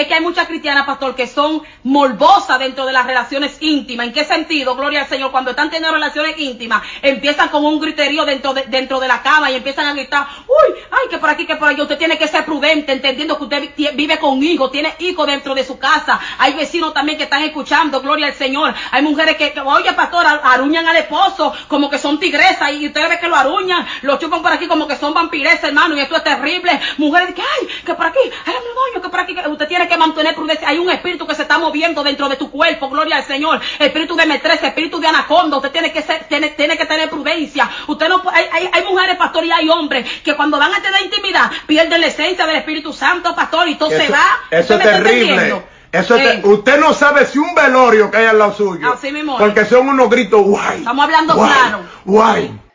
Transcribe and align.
es 0.00 0.06
que 0.06 0.14
hay 0.14 0.20
muchas 0.20 0.46
cristianas, 0.46 0.86
pastor, 0.86 1.14
que 1.14 1.26
son 1.26 1.62
morbosas 1.84 2.58
dentro 2.58 2.86
de 2.86 2.92
las 2.92 3.06
relaciones 3.06 3.56
íntimas. 3.60 4.06
¿En 4.06 4.12
qué 4.12 4.24
sentido? 4.24 4.74
Gloria 4.76 5.02
al 5.02 5.08
Señor. 5.08 5.30
Cuando 5.30 5.50
están 5.50 5.70
teniendo 5.70 5.94
relaciones 5.94 6.38
íntimas, 6.38 6.82
empiezan 7.02 7.48
con 7.48 7.64
un 7.64 7.80
griterío 7.80 8.24
dentro 8.24 8.54
de, 8.54 8.64
dentro 8.64 9.00
de 9.00 9.08
la 9.08 9.22
cama 9.22 9.50
y 9.50 9.54
empiezan 9.54 9.86
a 9.86 9.92
gritar, 9.92 10.26
uy, 10.46 10.74
ay, 10.90 11.08
que 11.08 11.18
por 11.18 11.30
aquí, 11.30 11.46
que 11.46 11.56
por 11.56 11.68
allá. 11.68 11.82
Usted 11.82 11.98
tiene 11.98 12.18
que 12.18 12.28
ser 12.28 12.44
prudente, 12.44 12.92
entendiendo 12.92 13.36
que 13.38 13.44
usted 13.44 13.70
vive 13.94 14.18
con 14.18 14.42
hijos, 14.42 14.70
tiene 14.72 14.94
hijos 14.98 15.26
dentro 15.26 15.54
de 15.54 15.64
su 15.64 15.78
casa. 15.78 16.18
Hay 16.38 16.54
vecinos 16.54 16.92
también 16.92 17.18
que 17.18 17.24
están 17.24 17.42
escuchando, 17.42 18.00
gloria 18.00 18.26
al 18.26 18.34
Señor. 18.34 18.74
Hay 18.90 19.02
mujeres 19.02 19.36
que, 19.36 19.52
oye, 19.64 19.92
pastor, 19.92 20.26
aruñan 20.26 20.86
al 20.86 20.96
esposo 20.96 21.52
como 21.68 21.88
que 21.90 21.98
son 21.98 22.18
tigresas 22.18 22.72
y 22.72 22.86
usted 22.86 23.08
ve 23.08 23.18
que 23.18 23.28
lo 23.28 23.36
aruñan, 23.36 23.86
lo 24.02 24.18
chupan 24.18 24.42
por 24.42 24.52
aquí 24.52 24.66
como 24.66 24.86
que 24.86 24.96
son 24.96 25.14
vampiresas, 25.14 25.64
hermano, 25.64 25.96
y 25.96 26.00
esto 26.00 26.16
es 26.16 26.24
terrible. 26.24 26.80
Mujeres 26.98 27.34
que, 27.34 27.42
ay, 27.42 27.68
que 27.84 27.94
por 27.94 28.06
aquí, 28.06 28.18
ay, 28.46 28.54
que 29.00 29.08
por 29.08 29.20
aquí, 29.20 29.34
que 29.34 29.48
usted 29.48 29.68
tiene 29.68 29.85
que 29.88 29.96
mantener 29.96 30.34
prudencia. 30.34 30.68
Hay 30.68 30.78
un 30.78 30.90
espíritu 30.90 31.26
que 31.26 31.34
se 31.34 31.42
está 31.42 31.58
moviendo 31.58 32.02
dentro 32.02 32.28
de 32.28 32.36
tu 32.36 32.50
cuerpo, 32.50 32.88
gloria 32.88 33.16
al 33.16 33.24
Señor. 33.24 33.60
Espíritu 33.78 34.16
de 34.16 34.26
metresa, 34.26 34.68
espíritu 34.68 35.00
de 35.00 35.08
anaconda. 35.08 35.56
Usted 35.56 35.72
tiene 35.72 35.92
que 35.92 36.02
ser, 36.02 36.24
tiene, 36.24 36.50
tiene 36.50 36.76
que 36.76 36.86
tener 36.86 37.08
prudencia. 37.10 37.70
Usted 37.86 38.08
no 38.08 38.22
hay, 38.32 38.44
hay, 38.52 38.70
hay 38.72 38.84
mujeres, 38.84 39.16
pastor, 39.16 39.44
y 39.44 39.52
hay 39.52 39.68
hombres 39.68 40.08
que 40.22 40.34
cuando 40.34 40.58
van 40.58 40.74
a 40.74 40.82
tener 40.82 41.02
intimidad 41.02 41.50
pierden 41.66 42.00
la 42.00 42.06
esencia 42.06 42.46
del 42.46 42.56
Espíritu 42.56 42.92
Santo, 42.92 43.34
pastor, 43.34 43.68
y 43.68 43.76
todo 43.76 43.90
se 43.90 44.08
va. 44.08 44.24
Eso 44.50 44.74
es 44.74 44.82
terrible. 44.82 45.62
Eso 45.92 46.16
usted 46.44 46.78
no 46.78 46.92
sabe 46.92 47.24
si 47.26 47.38
un 47.38 47.54
velorio 47.54 48.10
que 48.10 48.18
hay 48.18 48.26
al 48.26 48.38
lado 48.38 48.54
suyo. 48.54 48.92
Así 48.92 49.10
mismo. 49.12 49.38
Porque 49.38 49.64
son 49.64 49.88
unos 49.88 50.10
gritos 50.10 50.42
guay. 50.42 50.78
Estamos 50.78 51.04
hablando 51.04 51.34
claro. 51.34 51.80
Guay. 52.04 52.65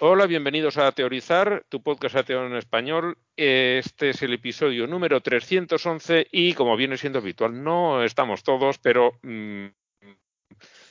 Hola, 0.00 0.26
bienvenidos 0.26 0.78
a 0.78 0.92
Teorizar, 0.92 1.64
tu 1.68 1.82
podcast 1.82 2.14
ateo 2.14 2.46
en 2.46 2.54
español. 2.54 3.18
Este 3.36 4.10
es 4.10 4.22
el 4.22 4.32
episodio 4.32 4.86
número 4.86 5.20
311 5.20 6.28
y 6.30 6.54
como 6.54 6.76
viene 6.76 6.96
siendo 6.96 7.18
habitual, 7.18 7.64
no 7.64 8.04
estamos 8.04 8.44
todos, 8.44 8.78
pero 8.78 9.18
mm, 9.22 9.66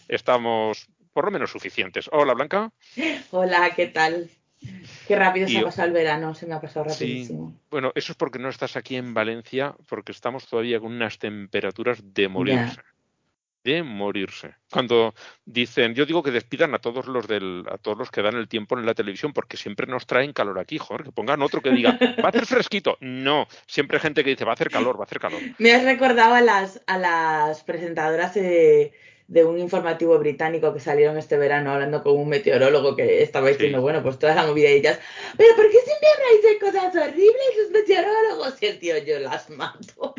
estamos 0.09 0.89
por 1.13 1.23
lo 1.23 1.31
menos 1.31 1.51
suficientes. 1.51 2.09
Hola, 2.11 2.33
Blanca. 2.33 2.73
Hola, 3.31 3.71
¿qué 3.77 3.87
tal? 3.87 4.29
Qué 5.07 5.15
rápido 5.15 5.47
se 5.47 5.59
ha 5.59 5.63
pasado 5.63 5.87
el 5.87 5.93
verano, 5.93 6.35
se 6.35 6.45
me 6.45 6.55
ha 6.55 6.59
pasado 6.59 6.87
rapidísimo. 6.89 7.51
Sí, 7.51 7.67
bueno, 7.69 7.93
eso 7.95 8.11
es 8.11 8.17
porque 8.17 8.39
no 8.39 8.49
estás 8.49 8.75
aquí 8.75 8.97
en 8.97 9.13
Valencia, 9.13 9.73
porque 9.87 10.11
estamos 10.11 10.47
todavía 10.47 10.81
con 10.81 10.91
unas 10.91 11.17
temperaturas 11.17 11.99
de 12.13 12.27
morirse 12.27 12.81
de 13.67 13.83
morirse. 13.83 14.55
Cuando 14.71 15.13
dicen, 15.45 15.93
yo 15.93 16.05
digo 16.05 16.23
que 16.23 16.31
despidan 16.31 16.73
a 16.73 16.79
todos 16.79 17.07
los 17.07 17.27
del, 17.27 17.65
a 17.69 17.77
todos 17.77 17.97
los 17.97 18.09
que 18.09 18.21
dan 18.21 18.35
el 18.35 18.47
tiempo 18.47 18.77
en 18.77 18.85
la 18.85 18.93
televisión, 18.93 19.33
porque 19.33 19.57
siempre 19.57 19.87
nos 19.87 20.07
traen 20.07 20.31
calor 20.31 20.57
aquí, 20.57 20.77
joder, 20.77 21.03
que 21.03 21.11
pongan 21.11 21.41
otro 21.41 21.61
que 21.61 21.71
diga, 21.71 21.97
va 22.23 22.25
a 22.25 22.29
hacer 22.29 22.45
fresquito. 22.45 22.97
No, 23.01 23.47
siempre 23.67 23.97
hay 23.97 24.01
gente 24.03 24.23
que 24.23 24.29
dice, 24.31 24.45
va 24.45 24.51
a 24.51 24.53
hacer 24.53 24.69
calor, 24.69 24.95
va 24.97 25.01
a 25.01 25.03
hacer 25.03 25.19
calor. 25.19 25.41
Me 25.57 25.73
has 25.73 25.83
recordado 25.83 26.33
a 26.35 26.41
las, 26.41 26.81
a 26.87 26.97
las 26.97 27.63
presentadoras 27.63 28.33
de, 28.35 28.93
un 29.27 29.59
informativo 29.59 30.17
británico 30.17 30.73
que 30.73 30.79
salieron 30.79 31.17
este 31.17 31.37
verano 31.37 31.73
hablando 31.73 32.01
con 32.03 32.17
un 32.17 32.29
meteorólogo 32.29 32.95
que 32.95 33.21
estaba 33.21 33.49
diciendo, 33.49 33.81
bueno, 33.81 34.01
pues 34.01 34.17
toda 34.17 34.33
la 34.33 34.47
movida 34.47 34.69
de 34.69 34.77
ellas, 34.77 34.99
pero 35.35 35.53
¿por 35.57 35.69
qué 35.69 35.77
siempre 35.79 36.07
habláis 36.15 36.43
de 36.43 36.59
cosas 36.59 36.95
horribles 36.95 37.57
los 37.61 37.71
meteorólogos? 37.71 38.63
Y 38.63 38.65
el 38.67 38.79
tío, 38.79 38.97
yo 38.99 39.19
las 39.19 39.49
mato. 39.49 40.15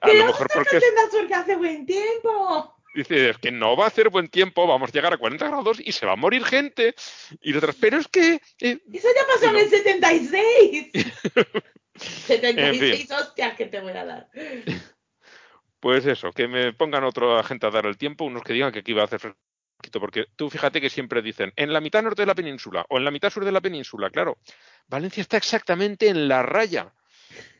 A 0.00 0.08
lo 0.08 0.26
mejor 0.26 0.48
porque, 0.52 0.80
porque 1.10 1.34
hace 1.34 1.56
buen 1.56 1.86
tiempo. 1.86 2.76
Dice, 2.94 3.30
es 3.30 3.38
que 3.38 3.50
no 3.50 3.74
va 3.76 3.84
a 3.84 3.88
hacer 3.88 4.10
buen 4.10 4.28
tiempo, 4.28 4.66
vamos 4.66 4.90
a 4.90 4.92
llegar 4.92 5.14
a 5.14 5.16
40 5.16 5.48
grados 5.48 5.80
y 5.80 5.92
se 5.92 6.04
va 6.04 6.12
a 6.12 6.16
morir 6.16 6.44
gente. 6.44 6.94
Y 7.40 7.56
otras, 7.56 7.74
pero 7.80 7.98
es 7.98 8.06
que... 8.08 8.40
Eh, 8.60 8.78
Eso 8.92 9.08
ya 9.14 9.26
pasó 9.26 9.50
en 9.50 9.56
el 9.56 9.70
76. 9.70 10.90
76 11.94 13.10
hostias 13.10 13.54
que 13.56 13.66
te 13.66 13.80
voy 13.80 13.92
a 13.92 14.04
dar. 14.04 14.28
Pues 15.80 16.06
eso, 16.06 16.30
que 16.32 16.48
me 16.48 16.72
pongan 16.72 17.04
otra 17.04 17.42
gente 17.42 17.66
a 17.66 17.70
dar 17.70 17.86
el 17.86 17.96
tiempo, 17.96 18.24
unos 18.24 18.42
que 18.42 18.52
digan 18.52 18.72
que 18.72 18.80
aquí 18.80 18.92
va 18.92 19.02
a 19.02 19.06
hacer 19.06 19.20
fresquito, 19.20 19.98
porque 19.98 20.26
tú 20.36 20.48
fíjate 20.48 20.80
que 20.80 20.90
siempre 20.90 21.22
dicen, 21.22 21.52
en 21.56 21.72
la 21.72 21.80
mitad 21.80 22.02
norte 22.02 22.22
de 22.22 22.26
la 22.26 22.34
península 22.34 22.86
o 22.88 22.98
en 22.98 23.04
la 23.04 23.10
mitad 23.10 23.30
sur 23.30 23.44
de 23.44 23.52
la 23.52 23.60
península, 23.60 24.10
claro, 24.10 24.38
Valencia 24.86 25.22
está 25.22 25.38
exactamente 25.38 26.08
en 26.08 26.28
la 26.28 26.42
raya. 26.42 26.92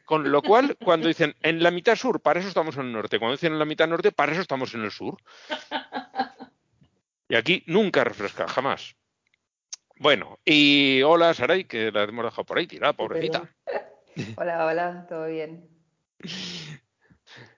Con 0.04 0.30
lo 0.30 0.42
cual, 0.42 0.76
cuando 0.82 1.08
dicen 1.08 1.34
en 1.42 1.62
la 1.62 1.70
mitad 1.70 1.96
sur, 1.96 2.20
para 2.20 2.40
eso 2.40 2.48
estamos 2.48 2.76
en 2.76 2.86
el 2.86 2.92
norte. 2.92 3.18
Cuando 3.18 3.36
dicen 3.36 3.52
en 3.52 3.58
la 3.58 3.64
mitad 3.64 3.88
norte, 3.88 4.12
para 4.12 4.32
eso 4.32 4.40
estamos 4.40 4.74
en 4.74 4.82
el 4.82 4.90
sur. 4.90 5.16
Y 7.28 7.34
aquí 7.34 7.62
nunca 7.66 8.04
refresca, 8.04 8.46
jamás. 8.46 8.94
Bueno, 9.96 10.38
y 10.44 11.00
hola 11.02 11.32
Saray, 11.32 11.64
que 11.64 11.90
la 11.92 12.02
hemos 12.02 12.24
dejado 12.24 12.44
por 12.44 12.58
ahí 12.58 12.66
tirada, 12.66 12.92
pobrecita. 12.92 13.48
Hola, 14.36 14.66
hola, 14.66 15.06
todo 15.08 15.26
bien. 15.26 15.66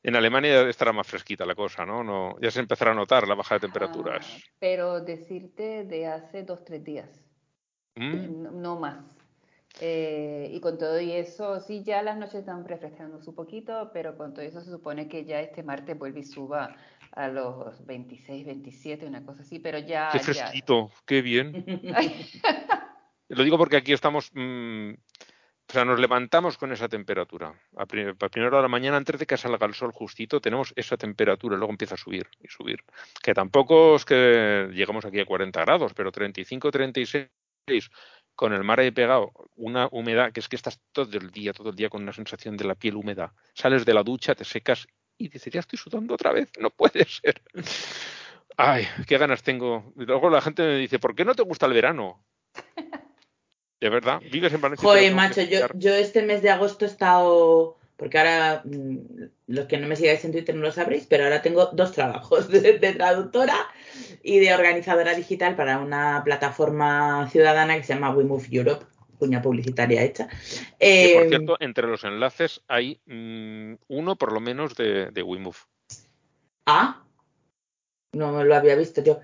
En 0.04 0.14
Alemania 0.14 0.68
estará 0.68 0.92
más 0.92 1.06
fresquita 1.06 1.44
la 1.44 1.56
cosa, 1.56 1.84
¿no? 1.84 2.04
no 2.04 2.38
ya 2.40 2.50
se 2.50 2.60
empezará 2.60 2.92
a 2.92 2.94
notar 2.94 3.26
la 3.26 3.34
baja 3.34 3.56
de 3.56 3.62
temperaturas. 3.62 4.24
Ah, 4.30 4.52
pero 4.60 5.00
decirte 5.00 5.84
de 5.84 6.06
hace 6.06 6.44
dos, 6.44 6.64
tres 6.64 6.84
días. 6.84 7.24
¿Mm? 7.96 8.60
no, 8.60 8.78
más. 8.78 9.23
Eh, 9.80 10.50
y 10.52 10.60
con 10.60 10.78
todo 10.78 11.00
y 11.00 11.12
eso, 11.12 11.60
sí, 11.60 11.82
ya 11.82 12.02
las 12.02 12.16
noches 12.16 12.36
están 12.36 12.64
refrescándose 12.64 13.28
un 13.28 13.34
poquito, 13.34 13.90
pero 13.92 14.16
con 14.16 14.32
todo 14.32 14.44
eso 14.44 14.60
se 14.60 14.70
supone 14.70 15.08
que 15.08 15.24
ya 15.24 15.40
este 15.40 15.64
martes 15.64 15.98
vuelve 15.98 16.20
y 16.20 16.24
suba 16.24 16.76
a 17.12 17.28
los 17.28 17.84
26, 17.84 18.46
27, 18.46 19.06
una 19.06 19.24
cosa 19.24 19.42
así, 19.42 19.58
pero 19.58 19.78
ya... 19.78 20.10
Qué 20.12 20.20
fresquito, 20.20 20.90
qué 21.04 21.22
bien. 21.22 21.64
Lo 23.28 23.42
digo 23.42 23.58
porque 23.58 23.76
aquí 23.76 23.92
estamos... 23.92 24.30
Mm, 24.34 24.92
o 25.66 25.72
sea, 25.72 25.84
nos 25.84 25.98
levantamos 25.98 26.58
con 26.58 26.72
esa 26.72 26.88
temperatura. 26.88 27.54
A, 27.76 27.86
primera 27.86 28.12
hora 28.48 28.58
de 28.58 28.62
la 28.62 28.68
mañana, 28.68 28.98
antes 28.98 29.18
de 29.18 29.26
que 29.26 29.36
salga 29.36 29.66
el 29.66 29.74
sol 29.74 29.92
justito, 29.92 30.40
tenemos 30.40 30.72
esa 30.76 30.96
temperatura, 30.96 31.56
luego 31.56 31.72
empieza 31.72 31.94
a 31.94 31.98
subir 31.98 32.28
y 32.38 32.48
subir. 32.48 32.84
Que 33.22 33.32
tampoco 33.32 33.96
es 33.96 34.04
que 34.04 34.68
llegamos 34.72 35.04
aquí 35.06 35.20
a 35.20 35.26
40 35.26 35.58
grados, 35.62 35.94
pero 35.94 36.12
35, 36.12 36.70
36 36.70 37.28
con 38.34 38.52
el 38.52 38.64
mar 38.64 38.80
ahí 38.80 38.90
pegado, 38.90 39.32
una 39.56 39.88
humedad 39.90 40.32
que 40.32 40.40
es 40.40 40.48
que 40.48 40.56
estás 40.56 40.80
todo 40.92 41.16
el 41.18 41.30
día, 41.30 41.52
todo 41.52 41.70
el 41.70 41.76
día 41.76 41.88
con 41.88 42.02
una 42.02 42.12
sensación 42.12 42.56
de 42.56 42.64
la 42.64 42.74
piel 42.74 42.96
húmeda. 42.96 43.32
Sales 43.54 43.84
de 43.84 43.94
la 43.94 44.02
ducha, 44.02 44.34
te 44.34 44.44
secas 44.44 44.86
y 45.16 45.28
dices, 45.28 45.52
ya 45.52 45.60
estoy 45.60 45.78
sudando 45.78 46.14
otra 46.14 46.32
vez, 46.32 46.50
no 46.58 46.70
puede 46.70 47.04
ser. 47.08 47.40
Ay, 48.56 48.86
qué 49.06 49.18
ganas 49.18 49.42
tengo. 49.42 49.92
Luego 49.96 50.30
la 50.30 50.40
gente 50.40 50.62
me 50.62 50.76
dice, 50.76 50.98
¿por 50.98 51.14
qué 51.14 51.24
no 51.24 51.34
te 51.34 51.42
gusta 51.42 51.66
el 51.66 51.72
verano? 51.72 52.24
De 53.80 53.90
verdad, 53.90 54.20
vives 54.30 54.52
en 54.52 54.60
Valencia. 54.60 54.88
Joder, 54.88 55.14
macho, 55.14 55.42
yo, 55.42 55.66
yo 55.74 55.94
este 55.94 56.22
mes 56.22 56.40
de 56.40 56.50
agosto 56.50 56.86
he 56.86 56.88
estado 56.88 57.76
porque 57.96 58.18
ahora 58.18 58.62
mm, 58.64 58.98
los 59.48 59.66
que 59.66 59.78
no 59.78 59.86
me 59.86 59.96
sigáis 59.96 60.24
en 60.24 60.32
Twitter 60.32 60.54
no 60.54 60.62
lo 60.62 60.72
sabréis, 60.72 61.06
pero 61.06 61.24
ahora 61.24 61.42
tengo 61.42 61.66
dos 61.72 61.92
trabajos 61.92 62.48
de, 62.50 62.72
traductora 62.72 63.56
y 64.22 64.38
de 64.38 64.54
organizadora 64.54 65.14
digital 65.14 65.56
para 65.56 65.78
una 65.78 66.22
plataforma 66.24 67.28
ciudadana 67.30 67.76
que 67.76 67.84
se 67.84 67.94
llama 67.94 68.14
We 68.14 68.24
Move 68.24 68.46
Europe, 68.50 68.84
cuña 69.18 69.42
publicitaria 69.42 70.02
hecha. 70.02 70.26
por 70.26 70.36
em, 70.80 71.28
cierto, 71.28 71.56
entre 71.60 71.86
los 71.86 72.04
enlaces 72.04 72.62
hay 72.68 73.00
mm, 73.06 73.74
uno 73.88 74.16
por 74.16 74.32
lo 74.32 74.40
menos 74.40 74.74
de, 74.74 75.10
de. 75.10 75.24
Ah, 76.66 77.04
no 78.12 78.32
me 78.32 78.44
lo 78.44 78.54
había 78.54 78.74
visto 78.74 79.02
yo. 79.02 79.20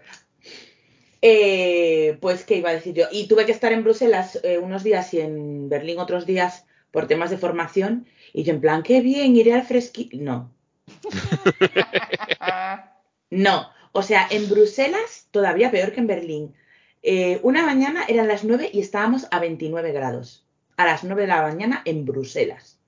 Eh, 1.22 2.16
pues, 2.20 2.44
¿qué 2.44 2.56
iba 2.56 2.70
a 2.70 2.74
decir 2.74 2.94
yo? 2.94 3.06
Y 3.10 3.28
tuve 3.28 3.44
que 3.44 3.52
estar 3.52 3.72
en 3.72 3.84
Bruselas 3.84 4.40
eh, 4.42 4.58
unos 4.58 4.82
días 4.82 5.12
y 5.12 5.20
en 5.20 5.68
Berlín 5.68 5.98
otros 5.98 6.24
días 6.24 6.66
por 6.90 7.06
temas 7.06 7.30
de 7.30 7.38
formación 7.38 8.06
y 8.32 8.44
yo 8.44 8.52
en 8.52 8.60
plan, 8.60 8.82
qué 8.82 9.00
bien, 9.00 9.36
iré 9.36 9.54
al 9.54 9.64
fresquito. 9.64 10.16
No. 10.20 10.52
no. 13.30 13.68
O 13.92 14.02
sea, 14.02 14.28
en 14.30 14.48
Bruselas, 14.48 15.28
todavía 15.30 15.70
peor 15.70 15.92
que 15.92 16.00
en 16.00 16.06
Berlín. 16.06 16.54
Eh, 17.02 17.40
una 17.42 17.64
mañana 17.64 18.04
eran 18.08 18.28
las 18.28 18.44
9 18.44 18.70
y 18.72 18.80
estábamos 18.80 19.26
a 19.30 19.40
29 19.40 19.92
grados. 19.92 20.46
A 20.76 20.86
las 20.86 21.04
9 21.04 21.22
de 21.22 21.28
la 21.28 21.42
mañana 21.42 21.82
en 21.84 22.04
Bruselas. 22.04 22.78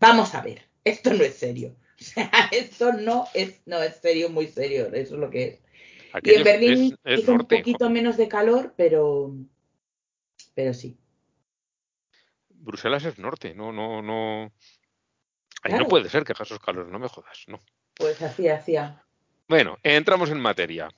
Vamos 0.00 0.34
a 0.34 0.42
ver, 0.42 0.62
esto 0.84 1.12
no 1.12 1.24
es 1.24 1.34
serio. 1.34 1.74
O 2.00 2.04
sea, 2.04 2.30
esto 2.52 2.92
no 2.92 3.26
es, 3.34 3.60
no 3.66 3.82
es 3.82 3.96
serio, 3.96 4.28
muy 4.28 4.48
serio. 4.48 4.86
Eso 4.92 5.14
es 5.14 5.20
lo 5.20 5.30
que 5.30 5.44
es. 5.44 5.58
y 6.22 6.34
en 6.34 6.44
Berlín 6.44 6.98
hizo 7.04 7.32
un 7.32 7.46
poquito 7.46 7.88
menos 7.88 8.16
de 8.16 8.28
calor, 8.28 8.74
pero, 8.76 9.34
pero 10.54 10.74
sí. 10.74 10.96
Bruselas 12.64 13.04
es 13.04 13.18
norte, 13.18 13.54
no, 13.54 13.72
no, 13.72 14.02
no. 14.02 14.52
Ahí 15.62 15.72
no 15.74 15.86
puede 15.86 16.08
ser 16.08 16.24
que 16.24 16.32
esos 16.32 16.58
calores, 16.58 16.90
no 16.90 16.98
me 16.98 17.08
jodas, 17.08 17.44
no. 17.46 17.60
Pues 17.94 18.20
así 18.22 18.48
hacía. 18.48 19.02
Bueno, 19.48 19.78
entramos 19.82 20.30
en 20.30 20.40
materia. 20.40 20.88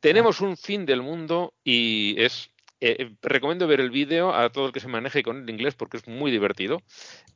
Tenemos 0.00 0.40
un 0.40 0.56
fin 0.56 0.84
del 0.84 1.02
mundo 1.02 1.54
y 1.62 2.20
es. 2.22 2.50
Eh, 2.80 2.96
eh, 2.98 3.16
recomiendo 3.22 3.66
ver 3.66 3.80
el 3.80 3.90
vídeo 3.90 4.34
a 4.34 4.50
todo 4.50 4.66
el 4.66 4.72
que 4.72 4.80
se 4.80 4.88
maneje 4.88 5.22
con 5.22 5.42
el 5.42 5.48
inglés 5.48 5.74
porque 5.74 5.96
es 5.96 6.06
muy 6.06 6.30
divertido. 6.30 6.82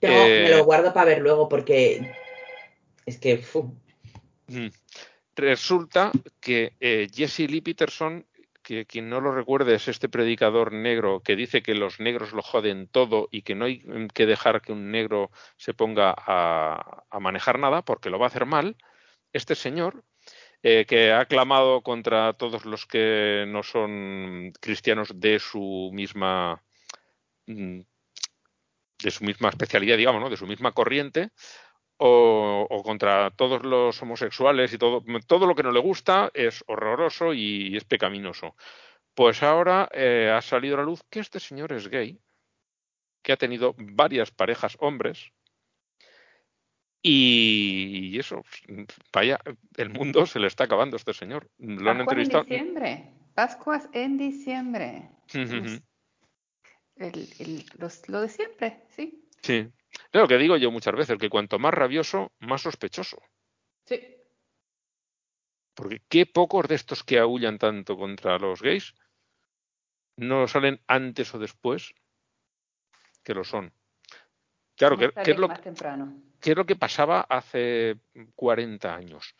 me 0.02 0.50
lo 0.50 0.58
eh, 0.58 0.60
guardo 0.60 0.92
para 0.92 1.06
ver 1.06 1.20
luego 1.20 1.48
porque 1.48 2.12
es 3.06 3.18
que. 3.18 3.42
Mm. 4.48 4.68
Resulta 5.36 6.10
que 6.40 6.72
Jesse 7.14 7.48
Lee 7.48 7.60
Peterson 7.60 8.26
que 8.68 8.84
quien 8.84 9.08
no 9.08 9.22
lo 9.22 9.32
recuerde 9.32 9.74
es 9.76 9.88
este 9.88 10.10
predicador 10.10 10.74
negro 10.74 11.22
que 11.22 11.36
dice 11.36 11.62
que 11.62 11.74
los 11.74 12.00
negros 12.00 12.34
lo 12.34 12.42
joden 12.42 12.86
todo 12.86 13.26
y 13.30 13.40
que 13.40 13.54
no 13.54 13.64
hay 13.64 13.82
que 14.12 14.26
dejar 14.26 14.60
que 14.60 14.72
un 14.72 14.90
negro 14.90 15.30
se 15.56 15.72
ponga 15.72 16.14
a, 16.14 17.18
manejar 17.18 17.58
nada 17.58 17.80
porque 17.80 18.10
lo 18.10 18.18
va 18.18 18.26
a 18.26 18.28
hacer 18.28 18.44
mal, 18.44 18.76
este 19.32 19.54
señor, 19.54 20.04
eh, 20.62 20.84
que 20.86 21.14
ha 21.14 21.24
clamado 21.24 21.80
contra 21.80 22.34
todos 22.34 22.66
los 22.66 22.84
que 22.84 23.46
no 23.48 23.62
son 23.62 24.52
cristianos 24.60 25.18
de 25.18 25.38
su 25.38 25.90
misma 25.94 26.62
mm, 27.46 27.80
de 29.02 29.10
su 29.10 29.24
misma 29.24 29.48
especialidad, 29.48 29.96
digamos, 29.96 30.20
¿no? 30.20 30.28
de 30.28 30.36
su 30.36 30.46
misma 30.46 30.72
corriente, 30.72 31.30
o, 31.98 32.82
contra 32.84 33.30
todos 33.30 33.64
los 33.64 34.00
homosexuales 34.00 34.72
y 34.72 34.78
todo, 34.78 35.04
todo 35.26 35.46
lo 35.46 35.54
que 35.54 35.62
no 35.62 35.72
le 35.72 35.80
gusta 35.80 36.30
es 36.32 36.64
horroroso 36.66 37.34
y 37.34 37.76
es 37.76 37.84
pecaminoso. 37.84 38.54
Pues 39.14 39.42
ahora 39.42 39.88
eh, 39.92 40.32
ha 40.34 40.40
salido 40.40 40.76
a 40.76 40.78
la 40.78 40.84
luz 40.84 41.02
que 41.10 41.20
este 41.20 41.40
señor 41.40 41.72
es 41.72 41.88
gay, 41.88 42.20
que 43.22 43.32
ha 43.32 43.36
tenido 43.36 43.74
varias 43.76 44.30
parejas 44.30 44.76
hombres 44.80 45.32
y 47.02 48.18
eso, 48.18 48.42
vaya, 49.12 49.38
el 49.76 49.90
mundo 49.90 50.26
se 50.26 50.40
le 50.40 50.48
está 50.48 50.64
acabando 50.64 50.96
a 50.96 50.98
este 50.98 51.14
señor. 51.14 51.48
Lo 51.58 51.90
han 51.90 52.00
entrevistado. 52.00 52.44
en 52.44 52.48
diciembre. 52.48 53.12
Pascuas 53.34 53.88
en 53.92 54.18
diciembre. 54.18 55.10
lo 58.08 58.20
de 58.20 58.28
siempre, 58.28 58.82
sí. 58.90 59.24
Sí. 59.42 59.68
Es 60.12 60.20
lo 60.20 60.28
que 60.28 60.38
digo 60.38 60.56
yo 60.56 60.70
muchas 60.70 60.94
veces, 60.94 61.18
que 61.18 61.28
cuanto 61.28 61.58
más 61.58 61.74
rabioso, 61.74 62.32
más 62.38 62.62
sospechoso. 62.62 63.22
Sí. 63.84 64.16
Porque 65.74 66.02
qué 66.08 66.26
pocos 66.26 66.66
de 66.66 66.74
estos 66.74 67.04
que 67.04 67.18
aullan 67.18 67.58
tanto 67.58 67.96
contra 67.96 68.38
los 68.38 68.62
gays 68.62 68.94
no 70.16 70.48
salen 70.48 70.80
antes 70.88 71.32
o 71.34 71.38
después 71.38 71.94
que 73.22 73.34
lo 73.34 73.44
son. 73.44 73.72
Claro, 74.76 74.96
¿qué, 74.96 75.12
es 75.26 75.38
lo, 75.38 75.48
¿qué 76.40 76.50
es 76.50 76.56
lo 76.56 76.66
que 76.66 76.76
pasaba 76.76 77.20
hace 77.20 77.96
40 78.34 78.94
años? 78.94 79.34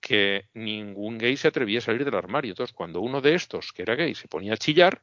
Que 0.00 0.48
ningún 0.54 1.18
gay 1.18 1.36
se 1.36 1.48
atrevía 1.48 1.78
a 1.78 1.82
salir 1.82 2.04
del 2.04 2.14
armario. 2.14 2.52
Entonces, 2.52 2.74
cuando 2.74 3.00
uno 3.00 3.20
de 3.20 3.34
estos, 3.34 3.72
que 3.72 3.82
era 3.82 3.94
gay, 3.94 4.14
se 4.14 4.28
ponía 4.28 4.54
a 4.54 4.56
chillar, 4.56 5.02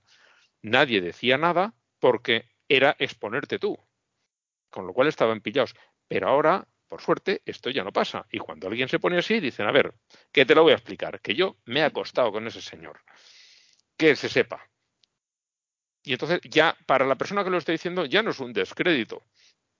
nadie 0.61 1.01
decía 1.01 1.37
nada 1.37 1.73
porque 1.99 2.49
era 2.67 2.95
exponerte 2.99 3.59
tú 3.59 3.77
con 4.75 4.85
lo 4.85 4.93
cual 4.93 5.07
estaban 5.07 5.39
pillados. 5.39 5.73
Pero 6.05 6.27
ahora, 6.27 6.67
por 6.89 7.01
suerte, 7.01 7.41
esto 7.45 7.69
ya 7.69 7.85
no 7.85 7.93
pasa. 7.93 8.27
Y 8.29 8.39
cuando 8.39 8.67
alguien 8.67 8.89
se 8.89 8.99
pone 8.99 9.17
así, 9.17 9.39
dicen, 9.39 9.65
a 9.65 9.71
ver, 9.71 9.95
¿qué 10.33 10.45
te 10.45 10.53
lo 10.53 10.63
voy 10.63 10.73
a 10.73 10.75
explicar? 10.75 11.21
Que 11.21 11.33
yo 11.33 11.55
me 11.63 11.79
he 11.79 11.83
acostado 11.83 12.29
con 12.33 12.45
ese 12.45 12.61
señor. 12.61 12.99
Que 13.95 14.17
se 14.17 14.27
sepa. 14.27 14.69
Y 16.03 16.11
entonces 16.11 16.41
ya, 16.43 16.77
para 16.85 17.05
la 17.05 17.15
persona 17.15 17.45
que 17.45 17.49
lo 17.49 17.57
está 17.57 17.71
diciendo, 17.71 18.03
ya 18.03 18.21
no 18.21 18.31
es 18.31 18.39
un 18.41 18.51
descrédito. 18.51 19.23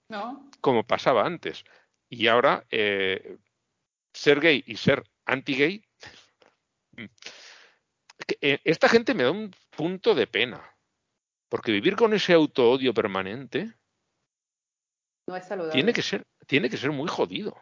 No. 0.10 0.50
Como 0.62 0.88
pasaba 0.88 1.26
antes. 1.26 1.66
Y 2.08 2.28
ahora, 2.28 2.66
eh, 2.70 3.38
ser 4.14 4.40
gay 4.40 4.64
y 4.66 4.78
ser 4.78 5.04
anti-gay, 5.26 5.84
eh, 8.40 8.60
esta 8.64 8.88
gente 8.88 9.14
me 9.14 9.24
da 9.24 9.32
un 9.32 9.54
punto 9.72 10.16
de 10.16 10.26
pena. 10.26 10.64
Porque 11.50 11.74
vivir 11.74 11.98
con 11.98 12.14
ese 12.14 12.32
auto-odio 12.32 12.94
permanente, 12.94 13.74
no 15.28 15.36
es 15.36 15.46
saludable. 15.46 15.74
Tiene 15.74 15.94
que 15.94 16.02
ser, 16.02 16.26
tiene 16.48 16.70
que 16.70 16.78
ser 16.78 16.92
muy 16.92 17.08
jodido. 17.08 17.56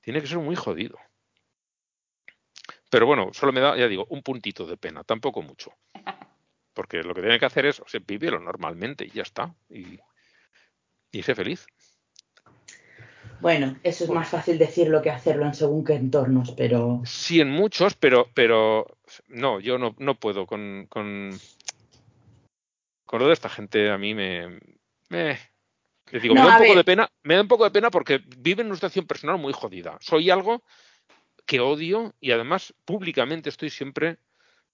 Tiene 0.00 0.20
que 0.20 0.26
ser 0.26 0.38
muy 0.38 0.56
jodido. 0.56 0.98
Pero 2.90 3.06
bueno, 3.06 3.30
solo 3.32 3.52
me 3.52 3.60
da, 3.60 3.76
ya 3.76 3.86
digo, 3.86 4.06
un 4.10 4.22
puntito 4.22 4.66
de 4.66 4.76
pena, 4.76 5.04
tampoco 5.04 5.42
mucho. 5.42 5.72
Porque 6.74 7.02
lo 7.02 7.14
que 7.14 7.20
tiene 7.20 7.38
que 7.38 7.46
hacer 7.46 7.66
es, 7.66 7.80
o 7.80 7.88
sea, 7.88 8.00
vivirlo 8.06 8.40
normalmente 8.40 9.04
y 9.04 9.10
ya 9.10 9.22
está. 9.22 9.54
Y, 9.68 9.98
y 11.12 11.22
ser 11.22 11.36
feliz. 11.36 11.66
Bueno, 13.40 13.76
eso 13.82 14.04
es 14.04 14.10
más 14.10 14.28
fácil 14.28 14.58
decirlo 14.58 15.00
que 15.00 15.10
hacerlo 15.10 15.46
en 15.46 15.54
según 15.54 15.84
qué 15.84 15.94
entornos, 15.94 16.52
pero. 16.52 17.00
Sí, 17.04 17.40
en 17.40 17.50
muchos, 17.50 17.94
pero, 17.94 18.28
pero 18.34 18.98
no, 19.28 19.60
yo 19.60 19.78
no, 19.78 19.94
no 19.98 20.14
puedo 20.14 20.46
con, 20.46 20.86
con, 20.88 21.30
con 23.06 23.20
lo 23.20 23.26
de 23.26 23.32
esta 23.32 23.48
gente. 23.48 23.90
A 23.90 23.96
mí 23.96 24.14
me, 24.14 24.60
me, 25.08 25.38
digo, 26.18 26.34
me 26.34 26.40
da 26.40 26.56
un 26.56 26.58
poco 26.58 26.74
de 26.76 26.84
pena, 26.84 27.10
me 27.22 27.34
da 27.34 27.42
un 27.42 27.48
poco 27.48 27.64
de 27.64 27.70
pena 27.70 27.90
porque 27.90 28.20
vive 28.38 28.62
en 28.62 28.68
una 28.68 28.76
situación 28.76 29.06
personal 29.06 29.38
muy 29.38 29.52
jodida. 29.52 29.96
Soy 30.00 30.30
algo 30.30 30.62
que 31.46 31.60
odio 31.60 32.14
y 32.20 32.32
además 32.32 32.74
públicamente 32.84 33.48
estoy 33.48 33.70
siempre 33.70 34.18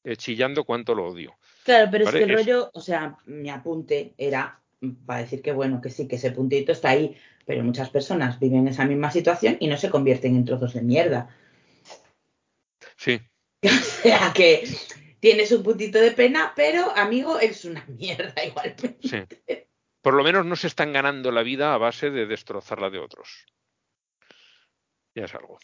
eh, 0.05 0.17
chillando 0.17 0.65
cuánto 0.65 0.95
lo 0.95 1.07
odio. 1.07 1.37
Claro, 1.65 1.89
pero 1.91 2.05
es 2.05 2.11
que 2.11 2.23
el 2.23 2.33
rollo, 2.33 2.71
o 2.73 2.81
sea, 2.81 3.19
mi 3.27 3.51
apunte 3.51 4.15
era 4.17 4.61
para 5.05 5.21
decir 5.21 5.43
que 5.43 5.53
bueno, 5.53 5.81
que 5.81 5.91
sí, 5.91 6.07
que 6.07 6.17
ese 6.17 6.31
puntito 6.31 6.73
está 6.73 6.91
ahí, 6.91 7.17
pero 7.45 7.65
muchas 7.65 7.91
personas 7.91 8.39
viven 8.39 8.61
en 8.61 8.69
esa 8.69 8.85
misma 8.85 9.11
situación 9.11 9.57
y 9.61 9.69
no 9.69 9.77
se 9.77 9.91
convierten 9.91 10.37
en 10.37 10.45
trozos 10.45 10.75
de 10.75 10.83
mierda. 10.83 11.29
Sí. 12.97 13.21
O 13.67 13.69
sea 13.69 14.33
que 14.33 14.69
tienes 15.19 15.51
un 15.51 15.65
puntito 15.65 15.99
de 15.99 16.13
pena, 16.13 16.53
pero 16.55 16.95
amigo, 16.95 17.41
es 17.41 17.65
una 17.65 17.85
mierda 17.89 18.45
igualmente. 18.47 18.97
Sí 19.03 19.66
por 20.07 20.15
lo 20.15 20.23
menos 20.23 20.47
no 20.47 20.55
se 20.55 20.69
están 20.69 20.93
ganando 20.93 21.33
la 21.33 21.43
vida 21.43 21.75
a 21.75 21.79
base 21.79 22.13
de 22.13 22.27
destrozarla 22.27 22.91
de 22.91 23.01
otros. 23.01 23.45
Ya 25.17 25.25
es 25.25 25.35
algo. 25.35 25.59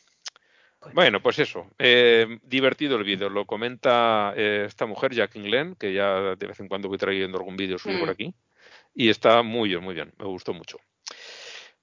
Bueno, 0.95 1.23
pues 1.23 1.39
eso. 1.39 1.71
Eh, 1.79 2.41
divertido 2.43 2.97
el 2.97 3.05
vídeo. 3.05 3.29
Lo 3.29 3.47
comenta 3.47 4.35
eh, 4.37 4.65
esta 4.67 4.85
mujer, 4.85 5.15
Jacqueline 5.15 5.49
Glenn, 5.49 5.75
que 5.77 5.95
ya 5.95 6.35
de 6.35 6.47
vez 6.49 6.59
en 6.59 6.67
cuando 6.67 6.89
voy 6.89 6.99
trayendo 6.99 7.39
algún 7.39 7.57
vídeo 7.57 7.79
suyo 7.79 8.01
por 8.01 8.09
mm. 8.09 8.11
aquí. 8.11 8.35
Y 8.97 9.11
está 9.11 9.45
muy 9.45 9.69
bien, 9.69 9.81
muy 9.81 9.95
bien. 9.95 10.13
Me 10.19 10.25
gustó 10.25 10.53
mucho. 10.53 10.79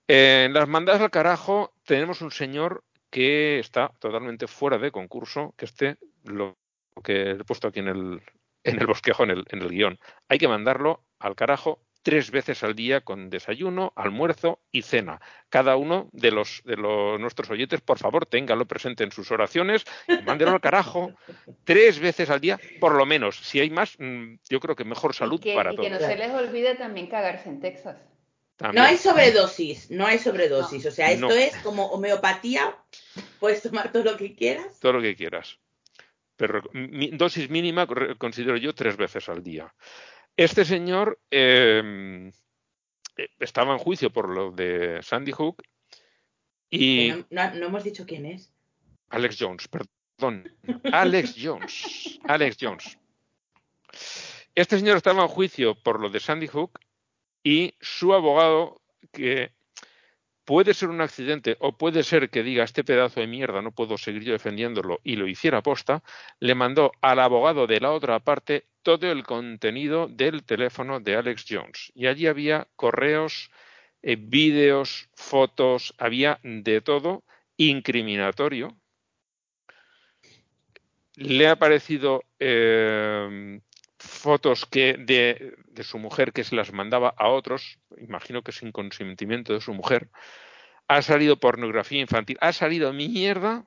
en 0.05 0.51
las 0.51 0.67
mandadas 0.67 0.99
al 1.01 1.11
carajo 1.11 1.71
tenemos 1.85 2.19
un 2.19 2.31
señor 2.31 2.83
que 3.09 3.59
está 3.59 3.93
totalmente 3.99 4.47
fuera 4.47 4.77
de 4.77 4.91
concurso, 4.91 5.53
que 5.55 5.63
esté 5.63 5.95
lo 6.25 6.57
que 7.05 7.31
he 7.31 7.35
puesto 7.45 7.69
aquí 7.69 7.79
en 7.79 7.87
el, 7.87 8.21
en 8.65 8.81
el 8.81 8.85
bosquejo, 8.85 9.23
en 9.23 9.29
el, 9.29 9.45
en 9.47 9.61
el 9.61 9.69
guion. 9.69 9.97
Hay 10.27 10.39
que 10.39 10.49
mandarlo 10.49 11.05
al 11.19 11.37
carajo 11.37 11.79
tres 12.01 12.31
veces 12.31 12.63
al 12.63 12.75
día 12.75 13.01
con 13.01 13.29
desayuno, 13.29 13.93
almuerzo 13.95 14.59
y 14.71 14.81
cena. 14.83 15.21
Cada 15.49 15.75
uno 15.75 16.09
de 16.11 16.31
los 16.31 16.61
de 16.65 16.75
los, 16.75 17.19
nuestros 17.19 17.49
oyentes, 17.49 17.81
por 17.81 17.97
favor, 17.97 18.25
téngalo 18.25 18.65
presente 18.65 19.03
en 19.03 19.11
sus 19.11 19.31
oraciones 19.31 19.85
y 20.07 20.21
mándelo 20.23 20.51
al 20.51 20.61
carajo 20.61 21.11
tres 21.63 21.99
veces 21.99 22.29
al 22.29 22.39
día, 22.39 22.59
por 22.79 22.95
lo 22.95 23.05
menos. 23.05 23.37
Si 23.37 23.59
hay 23.59 23.69
más, 23.69 23.95
mm, 23.99 24.35
yo 24.49 24.59
creo 24.59 24.75
que 24.75 24.85
mejor 24.85 25.13
salud 25.13 25.41
para 25.55 25.71
todos. 25.71 25.85
Y 25.85 25.89
que 25.89 25.93
no 25.93 25.99
se 25.99 26.15
les 26.15 26.31
olvide 26.31 26.75
también 26.75 27.07
cagarse 27.07 27.49
en 27.49 27.59
Texas. 27.59 27.97
No 28.73 28.83
hay 28.83 28.97
sobredosis, 28.97 29.89
no 29.89 30.05
hay 30.05 30.19
sobredosis. 30.19 30.85
O 30.85 30.91
sea, 30.91 31.11
esto 31.11 31.31
es 31.31 31.55
como 31.57 31.85
homeopatía. 31.87 32.75
Puedes 33.39 33.61
tomar 33.61 33.91
todo 33.91 34.03
lo 34.03 34.17
que 34.17 34.35
quieras. 34.35 34.79
Todo 34.79 34.93
lo 34.93 35.01
que 35.01 35.15
quieras. 35.15 35.59
Pero 36.35 36.61
dosis 37.13 37.49
mínima 37.49 37.87
considero 38.17 38.57
yo 38.57 38.73
tres 38.73 38.97
veces 38.97 39.29
al 39.29 39.43
día. 39.43 39.73
Este 40.39 40.63
señor 40.63 41.19
em, 41.31 42.29
eh, 42.29 43.27
estaba 43.41 43.73
en 43.73 43.77
juicio 43.77 44.09
por 44.09 44.29
lo 44.29 44.51
de 44.51 45.03
Sandy 45.03 45.33
Hook 45.33 45.61
y... 46.69 47.11
No, 47.29 47.41
hemos 47.41 47.83
dicho 47.83 48.05
quién 48.05 48.25
es. 48.25 48.49
Alex 49.09 49.35
Jones, 49.37 49.67
perdón. 49.67 50.49
Alex 50.93 51.35
Jones. 51.37 52.21
Alex 52.23 52.55
Jones. 52.57 52.97
Este 54.55 54.79
señor 54.79 54.95
estaba 54.95 55.23
en 55.23 55.27
juicio 55.27 55.75
por 55.75 55.99
lo 55.99 56.09
de 56.09 56.21
Sandy 56.21 56.47
Hook 56.47 56.79
y 57.43 57.73
su 57.81 58.13
abogado, 58.13 58.81
que 59.11 59.51
puede 60.49 60.73
ser 60.73 60.89
un 60.89 60.99
accidente 60.99 61.57
o 61.59 61.77
puede 61.77 62.01
ser 62.01 62.31
que 62.31 62.41
diga 62.41 62.63
este 62.63 62.83
pedazo 62.83 63.19
de 63.19 63.27
mierda 63.27 63.61
no 63.61 63.69
puedo 63.71 63.99
seguir 63.99 64.23
yo 64.23 64.31
defendiéndolo 64.31 64.99
y 65.03 65.15
lo 65.15 65.27
hiciera 65.27 65.61
posta, 65.61 66.01
le 66.39 66.55
mandó 66.55 66.91
al 67.01 67.19
abogado 67.19 67.67
de 67.67 67.79
la 67.79 67.91
otra 67.91 68.19
parte 68.19 68.65
todo 68.81 69.11
el 69.11 69.21
contenido 69.21 70.07
del 70.07 70.43
teléfono 70.43 70.99
de 71.01 71.15
Alex 71.17 71.45
Jones. 71.47 71.91
Y 71.93 72.07
allí 72.07 72.25
había 72.25 72.67
correos, 72.75 73.51
eh, 74.01 74.17
vídeos, 74.19 75.11
fotos, 75.13 75.93
había 75.99 76.39
de 76.41 76.81
todo 76.81 77.23
incriminatorio. 77.55 78.75
Le 81.13 81.47
ha 81.47 81.57
parecido 81.57 82.23
eh, 82.39 83.61
fotos 84.19 84.65
que 84.65 84.95
de, 84.97 85.55
de, 85.67 85.83
su 85.83 85.97
mujer 85.97 86.33
que 86.33 86.43
se 86.43 86.55
las 86.55 86.73
mandaba 86.73 87.13
a 87.17 87.29
otros, 87.29 87.79
imagino 87.97 88.41
que 88.43 88.51
sin 88.51 88.71
consentimiento 88.71 89.53
de 89.53 89.61
su 89.61 89.73
mujer, 89.73 90.09
ha 90.87 91.01
salido 91.01 91.39
pornografía 91.39 92.01
infantil, 92.01 92.37
ha 92.41 92.51
salido 92.51 92.91
mierda 92.91 93.65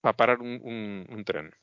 para 0.00 0.16
parar 0.16 0.40
un, 0.40 1.22
tren. 1.24 1.54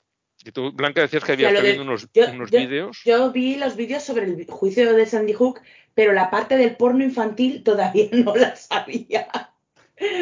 Y 0.44 0.52
tú, 0.52 0.72
Blanca, 0.72 1.02
decías 1.02 1.24
que 1.24 1.34
había 1.34 1.52
visto 1.52 1.82
unos, 1.82 2.10
vídeos. 2.50 3.02
Yo 3.04 3.32
vi 3.32 3.58
los 3.58 3.76
vídeos 3.76 4.04
sobre 4.04 4.26
el 4.26 4.46
juicio 4.48 4.94
de 4.94 5.06
Sandy 5.06 5.34
Hook, 5.34 5.62
pero 5.94 6.14
la 6.14 6.30
parte 6.32 6.58
del 6.58 6.76
porno 6.76 7.04
infantil 7.04 7.64
todavía 7.64 8.10
no 8.12 8.36
la 8.36 8.56
sabía. 8.56 9.28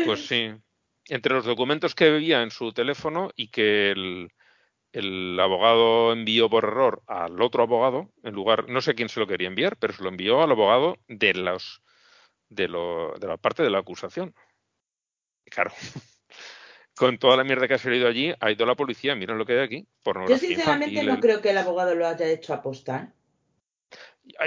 Pues 0.06 0.28
sí. 0.28 0.52
Entre 1.08 1.34
los 1.34 1.46
documentos 1.46 1.96
que 1.96 2.10
veía 2.10 2.42
en 2.42 2.52
su 2.52 2.72
teléfono 2.72 3.32
y 3.36 3.48
que 3.48 3.92
el, 3.92 4.32
el 4.92 5.40
abogado 5.40 6.12
envió 6.12 6.50
por 6.50 6.64
error 6.64 7.04
al 7.08 7.42
otro 7.42 7.64
abogado, 7.64 8.10
en 8.24 8.34
lugar, 8.34 8.70
no 8.70 8.82
sé 8.82 8.96
quién 8.96 9.10
se 9.10 9.20
lo 9.20 9.28
quería 9.28 9.48
enviar, 9.48 9.78
pero 9.78 9.94
se 9.94 10.04
lo 10.04 10.10
envió 10.10 10.42
al 10.42 10.52
abogado 10.52 10.98
de 11.08 11.34
los 11.34 11.82
de, 12.50 12.68
lo, 12.68 13.14
de 13.20 13.28
la 13.28 13.38
parte 13.38 13.64
de 13.64 13.70
la 13.70 13.80
acusación. 13.80 14.34
claro, 15.46 15.72
con 16.96 17.18
toda 17.18 17.38
la 17.38 17.44
mierda 17.44 17.68
que 17.68 17.76
ha 17.76 17.78
salido 17.78 18.08
allí, 18.08 18.34
ha 18.40 18.52
ido 18.52 18.66
la 18.66 18.76
policía, 18.76 19.16
miren 19.16 19.38
lo 19.38 19.46
que 19.46 19.54
hay 19.54 19.60
aquí. 19.60 19.88
Yo 20.28 20.38
sinceramente 20.38 21.04
no 21.04 21.20
creo 21.20 21.42
que 21.42 21.52
el 21.52 21.58
abogado 21.58 21.96
lo 21.96 22.08
haya 22.08 22.28
hecho 22.28 22.54
apostar. 22.54 23.14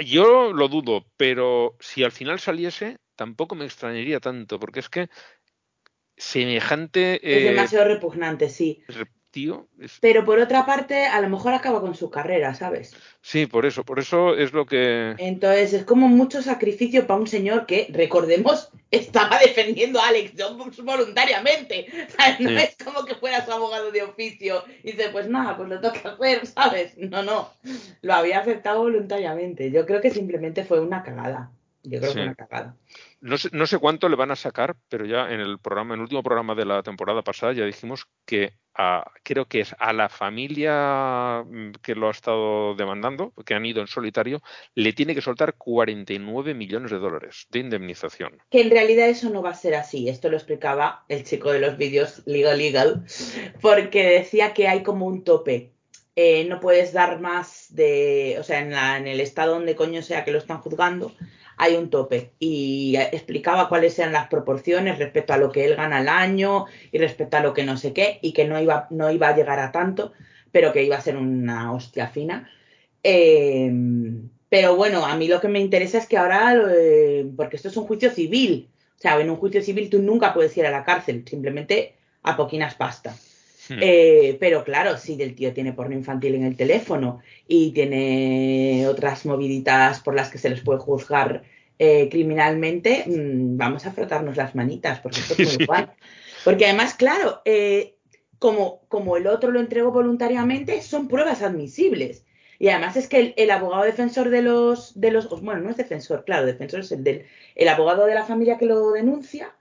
Yo 0.05 0.53
lo 0.53 0.67
dudo, 0.67 1.05
pero 1.17 1.75
si 1.79 2.03
al 2.03 2.11
final 2.11 2.39
saliese, 2.39 2.97
tampoco 3.15 3.55
me 3.55 3.65
extrañaría 3.65 4.19
tanto, 4.19 4.59
porque 4.59 4.79
es 4.79 4.89
que 4.89 5.09
semejante... 6.15 7.19
Es 7.37 7.43
demasiado 7.43 7.85
repugnante, 7.85 8.49
sí. 8.49 8.83
Pero 9.99 10.23
por 10.25 10.37
otra 10.37 10.65
parte, 10.65 11.05
a 11.05 11.19
lo 11.19 11.27
mejor 11.27 11.53
acaba 11.53 11.81
con 11.81 11.95
su 11.95 12.09
carrera, 12.09 12.53
¿sabes? 12.53 12.95
Sí, 13.21 13.47
por 13.47 13.65
eso, 13.65 13.83
por 13.83 13.99
eso 13.99 14.35
es 14.35 14.53
lo 14.53 14.65
que... 14.65 15.15
Entonces, 15.17 15.73
es 15.73 15.85
como 15.85 16.07
mucho 16.07 16.41
sacrificio 16.43 17.07
para 17.07 17.19
un 17.19 17.27
señor 17.27 17.65
que, 17.65 17.87
recordemos, 17.91 18.69
estaba 18.91 19.39
defendiendo 19.39 19.99
a 19.99 20.09
Alex 20.09 20.33
Jones 20.37 20.77
voluntariamente. 20.83 21.87
No 22.39 22.49
es 22.49 22.75
como 22.83 23.05
que 23.05 23.15
fuera 23.15 23.43
su 23.45 23.51
abogado 23.51 23.91
de 23.91 24.03
oficio 24.03 24.63
y 24.83 24.91
dice, 24.91 25.09
pues 25.11 25.27
nada, 25.27 25.57
pues 25.57 25.69
lo 25.69 25.81
toca 25.81 26.09
hacer, 26.09 26.45
¿sabes? 26.47 26.97
No, 26.97 27.23
no, 27.23 27.51
lo 28.01 28.13
había 28.13 28.39
aceptado 28.39 28.81
voluntariamente. 28.81 29.71
Yo 29.71 29.85
creo 29.85 30.01
que 30.01 30.11
simplemente 30.11 30.63
fue 30.63 30.79
una 30.79 31.03
cagada. 31.03 31.51
Yo 31.83 31.99
creo 31.99 32.11
que 32.11 32.19
fue 32.19 32.23
una 32.23 32.35
cagada. 32.35 32.75
No 33.23 33.37
sé, 33.37 33.47
no 33.53 33.65
sé 33.65 33.77
cuánto 33.77 34.09
le 34.09 34.17
van 34.17 34.31
a 34.31 34.35
sacar, 34.35 34.75
pero 34.89 35.05
ya 35.05 35.31
en 35.31 35.39
el 35.39 35.57
programa, 35.57 35.93
en 35.93 36.01
el 36.01 36.03
último 36.03 36.23
programa 36.23 36.55
de 36.55 36.65
la 36.65 36.83
temporada 36.83 37.21
pasada 37.21 37.53
ya 37.53 37.65
dijimos 37.65 38.05
que 38.25 38.51
creo 39.23 39.45
que 39.45 39.61
es 39.61 39.73
a 39.79 39.93
la 39.93 40.09
familia 40.09 41.41
mm, 41.45 41.71
que 41.81 41.95
lo 41.95 42.09
ha 42.09 42.11
estado 42.11 42.75
demandando, 42.75 43.33
que 43.45 43.53
han 43.53 43.65
ido 43.65 43.79
en 43.79 43.87
solitario, 43.87 44.41
le 44.75 44.91
tiene 44.91 45.15
que 45.15 45.21
soltar 45.21 45.55
49 45.55 46.53
millones 46.53 46.91
de 46.91 46.99
dólares 46.99 47.47
de 47.49 47.59
indemnización. 47.59 48.41
Que 48.49 48.59
en 48.59 48.71
realidad 48.71 49.07
eso 49.07 49.29
no 49.29 49.41
va 49.41 49.51
a 49.51 49.55
ser 49.55 49.75
así. 49.75 50.09
Esto 50.09 50.27
lo 50.29 50.35
explicaba 50.35 51.05
el 51.07 51.23
chico 51.23 51.49
de 51.53 51.59
los 51.59 51.77
vídeos 51.77 52.23
Legal 52.25 52.57
Legal, 52.57 53.05
porque 53.61 54.03
decía 54.03 54.53
que 54.53 54.67
hay 54.67 54.83
como 54.83 55.05
un 55.05 55.23
tope. 55.23 55.71
Eh, 56.15 56.45
no 56.45 56.59
puedes 56.59 56.91
dar 56.91 57.21
más 57.21 57.67
de, 57.69 58.35
o 58.37 58.43
sea, 58.43 58.59
en, 58.59 58.73
en 58.73 59.07
el 59.07 59.19
estado 59.21 59.53
donde 59.53 59.75
coño 59.75 60.03
sea 60.03 60.23
que 60.23 60.31
lo 60.31 60.37
están 60.37 60.59
juzgando, 60.59 61.11
hay 61.57 61.75
un 61.75 61.89
tope 61.89 62.31
y 62.39 62.95
explicaba 62.97 63.69
cuáles 63.69 63.97
eran 63.99 64.13
las 64.13 64.27
proporciones 64.27 64.97
respecto 64.97 65.33
a 65.33 65.37
lo 65.37 65.51
que 65.51 65.65
él 65.65 65.75
gana 65.75 65.97
al 65.97 66.09
año 66.09 66.65
y 66.91 66.97
respecto 66.97 67.37
a 67.37 67.41
lo 67.41 67.53
que 67.53 67.63
no 67.63 67.77
sé 67.77 67.93
qué 67.93 68.19
y 68.21 68.33
que 68.33 68.45
no 68.45 68.59
iba, 68.61 68.87
no 68.89 69.11
iba 69.11 69.29
a 69.29 69.35
llegar 69.35 69.59
a 69.59 69.71
tanto, 69.71 70.13
pero 70.51 70.73
que 70.73 70.83
iba 70.83 70.97
a 70.97 71.01
ser 71.01 71.17
una 71.17 71.73
hostia 71.73 72.07
fina. 72.07 72.49
Em, 73.01 74.29
pero 74.49 74.75
bueno, 74.75 75.05
a 75.05 75.15
mí 75.15 75.27
lo 75.27 75.41
que 75.41 75.47
me 75.47 75.59
interesa 75.59 75.97
es 75.97 76.07
que 76.07 76.17
ahora, 76.17 76.55
porque 77.35 77.55
esto 77.55 77.69
es 77.69 77.77
un 77.77 77.85
juicio 77.85 78.11
civil, 78.11 78.69
o 78.97 79.01
sea, 79.01 79.19
en 79.19 79.29
un 79.29 79.37
juicio 79.37 79.61
civil 79.61 79.89
tú 79.89 79.99
nunca 79.99 80.33
puedes 80.33 80.55
ir 80.57 80.65
a 80.65 80.71
la 80.71 80.83
cárcel, 80.83 81.23
simplemente 81.27 81.95
a 82.21 82.37
poquinas 82.37 82.75
pasta. 82.75 83.15
Hmm. 83.69 83.79
Eh, 83.81 84.37
pero 84.39 84.63
claro, 84.63 84.97
si 84.97 85.21
el 85.21 85.35
tío 85.35 85.53
tiene 85.53 85.73
porno 85.73 85.95
infantil 85.95 86.35
en 86.35 86.43
el 86.43 86.57
teléfono 86.57 87.21
y 87.47 87.71
tiene 87.71 88.85
otras 88.87 89.25
moviditas 89.25 90.01
por 90.01 90.15
las 90.15 90.29
que 90.29 90.37
se 90.37 90.49
les 90.49 90.61
puede 90.61 90.79
juzgar 90.79 91.43
eh, 91.79 92.09
criminalmente, 92.09 93.05
mm, 93.07 93.57
vamos 93.57 93.85
a 93.85 93.91
frotarnos 93.91 94.37
las 94.37 94.55
manitas, 94.55 94.99
porque 94.99 95.19
esto 95.19 95.35
es 95.37 95.55
muy 95.55 95.63
igual. 95.63 95.93
Porque 96.43 96.65
además, 96.65 96.93
claro, 96.93 97.41
eh, 97.45 97.95
como, 98.37 98.81
como 98.89 99.17
el 99.17 99.27
otro 99.27 99.51
lo 99.51 99.59
entregó 99.59 99.91
voluntariamente, 99.91 100.81
son 100.81 101.07
pruebas 101.07 101.41
admisibles. 101.41 102.25
Y 102.59 102.69
además 102.69 102.95
es 102.97 103.07
que 103.07 103.33
el, 103.35 103.51
abogado 103.51 103.83
defensor 103.83 104.29
de 104.29 104.41
los, 104.41 104.99
de 104.99 105.11
los, 105.11 105.29
bueno, 105.41 105.61
no 105.61 105.69
es 105.69 105.77
defensor, 105.77 106.23
claro, 106.25 106.45
defensor 106.45 106.81
es 106.81 106.91
el 106.91 107.03
del, 107.03 107.25
el 107.55 107.67
abogado 107.67 108.05
de 108.05 108.15
la 108.15 108.23
familia 108.23 108.57
que 108.57 108.65
lo 108.65 108.91
denuncia, 108.91 109.55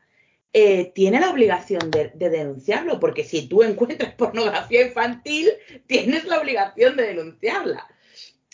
eh, 0.53 0.93
tiene 0.95 1.19
la 1.19 1.31
obligación 1.31 1.91
de, 1.91 2.13
denunciarlo, 2.15 3.01
porque 3.01 3.25
si 3.25 3.49
tú 3.49 3.63
encuentras 3.63 4.15
pornografía 4.17 4.87
infantil, 4.87 5.51
tienes 5.87 6.25
la 6.25 6.41
obligación 6.41 6.97
de 6.97 7.07
denunciarla. 7.07 7.87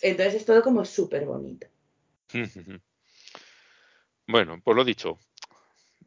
Entonces 0.01 0.35
es 0.35 0.45
todo 0.45 0.63
como 0.63 0.85
súper 0.85 1.25
bonito. 1.25 1.67
Bueno, 4.31 4.61
pues 4.63 4.77
lo 4.77 4.85
dicho, 4.85 5.17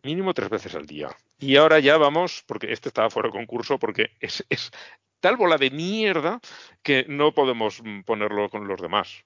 mínimo 0.04 0.32
tres 0.32 0.48
veces 0.48 0.76
al 0.76 0.86
día. 0.86 1.08
Y 1.40 1.56
ahora 1.56 1.80
ya 1.80 1.96
vamos, 1.96 2.44
porque 2.46 2.72
este 2.72 2.88
estaba 2.88 3.10
fuera 3.10 3.30
de 3.30 3.32
concurso, 3.32 3.80
porque 3.80 4.12
es, 4.20 4.46
es 4.48 4.70
tal 5.18 5.36
bola 5.36 5.58
de 5.58 5.72
mierda 5.72 6.40
que 6.84 7.04
no 7.08 7.34
podemos 7.34 7.82
ponerlo 8.06 8.48
con 8.48 8.68
los 8.68 8.80
demás 8.80 9.24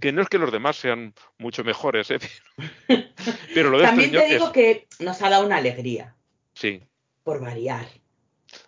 que 0.00 0.12
no 0.12 0.22
es 0.22 0.28
que 0.28 0.38
los 0.38 0.52
demás 0.52 0.76
sean 0.76 1.14
mucho 1.38 1.64
mejores, 1.64 2.10
¿eh? 2.10 2.18
pero, 3.54 3.70
lo 3.70 3.78
de 3.78 3.84
También 3.84 4.12
te 4.12 4.26
digo 4.26 4.52
que 4.52 4.86
nos 5.00 5.22
ha 5.22 5.30
dado 5.30 5.46
una 5.46 5.56
alegría. 5.56 6.14
Sí. 6.54 6.82
Por 7.22 7.40
variar. 7.40 7.86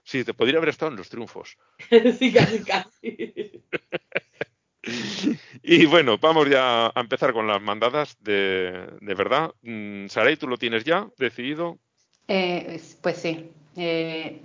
Sí, 0.04 0.24
te 0.24 0.34
podría 0.34 0.58
haber 0.58 0.70
estado 0.70 0.90
en 0.90 0.96
los 0.96 1.08
triunfos. 1.08 1.58
sí, 2.18 2.32
casi, 2.32 2.64
casi. 2.64 3.62
y 5.62 5.86
bueno, 5.86 6.18
vamos 6.18 6.48
ya 6.48 6.86
a 6.86 7.00
empezar 7.00 7.32
con 7.32 7.46
las 7.46 7.60
mandadas 7.60 8.16
de, 8.20 8.88
de 9.00 9.14
verdad. 9.14 9.52
Mm, 9.62 10.06
Saray, 10.08 10.36
¿tú 10.36 10.48
lo 10.48 10.56
tienes 10.56 10.84
ya 10.84 11.08
decidido? 11.18 11.78
Eh, 12.28 12.80
pues 13.02 13.16
sí. 13.18 13.50
Eh, 13.76 14.40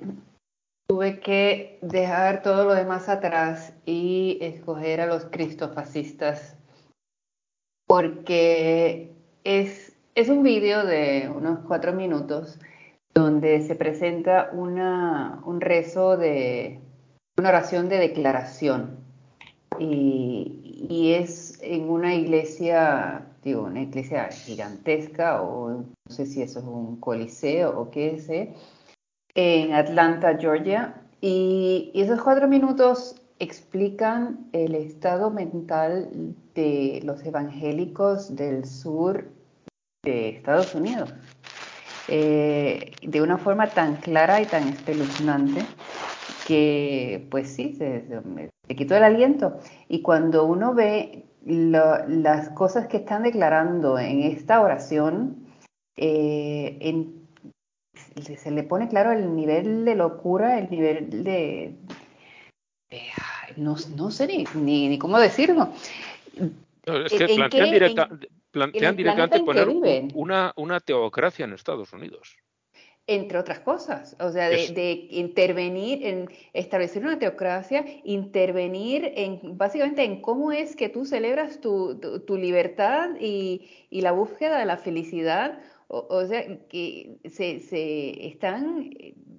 tuve 0.87 1.19
que 1.19 1.79
dejar 1.81 2.41
todo 2.41 2.65
lo 2.65 2.73
demás 2.73 3.07
atrás 3.07 3.73
y 3.85 4.37
escoger 4.41 4.99
a 4.99 5.05
los 5.05 5.25
cristofascistas 5.25 6.57
porque 7.91 9.11
es, 9.43 9.91
es 10.15 10.29
un 10.29 10.43
vídeo 10.43 10.85
de 10.85 11.29
unos 11.35 11.59
cuatro 11.67 11.91
minutos 11.91 12.57
donde 13.13 13.59
se 13.67 13.75
presenta 13.75 14.49
una, 14.53 15.41
un 15.43 15.59
rezo 15.59 16.15
de 16.15 16.79
una 17.37 17.49
oración 17.49 17.89
de 17.89 17.97
declaración 17.97 18.95
y, 19.77 20.87
y, 20.89 21.15
es 21.15 21.59
en 21.61 21.89
una 21.89 22.15
iglesia, 22.15 23.25
digo, 23.43 23.63
una 23.63 23.81
iglesia 23.81 24.29
gigantesca 24.29 25.41
o 25.41 25.71
no 25.71 25.85
sé 26.07 26.25
si 26.25 26.41
eso 26.41 26.59
es 26.59 26.65
un 26.65 26.95
coliseo 26.95 27.77
o 27.77 27.91
qué 27.91 28.11
es, 28.15 28.29
en 29.35 29.73
Atlanta, 29.73 30.37
Georgia. 30.39 30.95
Y, 31.19 31.91
y 31.93 32.01
esos 32.03 32.21
cuatro 32.21 32.47
minutos 32.47 33.20
explican 33.41 34.47
el 34.53 34.75
estado 34.75 35.31
mental 35.31 36.35
de 36.53 37.01
los 37.03 37.25
evangélicos 37.25 38.35
del 38.35 38.65
sur 38.65 39.31
de 40.03 40.29
Estados 40.29 40.75
Unidos 40.75 41.11
eh, 42.07 42.91
de 43.01 43.21
una 43.21 43.39
forma 43.39 43.67
tan 43.67 43.95
clara 43.95 44.41
y 44.41 44.45
tan 44.45 44.67
espeluznante 44.67 45.61
que 46.47 47.27
pues 47.31 47.49
sí, 47.49 47.73
se, 47.73 48.05
quitó 48.75 48.95
el 48.95 49.03
aliento. 49.03 49.57
Y 49.87 50.03
cuando 50.03 50.45
uno 50.45 50.75
ve 50.75 51.25
las 51.43 52.49
cosas 52.49 52.87
que 52.87 52.97
están 52.97 53.23
declarando 53.23 53.97
en 53.97 54.21
esta 54.21 54.61
oración, 54.61 55.47
eh, 55.95 57.07
se 58.37 58.51
le 58.51 58.63
pone 58.63 58.87
claro 58.87 59.11
el 59.11 59.35
nivel 59.35 59.83
de 59.85 59.95
locura, 59.95 60.59
el 60.59 60.69
nivel 60.69 61.23
de, 61.23 61.75
no, 63.57 63.75
no 63.95 64.11
sé 64.11 64.27
ni, 64.27 64.45
ni, 64.55 64.97
cómo 64.99 65.19
decirlo. 65.19 65.69
es 66.85 67.13
que 67.13 67.27
plantean, 67.27 67.71
directa, 67.71 68.09
plantean 68.51 68.95
directamente 68.95 69.39
poner 69.41 69.67
una, 70.13 70.53
una 70.55 70.79
teocracia 70.79 71.45
en 71.45 71.53
Estados 71.53 71.93
Unidos. 71.93 72.37
Entre 73.07 73.37
otras 73.37 73.59
cosas, 73.59 74.15
o 74.19 74.31
sea, 74.31 74.47
de, 74.47 75.07
intervenir 75.09 76.05
en 76.05 76.29
establecer 76.53 77.03
una 77.03 77.17
teocracia, 77.17 77.83
intervenir 78.03 79.11
en 79.15 79.57
básicamente 79.57 80.03
en 80.03 80.21
cómo 80.21 80.51
es 80.51 80.75
que 80.75 80.87
tú 80.87 81.05
celebras 81.05 81.59
tu, 81.59 81.99
tu, 82.25 82.37
libertad 82.37 83.09
y, 83.19 83.67
y, 83.89 84.01
la 84.01 84.11
búsqueda 84.11 84.59
de 84.59 84.65
la 84.65 84.77
felicidad, 84.77 85.59
o, 85.87 86.25
sea, 86.25 86.45
que 86.69 87.17
se, 87.25 87.59
se 87.59 88.27
están 88.27 88.91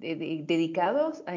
dedicados 0.03 1.23
a, 1.25 1.33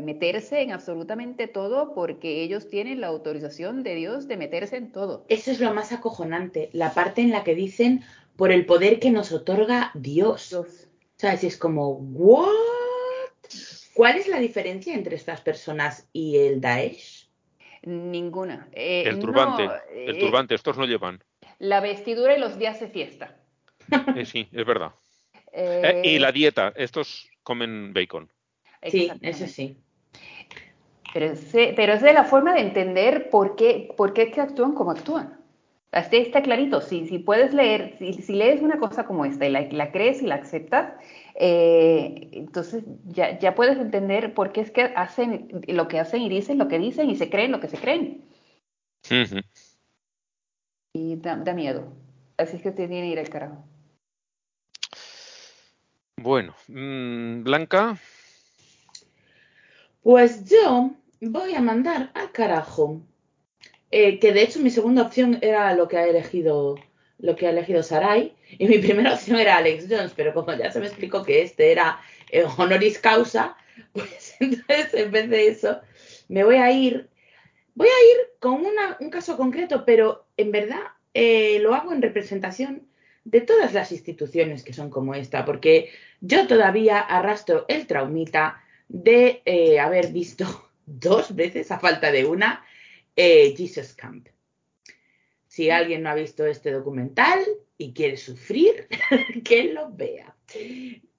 meterse 0.00 0.62
en 0.62 0.72
absolutamente 0.72 1.46
todo 1.46 1.94
porque 1.94 2.42
ellos 2.42 2.68
tienen 2.68 3.00
la 3.00 3.06
autorización 3.06 3.82
de 3.82 3.94
Dios 3.94 4.28
de 4.28 4.36
meterse 4.36 4.76
en 4.76 4.92
todo. 4.92 5.24
Eso 5.28 5.50
es 5.50 5.60
lo 5.60 5.72
más 5.72 5.92
acojonante, 5.92 6.70
la 6.72 6.92
parte 6.92 7.22
en 7.22 7.30
la 7.30 7.44
que 7.44 7.54
dicen 7.54 8.02
por 8.36 8.50
el 8.50 8.66
poder 8.66 8.98
que 8.98 9.10
nos 9.10 9.32
otorga 9.32 9.90
Dios. 9.94 10.50
Dios. 10.50 10.88
¿Sabes? 11.16 11.44
Y 11.44 11.46
es 11.46 11.56
como, 11.56 11.90
¿what? 11.90 12.48
¿Cuál 13.94 14.16
es 14.16 14.26
la 14.26 14.40
diferencia 14.40 14.94
entre 14.94 15.16
estas 15.16 15.40
personas 15.40 16.08
y 16.12 16.38
el 16.38 16.60
Daesh? 16.60 17.28
Ninguna. 17.82 18.68
Eh, 18.72 19.04
el 19.06 19.18
turbante, 19.18 19.68
el 19.94 20.16
eh, 20.16 20.20
turbante, 20.20 20.54
estos 20.54 20.78
no 20.78 20.86
llevan. 20.86 21.22
La 21.58 21.80
vestidura 21.80 22.36
y 22.36 22.40
los 22.40 22.58
días 22.58 22.80
de 22.80 22.88
fiesta. 22.88 23.36
Eh, 24.16 24.24
sí, 24.24 24.48
es 24.52 24.64
verdad. 24.64 24.92
Y 25.52 26.18
la 26.18 26.32
dieta, 26.32 26.72
estos 26.76 27.28
comen 27.42 27.92
bacon. 27.92 28.30
Sí, 28.82 29.10
eso 29.20 29.46
sí. 29.46 29.76
Pero 31.12 31.26
es, 31.26 31.50
pero 31.52 31.92
es 31.92 32.02
de 32.02 32.12
la 32.12 32.24
forma 32.24 32.54
de 32.54 32.60
entender 32.60 33.28
por 33.30 33.54
qué, 33.56 33.92
por 33.96 34.14
qué 34.14 34.30
que 34.30 34.40
actúan 34.40 34.72
como 34.72 34.90
actúan. 34.90 35.38
Así 35.92 36.16
está 36.16 36.42
clarito. 36.42 36.80
Si, 36.80 37.06
si 37.06 37.18
puedes 37.18 37.52
leer, 37.52 37.96
si, 37.98 38.14
si, 38.14 38.32
lees 38.32 38.62
una 38.62 38.78
cosa 38.78 39.04
como 39.04 39.26
esta 39.26 39.46
y 39.46 39.50
la, 39.50 39.60
la 39.70 39.92
crees 39.92 40.22
y 40.22 40.26
la 40.26 40.36
aceptas, 40.36 40.94
eh, 41.34 42.30
entonces 42.32 42.82
ya, 43.04 43.38
ya, 43.38 43.54
puedes 43.54 43.76
entender 43.76 44.32
por 44.32 44.52
qué 44.52 44.62
es 44.62 44.70
que 44.70 44.84
hacen 44.96 45.62
lo 45.68 45.88
que 45.88 46.00
hacen 46.00 46.22
y 46.22 46.30
dicen 46.30 46.58
lo 46.58 46.68
que 46.68 46.78
dicen 46.78 47.10
y 47.10 47.16
se 47.16 47.28
creen 47.28 47.52
lo 47.52 47.60
que 47.60 47.68
se 47.68 47.76
creen. 47.76 48.24
Y 50.94 51.16
da, 51.16 51.36
da, 51.36 51.52
miedo. 51.52 51.92
Así 52.38 52.56
es 52.56 52.62
que 52.62 52.70
te 52.70 52.88
tiene 52.88 53.08
que 53.08 53.12
ir 53.12 53.18
al 53.18 53.28
carajo. 53.28 53.62
Bueno, 56.22 56.54
mmm, 56.68 57.42
Blanca. 57.42 57.98
Pues 60.04 60.48
yo 60.48 60.92
voy 61.20 61.54
a 61.56 61.60
mandar 61.60 62.12
al 62.14 62.30
carajo. 62.30 63.00
Eh, 63.90 64.20
que 64.20 64.32
de 64.32 64.42
hecho 64.42 64.60
mi 64.60 64.70
segunda 64.70 65.02
opción 65.02 65.38
era 65.42 65.74
lo 65.74 65.88
que 65.88 65.98
ha 65.98 66.06
elegido 66.06 66.76
lo 67.18 67.36
que 67.36 67.46
ha 67.46 67.50
elegido 67.50 67.82
Sarai 67.82 68.34
y 68.56 68.66
mi 68.66 68.78
primera 68.86 69.14
opción 69.14 69.38
era 69.38 69.56
Alex 69.56 69.86
Jones, 69.90 70.12
pero 70.14 70.32
como 70.32 70.54
ya 70.54 70.70
se 70.70 70.78
me 70.78 70.86
explicó 70.86 71.24
que 71.24 71.42
este 71.42 71.72
era 71.72 72.00
eh, 72.30 72.44
honoris 72.56 73.00
causa, 73.00 73.56
pues 73.92 74.36
entonces 74.38 74.94
en 74.94 75.10
vez 75.10 75.28
de 75.28 75.48
eso 75.48 75.80
me 76.28 76.44
voy 76.44 76.56
a 76.56 76.70
ir, 76.70 77.08
voy 77.74 77.88
a 77.88 78.14
ir 78.14 78.28
con 78.38 78.64
una, 78.64 78.96
un 79.00 79.10
caso 79.10 79.36
concreto, 79.36 79.84
pero 79.84 80.24
en 80.36 80.52
verdad 80.52 80.82
eh, 81.14 81.58
lo 81.60 81.74
hago 81.74 81.92
en 81.92 82.00
representación 82.00 82.86
de 83.24 83.40
todas 83.40 83.72
las 83.72 83.92
instituciones 83.92 84.64
que 84.64 84.72
son 84.72 84.90
como 84.90 85.14
esta, 85.14 85.44
porque 85.44 85.90
yo 86.20 86.46
todavía 86.46 87.00
arrastro 87.00 87.64
el 87.68 87.86
traumita 87.86 88.62
de 88.88 89.42
eh, 89.44 89.78
haber 89.78 90.12
visto 90.12 90.70
dos 90.86 91.34
veces, 91.34 91.70
a 91.70 91.78
falta 91.78 92.10
de 92.10 92.24
una, 92.24 92.64
eh, 93.16 93.54
Jesus 93.56 93.94
Camp. 93.94 94.28
Si 95.46 95.70
alguien 95.70 96.02
no 96.02 96.10
ha 96.10 96.14
visto 96.14 96.46
este 96.46 96.72
documental 96.72 97.40
y 97.76 97.92
quiere 97.92 98.16
sufrir, 98.16 98.88
que 99.44 99.64
lo 99.64 99.90
vea. 99.92 100.34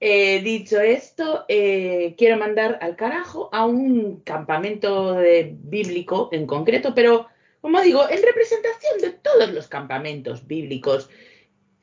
Eh, 0.00 0.42
dicho 0.42 0.80
esto, 0.80 1.44
quiero 1.48 2.36
mandar 2.36 2.78
al 2.80 2.94
carajo 2.94 3.48
a 3.52 3.64
un 3.64 4.20
campamento 4.20 5.14
de, 5.14 5.56
bíblico 5.56 6.28
en 6.32 6.46
concreto, 6.46 6.94
pero 6.94 7.28
como 7.60 7.80
digo, 7.80 8.02
en 8.10 8.22
representación 8.22 9.00
de 9.00 9.10
todos 9.10 9.50
los 9.52 9.68
campamentos 9.68 10.46
bíblicos, 10.46 11.08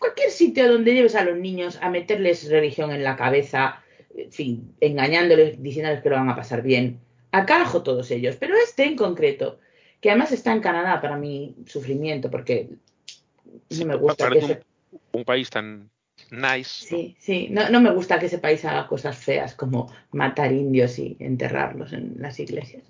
cualquier 0.02 0.32
sitio 0.32 0.70
donde 0.70 0.94
lleves 0.94 1.16
a 1.16 1.24
los 1.24 1.38
niños 1.38 1.78
a 1.82 1.90
meterles 1.90 2.50
religión 2.50 2.92
en 2.92 3.04
la 3.04 3.16
cabeza, 3.16 3.82
en 4.18 4.32
fin, 4.32 4.76
engañándoles, 4.82 5.62
diciéndoles 5.62 6.02
que 6.02 6.10
lo 6.10 6.16
van 6.16 6.30
a 6.30 6.36
pasar 6.36 6.64
bien. 6.64 7.00
A 7.32 7.46
carajo 7.46 7.84
todos 7.84 8.12
ellos, 8.12 8.36
pero 8.38 8.56
este 8.58 8.84
en 8.84 8.98
concreto, 8.98 9.60
que 10.02 10.10
además 10.10 10.32
está 10.32 10.52
en 10.52 10.60
Canadá 10.60 11.00
para 11.00 11.16
mi 11.18 11.56
sufrimiento, 11.68 12.30
porque 12.30 12.70
no 13.70 13.86
me 13.86 13.96
gusta 13.96 14.30
que 14.30 14.40
un, 14.40 14.58
un, 15.14 15.24
país 15.24 15.50
tan 15.50 15.90
nice. 16.32 16.86
Sí, 16.88 17.16
sí, 17.20 17.48
no, 17.52 17.70
no, 17.70 17.80
me 17.80 17.92
gusta 17.92 18.20
que 18.20 18.26
ese 18.26 18.40
país 18.40 18.66
haga 18.66 18.88
cosas 18.88 19.16
feas 19.18 19.54
como 19.54 19.94
matar 20.12 20.52
indios 20.52 20.98
y 21.00 21.16
enterrarlos 21.20 21.94
en 21.94 22.16
las 22.18 22.40
iglesias. 22.40 22.84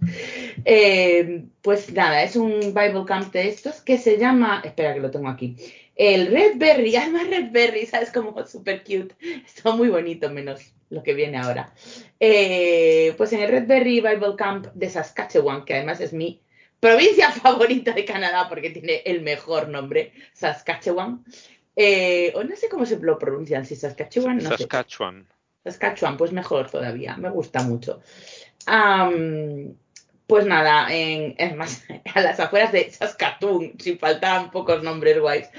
Eh, 0.65 1.45
pues 1.61 1.91
nada, 1.93 2.23
es 2.23 2.35
un 2.35 2.59
Bible 2.73 3.03
Camp 3.05 3.31
de 3.33 3.49
estos 3.49 3.81
que 3.81 3.97
se 3.97 4.17
llama, 4.17 4.61
espera 4.63 4.93
que 4.93 5.01
lo 5.01 5.11
tengo 5.11 5.27
aquí, 5.27 5.57
el 5.95 6.27
Red 6.27 6.57
Berry, 6.57 6.95
además 6.95 7.27
Red 7.27 7.51
Berry, 7.51 7.85
¿sabes? 7.85 8.11
Como 8.11 8.45
súper 8.45 8.83
cute, 8.83 9.15
está 9.45 9.71
muy 9.71 9.89
bonito, 9.89 10.29
menos 10.29 10.73
lo 10.89 11.03
que 11.03 11.13
viene 11.13 11.37
ahora. 11.37 11.73
Eh, 12.19 13.13
pues 13.17 13.33
en 13.33 13.41
el 13.41 13.49
Red 13.49 13.67
Berry 13.67 14.01
Bible 14.01 14.35
Camp 14.37 14.67
de 14.73 14.89
Saskatchewan, 14.89 15.65
que 15.65 15.75
además 15.75 16.01
es 16.01 16.13
mi 16.13 16.41
provincia 16.79 17.31
favorita 17.31 17.93
de 17.93 18.05
Canadá 18.05 18.47
porque 18.49 18.69
tiene 18.69 19.01
el 19.05 19.21
mejor 19.21 19.69
nombre, 19.69 20.13
Saskatchewan. 20.33 21.23
Eh, 21.75 22.33
o 22.35 22.43
no 22.43 22.55
sé 22.55 22.67
cómo 22.67 22.85
se 22.85 22.99
lo 22.99 23.17
pronuncian, 23.17 23.65
si 23.65 23.75
Saskatchewan. 23.75 24.37
No 24.37 24.49
Saskatchewan. 24.49 25.27
Sé. 25.63 25.71
Saskatchewan, 25.71 26.17
pues 26.17 26.31
mejor 26.31 26.69
todavía, 26.69 27.15
me 27.17 27.29
gusta 27.29 27.63
mucho. 27.63 28.01
Um, 28.67 29.75
pues 30.31 30.45
nada, 30.45 30.87
en, 30.95 31.35
es 31.37 31.53
más, 31.57 31.83
a 32.15 32.21
las 32.21 32.39
afueras 32.39 32.71
de 32.71 32.89
Saskatoon, 32.89 33.73
si 33.77 33.97
faltaban 33.97 34.49
pocos 34.49 34.81
nombres 34.81 35.19
guays. 35.19 35.49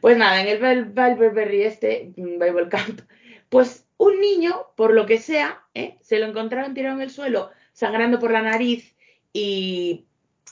Pues 0.00 0.16
nada, 0.16 0.40
en 0.40 0.48
el 0.48 0.86
Bible 0.86 1.66
este, 1.66 2.10
Bible 2.16 2.70
Camp, 2.70 3.02
pues 3.50 3.84
un 3.98 4.18
niño, 4.22 4.68
por 4.76 4.94
lo 4.94 5.04
que 5.04 5.18
sea, 5.18 5.62
¿eh? 5.74 5.98
se 6.00 6.18
lo 6.18 6.24
encontraron 6.24 6.72
tirado 6.72 6.96
en 6.96 7.02
el 7.02 7.10
suelo, 7.10 7.50
sangrando 7.74 8.18
por 8.18 8.30
la 8.30 8.40
nariz 8.40 8.96
y 9.34 10.06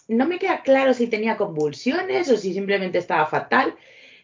no 0.06 0.26
me 0.26 0.38
queda 0.38 0.60
claro 0.60 0.92
si 0.92 1.06
tenía 1.06 1.38
convulsiones 1.38 2.30
o 2.30 2.36
si 2.36 2.52
simplemente 2.52 2.98
estaba 2.98 3.24
fatal. 3.24 3.74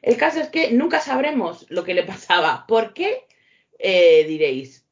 El 0.03 0.19
caso 0.19 0.41
es 0.41 0.49
que 0.51 0.73
nunca 0.73 1.01
sabremos 1.01 1.65
lo 1.71 1.85
que 1.85 1.95
le 1.95 2.03
pasaba. 2.03 2.67
¿Por 2.69 2.93
qué? 2.93 3.25
Eh, 3.79 4.27
diréis, 4.29 4.85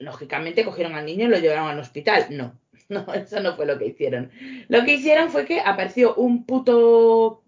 lógicamente 0.00 0.64
cogieron 0.64 0.96
al 0.96 1.06
niño 1.06 1.26
y 1.26 1.28
lo 1.28 1.38
llevaron 1.38 1.68
al 1.68 1.78
hospital. 1.78 2.26
No, 2.30 2.58
no, 2.88 3.06
eso 3.14 3.40
no 3.40 3.56
fue 3.56 3.66
lo 3.66 3.78
que 3.78 3.86
hicieron. 3.86 4.30
Lo 4.68 4.84
que 4.84 4.94
hicieron 4.94 5.30
fue 5.30 5.44
que 5.44 5.60
apareció 5.60 6.14
un 6.14 6.44
puto, 6.44 7.42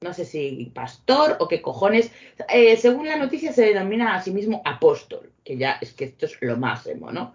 no 0.00 0.12
sé 0.12 0.24
si 0.24 0.70
pastor 0.74 1.36
o 1.40 1.48
qué 1.48 1.62
cojones. 1.62 2.12
Eh, 2.48 2.76
según 2.76 3.06
la 3.06 3.16
noticia 3.16 3.52
se 3.52 3.66
denomina 3.66 4.14
a 4.14 4.22
sí 4.22 4.30
mismo 4.30 4.62
apóstol, 4.64 5.32
que 5.44 5.56
ya 5.56 5.78
es 5.80 5.92
que 5.92 6.04
esto 6.04 6.26
es 6.26 6.36
lo 6.40 6.56
máximo, 6.56 7.12
¿no? 7.12 7.34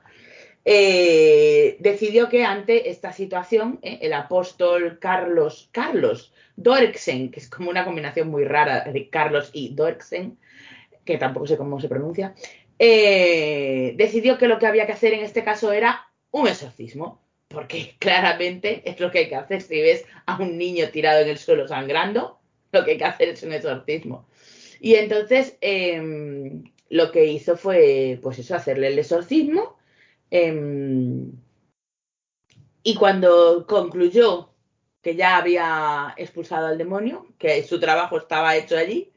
eh, 0.64 1.78
decidió 1.80 2.30
que 2.30 2.46
ante 2.46 2.92
esta 2.92 3.12
situación 3.14 3.80
eh, 3.82 4.00
el 4.04 4.14
apóstol 4.14 5.00
Carlos, 5.00 5.70
Carlos 5.72 6.34
Dorksen, 6.56 7.32
que 7.32 7.40
es 7.40 7.50
como 7.50 7.72
una 7.72 7.84
combinación 7.84 8.30
muy 8.30 8.46
rara 8.46 8.84
de 8.84 9.10
Carlos 9.10 9.50
y 9.54 9.74
Dorksen, 9.74 10.38
que 11.04 11.18
tampoco 11.18 11.48
sé 11.48 11.58
cómo 11.58 11.80
se 11.80 11.90
pronuncia, 11.90 12.36
decidió 12.78 14.38
que 14.38 14.48
lo 14.48 14.60
que 14.60 14.68
había 14.68 14.86
que 14.86 14.92
hacer 14.92 15.14
en 15.14 15.22
este 15.24 15.44
caso 15.44 15.72
era 15.72 16.12
un 16.32 16.48
exorcismo, 16.48 17.21
porque 17.52 17.96
claramente 18.00 18.82
es 18.90 19.00
lo 19.00 19.12
que 19.12 19.20
hay 19.20 19.30
que 19.30 19.36
hacer 19.36 19.62
si 19.62 19.82
ves 19.82 20.06
a 20.26 20.42
un 20.42 20.58
niño 20.58 20.90
tirado 20.90 21.22
en 21.22 21.30
el 21.30 21.38
suelo 21.38 21.68
sangrando, 21.68 22.40
lo 22.72 22.86
que 22.86 22.92
hay 22.92 22.98
que 22.98 23.06
hacer 23.06 23.30
es 23.30 23.44
un 23.44 23.54
exorcismo. 23.54 24.28
Y 24.80 24.96
entonces 24.96 25.58
eh, 25.62 26.62
lo 26.90 27.12
que 27.12 27.26
hizo 27.26 27.58
fue, 27.58 28.20
pues 28.22 28.40
eso, 28.40 28.56
hacerle 28.56 28.88
el 28.88 29.00
exorcismo 29.00 29.78
Eh, 30.34 30.54
y 32.84 32.96
cuando 32.96 33.66
concluyó 33.68 34.50
que 35.02 35.16
ya 35.16 35.38
había 35.38 36.14
expulsado 36.18 36.68
al 36.68 36.78
demonio, 36.78 37.28
que 37.38 37.64
su 37.64 37.80
trabajo 37.80 38.18
estaba 38.18 38.56
hecho 38.56 38.78
allí, 38.78 39.12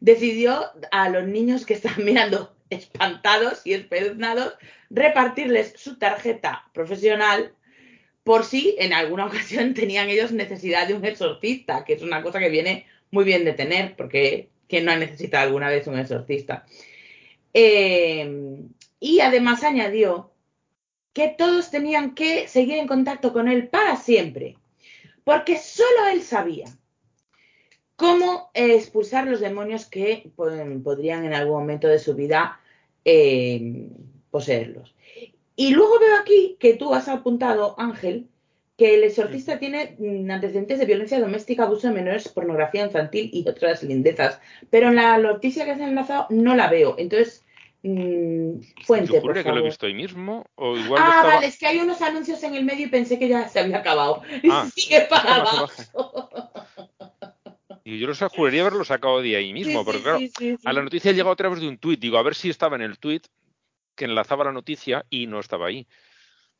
decidió 0.00 0.66
a 0.90 1.08
los 1.08 1.26
niños 1.26 1.64
que 1.66 1.74
estaban 1.74 2.04
mirando 2.04 2.54
espantados 2.68 3.62
y 3.64 3.74
espeluznados 3.74 4.54
repartirles 4.90 5.74
su 5.76 5.98
tarjeta 5.98 6.68
profesional 6.72 7.54
por 8.26 8.44
si 8.44 8.74
en 8.80 8.92
alguna 8.92 9.26
ocasión 9.30 9.72
tenían 9.72 10.10
ellos 10.10 10.32
necesidad 10.32 10.88
de 10.88 10.94
un 10.94 11.04
exorcista, 11.04 11.84
que 11.84 11.92
es 11.92 12.02
una 12.02 12.22
cosa 12.24 12.40
que 12.40 12.50
viene 12.50 12.84
muy 13.12 13.22
bien 13.22 13.44
de 13.44 13.52
tener, 13.52 13.94
porque 13.94 14.48
¿quién 14.68 14.84
no 14.84 14.90
ha 14.90 14.96
necesitado 14.96 15.44
alguna 15.44 15.68
vez 15.68 15.86
un 15.86 15.96
exorcista? 15.96 16.66
Eh, 17.54 18.58
y 18.98 19.20
además 19.20 19.62
añadió 19.62 20.32
que 21.12 21.28
todos 21.28 21.70
tenían 21.70 22.16
que 22.16 22.48
seguir 22.48 22.78
en 22.78 22.88
contacto 22.88 23.32
con 23.32 23.46
él 23.46 23.68
para 23.68 23.94
siempre, 23.96 24.56
porque 25.22 25.56
solo 25.56 26.08
él 26.12 26.22
sabía 26.22 26.66
cómo 27.94 28.50
expulsar 28.54 29.28
los 29.28 29.38
demonios 29.38 29.86
que 29.86 30.32
podrían 30.34 31.24
en 31.24 31.32
algún 31.32 31.60
momento 31.60 31.86
de 31.86 32.00
su 32.00 32.16
vida 32.16 32.58
eh, 33.04 33.88
poseerlos. 34.32 34.95
Y 35.56 35.70
luego 35.70 35.98
veo 35.98 36.16
aquí 36.20 36.56
que 36.60 36.74
tú 36.74 36.94
has 36.94 37.08
apuntado, 37.08 37.74
Ángel, 37.78 38.28
que 38.76 38.94
el 38.94 39.04
exorcista 39.04 39.58
tiene 39.58 39.96
antecedentes 40.30 40.78
de 40.78 40.84
violencia 40.84 41.18
doméstica, 41.18 41.64
abuso 41.64 41.88
de 41.88 41.94
menores, 41.94 42.28
pornografía 42.28 42.84
infantil 42.84 43.30
y 43.32 43.48
otras 43.48 43.82
lindezas. 43.82 44.38
Pero 44.70 44.88
en 44.88 44.96
la 44.96 45.16
noticia 45.18 45.64
que 45.64 45.72
has 45.72 45.80
enlazado 45.80 46.26
no 46.28 46.54
la 46.54 46.68
veo. 46.68 46.94
Entonces, 46.98 47.46
Mm, 47.88 48.62
fuente, 48.84 49.12
Yo 49.12 49.20
juré 49.20 49.44
que 49.44 49.52
lo 49.52 49.60
he 49.60 49.62
visto 49.62 49.86
ahí 49.86 49.94
mismo. 49.94 50.44
O 50.56 50.76
igual 50.76 51.00
ah, 51.04 51.08
estaba... 51.08 51.34
vale, 51.34 51.46
es 51.46 51.56
que 51.56 51.66
hay 51.66 51.78
unos 51.78 52.02
anuncios 52.02 52.42
en 52.42 52.56
el 52.56 52.64
medio 52.64 52.86
y 52.86 52.88
pensé 52.88 53.16
que 53.16 53.28
ya 53.28 53.48
se 53.48 53.60
había 53.60 53.78
acabado. 53.78 54.22
Ah, 54.50 54.68
Sigue 54.74 55.02
para 55.02 55.36
abajo. 55.36 55.70
Y 57.84 58.00
yo 58.00 58.08
los 58.08 58.18
juraría 58.18 58.62
haberlo 58.62 58.84
sacado 58.84 59.22
de 59.22 59.36
ahí 59.36 59.52
mismo, 59.52 59.80
Sí, 59.80 59.84
porque 59.84 60.00
sí, 60.00 60.32
claro, 60.36 60.58
a 60.64 60.72
la 60.72 60.82
noticia 60.82 61.12
llegó 61.12 61.30
a 61.30 61.36
través 61.36 61.60
de 61.60 61.68
un 61.68 61.78
tuit. 61.78 62.00
Digo, 62.00 62.18
a 62.18 62.22
ver 62.22 62.34
si 62.34 62.50
estaba 62.50 62.74
en 62.74 62.82
el 62.82 62.98
tuit 62.98 63.26
que 63.96 64.04
enlazaba 64.04 64.44
la 64.44 64.52
noticia 64.52 65.04
y 65.10 65.26
no 65.26 65.40
estaba 65.40 65.66
ahí. 65.66 65.86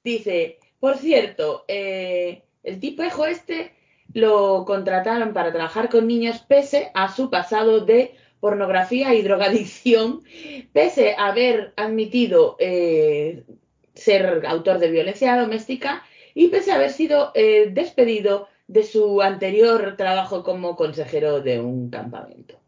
Dice, 0.03 0.59
por 0.81 0.97
cierto, 0.97 1.65
eh, 1.69 2.43
el 2.63 2.81
tipejo 2.81 3.27
este 3.27 3.75
lo 4.13 4.65
contrataron 4.65 5.33
para 5.33 5.53
trabajar 5.53 5.89
con 5.89 6.07
niños 6.07 6.39
pese 6.49 6.91
a 6.95 7.15
su 7.15 7.31
pasado 7.31 7.81
de 7.81 8.15
pornografía 8.41 9.15
y 9.15 9.23
drogadicción, 9.23 10.23
pese 10.73 11.15
a 11.15 11.29
haber 11.29 11.73
admitido 11.77 12.57
eh, 12.59 13.45
ser 13.95 14.45
autor 14.47 14.79
de 14.79 14.91
violencia 14.91 15.37
doméstica 15.37 16.05
y 16.35 16.49
pese 16.49 16.73
a 16.73 16.77
haber 16.77 16.93
sido 16.93 17.33
eh, 17.35 17.71
despedido 17.73 18.49
de 18.69 18.85
su 18.85 19.23
anterior 19.23 19.97
trabajo 19.97 20.43
como 20.43 20.77
consejero 20.77 21.41
de 21.41 21.61
un 21.61 21.91
campamento. 21.91 22.61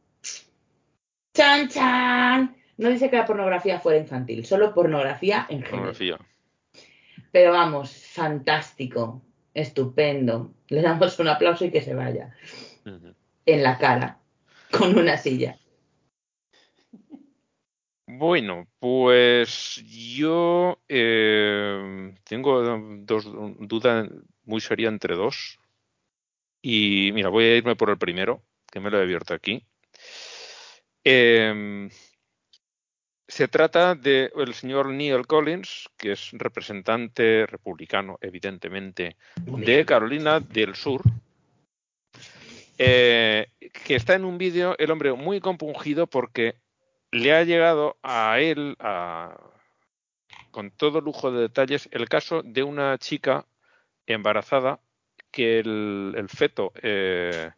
¡Chan, 1.35 1.69
chan! 1.69 2.58
No 2.79 2.89
dice 2.89 3.11
que 3.11 3.17
la 3.17 3.27
pornografía 3.27 3.81
fuera 3.81 3.99
infantil, 3.99 4.47
solo 4.47 4.73
pornografía 4.73 5.47
en 5.51 5.63
general. 5.63 5.71
Pornografía. 5.71 6.19
Pero 7.33 7.53
vamos, 7.53 7.93
fantástico, 7.93 9.21
estupendo. 9.53 10.55
Le 10.69 10.81
damos 10.81 11.19
un 11.19 11.29
aplauso 11.29 11.65
y 11.65 11.71
que 11.71 11.83
se 11.83 11.95
vaya. 11.95 12.35
En 13.45 13.63
la 13.63 13.79
cara, 13.79 14.19
con 14.71 14.97
una 14.97 15.17
silla. 15.17 15.59
Bueno, 18.07 18.67
pues 18.79 19.83
yo 19.87 20.79
eh, 20.89 22.15
tengo 22.25 22.63
dos 23.01 23.29
dudas 23.59 24.09
muy 24.45 24.61
serias 24.61 24.93
entre 24.93 25.15
dos. 25.15 25.59
Y 26.63 27.11
mira, 27.13 27.29
voy 27.29 27.45
a 27.45 27.57
irme 27.57 27.77
por 27.77 27.91
el 27.91 27.99
primero, 27.99 28.43
que 28.71 28.81
me 28.81 28.91
lo 28.91 28.99
he 28.99 29.03
abierto 29.03 29.35
aquí. 29.35 29.65
Em, 31.05 31.91
se 33.29 33.47
trata 33.47 33.95
del 33.95 34.55
señor 34.55 34.89
Neil 34.89 35.27
Collins, 35.27 35.91
que 35.99 36.13
es 36.13 36.31
representante 36.33 37.45
republicano, 37.47 38.19
evidentemente, 38.23 39.17
de 39.37 39.85
Carolina 39.85 40.41
del 40.41 40.75
Sur, 40.75 41.03
eh, 42.79 43.49
que 43.85 43.97
está 43.97 44.15
en 44.15 44.25
un 44.25 44.39
vídeo, 44.39 44.75
el 44.79 44.91
hombre 44.91 45.13
muy 45.13 45.41
compungido 45.41 46.07
porque 46.07 46.57
le 47.11 47.35
ha 47.35 47.45
llegado 47.45 47.99
a 48.03 48.41
él, 48.41 48.77
con 50.51 50.71
todo 50.71 51.03
lujo 51.03 51.31
de 51.31 51.43
detalles, 51.43 51.89
el 51.93 52.09
caso 52.09 52.43
de 52.43 52.63
una 52.63 52.97
chica 52.97 53.47
embarazada 54.07 54.81
que 55.31 55.59
el, 55.59 56.27
feto, 56.29 56.73
eh, 56.83 57.51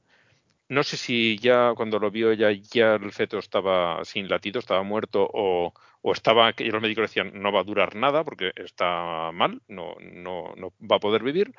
no 0.70 0.84
sé 0.84 0.96
si 0.96 1.36
ya 1.38 1.74
cuando 1.74 1.98
lo 1.98 2.12
vio 2.12 2.30
ella 2.30 2.52
ya 2.52 2.94
el 2.94 3.10
feto 3.12 3.38
estaba 3.38 4.04
sin 4.04 4.28
latido, 4.28 4.60
estaba 4.60 4.84
muerto 4.84 5.28
o, 5.32 5.74
o 6.00 6.12
estaba, 6.12 6.52
que 6.52 6.64
los 6.66 6.80
médicos 6.80 7.10
decían 7.10 7.32
no 7.34 7.50
va 7.52 7.60
a 7.60 7.64
durar 7.64 7.96
nada 7.96 8.22
porque 8.22 8.52
está 8.54 9.32
mal, 9.32 9.60
no, 9.66 9.96
no, 10.00 10.54
no 10.56 10.72
va 10.80 10.96
a 10.96 11.00
poder 11.00 11.24
vivir. 11.24 11.52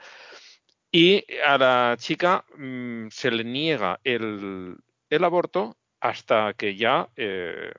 Y 0.91 1.25
a 1.45 1.57
la 1.57 1.95
chica 1.99 2.45
mm, 2.57 3.09
se 3.09 3.31
le 3.31 3.43
niega 3.43 3.99
el, 4.03 4.77
el 5.09 5.23
aborto 5.25 5.77
hasta 5.99 6.53
que 6.53 6.77
ya 6.77 7.09
eh, 7.17 7.71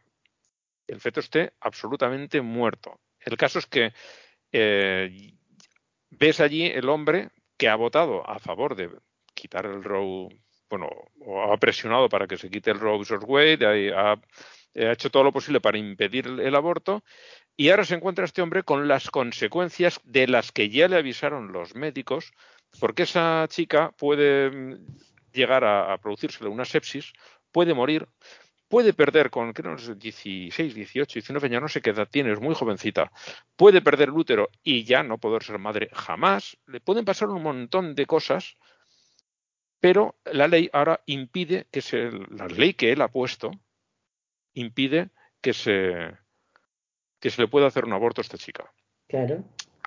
el 0.86 1.00
feto 1.00 1.20
esté 1.20 1.54
absolutamente 1.60 2.42
muerto. 2.42 3.00
El 3.18 3.38
caso 3.38 3.58
es 3.58 3.66
que 3.66 3.94
eh, 4.52 5.32
ves 6.10 6.40
allí 6.40 6.66
el 6.66 6.90
hombre 6.90 7.30
que 7.56 7.68
ha 7.70 7.76
votado 7.76 8.28
a 8.28 8.38
favor 8.38 8.76
de 8.76 8.90
quitar 9.34 9.64
el 9.64 9.82
Roe, 9.82 10.28
bueno, 10.72 10.88
o 11.20 11.52
ha 11.52 11.56
presionado 11.58 12.08
para 12.08 12.26
que 12.26 12.38
se 12.38 12.48
quite 12.48 12.70
el 12.70 12.80
Roe 12.80 12.98
vs. 12.98 13.20
Wade, 13.26 13.92
ha, 13.94 14.18
hecho 14.74 15.10
todo 15.10 15.22
lo 15.22 15.30
posible 15.30 15.60
para 15.60 15.76
impedir 15.76 16.26
el 16.26 16.54
aborto, 16.54 17.04
y 17.58 17.68
ahora 17.68 17.84
se 17.84 17.94
encuentra 17.94 18.24
este 18.24 18.40
hombre 18.40 18.62
con 18.62 18.88
las 18.88 19.10
consecuencias 19.10 20.00
de 20.04 20.26
las 20.26 20.50
que 20.50 20.70
ya 20.70 20.88
le 20.88 20.96
avisaron 20.96 21.52
los 21.52 21.74
médicos, 21.74 22.32
porque 22.80 23.02
esa 23.02 23.46
chica 23.50 23.92
puede 23.98 24.50
mm, 24.50 24.86
llegar 25.34 25.62
a, 25.62 25.92
a 25.92 26.00
una 26.48 26.64
sepsis, 26.64 27.12
puede 27.50 27.74
morir, 27.74 28.08
puede 28.66 28.94
perder 28.94 29.28
con 29.28 29.52
creo, 29.52 29.76
16, 29.76 30.74
18, 30.74 31.12
19 31.12 31.48
años, 31.48 31.60
no 31.60 31.68
sé 31.68 31.82
qué 31.82 31.90
edad 31.90 32.08
tiene, 32.10 32.32
es 32.32 32.40
muy 32.40 32.54
jovencita, 32.54 33.12
puede 33.56 33.82
perder 33.82 34.08
el 34.08 34.14
útero 34.14 34.48
y 34.62 34.84
ya 34.84 35.02
no 35.02 35.18
poder 35.18 35.42
ser 35.42 35.58
madre 35.58 35.90
jamás, 35.92 36.56
le 36.66 36.80
pueden 36.80 37.04
pasar 37.04 37.28
un 37.28 37.42
montón 37.42 37.94
de 37.94 38.06
cosas, 38.06 38.56
pero 39.82 40.14
la 40.26 40.46
ley 40.46 40.70
ahora 40.72 41.02
impide 41.06 41.66
que 41.72 41.82
se, 41.82 42.12
la 42.12 42.46
ley 42.46 42.72
que 42.74 42.92
él 42.92 43.02
ha 43.02 43.08
puesto, 43.08 43.50
impide 44.54 45.08
que 45.40 45.52
se, 45.52 46.12
que 47.18 47.30
se 47.30 47.42
le 47.42 47.48
pueda 47.48 47.66
hacer 47.66 47.84
un 47.84 47.92
aborto 47.92 48.20
a 48.20 48.22
esta 48.22 48.38
chica. 48.38 48.72
Claro. 49.08 49.42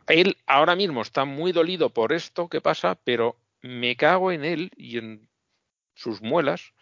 Él 0.07 0.35
ahora 0.47 0.75
mismo 0.75 1.01
está 1.01 1.23
muy 1.23 1.53
dolido 1.53 1.91
por 1.91 2.11
esto 2.11 2.49
que 2.49 2.59
pasa, 2.59 2.99
pero 3.05 3.37
me 3.61 3.95
cago 3.95 4.33
en 4.33 4.43
él 4.43 4.71
y 4.75 4.97
en 4.97 5.29
sus 5.93 6.21
muelas, 6.21 6.73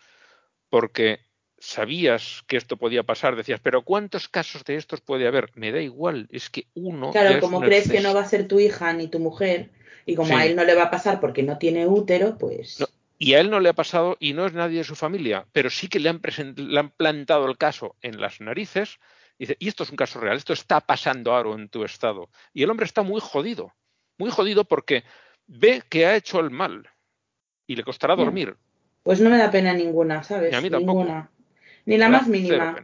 porque 0.72 1.20
sabías 1.60 2.44
que 2.48 2.58
esto 2.58 2.78
podía 2.78 3.04
pasar, 3.04 3.36
decías, 3.36 3.60
pero 3.62 3.84
¿cuántos 3.84 4.28
casos 4.28 4.64
de 4.64 4.76
estos 4.76 5.02
puede 5.02 5.28
haber? 5.28 5.52
Me 5.54 5.72
da 5.72 5.82
igual, 5.82 6.28
es 6.32 6.50
que 6.50 6.66
uno. 6.74 7.12
Claro, 7.12 7.40
como 7.40 7.62
crees 7.62 7.92
que 7.92 8.02
no 8.02 8.16
va 8.16 8.22
a 8.22 8.26
ser 8.26 8.48
tu 8.48 8.60
hija 8.60 8.92
ni 8.94 9.08
tu 9.08 9.20
mujer, 9.20 9.70
y 10.08 10.16
como 10.16 10.36
a 10.36 10.48
él 10.48 10.56
no 10.56 10.64
le 10.64 10.74
va 10.74 10.86
a 10.86 10.92
pasar 10.92 11.20
porque 11.20 11.44
no 11.44 11.60
tiene 11.60 11.86
útero, 11.86 12.40
pues. 12.40 12.84
Y 13.24 13.36
a 13.36 13.40
él 13.40 13.50
no 13.50 13.62
le 13.62 13.70
ha 13.70 13.74
pasado 13.74 14.18
y 14.20 14.34
no 14.34 14.46
es 14.46 14.52
nadie 14.52 14.80
de 14.80 14.84
su 14.84 14.96
familia, 14.96 15.48
pero 15.54 15.70
sí 15.70 15.88
que 15.88 16.02
le 16.02 16.10
han, 16.10 16.22
le 16.58 16.78
han 16.78 16.90
plantado 16.90 17.50
el 17.50 17.58
caso 17.58 17.96
en 18.02 18.20
las 18.20 18.42
narices. 18.42 19.00
Y 19.38 19.46
dice, 19.46 19.56
y 19.60 19.70
esto 19.70 19.84
es 19.84 19.92
un 19.92 19.96
caso 19.96 20.20
real, 20.20 20.36
esto 20.36 20.52
está 20.52 20.82
pasando 20.82 21.34
ahora 21.34 21.54
en 21.54 21.70
tu 21.70 21.86
estado. 21.86 22.30
Y 22.54 22.64
el 22.64 22.70
hombre 22.70 22.86
está 22.86 23.02
muy 23.02 23.22
jodido, 23.22 23.74
muy 24.18 24.30
jodido 24.30 24.66
porque 24.66 25.06
ve 25.48 25.84
que 25.90 26.06
ha 26.06 26.18
hecho 26.18 26.42
el 26.42 26.52
mal 26.52 26.90
y 27.66 27.78
le 27.78 27.84
costará 27.86 28.18
dormir. 28.18 28.58
Pues 29.04 29.22
no 29.22 29.30
me 29.30 29.38
da 29.38 29.50
pena 29.50 29.74
ninguna, 29.74 30.22
¿sabes? 30.24 30.54
a 30.54 30.60
mí 30.60 30.70
Ninguna. 30.70 31.32
Ni 31.86 31.98
la 31.98 32.10
más 32.10 32.28
mínima. 32.28 32.76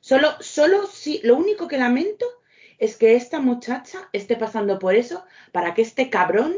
Solo, 0.00 0.34
solo 0.40 0.86
sí, 0.86 1.22
lo 1.24 1.36
único 1.36 1.68
que 1.68 1.78
lamento 1.78 2.26
es 2.76 2.96
que 2.98 3.16
esta 3.16 3.40
muchacha 3.40 4.10
esté 4.12 4.36
pasando 4.36 4.78
por 4.78 4.94
eso 4.94 5.24
para 5.52 5.72
que 5.72 5.80
este 5.80 6.10
cabrón 6.10 6.54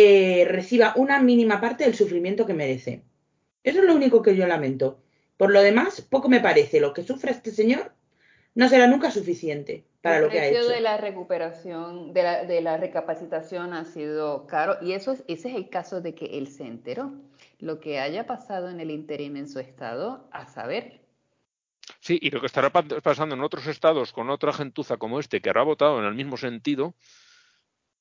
eh, 0.00 0.44
reciba 0.44 0.92
una 0.94 1.20
mínima 1.20 1.60
parte 1.60 1.82
del 1.82 1.96
sufrimiento 1.96 2.46
que 2.46 2.54
merece. 2.54 3.02
Eso 3.64 3.80
es 3.80 3.84
lo 3.84 3.96
único 3.96 4.22
que 4.22 4.36
yo 4.36 4.46
lamento. 4.46 5.00
Por 5.36 5.50
lo 5.50 5.60
demás, 5.60 6.02
poco 6.02 6.28
me 6.28 6.38
parece. 6.38 6.78
Lo 6.78 6.92
que 6.92 7.02
sufre 7.02 7.32
este 7.32 7.50
señor 7.50 7.90
no 8.54 8.68
será 8.68 8.86
nunca 8.86 9.10
suficiente 9.10 9.84
para 10.00 10.20
lo 10.20 10.28
que 10.28 10.38
ha 10.38 10.46
hecho. 10.46 10.58
El 10.58 10.66
precio 10.66 10.74
de 10.76 10.80
la 10.82 10.98
recuperación, 10.98 12.12
de 12.12 12.22
la, 12.22 12.44
de 12.44 12.60
la 12.60 12.76
recapacitación 12.76 13.72
ha 13.72 13.84
sido 13.84 14.46
caro 14.46 14.76
y 14.80 14.92
eso 14.92 15.10
es, 15.10 15.24
ese 15.26 15.48
es 15.48 15.56
el 15.56 15.68
caso 15.68 16.00
de 16.00 16.14
que 16.14 16.26
él 16.38 16.46
se 16.46 16.64
enteró 16.64 17.12
lo 17.58 17.80
que 17.80 17.98
haya 17.98 18.24
pasado 18.24 18.70
en 18.70 18.78
el 18.78 18.92
interim 18.92 19.36
en 19.36 19.48
su 19.48 19.58
estado, 19.58 20.28
a 20.30 20.46
saber. 20.46 21.00
Sí, 21.98 22.20
y 22.22 22.30
lo 22.30 22.38
que 22.40 22.46
estará 22.46 22.70
pasando 22.70 23.34
en 23.34 23.40
otros 23.40 23.66
estados 23.66 24.12
con 24.12 24.30
otra 24.30 24.52
gentuza 24.52 24.96
como 24.96 25.18
este 25.18 25.40
que 25.40 25.48
habrá 25.48 25.64
votado 25.64 25.98
en 25.98 26.04
el 26.04 26.14
mismo 26.14 26.36
sentido 26.36 26.94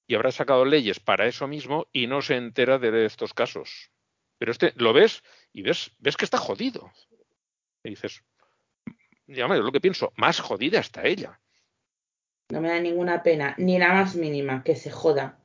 y 0.07 0.15
habrá 0.15 0.31
sacado 0.31 0.65
leyes 0.65 0.99
para 0.99 1.27
eso 1.27 1.47
mismo 1.47 1.87
y 1.91 2.07
no 2.07 2.21
se 2.21 2.37
entera 2.37 2.79
de 2.79 3.05
estos 3.05 3.33
casos. 3.33 3.91
Pero 4.37 4.51
este 4.51 4.73
lo 4.75 4.93
ves 4.93 5.23
y 5.51 5.61
ves, 5.61 5.91
ves 5.99 6.15
que 6.17 6.25
está 6.25 6.37
jodido. 6.37 6.91
Y 7.83 7.89
dices, 7.89 8.23
ya 9.27 9.47
lo 9.47 9.71
que 9.71 9.81
pienso, 9.81 10.13
más 10.15 10.39
jodida 10.39 10.79
está 10.79 11.05
ella. 11.05 11.39
No 12.49 12.61
me 12.61 12.69
da 12.69 12.79
ninguna 12.79 13.21
pena, 13.23 13.55
ni 13.57 13.77
la 13.77 13.93
más 13.93 14.15
mínima, 14.15 14.63
que 14.63 14.75
se 14.75 14.89
joda. 14.89 15.37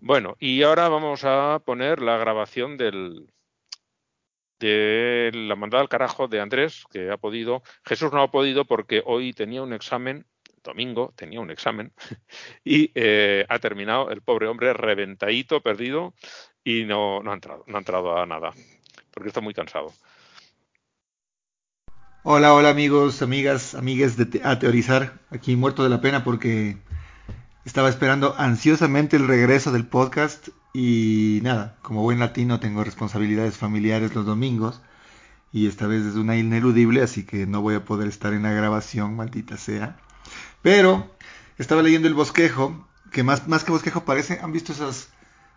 Bueno, 0.00 0.36
y 0.40 0.62
ahora 0.62 0.88
vamos 0.88 1.22
a 1.24 1.62
poner 1.64 2.02
la 2.02 2.18
grabación 2.18 2.76
del, 2.76 3.32
de 4.58 5.30
la 5.32 5.56
mandada 5.56 5.82
al 5.82 5.88
carajo 5.88 6.26
de 6.26 6.40
Andrés, 6.40 6.84
que 6.90 7.10
ha 7.10 7.16
podido. 7.16 7.62
Jesús 7.84 8.12
no 8.12 8.22
ha 8.22 8.30
podido 8.30 8.64
porque 8.64 9.02
hoy 9.06 9.32
tenía 9.32 9.62
un 9.62 9.72
examen, 9.72 10.26
domingo 10.64 11.12
tenía 11.14 11.40
un 11.40 11.50
examen, 11.50 11.92
y 12.64 12.90
eh, 12.94 13.46
ha 13.48 13.58
terminado 13.60 14.10
el 14.10 14.22
pobre 14.22 14.48
hombre 14.48 14.72
reventadito, 14.72 15.60
perdido, 15.60 16.14
y 16.64 16.84
no, 16.84 17.22
no, 17.22 17.30
ha 17.30 17.34
entrado, 17.34 17.64
no 17.68 17.76
ha 17.76 17.78
entrado 17.78 18.18
a 18.18 18.26
nada, 18.26 18.50
porque 19.12 19.28
está 19.28 19.40
muy 19.40 19.54
cansado. 19.54 19.92
Hola, 22.24 22.54
hola 22.54 22.70
amigos, 22.70 23.20
amigas, 23.20 23.74
amigues 23.74 24.16
de 24.16 24.40
A 24.42 24.58
Teorizar, 24.58 25.20
aquí 25.30 25.56
muerto 25.56 25.84
de 25.84 25.90
la 25.90 26.00
pena 26.00 26.24
porque 26.24 26.78
estaba 27.66 27.90
esperando 27.90 28.34
ansiosamente 28.38 29.16
el 29.16 29.28
regreso 29.28 29.72
del 29.72 29.86
podcast 29.86 30.48
y 30.72 31.40
nada, 31.42 31.76
como 31.82 32.02
buen 32.02 32.18
latino 32.18 32.60
tengo 32.60 32.82
responsabilidades 32.82 33.58
familiares 33.58 34.14
los 34.14 34.24
domingos 34.24 34.80
y 35.52 35.68
esta 35.68 35.86
vez 35.86 36.04
es 36.04 36.16
una 36.16 36.36
ineludible, 36.36 37.00
así 37.02 37.24
que 37.24 37.46
no 37.46 37.62
voy 37.62 37.76
a 37.76 37.84
poder 37.84 38.08
estar 38.08 38.32
en 38.32 38.42
la 38.42 38.50
grabación, 38.50 39.14
maldita 39.14 39.56
sea. 39.56 39.98
Pero 40.62 41.14
estaba 41.58 41.82
leyendo 41.82 42.08
el 42.08 42.14
bosquejo, 42.14 42.88
que 43.10 43.22
más, 43.22 43.48
más 43.48 43.64
que 43.64 43.72
bosquejo 43.72 44.04
parece, 44.04 44.40
¿han 44.40 44.52
visto 44.52 44.72
esos, 44.72 45.08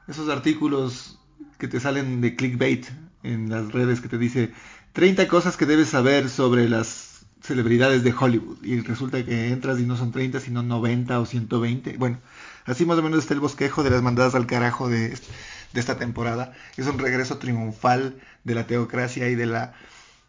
esos 0.07 0.29
artículos 0.29 1.19
que 1.57 1.67
te 1.67 1.79
salen 1.79 2.21
de 2.21 2.35
clickbait 2.35 2.87
en 3.23 3.49
las 3.49 3.71
redes 3.71 3.99
que 4.01 4.09
te 4.09 4.17
dice 4.17 4.53
30 4.93 5.27
cosas 5.27 5.57
que 5.57 5.65
debes 5.65 5.89
saber 5.89 6.29
sobre 6.29 6.69
las 6.69 7.25
celebridades 7.41 8.03
de 8.03 8.13
Hollywood 8.17 8.63
y 8.63 8.79
resulta 8.81 9.23
que 9.23 9.49
entras 9.49 9.79
y 9.79 9.83
no 9.83 9.95
son 9.95 10.11
30 10.11 10.39
sino 10.39 10.63
90 10.63 11.19
o 11.19 11.25
120. 11.25 11.97
Bueno, 11.97 12.19
así 12.65 12.85
más 12.85 12.97
o 12.97 13.03
menos 13.03 13.19
está 13.19 13.33
el 13.33 13.39
bosquejo 13.39 13.83
de 13.83 13.89
las 13.89 14.01
mandadas 14.01 14.35
al 14.35 14.47
carajo 14.47 14.89
de, 14.89 15.09
de 15.09 15.79
esta 15.79 15.97
temporada. 15.97 16.53
Es 16.77 16.87
un 16.87 16.99
regreso 16.99 17.37
triunfal 17.37 18.19
de 18.43 18.55
la 18.55 18.67
teocracia 18.67 19.29
y 19.29 19.35
de 19.35 19.45
la 19.45 19.73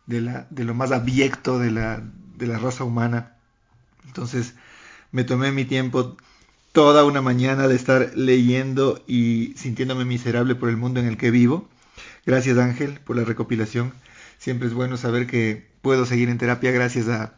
de, 0.08 0.22
la, 0.22 0.46
de 0.50 0.64
lo 0.64 0.74
más 0.74 0.90
abyecto 0.90 1.58
de 1.58 1.70
la, 1.70 2.02
de 2.36 2.46
la 2.46 2.58
raza 2.58 2.82
humana. 2.82 3.36
Entonces 4.08 4.54
me 5.12 5.24
tomé 5.24 5.52
mi 5.52 5.64
tiempo 5.64 6.16
toda 6.72 7.04
una 7.04 7.22
mañana 7.22 7.68
de 7.68 7.76
estar 7.76 8.12
leyendo 8.14 9.02
y 9.06 9.54
sintiéndome 9.56 10.04
miserable 10.04 10.54
por 10.54 10.68
el 10.68 10.76
mundo 10.76 11.00
en 11.00 11.06
el 11.06 11.16
que 11.16 11.30
vivo. 11.30 11.68
Gracias 12.26 12.58
Ángel 12.58 13.00
por 13.00 13.16
la 13.16 13.24
recopilación. 13.24 13.92
Siempre 14.38 14.68
es 14.68 14.74
bueno 14.74 14.96
saber 14.96 15.26
que 15.26 15.70
puedo 15.82 16.06
seguir 16.06 16.28
en 16.28 16.38
terapia 16.38 16.70
gracias 16.70 17.08
a, 17.08 17.34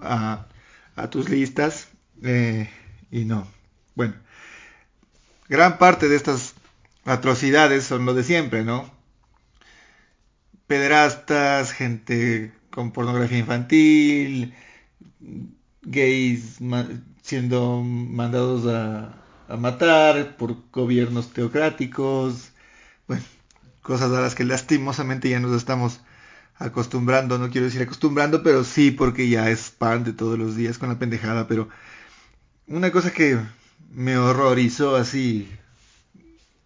a, 0.00 1.10
tus 1.10 1.28
listas. 1.28 1.88
Eh, 2.22 2.68
y 3.10 3.24
no. 3.24 3.46
Bueno, 3.94 4.14
gran 5.48 5.78
parte 5.78 6.08
de 6.08 6.16
estas 6.16 6.54
atrocidades 7.04 7.84
son 7.84 8.04
lo 8.06 8.14
de 8.14 8.24
siempre, 8.24 8.64
¿no? 8.64 8.90
Pederastas, 10.66 11.72
gente 11.72 12.52
con 12.70 12.92
pornografía 12.92 13.38
infantil, 13.38 14.54
gays 15.82 16.58
siendo 17.22 17.82
mandados 17.82 18.66
a, 18.66 19.16
matar 19.56 20.36
por 20.36 20.56
gobiernos 20.70 21.32
teocráticos, 21.32 22.52
cosas 23.82 24.12
a 24.12 24.20
las 24.20 24.36
que 24.36 24.44
lastimosamente 24.44 25.28
ya 25.28 25.40
nos 25.40 25.56
estamos 25.56 26.00
acostumbrando, 26.54 27.36
no 27.36 27.50
quiero 27.50 27.66
decir 27.66 27.82
acostumbrando, 27.82 28.44
pero 28.44 28.62
sí 28.62 28.92
porque 28.92 29.28
ya 29.28 29.50
es 29.50 29.70
pan 29.70 30.04
de 30.04 30.12
todos 30.12 30.38
los 30.38 30.54
días 30.54 30.78
con 30.78 30.88
la 30.88 30.98
pendejada, 30.98 31.48
pero 31.48 31.68
una 32.68 32.92
cosa 32.92 33.10
que 33.12 33.38
me 33.90 34.18
horrorizó 34.18 34.94
así, 34.94 35.50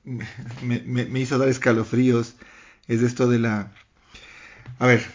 me, 0.04 1.20
hizo 1.20 1.38
dar 1.38 1.48
escalofríos, 1.48 2.34
es 2.86 3.02
esto 3.02 3.28
de 3.28 3.38
la... 3.38 3.72
A 4.78 4.86
ver, 4.86 5.06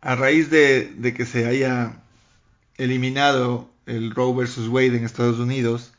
a 0.00 0.14
raíz 0.14 0.50
de, 0.50 0.92
de 0.96 1.14
que 1.14 1.26
se 1.26 1.46
haya 1.46 2.02
eliminado 2.78 3.70
el 3.86 4.12
Roe 4.12 4.34
versus 4.34 4.68
Wade 4.68 4.96
en 4.96 5.04
Estados 5.04 5.38
Unidos, 5.38 5.92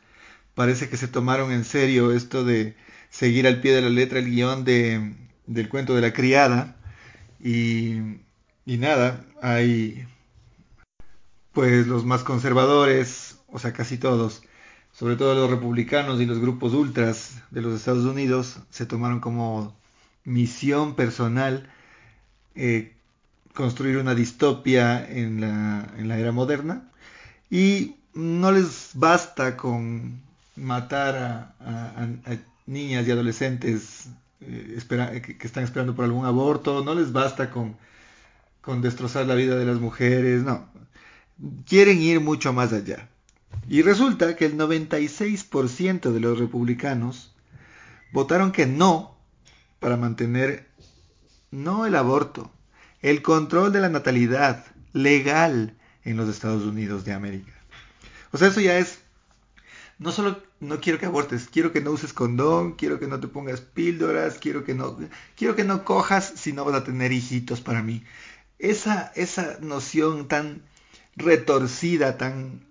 parece 0.54 0.88
que 0.88 0.96
se 0.96 1.08
tomaron 1.08 1.52
en 1.52 1.64
serio 1.64 2.12
esto 2.12 2.44
de 2.44 2.76
seguir 3.10 3.46
al 3.46 3.60
pie 3.60 3.72
de 3.72 3.82
la 3.82 3.90
letra 3.90 4.18
el 4.18 4.30
guion 4.30 4.64
de, 4.64 5.14
del 5.46 5.68
cuento 5.68 5.94
de 5.94 6.00
la 6.00 6.12
criada. 6.12 6.76
Y, 7.42 7.98
y 8.66 8.78
nada, 8.78 9.24
hay 9.42 10.06
pues 11.52 11.86
los 11.86 12.04
más 12.04 12.22
conservadores, 12.22 13.38
o 13.48 13.58
sea, 13.58 13.72
casi 13.72 13.98
todos, 13.98 14.42
sobre 14.92 15.16
todo 15.16 15.34
los 15.34 15.50
republicanos 15.50 16.20
y 16.20 16.26
los 16.26 16.38
grupos 16.38 16.72
ultras 16.74 17.42
de 17.50 17.60
los 17.62 17.74
Estados 17.74 18.04
Unidos, 18.04 18.60
se 18.70 18.86
tomaron 18.86 19.20
como 19.20 19.76
misión 20.24 20.94
personal 20.94 21.70
eh, 22.54 22.96
construir 23.54 23.98
una 23.98 24.14
distopia 24.14 25.04
en 25.08 25.40
la, 25.40 25.88
en 25.96 26.08
la 26.08 26.18
era 26.18 26.32
moderna 26.32 26.90
y 27.50 27.96
no 28.14 28.52
les 28.52 28.90
basta 28.94 29.56
con 29.56 30.20
matar 30.56 31.54
a, 31.60 32.08
niñas 32.66 33.06
y 33.06 33.10
adolescentes 33.10 34.08
eh, 34.40 34.80
que, 35.38 35.46
están 35.46 35.64
esperando 35.64 35.94
por 35.94 36.04
algún 36.04 36.24
aborto, 36.24 36.84
no 36.84 36.94
les 36.94 37.12
basta 37.12 37.50
con, 37.50 37.76
con 38.60 38.80
destrozar 38.80 39.26
la 39.26 39.34
vida 39.34 39.56
de 39.56 39.64
las 39.64 39.80
mujeres, 39.80 40.42
no. 40.42 40.68
Quieren 41.66 42.00
ir 42.00 42.20
mucho 42.20 42.52
más 42.52 42.72
allá. 42.72 43.08
Y 43.68 43.82
resulta 43.82 44.36
que 44.36 44.46
el 44.46 44.56
96% 44.56 46.12
de 46.12 46.20
los 46.20 46.38
republicanos 46.38 47.34
votaron 48.12 48.52
que 48.52 48.66
no 48.66 49.16
para 49.80 49.96
mantener 49.96 50.68
no 51.50 51.86
el 51.86 51.96
aborto, 51.96 52.50
el 53.02 53.22
control 53.22 53.72
de 53.72 53.80
la 53.80 53.88
natalidad 53.88 54.64
legal 54.92 55.74
en 56.04 56.16
los 56.16 56.28
Estados 56.28 56.64
Unidos 56.64 57.04
de 57.04 57.12
América. 57.12 57.52
O 58.32 58.38
sea, 58.38 58.48
eso 58.48 58.60
ya 58.60 58.78
es, 58.78 58.98
no 59.98 60.12
solo 60.12 60.42
no 60.60 60.80
quiero 60.80 60.98
que 60.98 61.06
abortes, 61.06 61.48
quiero 61.50 61.72
que 61.72 61.80
no 61.80 61.90
uses 61.90 62.12
condón, 62.12 62.72
quiero 62.72 63.00
que 63.00 63.06
no 63.06 63.18
te 63.18 63.28
pongas 63.28 63.60
píldoras, 63.60 64.38
quiero 64.38 64.64
que 64.64 64.74
no, 64.74 64.98
quiero 65.36 65.56
que 65.56 65.64
no 65.64 65.84
cojas 65.84 66.32
si 66.36 66.52
no 66.52 66.64
vas 66.64 66.74
a 66.74 66.84
tener 66.84 67.12
hijitos 67.12 67.60
para 67.60 67.82
mí. 67.82 68.04
Esa, 68.58 69.10
esa 69.16 69.58
noción 69.60 70.28
tan 70.28 70.62
retorcida, 71.16 72.18
tan 72.18 72.66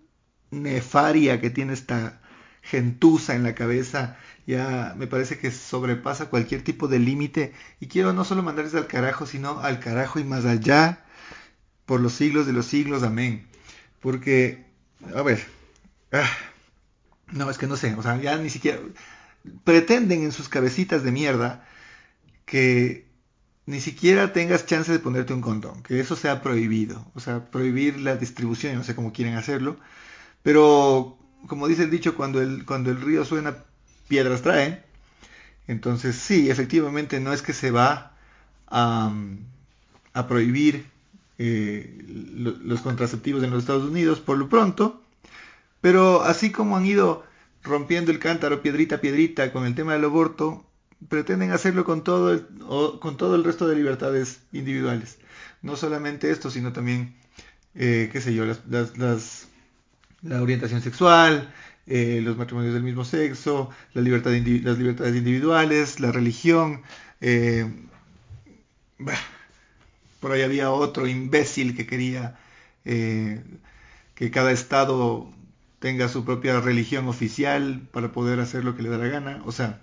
nefaria 0.51 1.41
que 1.41 1.49
tiene 1.49 1.73
esta 1.73 2.21
gentuza 2.61 3.35
en 3.35 3.43
la 3.43 3.55
cabeza, 3.55 4.17
ya 4.45 4.95
me 4.97 5.07
parece 5.07 5.37
que 5.37 5.51
sobrepasa 5.51 6.29
cualquier 6.29 6.63
tipo 6.63 6.87
de 6.87 6.99
límite. 6.99 7.53
Y 7.79 7.87
quiero 7.87 8.13
no 8.13 8.25
solo 8.25 8.43
mandarles 8.43 8.75
al 8.75 8.87
carajo, 8.87 9.25
sino 9.25 9.59
al 9.59 9.79
carajo 9.79 10.19
y 10.19 10.23
más 10.23 10.45
allá 10.45 11.05
por 11.85 11.99
los 12.01 12.13
siglos 12.13 12.45
de 12.45 12.53
los 12.53 12.65
siglos, 12.65 13.03
amén. 13.03 13.47
Porque, 13.99 14.65
a 15.15 15.21
ver, 15.21 15.45
ah, 16.11 16.29
no, 17.31 17.49
es 17.49 17.57
que 17.57 17.67
no 17.67 17.77
sé, 17.77 17.93
o 17.95 18.01
sea, 18.01 18.19
ya 18.19 18.37
ni 18.37 18.49
siquiera 18.49 18.79
pretenden 19.63 20.23
en 20.23 20.31
sus 20.31 20.49
cabecitas 20.49 21.03
de 21.03 21.11
mierda 21.11 21.65
que 22.45 23.07
ni 23.65 23.81
siquiera 23.81 24.33
tengas 24.33 24.65
chance 24.65 24.91
de 24.91 24.99
ponerte 24.99 25.33
un 25.33 25.41
condón, 25.41 25.83
que 25.83 25.99
eso 25.99 26.15
sea 26.15 26.41
prohibido, 26.41 27.05
o 27.13 27.19
sea, 27.19 27.51
prohibir 27.51 27.99
la 27.99 28.15
distribución, 28.15 28.75
no 28.75 28.83
sé 28.83 28.95
cómo 28.95 29.13
quieren 29.13 29.35
hacerlo, 29.35 29.77
pero 30.41 31.18
como 31.47 31.67
dice 31.67 31.83
el 31.83 31.91
dicho, 31.91 32.15
cuando 32.15 32.41
el, 32.41 32.65
cuando 32.65 32.91
el 32.91 33.01
río 33.01 33.25
suena, 33.25 33.55
piedras 34.07 34.41
trae, 34.41 34.83
entonces 35.67 36.15
sí, 36.15 36.49
efectivamente 36.49 37.19
no 37.19 37.33
es 37.33 37.41
que 37.41 37.53
se 37.53 37.71
va 37.71 38.13
a, 38.67 39.13
a 40.13 40.27
prohibir 40.27 40.85
eh, 41.37 42.03
los 42.63 42.81
contraceptivos 42.81 43.43
en 43.43 43.51
los 43.51 43.59
Estados 43.59 43.89
Unidos 43.89 44.19
por 44.19 44.37
lo 44.37 44.49
pronto, 44.49 45.01
pero 45.81 46.23
así 46.23 46.51
como 46.51 46.75
han 46.75 46.85
ido 46.85 47.23
rompiendo 47.63 48.11
el 48.11 48.19
cántaro 48.19 48.61
piedrita 48.61 48.95
a 48.95 49.01
piedrita 49.01 49.51
con 49.51 49.65
el 49.65 49.75
tema 49.75 49.93
del 49.93 50.05
aborto, 50.05 50.65
pretenden 51.07 51.51
hacerlo 51.51 51.85
con 51.85 52.03
todo 52.03 52.33
el, 52.33 52.45
con 52.99 53.17
todo 53.17 53.35
el 53.35 53.43
resto 53.43 53.67
de 53.67 53.75
libertades 53.75 54.41
individuales. 54.51 55.17
No 55.61 55.75
solamente 55.75 56.31
esto, 56.31 56.49
sino 56.49 56.73
también, 56.73 57.15
eh, 57.75 58.09
qué 58.11 58.21
sé 58.21 58.33
yo, 58.33 58.45
las, 58.45 59.47
la 60.21 60.41
orientación 60.41 60.81
sexual, 60.81 61.53
eh, 61.87 62.21
los 62.23 62.37
matrimonios 62.37 62.73
del 62.73 62.83
mismo 62.83 63.05
sexo, 63.05 63.69
las 63.93 64.03
libertades 64.03 65.15
individuales, 65.15 65.99
la 65.99 66.11
religión. 66.11 66.81
Por 70.19 70.31
ahí 70.31 70.41
había 70.41 70.71
otro 70.71 71.07
imbécil 71.07 71.75
que 71.75 71.87
quería 71.87 72.37
eh, 72.85 73.41
que 74.15 74.31
cada 74.31 74.51
estado 74.51 75.31
tenga 75.79 76.09
su 76.09 76.25
propia 76.25 76.59
religión 76.59 77.07
oficial 77.07 77.87
para 77.91 78.11
poder 78.11 78.39
hacer 78.39 78.65
lo 78.65 78.75
que 78.75 78.83
le 78.83 78.89
da 78.89 78.97
la 78.97 79.07
gana. 79.07 79.41
O 79.45 79.51
sea, 79.51 79.81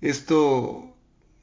esto 0.00 0.94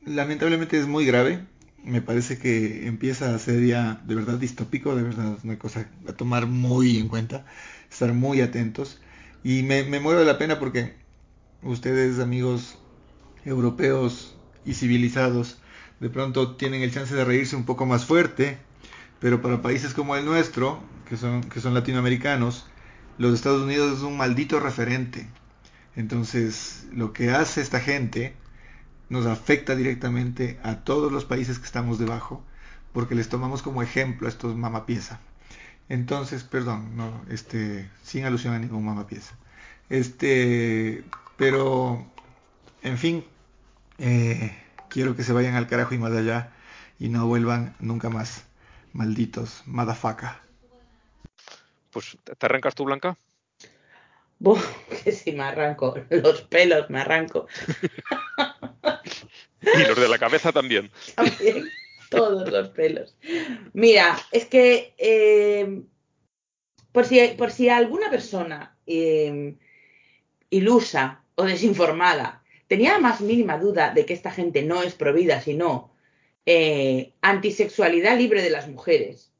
lamentablemente 0.06 0.80
es 0.80 0.88
muy 0.88 1.06
grave. 1.06 1.45
Me 1.84 2.02
parece 2.02 2.38
que 2.38 2.88
empieza 2.88 3.34
a 3.34 3.39
ser 3.39 3.65
ya 3.65 4.02
de 4.06 4.15
verdad 4.15 4.38
distópico, 4.38 4.95
de 4.95 5.04
verdad 5.04 5.38
una 5.43 5.58
cosa 5.58 5.89
a 6.08 6.13
tomar 6.13 6.45
muy 6.45 6.97
en 6.97 7.08
cuenta, 7.08 7.45
estar 7.89 8.13
muy 8.13 8.41
atentos. 8.41 8.99
Y 9.43 9.63
me, 9.63 9.84
me 9.84 9.99
muero 9.99 10.19
de 10.19 10.25
la 10.25 10.38
pena 10.38 10.60
porque 10.60 10.95
ustedes, 11.63 12.19
amigos 12.19 12.78
europeos 13.45 14.36
y 14.65 14.73
civilizados, 14.73 15.60
de 15.99 16.10
pronto 16.10 16.56
tienen 16.56 16.82
el 16.82 16.93
chance 16.93 17.13
de 17.13 17.25
reírse 17.25 17.56
un 17.56 17.65
poco 17.65 17.86
más 17.86 18.06
fuerte, 18.06 18.58
pero 19.19 19.41
para 19.41 19.62
países 19.62 19.93
como 19.93 20.15
el 20.15 20.25
nuestro, 20.25 20.82
que 21.08 21.17
son, 21.17 21.41
que 21.41 21.60
son 21.60 21.73
latinoamericanos, 21.73 22.67
los 23.17 23.34
Estados 23.34 23.63
Unidos 23.63 23.97
es 23.97 24.04
un 24.04 24.15
maldito 24.15 24.60
referente. 24.60 25.28
Entonces, 25.95 26.88
lo 26.93 27.12
que 27.12 27.32
hace 27.32 27.62
esta 27.62 27.82
gente 27.82 28.34
nos 29.10 29.25
afecta 29.25 29.75
directamente 29.75 30.60
a 30.63 30.78
todos 30.84 31.12
los 31.12 31.25
países 31.25 31.60
que 31.60 31.65
estamos 31.65 31.99
debajo, 31.99 32.43
porque 32.93 33.15
les 33.15 33.28
tomamos 33.28 33.62
como 33.62 33.82
ejemplo 33.82 34.28
a 34.28 34.30
estos 34.30 34.56
mamapieza. 34.56 35.19
Entonces, 35.89 36.43
perdón, 36.43 36.95
no, 36.95 37.25
este, 37.30 37.89
sin 38.04 38.23
alusión 38.23 38.54
a 38.54 38.60
ningún 38.60 38.86
mamapieza. 38.86 39.36
Este, 39.89 41.04
pero, 41.36 42.06
en 42.84 42.97
fin, 42.97 43.25
eh, 43.97 44.56
quiero 44.89 45.15
que 45.15 45.23
se 45.23 45.34
vayan 45.34 45.56
al 45.56 45.67
carajo 45.67 45.95
y 45.95 45.97
más 45.97 46.13
allá 46.13 46.52
y 46.99 47.10
no 47.10 47.25
vuelvan 47.28 47.75
nunca 47.80 48.10
más. 48.10 48.45
Malditos, 48.93 49.63
madafaca. 49.65 50.41
Pues, 51.91 52.17
¿te 52.23 52.45
arrancas 52.45 52.75
tú, 52.75 52.86
Blanca? 52.86 53.17
que 55.04 55.12
si 55.12 55.32
me 55.32 55.43
arranco. 55.43 55.95
Los 56.10 56.41
pelos 56.43 56.89
me 56.89 57.02
arranco. 57.02 57.47
y 59.62 59.88
los 59.88 59.97
de 59.97 60.08
la 60.08 60.17
cabeza 60.17 60.52
también. 60.52 60.91
También, 61.15 61.69
todos 62.17 62.50
los 62.52 62.69
pelos. 62.69 63.15
Mira, 63.74 64.17
es 64.32 64.45
que 64.45 64.93
eh, 64.98 65.84
por, 66.91 67.06
si, 67.06 67.19
por 67.38 67.52
si 67.52 67.69
alguna 67.69 68.10
persona 68.10 68.78
eh, 68.86 69.56
ilusa 70.50 71.24
o 71.36 71.43
desinformada 71.43 72.43
tenía 72.67 72.93
la 72.93 73.00
más 73.00 73.22
mínima 73.22 73.58
duda 73.58 73.93
de 73.93 74.06
que 74.06 74.13
esta 74.13 74.32
gente 74.32 74.63
no 74.63 74.84
es 74.84 74.93
provida, 74.93 75.41
sino 75.41 75.91
eh, 76.45 77.13
antisexualidad 77.22 78.17
libre 78.17 78.41
de 78.41 78.50
las 78.50 78.67
mujeres. 78.67 79.34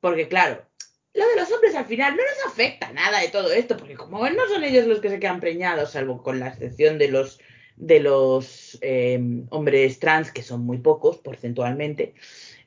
Porque 0.00 0.28
claro, 0.28 0.66
lo 1.14 1.26
de 1.28 1.36
los 1.36 1.50
hombres 1.52 1.74
al 1.74 1.86
final 1.86 2.16
no 2.16 2.22
nos 2.22 2.52
afecta 2.52 2.92
nada 2.92 3.20
de 3.20 3.28
todo 3.28 3.52
esto, 3.52 3.76
porque 3.76 3.94
como 3.94 4.28
no 4.28 4.48
son 4.48 4.64
ellos 4.64 4.86
los 4.86 5.00
que 5.00 5.10
se 5.10 5.20
quedan 5.20 5.40
preñados, 5.40 5.92
salvo 5.92 6.22
con 6.22 6.40
la 6.40 6.48
excepción 6.48 6.98
de 6.98 7.08
los 7.08 7.38
de 7.82 7.98
los 7.98 8.78
eh, 8.80 9.20
hombres 9.50 9.98
trans, 9.98 10.30
que 10.30 10.44
son 10.44 10.64
muy 10.64 10.78
pocos 10.78 11.18
porcentualmente, 11.18 12.14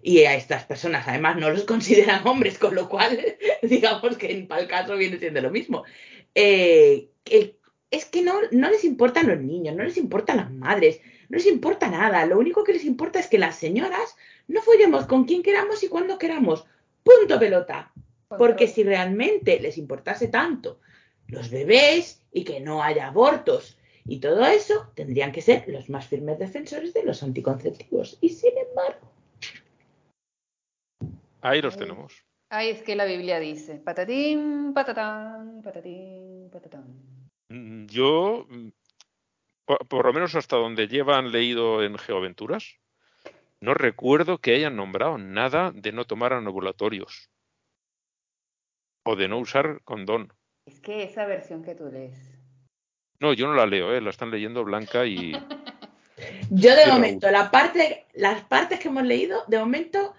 y 0.01 0.19
a 0.25 0.35
estas 0.35 0.65
personas 0.65 1.07
además 1.07 1.37
no 1.37 1.49
los 1.49 1.63
consideran 1.73 2.27
hombres, 2.27 2.59
con 2.59 2.75
lo 2.75 2.89
cual 2.89 3.17
digamos 3.61 4.17
que 4.17 4.31
en 4.31 4.47
tal 4.49 4.67
caso 4.67 4.97
viene 4.97 5.17
siendo 5.17 5.39
lo 5.41 5.51
mismo. 5.51 5.85
Eh, 6.35 7.07
es 7.91 8.05
que 8.05 8.23
no, 8.23 8.33
no 8.51 8.69
les 8.69 8.83
importan 8.83 9.29
los 9.29 9.39
niños, 9.39 9.73
no 9.73 9.85
les 9.85 9.95
importan 9.95 10.35
las 10.35 10.51
madres, 10.51 10.99
no 11.29 11.37
les 11.37 11.47
importa 11.47 11.89
nada, 11.89 12.25
lo 12.25 12.37
único 12.37 12.65
que 12.65 12.73
les 12.73 12.83
importa 12.83 13.19
es 13.19 13.27
que 13.27 13.39
las 13.39 13.55
señoras 13.55 14.17
no 14.49 14.61
follemos 14.61 15.05
con 15.05 15.23
quien 15.23 15.43
queramos 15.43 15.81
y 15.81 15.87
cuando 15.87 16.17
queramos. 16.17 16.65
Punto 17.03 17.39
pelota. 17.39 17.93
Porque 18.27 18.67
si 18.67 18.83
realmente 18.83 19.61
les 19.61 19.77
importase 19.77 20.27
tanto 20.27 20.81
los 21.27 21.49
bebés 21.49 22.21
y 22.33 22.43
que 22.43 22.59
no 22.59 22.83
haya 22.83 23.07
abortos 23.07 23.77
y 24.07 24.19
todo 24.19 24.45
eso, 24.45 24.91
tendrían 24.93 25.31
que 25.31 25.41
ser 25.41 25.67
los 25.67 25.89
más 25.89 26.07
firmes 26.07 26.37
defensores 26.37 26.93
de 26.93 27.03
los 27.03 27.23
anticonceptivos. 27.23 28.19
Y 28.21 28.29
sin 28.29 28.53
embargo. 28.55 29.11
Ahí 31.41 31.61
los 31.61 31.75
tenemos. 31.75 32.23
Ahí 32.49 32.69
es 32.69 32.83
que 32.83 32.95
la 32.95 33.05
Biblia 33.05 33.39
dice, 33.39 33.77
patatín, 33.77 34.73
patatán, 34.75 35.61
patatín, 35.63 36.49
patatán. 36.51 36.85
Mm, 37.49 37.87
yo, 37.87 38.45
mm, 38.47 38.69
por, 39.65 40.05
lo 40.05 40.13
menos 40.13 40.35
hasta 40.35 40.55
donde 40.55 40.87
llevan 40.87 41.31
leído 41.31 41.83
en 41.83 41.97
Geoaventuras, 41.97 42.77
no 43.59 43.73
recuerdo 43.73 44.37
que 44.37 44.53
hayan 44.53 44.75
nombrado 44.75 45.17
nada 45.17 45.71
de 45.71 45.91
no 45.91 46.05
tomar 46.05 46.33
anovulatorios 46.33 47.31
o 49.03 49.15
de 49.15 49.27
no 49.27 49.39
usar 49.39 49.81
condón. 49.83 50.31
Es 50.67 50.79
que 50.79 51.03
esa 51.03 51.25
versión 51.25 51.63
que 51.63 51.73
tú 51.73 51.85
lees 51.91 52.34
no, 53.19 53.33
yo 53.33 53.47
no 53.47 53.53
la 53.53 53.65
leo, 53.65 53.93
¿eh? 53.93 54.01
la 54.01 54.09
están 54.09 54.31
leyendo 54.31 54.63
Blanca 54.63 55.05
y. 55.05 55.31
yo 56.49 56.75
de 56.75 56.87
momento, 56.87 57.29
la 57.31 57.51
parte, 57.51 58.05
las 58.13 58.41
partes 58.43 58.79
que 58.79 58.87
hemos 58.87 59.03
leído, 59.03 59.43
de 59.47 59.59
momento 59.59 60.13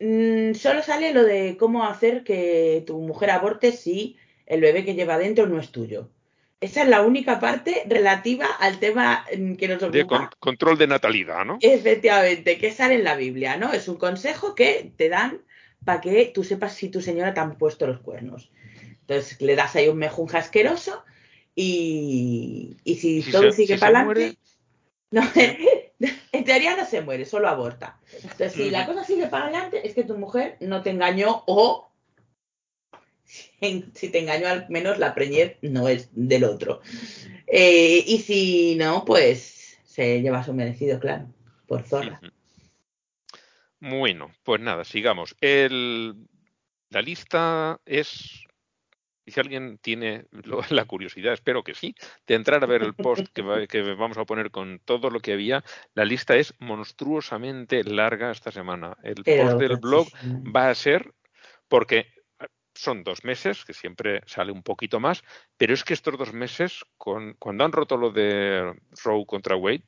mm, 0.00 0.54
solo 0.54 0.82
sale 0.82 1.12
lo 1.12 1.24
de 1.24 1.56
cómo 1.58 1.84
hacer 1.84 2.24
que 2.24 2.82
tu 2.86 2.98
mujer 2.98 3.30
aborte 3.30 3.72
si 3.72 4.16
el 4.46 4.60
bebé 4.60 4.84
que 4.84 4.94
lleva 4.94 5.18
dentro 5.18 5.46
no 5.46 5.58
es 5.58 5.70
tuyo. 5.70 6.10
Esa 6.60 6.82
es 6.82 6.88
la 6.88 7.02
única 7.02 7.40
parte 7.40 7.82
relativa 7.88 8.46
al 8.46 8.78
tema 8.78 9.24
mm, 9.36 9.54
que 9.54 9.68
nos 9.68 9.82
ocupa. 9.82 10.30
De 10.30 10.36
control 10.38 10.78
de 10.78 10.86
natalidad, 10.86 11.44
¿no? 11.44 11.58
Efectivamente, 11.60 12.56
que 12.58 12.70
sale 12.70 12.94
en 12.94 13.04
la 13.04 13.16
Biblia, 13.16 13.56
¿no? 13.56 13.72
Es 13.72 13.88
un 13.88 13.96
consejo 13.96 14.54
que 14.54 14.92
te 14.96 15.08
dan 15.08 15.40
para 15.84 16.00
que 16.00 16.30
tú 16.32 16.44
sepas 16.44 16.74
si 16.74 16.88
tu 16.88 17.00
señora 17.00 17.34
te 17.34 17.40
han 17.40 17.58
puesto 17.58 17.86
los 17.86 18.00
cuernos. 18.00 18.50
Entonces 19.00 19.40
le 19.40 19.56
das 19.56 19.74
ahí 19.74 19.88
un 19.88 19.98
mejunja 19.98 20.38
asqueroso 20.38 21.04
y, 21.54 22.76
si, 22.84 23.22
todo 23.30 23.50
sigue 23.52 23.78
para 23.78 24.00
adelante, 24.00 24.38
no, 25.10 25.22
en 26.32 26.44
teoría 26.44 26.76
no 26.76 26.86
se 26.86 27.02
muere, 27.02 27.24
solo 27.24 27.48
aborta. 27.48 27.98
Entonces, 28.14 28.52
si 28.52 28.70
la 28.70 28.86
cosa 28.86 29.04
sigue 29.04 29.26
para 29.26 29.46
adelante, 29.46 29.86
es 29.86 29.94
que 29.94 30.04
tu 30.04 30.16
mujer 30.16 30.56
no 30.60 30.82
te 30.82 30.90
engañó 30.90 31.44
o 31.46 31.92
si 33.24 34.08
te 34.10 34.18
engañó 34.18 34.48
al 34.48 34.66
menos 34.68 34.98
la 34.98 35.14
preñez 35.14 35.56
no 35.62 35.88
es 35.88 36.10
del 36.12 36.44
otro. 36.44 36.80
Eh, 37.46 38.04
y 38.06 38.18
si 38.18 38.74
no, 38.76 39.04
pues 39.04 39.78
se 39.84 40.20
lleva 40.20 40.44
su 40.44 40.52
merecido, 40.52 40.98
claro, 40.98 41.26
por 41.66 41.82
zorra. 41.82 42.20
Bueno, 43.80 44.30
pues 44.42 44.60
nada, 44.60 44.84
sigamos. 44.84 45.36
El, 45.40 46.14
la 46.90 47.02
lista 47.02 47.80
es 47.84 48.44
y 49.24 49.30
si 49.32 49.40
alguien 49.40 49.78
tiene 49.78 50.26
la 50.70 50.84
curiosidad, 50.84 51.32
espero 51.32 51.62
que 51.62 51.74
sí, 51.74 51.94
de 52.26 52.34
entrar 52.34 52.62
a 52.62 52.66
ver 52.66 52.82
el 52.82 52.94
post 52.94 53.26
que, 53.32 53.42
vamos 53.42 54.18
a 54.18 54.24
poner 54.24 54.50
con 54.50 54.80
todo 54.84 55.10
lo 55.10 55.20
que 55.20 55.32
había, 55.32 55.64
la 55.94 56.04
lista 56.04 56.36
es 56.36 56.54
monstruosamente 56.58 57.84
larga 57.84 58.30
esta 58.30 58.50
semana. 58.50 58.96
El 59.02 59.24
post 59.24 59.58
del 59.58 59.76
blog 59.76 60.08
va 60.54 60.70
a 60.70 60.74
ser 60.74 61.12
porque 61.68 62.06
son 62.74 63.04
dos 63.04 63.24
meses, 63.24 63.64
que 63.64 63.74
siempre 63.74 64.22
sale 64.26 64.52
un 64.52 64.62
poquito 64.62 65.00
más, 65.00 65.22
pero 65.56 65.74
es 65.74 65.84
que 65.84 65.94
estos 65.94 66.18
dos 66.18 66.32
meses, 66.32 66.84
con, 66.96 67.34
cuando 67.38 67.64
han 67.64 67.72
roto 67.72 67.96
lo 67.96 68.10
de 68.10 68.74
Row 69.04 69.26
contra 69.26 69.56
Wade, 69.56 69.84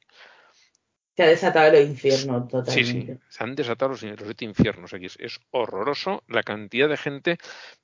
se 1.17 1.23
ha 1.23 1.27
desatado 1.27 1.77
el 1.77 1.89
infierno 1.89 2.49
totalmente. 2.49 2.85
Sí, 2.85 3.07
sí, 3.07 3.19
se 3.29 3.45
han 3.45 3.55
desatado 3.55 3.93
los, 3.93 4.03
los 4.03 4.35
infiernos 4.41 4.93
aquí. 4.95 5.07
Es 5.07 5.41
horroroso 5.51 6.23
la 6.29 6.43
cantidad 6.43 6.89
de 6.89 6.97
gente 6.97 7.39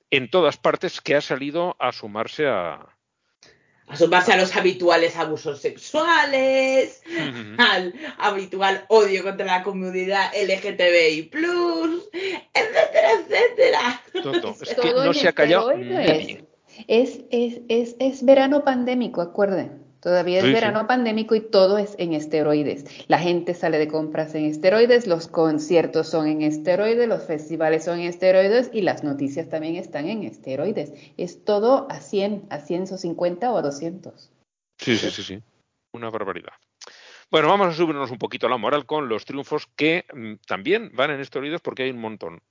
en 0.09 0.29
todas 0.29 0.57
partes 0.57 1.01
que 1.01 1.15
ha 1.15 1.21
salido 1.21 1.75
a 1.79 1.91
sumarse 1.93 2.47
a, 2.47 2.97
a 3.91 3.97
sumarse 3.97 4.31
a 4.31 4.37
los 4.37 4.55
habituales 4.55 5.17
abusos 5.17 5.59
sexuales, 5.59 7.01
al 7.57 7.93
habitual 8.17 8.85
odio 8.87 9.23
contra 9.23 9.45
la 9.45 9.63
comunidad 9.63 10.31
LGTBI, 10.33 11.29
etcétera, 12.53 13.09
etcétera. 13.19 14.01
Todo. 14.23 14.55
Es 14.61 14.75
que 14.75 14.93
no 14.93 15.13
se 15.13 15.27
ha 15.27 15.33
callado 15.33 15.75
nadie. 15.75 16.45
Es, 16.87 17.19
es, 17.31 17.61
es, 17.67 17.95
es 17.99 18.23
verano 18.23 18.63
pandémico, 18.63 19.21
acuerden. 19.21 19.80
Todavía 20.01 20.39
es 20.39 20.45
verano 20.45 20.87
pandémico 20.87 21.35
y 21.35 21.41
todo 21.41 21.77
es 21.77 21.93
en 21.99 22.13
esteroides. 22.13 22.85
La 23.07 23.19
gente 23.19 23.53
sale 23.53 23.77
de 23.77 23.87
compras 23.87 24.33
en 24.33 24.45
esteroides, 24.45 25.05
los 25.05 25.27
conciertos 25.27 26.09
son 26.09 26.27
en 26.27 26.41
esteroides, 26.41 27.07
los 27.07 27.23
festivales 27.23 27.85
son 27.85 27.99
en 27.99 28.07
esteroides 28.07 28.71
y 28.73 28.81
las 28.81 29.03
noticias 29.03 29.47
también 29.47 29.75
están 29.75 30.09
en 30.09 30.23
esteroides. 30.23 30.91
Es 31.17 31.45
todo 31.45 31.85
a 31.91 31.99
100, 31.99 32.47
a 32.49 32.59
150 32.59 33.51
o 33.51 33.57
a 33.57 33.61
200. 33.61 34.31
Sí, 34.79 34.97
sí, 34.97 35.11
sí, 35.11 35.21
sí. 35.21 35.43
Una 35.93 36.09
barbaridad. 36.09 36.53
Bueno, 37.29 37.49
vamos 37.49 37.67
a 37.67 37.73
subirnos 37.73 38.09
un 38.09 38.17
poquito 38.17 38.47
a 38.47 38.49
la 38.49 38.57
moral 38.57 38.87
con 38.87 39.07
los 39.07 39.25
triunfos 39.25 39.67
que 39.75 40.05
mm, 40.11 40.33
también 40.47 40.89
van 40.95 41.11
en 41.11 41.19
esteroides 41.19 41.61
porque 41.61 41.83
hay 41.83 41.91
un 41.91 42.01
montón. 42.01 42.41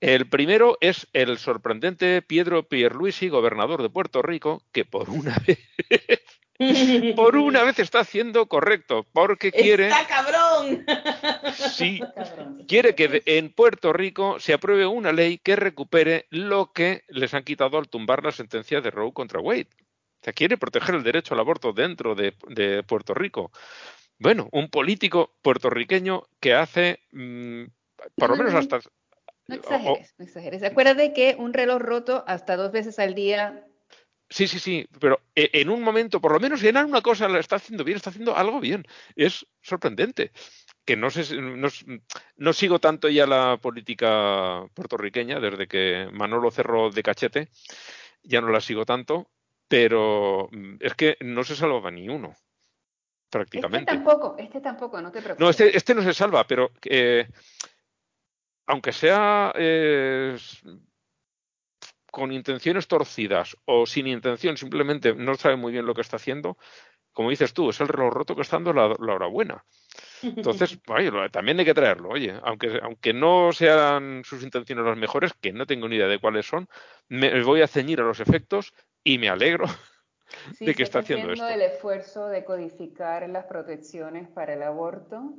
El 0.00 0.28
primero 0.28 0.78
es 0.80 1.08
el 1.12 1.38
sorprendente 1.38 2.22
Pedro 2.22 2.68
Pierluisi, 2.68 3.28
gobernador 3.28 3.82
de 3.82 3.90
Puerto 3.90 4.22
Rico, 4.22 4.62
que 4.70 4.84
por 4.84 5.10
una 5.10 5.36
vez 5.46 5.58
por 7.16 7.36
una 7.36 7.62
vez 7.62 7.78
está 7.78 8.00
haciendo 8.00 8.46
correcto, 8.46 9.06
porque 9.12 9.52
quiere. 9.52 9.88
¡Está 9.88 10.06
cabrón! 10.06 10.84
Sí, 11.72 12.00
quiere 12.68 12.94
que 12.94 13.22
en 13.26 13.52
Puerto 13.52 13.92
Rico 13.92 14.38
se 14.40 14.52
apruebe 14.52 14.86
una 14.86 15.12
ley 15.12 15.38
que 15.38 15.56
recupere 15.56 16.26
lo 16.30 16.72
que 16.72 17.04
les 17.08 17.34
han 17.34 17.44
quitado 17.44 17.78
al 17.78 17.88
tumbar 17.88 18.24
la 18.24 18.32
sentencia 18.32 18.80
de 18.80 18.90
Roe 18.90 19.12
contra 19.12 19.40
Wade. 19.40 19.68
O 19.72 20.24
sea, 20.24 20.32
quiere 20.32 20.56
proteger 20.56 20.94
el 20.94 21.02
derecho 21.02 21.34
al 21.34 21.40
aborto 21.40 21.72
dentro 21.72 22.14
de, 22.14 22.32
Puerto 22.86 23.12
Rico. 23.12 23.50
Bueno, 24.18 24.48
un 24.52 24.70
político 24.70 25.34
puertorriqueño 25.42 26.22
que 26.38 26.54
hace, 26.54 27.00
mm, 27.10 27.64
por 28.16 28.30
lo 28.30 28.36
menos 28.36 28.54
hasta. 28.54 28.78
No 29.48 29.56
exageres, 29.56 30.14
no 30.18 30.24
exageres. 30.24 30.62
Acuérdate 30.62 31.12
que 31.12 31.34
un 31.36 31.52
reloj 31.52 31.80
roto 31.80 32.24
hasta 32.28 32.56
dos 32.56 32.70
veces 32.70 33.00
al 33.00 33.16
día 33.16 33.66
Sí, 34.32 34.48
sí, 34.48 34.58
sí, 34.58 34.88
pero 34.98 35.20
e, 35.34 35.50
en 35.52 35.68
un 35.68 35.82
momento, 35.82 36.18
por 36.18 36.32
lo 36.32 36.40
menos 36.40 36.62
en 36.62 36.78
una 36.78 37.02
cosa 37.02 37.28
la 37.28 37.38
está 37.38 37.56
haciendo 37.56 37.84
bien, 37.84 37.96
está 37.96 38.08
haciendo 38.08 38.34
algo 38.34 38.60
bien. 38.60 38.86
Es 39.14 39.46
sorprendente. 39.60 40.32
Que 40.86 40.96
no 40.96 41.10
sé, 41.10 41.36
no, 41.36 41.68
no 42.36 42.52
sigo 42.54 42.78
tanto 42.78 43.08
ya 43.08 43.26
la 43.26 43.58
política 43.60 44.64
puertorriqueña 44.74 45.38
desde 45.38 45.68
que 45.68 46.08
Manolo 46.12 46.50
cerró 46.50 46.90
de 46.90 47.02
cachete, 47.02 47.48
ya 48.22 48.40
no 48.40 48.48
la 48.48 48.60
sigo 48.60 48.86
tanto, 48.86 49.28
pero 49.68 50.48
mm, 50.50 50.76
es 50.80 50.94
que 50.94 51.18
no 51.20 51.44
se 51.44 51.54
salva 51.54 51.90
ni 51.90 52.08
uno, 52.08 52.34
prácticamente. 53.30 53.92
Este 53.92 54.04
tampoco, 54.04 54.34
este 54.38 54.60
tampoco, 54.60 55.00
no 55.00 55.12
te 55.12 55.20
preocupes. 55.20 55.44
No, 55.44 55.50
este, 55.50 55.76
este 55.76 55.94
no 55.94 56.02
se 56.02 56.14
salva, 56.14 56.46
pero 56.46 56.72
eh, 56.84 57.28
aunque 58.66 58.92
sea 58.92 59.52
eh, 59.56 60.36
con 62.12 62.30
intenciones 62.30 62.86
torcidas 62.86 63.56
o 63.64 63.86
sin 63.86 64.06
intención, 64.06 64.58
simplemente 64.58 65.14
no 65.14 65.34
sabe 65.34 65.56
muy 65.56 65.72
bien 65.72 65.86
lo 65.86 65.94
que 65.94 66.02
está 66.02 66.16
haciendo, 66.16 66.58
como 67.12 67.30
dices 67.30 67.54
tú, 67.54 67.70
es 67.70 67.80
el 67.80 67.88
reloj 67.88 68.12
roto 68.12 68.36
que 68.36 68.42
está 68.42 68.56
dando 68.56 68.74
la, 68.74 69.14
hora 69.14 69.26
buena. 69.26 69.64
Entonces, 70.22 70.78
también 71.32 71.58
hay 71.58 71.64
que 71.64 71.74
traerlo, 71.74 72.10
oye, 72.10 72.34
aunque, 72.42 72.80
aunque 72.82 73.14
no 73.14 73.52
sean 73.52 74.22
sus 74.24 74.42
intenciones 74.42 74.84
las 74.84 74.98
mejores, 74.98 75.32
que 75.40 75.54
no 75.54 75.66
tengo 75.66 75.88
ni 75.88 75.96
idea 75.96 76.06
de 76.06 76.18
cuáles 76.18 76.46
son, 76.46 76.68
me 77.08 77.42
voy 77.42 77.62
a 77.62 77.66
ceñir 77.66 78.00
a 78.02 78.04
los 78.04 78.20
efectos 78.20 78.74
y 79.02 79.16
me 79.16 79.30
alegro 79.30 79.64
de 80.60 80.74
que 80.74 80.82
está 80.82 80.98
haciendo 80.98 81.32
esto. 81.32 81.48
el 81.48 81.62
esfuerzo 81.62 82.28
de 82.28 82.44
codificar 82.44 83.26
las 83.26 83.46
protecciones 83.46 84.28
para 84.28 84.52
el 84.52 84.62
aborto. 84.62 85.34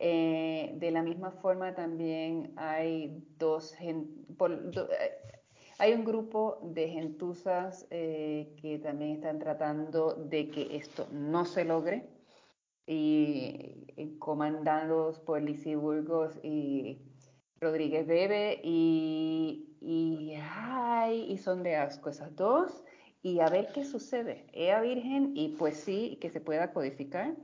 Eh, 0.00 0.72
de 0.74 0.90
la 0.90 1.00
misma 1.00 1.30
forma 1.30 1.72
también 1.76 2.52
hay 2.56 3.22
dos, 3.38 3.72
por, 4.36 4.72
hay 5.78 5.92
un 5.92 6.04
grupo 6.04 6.58
de 6.62 6.88
gentusas 6.88 7.86
eh, 7.90 8.54
que 8.60 8.78
también 8.78 9.12
están 9.12 9.38
tratando 9.38 10.14
de 10.14 10.48
que 10.48 10.76
esto 10.76 11.06
no 11.12 11.44
se 11.44 11.64
logre 11.64 12.08
y, 12.86 13.74
comandados 14.18 15.18
por 15.20 15.42
Lizzie 15.42 15.76
Burgos 15.76 16.38
y 16.42 16.98
Rodríguez 17.60 18.06
Bebe 18.06 18.60
y, 18.62 19.76
y, 19.80 20.34
ay, 20.40 21.26
y 21.30 21.38
son 21.38 21.62
de 21.62 21.76
asco 21.76 22.10
esas 22.10 22.34
dos 22.36 22.84
y 23.22 23.40
a 23.40 23.48
ver 23.48 23.68
qué 23.74 23.84
sucede. 23.84 24.46
Ea 24.52 24.80
Virgen 24.80 25.32
y 25.34 25.48
pues 25.58 25.78
sí, 25.78 26.18
que 26.20 26.30
se 26.30 26.40
pueda 26.40 26.72
codificar, 26.72 27.34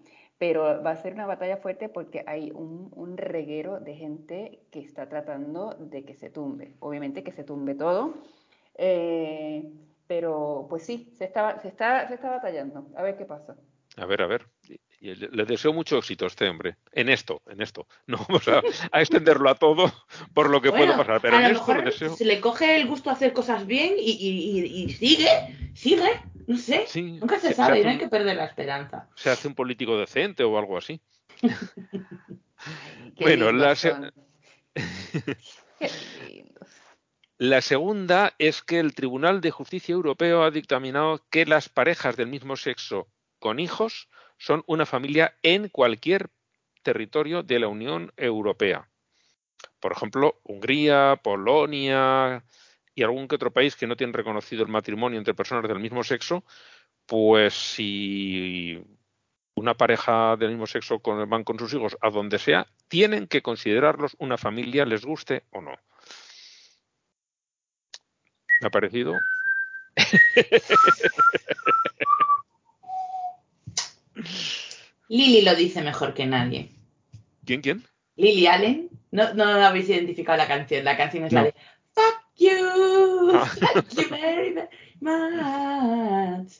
pero 0.42 0.82
va 0.82 0.90
a 0.90 0.96
ser 0.96 1.14
una 1.14 1.24
batalla 1.24 1.58
fuerte 1.58 1.88
porque 1.88 2.24
hay 2.26 2.50
un, 2.50 3.16
reguero 3.16 3.78
de 3.78 3.94
gente 3.94 4.66
que 4.72 4.80
está 4.80 5.08
tratando 5.08 5.76
de 5.78 6.04
que 6.04 6.16
se 6.16 6.30
tumbe. 6.30 6.74
Obviamente 6.80 7.22
que 7.22 7.30
se 7.30 7.44
tumbe 7.44 7.76
todo, 7.76 8.14
eh, 8.74 9.72
pero 10.08 10.66
pues 10.68 10.82
sí, 10.82 11.12
se 11.16 11.26
está, 11.26 11.60
se, 11.60 11.68
está, 11.68 12.08
se 12.08 12.14
está 12.14 12.28
batallando. 12.28 12.88
A 12.96 13.04
ver 13.04 13.16
qué 13.16 13.24
pasa. 13.24 13.54
A 13.96 14.04
ver, 14.04 14.20
a 14.20 14.26
ver. 14.26 14.51
Le 15.02 15.44
deseo 15.46 15.72
mucho 15.72 15.98
éxito 15.98 16.26
a 16.26 16.28
este 16.28 16.48
hombre 16.48 16.76
en 16.92 17.08
esto, 17.08 17.42
en 17.50 17.60
esto. 17.60 17.88
No 18.06 18.18
vamos 18.18 18.46
a, 18.46 18.62
extenderlo 19.00 19.50
a 19.50 19.56
todo 19.56 19.92
por 20.32 20.48
lo 20.48 20.62
que 20.62 20.70
pueda 20.70 20.96
pasar, 20.96 21.20
pero 21.20 21.40
en 21.40 21.46
esto 21.46 21.74
le 21.74 21.82
deseo. 21.82 22.14
Se 22.14 22.24
le 22.24 22.40
coge 22.40 22.76
el 22.76 22.86
gusto 22.86 23.10
a 23.10 23.14
hacer 23.14 23.32
cosas 23.32 23.66
bien 23.66 23.94
y, 23.98 24.92
sigue, 24.92 25.72
sigue, 25.74 26.20
no 26.46 26.56
sé. 26.56 26.86
Nunca 26.94 27.40
se, 27.40 27.52
sabe, 27.52 27.82
no 27.82 27.90
hay 27.90 27.98
que 27.98 28.08
perder 28.08 28.36
la 28.36 28.44
esperanza. 28.44 29.08
Se 29.16 29.30
hace 29.30 29.48
un 29.48 29.56
político 29.56 29.98
decente 29.98 30.44
o 30.44 30.56
algo 30.56 30.78
así. 30.78 31.00
bueno, 33.20 33.50
la, 33.50 33.76
la 37.38 37.60
segunda 37.60 38.34
es 38.38 38.62
que 38.62 38.78
el 38.78 38.94
Tribunal 38.94 39.40
de 39.40 39.50
Justicia 39.50 39.94
Europeo 39.94 40.44
ha 40.44 40.52
dictaminado 40.52 41.26
que 41.28 41.44
las 41.44 41.68
parejas 41.68 42.14
del 42.14 42.28
mismo 42.28 42.56
sexo 42.56 43.08
con 43.40 43.58
hijos 43.58 44.08
son 44.42 44.64
una 44.66 44.86
familia 44.86 45.36
en 45.44 45.68
cualquier 45.68 46.28
territorio 46.82 47.44
de 47.44 47.60
la 47.60 47.68
Unión 47.68 48.12
Europea. 48.16 48.88
Por 49.78 49.92
ejemplo, 49.92 50.40
Hungría, 50.42 51.20
Polonia 51.22 52.44
y 52.92 53.04
algún 53.04 53.28
que 53.28 53.36
otro 53.36 53.52
país 53.52 53.76
que 53.76 53.86
no 53.86 53.96
tiene 53.96 54.12
reconocido 54.12 54.64
el 54.64 54.68
matrimonio 54.68 55.16
entre 55.16 55.34
personas 55.34 55.68
del 55.68 55.78
mismo 55.78 56.02
sexo, 56.02 56.42
pues 57.06 57.54
si 57.54 58.82
una 59.54 59.74
pareja 59.74 60.36
del 60.36 60.50
mismo 60.50 60.66
sexo 60.66 60.98
van 60.98 61.44
con 61.44 61.60
sus 61.60 61.72
hijos 61.74 61.96
a 62.00 62.10
donde 62.10 62.40
sea, 62.40 62.66
tienen 62.88 63.28
que 63.28 63.42
considerarlos 63.42 64.16
una 64.18 64.38
familia, 64.38 64.84
les 64.84 65.04
guste 65.04 65.44
o 65.50 65.60
no. 65.60 65.78
¿Me 68.60 68.66
ha 68.66 68.70
parecido? 68.70 69.14
Lily 75.08 75.42
lo 75.42 75.54
dice 75.54 75.82
mejor 75.82 76.14
que 76.14 76.26
nadie. 76.26 76.70
¿Quién, 77.44 77.60
quién? 77.60 77.84
Lily 78.16 78.46
Allen. 78.46 78.88
No, 79.10 79.34
no, 79.34 79.44
habéis 79.44 79.88
identificado 79.88 80.38
la 80.38 80.48
canción. 80.48 80.84
La 80.84 80.96
canción 80.96 81.24
es 81.24 81.32
la 81.32 81.44
de 81.44 81.54
Fuck 81.94 82.22
you, 82.36 83.30
ah. 83.34 83.46
fuck 83.60 83.88
you 83.90 84.08
very 84.08 84.54
much. 85.00 86.52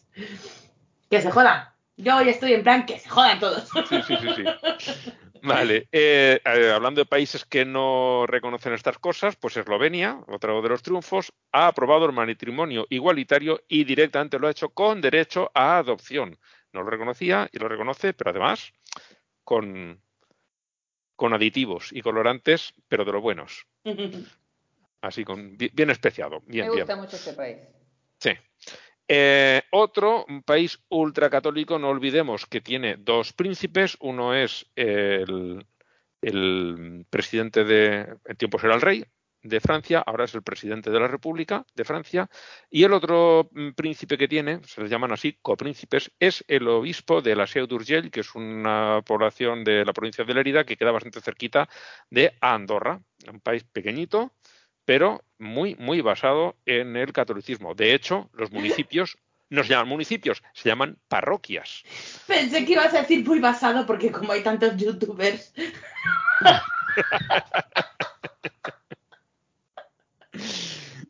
Que 1.11 1.23
se 1.23 1.31
jodan. 1.31 1.69
Yo 1.97 2.17
hoy 2.17 2.29
estoy 2.29 2.53
en 2.55 2.63
plan 2.63 2.85
que 2.85 2.99
se 2.99 3.09
jodan 3.09 3.39
todos. 3.39 3.69
Sí, 3.89 4.03
sí, 4.07 4.17
sí, 4.21 4.29
sí. 4.37 5.13
Vale, 5.45 5.89
eh, 5.91 6.41
hablando 6.73 7.01
de 7.01 7.05
países 7.05 7.45
que 7.45 7.65
no 7.65 8.27
reconocen 8.29 8.75
estas 8.75 8.99
cosas, 8.99 9.35
pues 9.35 9.57
Eslovenia, 9.57 10.21
otro 10.29 10.63
de 10.63 10.69
los 10.69 10.83
triunfos, 10.83 11.33
ha 11.51 11.67
aprobado 11.67 12.07
el 12.07 12.13
matrimonio 12.13 12.87
igualitario 12.91 13.61
y 13.67 13.83
directamente 13.83 14.39
lo 14.39 14.47
ha 14.47 14.53
hecho 14.53 14.69
con 14.69 15.01
derecho 15.01 15.51
a 15.53 15.79
adopción 15.79 16.39
no 16.73 16.83
lo 16.83 16.91
reconocía 16.91 17.49
y 17.53 17.59
lo 17.59 17.69
reconoce, 17.69 18.13
pero 18.13 18.31
además 18.31 18.73
con, 19.45 20.01
con 21.17 21.35
aditivos 21.35 21.93
y 21.93 22.03
colorantes, 22.03 22.75
pero 22.89 23.05
de 23.05 23.13
los 23.13 23.23
buenos. 23.23 23.67
Así, 25.03 25.25
con, 25.25 25.57
bien, 25.57 25.91
especiado. 25.91 26.43
Bien, 26.47 26.69
Me 26.69 26.77
gusta 26.77 26.97
mucho 26.97 27.17
este 27.17 27.33
país. 27.33 27.59
Sí. 28.19 28.31
Eh, 29.09 29.61
otro 29.73 30.25
país 30.45 30.79
ultracatólico, 30.89 31.79
no 31.79 31.89
olvidemos 31.89 32.47
que 32.47 32.61
tiene 32.61 32.97
dos 32.97 33.33
príncipes. 33.33 33.97
Uno 34.01 34.33
es 34.33 34.65
el, 34.77 35.67
el 36.21 37.05
presidente 37.11 37.65
de. 37.65 38.17
En 38.25 38.37
tiempos 38.37 38.63
era 38.63 38.77
el 38.77 38.81
rey, 38.81 39.05
de 39.43 39.61
Francia, 39.61 40.03
ahora 40.07 40.25
es 40.25 40.35
el 40.35 40.43
presidente 40.43 40.91
de 40.91 41.01
la 41.01 41.09
República 41.09 41.67
de 41.75 41.85
Francia, 41.85 42.31
y 42.71 42.85
el 42.85 42.93
otro 42.93 43.49
mm, 43.53 43.71
príncipe 43.73 44.17
que 44.17 44.29
tiene, 44.29 44.61
se 44.65 44.81
les 44.81 44.91
llaman 44.91 45.13
así, 45.13 45.39
copríncipes, 45.43 46.13
es 46.19 46.45
el 46.49 46.69
obispo 46.69 47.21
de 47.21 47.35
la 47.35 47.47
Seu 47.47 47.67
d'Urgell, 47.67 48.11
que 48.11 48.21
es 48.21 48.35
una 48.35 49.03
población 49.05 49.65
de 49.65 49.85
la 49.85 49.93
provincia 49.93 50.25
de 50.25 50.35
Lérida 50.35 50.65
que 50.65 50.77
queda 50.77 50.93
bastante 50.93 51.21
cerquita 51.21 51.69
de 52.11 52.37
Andorra, 52.41 53.01
un 53.31 53.41
país 53.41 53.65
pequeñito, 53.65 54.33
pero 54.85 55.25
muy, 55.39 55.75
muy 55.77 56.01
basado 56.01 56.57
en 56.67 56.97
el 56.97 57.13
catolicismo. 57.13 57.75
De 57.75 57.95
hecho, 57.95 58.31
los 58.33 58.51
municipios 58.53 59.19
no 59.51 59.63
se 59.63 59.71
llaman 59.71 59.89
municipios, 59.89 60.43
se 60.55 60.69
llaman 60.71 60.99
parroquias. 61.09 61.83
Pensé 62.27 62.65
que 62.65 62.73
ibas 62.73 62.95
a 62.95 63.03
decir 63.03 63.23
muy 63.27 63.39
basado 63.39 63.85
porque 63.85 64.11
como 64.11 64.33
hay 64.33 64.43
tantos 64.43 64.77
youtubers. 64.77 65.53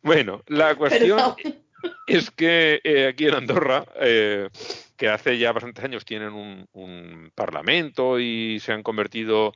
Bueno, 0.03 0.43
la 0.49 0.75
cuestión 0.77 1.35
es 2.07 2.31
que 2.31 2.81
eh, 2.85 3.09
aquí 3.09 3.27
en 3.27 3.35
Andorra, 3.35 3.85
eh, 4.01 4.49
que 4.97 5.09
hace 5.09 5.39
ya 5.39 5.53
bastantes 5.53 5.85
años 5.85 6.05
tienen 6.05 6.33
un, 6.33 7.33
parlamento 7.35 8.21
y 8.21 8.61
se 8.61 8.73
han 8.73 8.83
convertido 8.83 9.53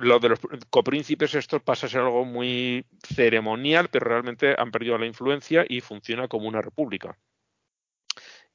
lo 0.00 0.18
de 0.18 0.30
los 0.30 0.40
copríncipes 0.70 1.34
esto 1.34 1.60
pasa 1.60 1.86
a 1.86 1.90
ser 1.90 2.00
algo 2.00 2.24
muy 2.24 2.84
ceremonial, 3.02 3.88
pero 3.88 4.06
realmente 4.06 4.54
han 4.56 4.70
perdido 4.70 4.98
la 4.98 5.06
influencia 5.06 5.64
y 5.68 5.80
funciona 5.80 6.28
como 6.28 6.48
una 6.48 6.62
república. 6.62 7.16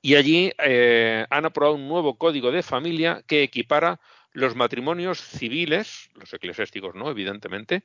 Y 0.02 0.16
allí 0.16 0.52
eh, 0.60 1.26
han 1.30 1.46
aprobado 1.46 1.76
un 1.76 1.88
nuevo 1.88 2.18
código 2.18 2.52
de 2.52 2.62
familia 2.62 3.24
que 3.26 3.44
equipara 3.44 4.00
los 4.34 4.56
matrimonios 4.56 5.20
civiles, 5.20 6.10
los 6.14 6.32
eclesiásticos 6.34 6.94
no, 6.94 7.10
evidentemente, 7.10 7.84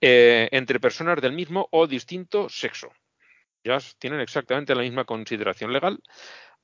eh, 0.00 0.48
entre 0.52 0.80
personas 0.80 1.20
del 1.20 1.32
mismo 1.32 1.68
o 1.70 1.86
distinto 1.86 2.48
sexo. 2.48 2.92
Ya 3.64 3.78
tienen 3.98 4.20
exactamente 4.20 4.74
la 4.74 4.82
misma 4.82 5.04
consideración 5.04 5.72
legal. 5.72 6.00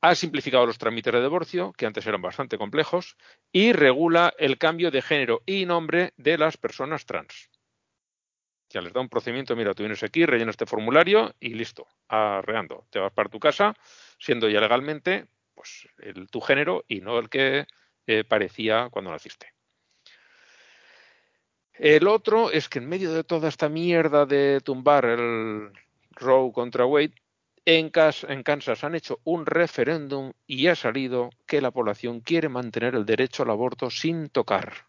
Ha 0.01 0.15
simplificado 0.15 0.67
los 0.67 0.79
trámites 0.79 1.13
de 1.13 1.23
divorcio, 1.23 1.73
que 1.73 1.87
antes 1.87 2.07
eran 2.07 2.23
bastante 2.23 2.59
complejos, 2.59 3.17
y 3.51 3.73
regula 3.73 4.35
el 4.39 4.59
cambio 4.59 4.91
de 4.91 5.03
género 5.03 5.43
y 5.47 5.67
nombre 5.67 6.13
de 6.17 6.39
las 6.39 6.57
personas 6.57 7.07
trans. 7.07 7.51
Ya 8.71 8.81
les 8.81 8.93
da 8.93 9.01
un 9.01 9.09
procedimiento, 9.09 9.55
mira, 9.57 9.73
tú 9.73 9.83
vienes 9.83 10.03
aquí, 10.03 10.27
rellenas 10.27 10.55
este 10.55 10.67
formulario 10.67 11.35
y 11.41 11.55
listo, 11.55 11.87
arreando. 12.09 12.87
Te 12.91 12.99
vas 12.99 13.13
para 13.13 13.29
tu 13.29 13.39
casa, 13.39 13.75
siendo 14.19 14.49
ya 14.49 14.61
legalmente 14.61 15.27
pues, 15.55 15.89
el, 15.99 16.29
tu 16.29 16.41
género 16.41 16.85
y 16.89 17.01
no 17.01 17.19
el 17.19 17.29
que 17.29 17.67
eh, 18.07 18.25
parecía 18.25 18.89
cuando 18.91 19.11
naciste. 19.11 19.54
El 21.75 22.07
otro 22.07 22.51
es 22.51 22.69
que 22.69 22.79
en 22.79 22.89
medio 22.89 23.13
de 23.13 23.25
toda 23.25 23.49
esta 23.49 23.69
mierda 23.69 24.27
de 24.27 24.61
tumbar 24.63 25.05
el 25.05 25.71
Roe 26.13 26.53
contra 26.53 26.87
Wade, 26.87 27.15
en, 27.67 27.91
Kansas 27.91 28.85
han 28.85 28.95
hecho 28.95 29.21
un 29.25 29.47
referéndum 29.47 30.33
y 30.47 30.67
ha 30.67 30.77
salido 30.77 31.31
que 31.47 31.61
la 31.61 31.71
población 31.71 32.21
quiere 32.21 32.49
mantener 32.49 32.95
el 32.95 33.07
derecho 33.07 33.43
al 33.43 33.51
aborto 33.51 33.91
sin 33.91 34.29
tocar. 34.29 34.87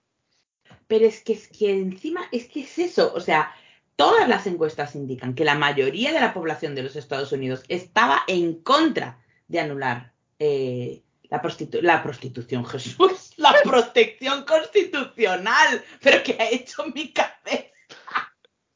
Pero 0.87 1.05
es 1.05 1.23
que, 1.23 1.33
es 1.33 1.47
que 1.47 1.71
encima 1.71 2.27
es 2.31 2.47
que 2.47 2.61
es 2.61 2.77
eso, 2.77 3.13
o 3.15 3.19
sea, 3.19 3.51
todas 3.95 4.27
las 4.27 4.45
encuestas 4.45 4.95
indican 4.95 5.33
que 5.33 5.45
la 5.45 5.55
mayoría 5.55 6.11
de 6.11 6.19
la 6.19 6.33
población 6.33 6.75
de 6.75 6.83
los 6.83 6.95
Estados 6.95 7.31
Unidos 7.31 7.63
estaba 7.69 8.23
en 8.27 8.55
contra 8.55 9.23
de 9.47 9.59
anular 9.61 10.13
eh, 10.37 11.01
la, 11.29 11.41
la 11.81 12.03
prostitución, 12.03 12.65
Jesús, 12.65 13.33
la 13.37 13.53
protección 13.63 14.43
constitucional. 14.43 15.83
Pero 16.01 16.23
¿qué 16.23 16.37
ha 16.39 16.49
hecho 16.49 16.85
mi 16.93 17.11
cabeza? 17.11 17.71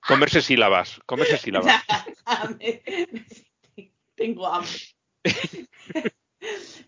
Comerse 0.07 0.41
sílabas, 0.41 0.99
comerse 1.05 1.37
sílabas. 1.43 1.83
Tengo 4.15 4.47
hambre. 4.47 4.71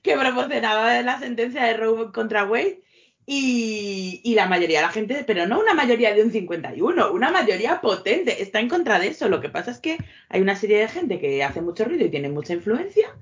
que 0.01 0.17
proporcionaba 0.17 1.01
la 1.01 1.19
sentencia 1.19 1.63
de 1.65 1.73
Roe 1.75 2.11
contra 2.11 2.45
Wade 2.45 2.81
y, 3.25 4.21
y, 4.23 4.33
la 4.33 4.47
mayoría 4.47 4.79
de 4.79 4.85
la 4.87 4.91
gente, 4.91 5.23
pero 5.25 5.45
no 5.45 5.59
una 5.59 5.73
mayoría 5.73 6.13
de 6.13 6.23
un 6.23 6.31
51, 6.31 7.11
una 7.11 7.29
mayoría 7.29 7.79
potente, 7.79 8.41
está 8.41 8.59
en 8.59 8.67
contra 8.67 8.99
de 8.99 9.09
eso. 9.09 9.29
Lo 9.29 9.39
que 9.39 9.49
pasa 9.49 9.71
es 9.71 9.79
que 9.79 9.97
hay 10.27 10.41
una 10.41 10.55
serie 10.55 10.79
de 10.79 10.87
gente 10.87 11.19
que 11.19 11.43
hace 11.43 11.61
mucho 11.61 11.85
ruido 11.85 12.05
y 12.05 12.09
tiene 12.09 12.29
mucha 12.29 12.53
influencia 12.53 13.15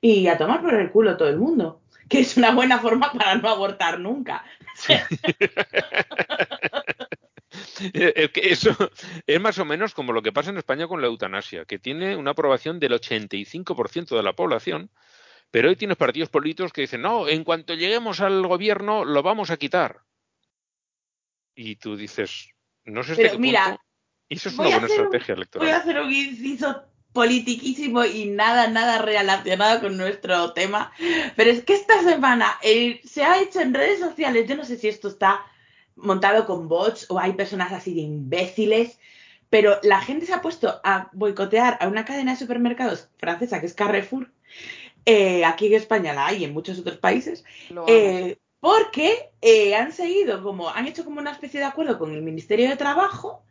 y 0.00 0.26
a 0.26 0.38
tomar 0.38 0.62
por 0.62 0.74
el 0.74 0.90
culo 0.90 1.16
todo 1.16 1.28
el 1.28 1.38
mundo 1.38 1.81
que 2.08 2.20
es 2.20 2.36
una 2.36 2.52
buena 2.52 2.78
forma 2.78 3.12
para 3.12 3.34
no 3.36 3.48
abortar 3.48 4.00
nunca. 4.00 4.44
Eso 8.34 8.76
es 9.26 9.40
más 9.40 9.58
o 9.58 9.64
menos 9.64 9.94
como 9.94 10.12
lo 10.12 10.22
que 10.22 10.32
pasa 10.32 10.50
en 10.50 10.58
España 10.58 10.86
con 10.86 11.00
la 11.00 11.08
eutanasia, 11.08 11.64
que 11.64 11.78
tiene 11.78 12.16
una 12.16 12.32
aprobación 12.32 12.80
del 12.80 12.92
85% 12.92 14.16
de 14.16 14.22
la 14.22 14.34
población, 14.34 14.90
pero 15.50 15.68
hoy 15.68 15.76
tienes 15.76 15.96
partidos 15.96 16.30
políticos 16.30 16.72
que 16.72 16.82
dicen, 16.82 17.02
no, 17.02 17.28
en 17.28 17.44
cuanto 17.44 17.74
lleguemos 17.74 18.20
al 18.20 18.46
gobierno 18.46 19.04
lo 19.04 19.22
vamos 19.22 19.50
a 19.50 19.56
quitar. 19.56 20.02
Y 21.54 21.76
tú 21.76 21.96
dices, 21.96 22.48
no 22.84 23.02
sé 23.02 23.14
Pero 23.16 23.38
mira, 23.38 23.78
Y 24.28 24.36
eso 24.36 24.48
es 24.48 24.58
una 24.58 24.70
buena 24.70 24.86
estrategia 24.86 25.34
electoral. 25.34 25.68
Voy 25.68 25.74
a 25.74 25.78
hacer 25.78 26.00
un 26.00 26.10
inciso 26.10 26.84
politiquísimo 27.12 28.04
y 28.04 28.26
nada, 28.26 28.68
nada 28.68 28.98
relacionado 28.98 29.80
con 29.80 29.96
nuestro 29.96 30.52
tema. 30.52 30.92
Pero 31.36 31.50
es 31.50 31.62
que 31.62 31.74
esta 31.74 32.02
semana 32.02 32.58
eh, 32.62 33.00
se 33.04 33.24
ha 33.24 33.40
hecho 33.40 33.60
en 33.60 33.74
redes 33.74 34.00
sociales, 34.00 34.48
yo 34.48 34.56
no 34.56 34.64
sé 34.64 34.76
si 34.76 34.88
esto 34.88 35.08
está 35.08 35.44
montado 35.94 36.46
con 36.46 36.68
bots 36.68 37.06
o 37.10 37.18
hay 37.18 37.34
personas 37.34 37.72
así 37.72 37.94
de 37.94 38.00
imbéciles, 38.00 38.98
pero 39.50 39.78
la 39.82 40.00
gente 40.00 40.24
se 40.24 40.32
ha 40.32 40.40
puesto 40.40 40.80
a 40.82 41.10
boicotear 41.12 41.76
a 41.80 41.88
una 41.88 42.06
cadena 42.06 42.32
de 42.32 42.38
supermercados 42.38 43.08
francesa 43.18 43.60
que 43.60 43.66
es 43.66 43.74
Carrefour. 43.74 44.32
Eh, 45.04 45.44
aquí 45.44 45.66
en 45.66 45.74
España 45.74 46.14
la 46.14 46.26
hay, 46.26 46.44
en 46.44 46.54
muchos 46.54 46.78
otros 46.78 46.96
países. 46.96 47.44
Eh, 47.86 48.38
porque 48.60 49.32
han 49.76 49.92
seguido 49.92 50.42
como, 50.42 50.70
han 50.70 50.86
hecho 50.86 51.04
como 51.04 51.20
una 51.20 51.32
especie 51.32 51.60
de 51.60 51.66
acuerdo 51.66 51.98
con 51.98 52.14
el 52.14 52.22
Ministerio 52.22 52.70
de 52.70 52.76
Trabajo 52.76 53.44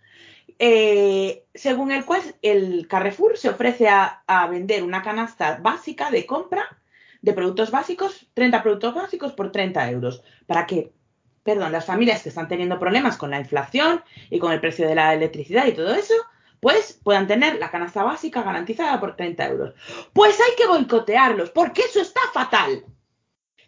eh, 0.63 1.47
según 1.55 1.91
el 1.91 2.05
cual 2.05 2.21
el 2.43 2.87
Carrefour 2.87 3.35
se 3.35 3.49
ofrece 3.49 3.89
a, 3.89 4.21
vender 4.47 4.83
una 4.83 5.01
canasta 5.01 5.57
básica 5.59 6.11
de 6.11 6.27
compra 6.27 6.77
de 7.23 7.33
productos 7.33 7.71
básicos, 7.71 8.27
30 8.35 8.61
productos 8.61 8.93
básicos 8.93 9.33
por 9.33 9.51
30 9.51 9.89
euros, 9.89 10.23
para 10.45 10.67
que, 10.67 10.93
perdón, 11.41 11.71
las 11.71 11.85
familias 11.85 12.21
que 12.21 12.29
están 12.29 12.47
teniendo 12.47 12.77
problemas 12.77 13.17
con 13.17 13.31
la 13.31 13.39
inflación 13.39 14.03
y 14.29 14.37
con 14.37 14.51
el 14.51 14.61
precio 14.61 14.87
de 14.87 14.93
la 14.93 15.15
electricidad 15.15 15.65
y 15.65 15.71
todo 15.71 15.95
eso, 15.95 16.13
pues 16.59 16.93
puedan 17.03 17.25
tener 17.25 17.57
la 17.57 17.71
canasta 17.71 18.03
básica 18.03 18.43
garantizada 18.43 18.99
por 18.99 19.15
30 19.15 19.47
euros. 19.47 19.73
Pues 20.13 20.39
hay 20.39 20.55
que 20.55 20.67
boicotearlos, 20.67 21.49
porque 21.49 21.81
eso 21.81 22.01
está 22.01 22.21
fatal. 22.33 22.85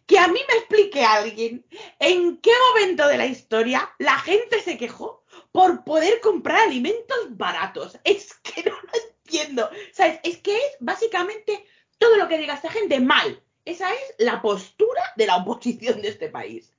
Que 0.06 0.20
a 0.20 0.28
mí 0.28 0.40
me 0.48 0.58
explique 0.60 1.04
alguien 1.04 1.66
en 1.98 2.38
qué 2.38 2.52
momento 2.70 3.08
de 3.08 3.18
la 3.18 3.26
historia 3.26 3.90
la 3.98 4.20
gente 4.20 4.60
se 4.60 4.78
quejó 4.78 5.23
por 5.54 5.86
poder 5.86 6.20
comprar 6.20 6.68
alimentos 6.68 7.38
baratos. 7.38 7.98
Es 8.04 8.34
que 8.40 8.64
no 8.64 8.76
lo 8.76 8.90
entiendo. 9.08 9.70
¿Sabes? 9.94 10.20
Es 10.24 10.40
que 10.40 10.58
es 10.58 10.78
básicamente 10.82 11.64
todo 11.98 12.18
lo 12.18 12.28
que 12.28 12.40
diga 12.40 12.56
esta 12.56 12.70
gente 12.70 13.00
mal. 13.00 13.42
Esa 13.64 13.94
es 13.94 14.16
la 14.18 14.42
postura 14.42 15.02
de 15.16 15.28
la 15.28 15.38
oposición 15.38 16.02
de 16.02 16.10
este 16.10 16.28
país. 16.28 16.76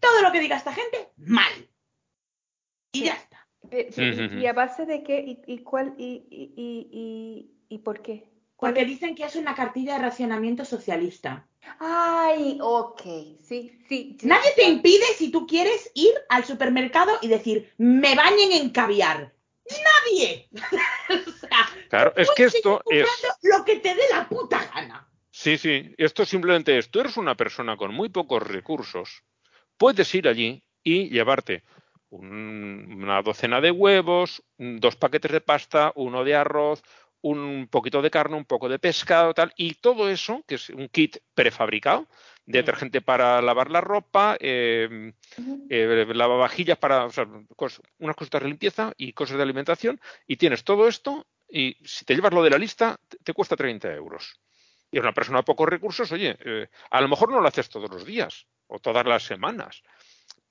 Todo 0.00 0.22
lo 0.22 0.32
que 0.32 0.40
diga 0.40 0.56
esta 0.56 0.72
gente, 0.72 1.10
mal. 1.16 1.68
Y 2.92 3.04
ya 3.04 3.14
está. 3.14 3.46
¿Y 4.38 4.46
a 4.46 4.52
base 4.52 4.86
de 4.86 5.02
qué? 5.02 5.42
¿Y, 5.46 5.58
cuál? 5.58 5.94
Y, 5.98 6.26
y, 6.30 7.50
y, 7.68 7.78
por 7.78 8.02
qué? 8.02 8.30
Porque 8.56 8.84
dicen 8.84 9.14
que 9.14 9.24
es 9.24 9.34
una 9.34 9.54
cartilla 9.54 9.94
de 9.94 10.02
racionamiento 10.02 10.64
socialista. 10.64 11.48
Ay, 11.78 12.58
ok, 12.60 13.02
sí, 13.42 13.78
sí. 13.88 14.16
Nadie 14.22 14.50
te 14.56 14.64
impide 14.64 15.04
si 15.16 15.30
tú 15.30 15.46
quieres 15.46 15.90
ir 15.94 16.14
al 16.28 16.44
supermercado 16.44 17.12
y 17.20 17.28
decir, 17.28 17.72
me 17.78 18.14
bañen 18.14 18.52
en 18.52 18.70
caviar. 18.70 19.32
Nadie. 19.70 20.48
o 21.28 21.30
sea, 21.32 21.68
claro, 21.88 22.12
es 22.16 22.30
que 22.36 22.44
esto 22.44 22.82
es 22.90 23.06
lo 23.42 23.64
que 23.64 23.76
te 23.76 23.94
dé 23.94 24.02
la 24.10 24.28
puta 24.28 24.70
gana. 24.74 25.08
Sí, 25.30 25.56
sí, 25.56 25.94
esto 25.96 26.26
simplemente 26.26 26.76
es, 26.76 26.90
tú 26.90 27.00
eres 27.00 27.16
una 27.16 27.36
persona 27.36 27.76
con 27.76 27.94
muy 27.94 28.10
pocos 28.10 28.42
recursos, 28.42 29.24
puedes 29.78 30.14
ir 30.14 30.28
allí 30.28 30.62
y 30.82 31.08
llevarte 31.08 31.64
una 32.10 33.22
docena 33.22 33.62
de 33.62 33.70
huevos, 33.70 34.42
dos 34.58 34.96
paquetes 34.96 35.32
de 35.32 35.40
pasta, 35.40 35.92
uno 35.94 36.24
de 36.24 36.34
arroz, 36.34 36.82
un 37.22 37.68
poquito 37.70 38.02
de 38.02 38.10
carne, 38.10 38.36
un 38.36 38.44
poco 38.44 38.68
de 38.68 38.78
pescado, 38.78 39.32
tal, 39.32 39.52
y 39.56 39.74
todo 39.74 40.08
eso, 40.08 40.44
que 40.46 40.56
es 40.56 40.68
un 40.70 40.88
kit 40.88 41.18
prefabricado, 41.34 42.08
detergente 42.44 43.00
para 43.00 43.40
lavar 43.40 43.70
la 43.70 43.80
ropa, 43.80 44.36
eh, 44.40 45.12
eh, 45.70 46.06
lavavajillas 46.14 46.78
para, 46.78 47.06
o 47.06 47.10
sea, 47.10 47.26
unas 47.98 48.16
cositas 48.16 48.42
de 48.42 48.48
limpieza 48.48 48.92
y 48.96 49.12
cosas 49.12 49.36
de 49.36 49.44
alimentación, 49.44 50.00
y 50.26 50.36
tienes 50.36 50.64
todo 50.64 50.88
esto, 50.88 51.26
y 51.48 51.76
si 51.84 52.04
te 52.04 52.14
llevas 52.14 52.32
lo 52.32 52.42
de 52.42 52.50
la 52.50 52.58
lista, 52.58 52.98
te, 53.22 53.32
cuesta 53.32 53.56
30 53.56 53.92
euros. 53.94 54.40
Y 54.90 54.98
es 54.98 55.02
una 55.02 55.14
persona 55.14 55.38
de 55.38 55.44
pocos 55.44 55.68
recursos, 55.68 56.10
oye, 56.12 56.36
eh, 56.44 56.68
a 56.90 57.00
lo 57.00 57.08
mejor 57.08 57.30
no 57.30 57.40
lo 57.40 57.48
haces 57.48 57.68
todos 57.68 57.90
los 57.90 58.04
días 58.04 58.46
o 58.66 58.78
todas 58.78 59.06
las 59.06 59.22
semanas, 59.22 59.82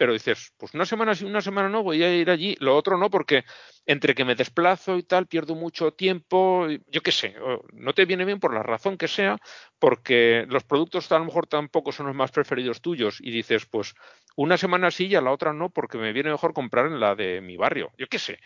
pero 0.01 0.13
dices, 0.13 0.51
pues 0.57 0.73
una 0.73 0.87
semana 0.87 1.13
sí, 1.13 1.25
una 1.25 1.41
semana 1.41 1.69
no, 1.69 1.83
voy 1.83 2.01
a 2.01 2.11
ir 2.11 2.31
allí, 2.31 2.57
lo 2.59 2.75
otro 2.75 2.97
no, 2.97 3.11
porque 3.11 3.43
entre 3.85 4.15
que 4.15 4.25
me 4.25 4.33
desplazo 4.33 4.97
y 4.97 5.03
tal, 5.03 5.27
pierdo 5.27 5.53
mucho 5.53 5.91
tiempo, 5.93 6.65
yo 6.87 7.01
qué 7.01 7.11
sé, 7.11 7.35
no 7.73 7.93
te 7.93 8.05
viene 8.05 8.25
bien 8.25 8.39
por 8.39 8.51
la 8.51 8.63
razón 8.63 8.97
que 8.97 9.07
sea, 9.07 9.37
porque 9.77 10.47
los 10.49 10.63
productos 10.63 11.11
a 11.11 11.19
lo 11.19 11.25
mejor 11.25 11.45
tampoco 11.45 11.91
son 11.91 12.07
los 12.07 12.15
más 12.15 12.31
preferidos 12.31 12.81
tuyos 12.81 13.19
y 13.21 13.29
dices, 13.29 13.67
pues 13.67 13.93
una 14.35 14.57
semana 14.57 14.89
sí 14.89 15.05
y 15.05 15.13
a 15.13 15.21
la 15.21 15.29
otra 15.29 15.53
no, 15.53 15.69
porque 15.69 15.99
me 15.99 16.13
viene 16.13 16.31
mejor 16.31 16.55
comprar 16.55 16.87
en 16.87 16.99
la 16.99 17.13
de 17.13 17.39
mi 17.39 17.55
barrio, 17.55 17.91
yo 17.95 18.07
qué 18.07 18.17
sé. 18.17 18.39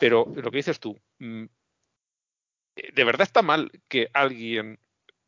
Pero 0.00 0.26
lo 0.34 0.50
que 0.50 0.56
dices 0.56 0.80
tú, 0.80 0.98
mm, 1.20 1.44
de 2.74 3.04
verdad 3.04 3.22
está 3.22 3.42
mal 3.42 3.70
que 3.86 4.08
alguien 4.12 4.80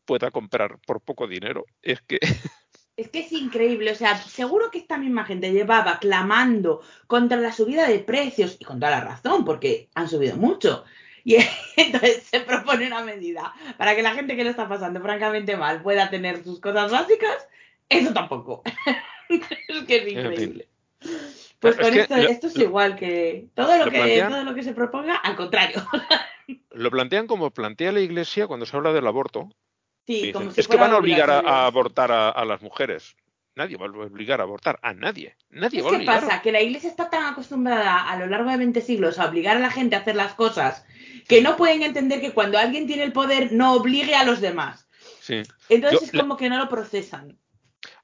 pueda 0.05 0.33
comprar 0.33 0.81
por 0.85 1.01
poco 1.01 1.29
dinero, 1.29 1.65
es 1.81 2.03
que 2.03 2.19
Es 2.99 3.11
que 3.11 3.21
es 3.21 3.31
increíble, 3.31 3.93
o 3.93 3.95
sea, 3.95 4.19
seguro 4.19 4.73
que 4.73 4.79
esta 4.79 4.99
misma 4.99 5.25
gente 5.25 5.53
llevaba 5.53 6.01
clamando 6.01 6.83
contra 7.07 7.39
la 7.39 7.53
subida 7.53 7.87
de 7.87 8.01
precios 8.01 8.57
y 8.59 8.65
con 8.65 8.81
toda 8.81 8.91
la 8.91 9.01
razón, 9.01 9.45
porque 9.45 9.89
han 9.95 10.09
subido 10.09 10.37
mucho. 10.37 10.85
Y 11.23 11.37
entonces 11.77 12.25
se 12.25 12.41
propone 12.41 12.89
una 12.89 13.05
medida 13.05 13.55
para 13.77 13.95
que 13.95 14.03
la 14.03 14.15
gente 14.15 14.35
que 14.35 14.43
lo 14.43 14.51
está 14.51 14.69
pasando 14.69 15.01
francamente 15.01 15.57
mal 15.57 15.81
pueda 15.81 16.11
tener 16.11 16.43
sus 16.43 16.59
cosas 16.59 16.91
básicas. 16.91 17.47
Eso 17.89 18.13
tampoco. 18.13 18.65
es 19.29 19.85
que 19.87 19.97
es 19.97 20.09
increíble. 20.09 20.69
Pues 21.61 21.77
con 21.77 21.95
esto, 21.95 22.17
esto 22.17 22.47
es 22.49 22.57
igual 22.57 22.97
que 22.97 23.47
todo 23.55 23.79
lo, 23.79 23.93
que 23.93 24.27
todo 24.29 24.43
lo 24.43 24.55
que 24.57 24.65
se 24.65 24.73
proponga, 24.73 25.15
al 25.15 25.37
contrario. 25.37 25.87
lo 26.73 26.91
plantean 26.91 27.29
como 27.29 27.53
plantea 27.53 27.93
la 27.93 28.01
Iglesia 28.01 28.49
cuando 28.49 28.67
se 28.67 28.77
habla 28.77 28.93
del 28.93 29.07
aborto, 29.07 29.51
es 30.09 30.69
que 30.69 30.77
van 30.77 30.93
a 30.93 30.99
obligar 30.99 31.31
a, 31.31 31.67
abortar 31.67 32.11
a, 32.11 32.45
las 32.45 32.63
mujeres. 32.63 33.15
Nadie 33.55 33.77
va 33.77 33.87
a 33.87 33.91
obligar 33.91 34.41
a 34.41 34.45
abortar 34.45 34.79
a 34.83 34.95
nadie. 34.95 35.37
Nadie 35.51 35.83
¿Qué 35.83 36.05
pasa? 36.07 36.41
Que 36.41 36.53
la 36.53 36.63
iglesia 36.63 36.89
está 36.89 37.11
tan 37.11 37.25
acostumbrada 37.25 38.09
a 38.09 38.17
lo 38.19 38.27
largo 38.27 38.51
de 38.51 38.57
20 38.57 38.81
siglos 38.81 39.19
a 39.19 39.29
obligar 39.29 39.57
a 39.57 39.61
la 39.61 39.71
gente 39.71 39.97
a 39.97 40.01
hacer 40.01 40.15
las 40.15 40.35
cosas 40.35 40.87
que 41.27 41.43
no 41.43 41.57
pueden 41.57 41.83
entender 41.83 42.21
que 42.21 42.33
cuando 42.33 42.59
alguien 42.59 42.87
tiene 42.87 43.03
el 43.03 43.13
poder 43.13 43.53
no 43.53 43.75
obligue 43.75 44.15
a 44.15 44.25
los 44.25 44.41
demás. 44.41 44.89
Sí. 45.21 45.43
Entonces 45.69 46.05
es 46.05 46.19
como 46.19 46.37
que 46.37 46.49
no 46.49 46.57
lo 46.57 46.69
procesan. 46.69 47.39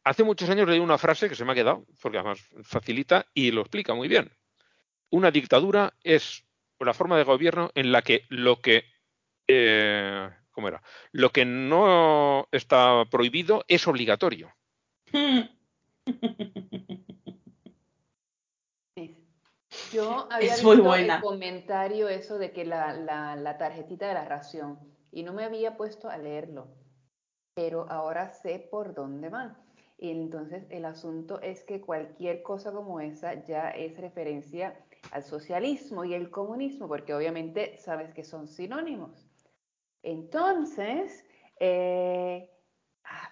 Hace 0.03 0.25
muchos 0.25 0.51
años 0.51 0.69
leí 0.69 0.79
una 0.79 0.99
frase 0.99 1.31
que 1.31 1.35
se 1.35 1.45
me 1.47 1.53
ha 1.53 1.55
quedado, 1.55 1.87
porque 2.03 2.19
además 2.19 2.41
facilita 2.63 3.27
y 3.33 3.51
lo 3.51 3.63
explica 3.63 3.95
muy 3.95 4.09
bien. 4.09 4.31
Una 5.09 5.31
dictadura 5.31 5.95
es 6.03 6.45
la 6.79 6.93
forma 6.93 7.17
de 7.17 7.25
gobierno 7.25 7.71
en 7.75 7.93
la 7.93 8.03
que 8.03 8.27
lo 8.29 8.61
que 8.61 8.85
eh, 9.47 10.29
¿cómo 10.55 10.69
era? 10.69 10.83
Lo 11.13 11.31
que 11.31 11.45
no 11.45 12.49
está 12.53 13.05
prohibido 13.11 13.65
es 13.69 13.87
obligatorio. 13.87 14.55
Yo 19.93 20.29
había 20.31 20.55
visto 20.55 20.95
el 20.95 21.21
comentario 21.21 22.09
eso 22.09 22.39
de 22.39 22.53
que 22.53 22.65
la, 22.65 22.95
la, 22.95 23.59
tarjetita 23.59 24.09
de 24.09 24.15
la 24.15 24.25
ración 24.25 24.79
y 25.11 25.23
no 25.23 25.33
me 25.33 25.45
había 25.45 25.77
puesto 25.77 26.09
a 26.09 26.17
leerlo, 26.17 26.69
pero 27.55 27.89
ahora 27.91 28.31
sé 28.31 28.59
por 28.71 28.95
dónde 28.95 29.29
va. 29.29 29.57
Y 29.99 30.11
entonces 30.11 30.65
el 30.71 30.85
asunto 30.85 31.41
es 31.41 31.63
que 31.65 31.81
cualquier 31.81 32.43
cosa 32.43 32.73
como 32.73 33.01
esa 33.01 33.45
ya 33.45 33.71
es 33.71 33.97
referencia 33.97 34.77
al 35.13 35.23
socialismo 35.23 36.05
y 36.05 36.15
el 36.15 36.31
comunismo, 36.31 36.89
porque 36.89 37.15
obviamente 37.15 37.77
sabes 37.79 38.13
que 38.13 38.25
son 38.25 38.49
sinónimos. 38.49 39.24
Entonces, 40.05 41.25
eh, 41.59 42.51
ah, 43.05 43.31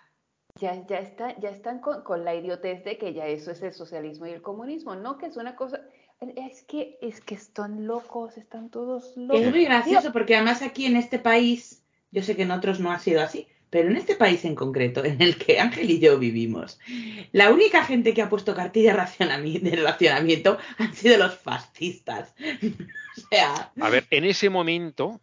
ya, 0.59 0.87
ya, 0.87 0.99
está, 0.99 1.39
ya 1.39 1.51
están 1.51 1.81
con, 1.81 2.25
la 2.25 2.35
idiotez 2.35 2.83
de 2.85 2.97
que 2.97 3.13
ya 3.13 3.27
eso 3.27 3.51
es 3.51 3.63
el 3.63 3.73
socialismo 3.73 4.27
y 4.27 4.31
el 4.31 4.43
comunismo, 4.43 4.97
¿no? 4.97 5.19
Que 5.19 5.27
es 5.27 5.37
una 5.37 5.55
cosa, 5.55 5.83
es 6.21 6.63
que, 6.63 6.99
es 7.03 7.21
que 7.21 7.35
están 7.35 7.87
locos, 7.87 8.39
están 8.39 8.71
todos 8.71 9.17
locos. 9.17 9.43
Es 9.43 9.51
muy 9.51 9.67
gracioso 9.67 10.13
porque 10.13 10.35
además 10.35 10.63
aquí 10.63 10.87
en 10.87 10.97
este 10.97 11.19
país, 11.19 11.85
yo 12.11 12.23
sé 12.23 12.37
que 12.37 12.43
en 12.43 12.51
otros 12.51 12.81
no 12.81 12.91
ha 12.91 12.99
sido 12.99 13.21
así, 13.21 13.47
pero 13.69 13.89
en 13.89 13.97
este 13.97 14.17
país 14.17 14.45
en 14.47 14.55
concreto, 14.55 15.05
en 15.05 15.21
el 15.21 15.37
que 15.37 15.61
Ángel 15.61 15.91
y 15.91 15.99
yo 15.99 16.19
vivimos, 16.19 16.79
la 17.33 17.51
única 17.51 17.85
gente 17.85 18.15
que 18.15 18.23
ha 18.23 18.31
puesto 18.31 18.55
cartilla 18.55 18.93
de 18.93 19.77
racionamiento 19.77 20.59
han 20.79 20.95
sido 20.95 21.19
los 21.19 21.37
fascistas. 21.37 22.35
o 23.17 23.21
sea... 23.31 23.73
A 23.79 23.91
ver, 23.91 24.07
en 24.11 24.25
ese 24.25 24.49
momento 24.49 25.21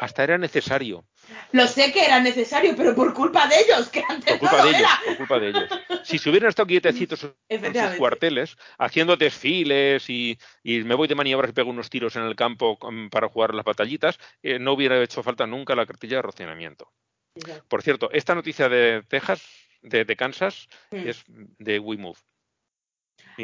hasta 0.00 0.24
era 0.24 0.38
necesario. 0.38 1.04
Lo 1.52 1.66
sé 1.66 1.92
que 1.92 2.04
era 2.04 2.20
necesario, 2.20 2.74
pero 2.74 2.94
por 2.94 3.12
culpa 3.12 3.46
de 3.46 3.60
ellos, 3.60 3.90
que 3.90 4.02
antes 4.08 4.38
por 4.38 4.48
culpa 4.48 4.64
de 4.64 4.70
ellos, 4.70 4.90
Por 5.06 5.16
culpa 5.18 5.38
de 5.38 5.48
ellos. 5.48 5.68
Si 6.04 6.18
se 6.18 6.30
hubieran 6.30 6.48
estado 6.48 6.66
quietecitos 6.66 7.26
en 7.48 7.74
sus 7.74 7.96
cuarteles, 7.98 8.56
haciendo 8.78 9.16
desfiles 9.16 10.08
y, 10.08 10.38
me 10.64 10.94
voy 10.94 11.06
de 11.06 11.14
maniobras 11.14 11.50
y 11.50 11.52
pego 11.52 11.68
unos 11.70 11.90
tiros 11.90 12.16
en 12.16 12.22
el 12.22 12.34
campo 12.34 12.78
para 13.10 13.28
jugar 13.28 13.54
las 13.54 13.64
batallitas, 13.64 14.18
eh, 14.42 14.58
no 14.58 14.72
hubiera 14.72 15.00
hecho 15.02 15.22
falta 15.22 15.46
nunca 15.46 15.74
la 15.74 15.84
cartilla 15.84 16.16
de 16.16 16.22
racionamiento. 16.22 16.90
Por 17.68 17.82
cierto, 17.82 18.10
esta 18.12 18.34
noticia 18.34 18.70
de 18.70 19.02
Texas, 19.06 19.42
de, 19.82 20.16
Kansas, 20.16 20.66
mm. 20.90 21.08
es 21.08 21.22
de 21.28 21.78
WeMove. 21.78 22.18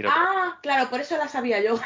ah, 0.09 0.59
claro, 0.63 0.89
por 0.89 1.01
eso 1.01 1.19
la 1.19 1.29
sabía 1.29 1.63
yo. 1.63 1.79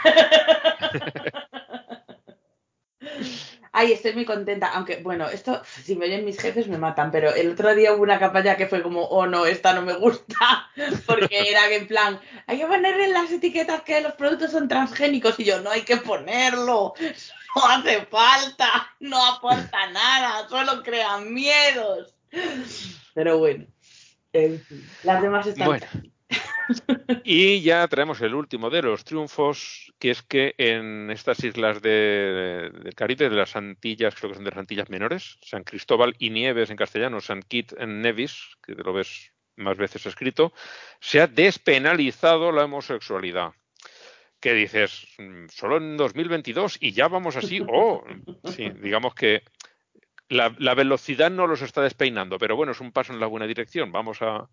Ay, 3.73 3.93
estoy 3.93 4.14
muy 4.14 4.25
contenta, 4.25 4.73
aunque 4.73 4.97
bueno, 4.97 5.29
esto, 5.29 5.62
si 5.64 5.95
me 5.95 6.07
oyen 6.07 6.25
mis 6.25 6.41
jefes 6.41 6.66
me 6.66 6.77
matan, 6.77 7.12
pero 7.12 7.33
el 7.33 7.53
otro 7.53 7.73
día 7.75 7.93
hubo 7.93 8.03
una 8.03 8.18
campaña 8.18 8.57
que 8.57 8.66
fue 8.66 8.83
como, 8.83 9.05
oh 9.05 9.27
no, 9.27 9.47
esta 9.47 9.73
no 9.73 9.83
me 9.83 9.93
gusta, 9.93 10.68
porque 11.07 11.51
era 11.51 11.68
que 11.68 11.77
en 11.77 11.87
plan, 11.87 12.21
hay 12.49 12.59
que 12.59 12.66
poner 12.66 12.99
en 12.99 13.12
las 13.12 13.31
etiquetas 13.31 13.83
que 13.83 14.01
los 14.01 14.14
productos 14.14 14.51
son 14.51 14.66
transgénicos 14.66 15.39
y 15.39 15.45
yo, 15.45 15.61
no 15.61 15.71
hay 15.71 15.83
que 15.83 15.99
ponerlo, 15.99 16.95
no 17.57 17.64
hace 17.64 18.07
falta, 18.07 18.93
no 18.99 19.25
aporta 19.25 19.91
nada, 19.93 20.49
solo 20.49 20.83
crea 20.83 21.18
miedos. 21.18 22.12
Pero 23.14 23.39
bueno, 23.39 23.66
las 25.05 25.23
demás 25.23 25.47
están... 25.47 25.81
Y 27.25 27.61
ya 27.63 27.87
traemos 27.89 28.21
el 28.21 28.35
último 28.35 28.71
de 28.71 28.83
los 28.83 29.05
triunfos, 29.05 29.93
que 29.99 30.11
es 30.11 30.23
que 30.23 30.55
en 30.59 31.11
estas 31.11 31.43
islas 31.45 31.83
de, 31.83 32.71
del 32.83 32.95
Caribe, 32.95 33.29
de 33.29 33.37
las 33.37 33.57
Antillas, 33.57 34.15
creo 34.15 34.31
que 34.31 34.37
son 34.37 34.45
de 34.45 34.51
las 34.51 34.59
Antillas 34.59 34.91
Menores, 34.91 35.39
San 35.43 35.65
Cristóbal 35.65 36.15
y 36.19 36.31
Nieves 36.31 36.71
en 36.71 36.77
castellano, 36.77 37.21
San 37.21 37.43
Kitts 37.43 37.75
en 37.79 38.01
Nevis, 38.01 38.57
que 38.63 38.75
lo 38.75 38.93
ves 38.93 39.33
más 39.57 39.77
veces 39.77 40.07
escrito, 40.07 40.53
se 41.01 41.21
ha 41.21 41.27
despenalizado 41.27 42.53
la 42.53 42.65
homosexualidad. 42.65 43.53
¿Qué 44.41 44.55
dices? 44.55 45.07
Solo 45.51 45.77
en 45.77 45.97
2022 45.97 46.79
y 46.81 46.93
ya 46.93 47.09
vamos 47.09 47.37
así. 47.37 47.61
Oh, 47.69 48.03
sí, 48.45 48.71
digamos 48.81 49.15
que 49.15 49.43
la, 50.29 50.55
la 50.59 50.75
velocidad 50.75 51.31
no 51.31 51.47
los 51.47 51.61
está 51.61 51.83
despeinando, 51.83 52.39
pero 52.39 52.57
bueno, 52.57 52.73
es 52.73 52.81
un 52.81 52.93
paso 52.93 53.13
en 53.13 53.21
la 53.21 53.27
buena 53.27 53.47
dirección. 53.47 53.93
Vamos 53.93 54.23
a, 54.23 54.49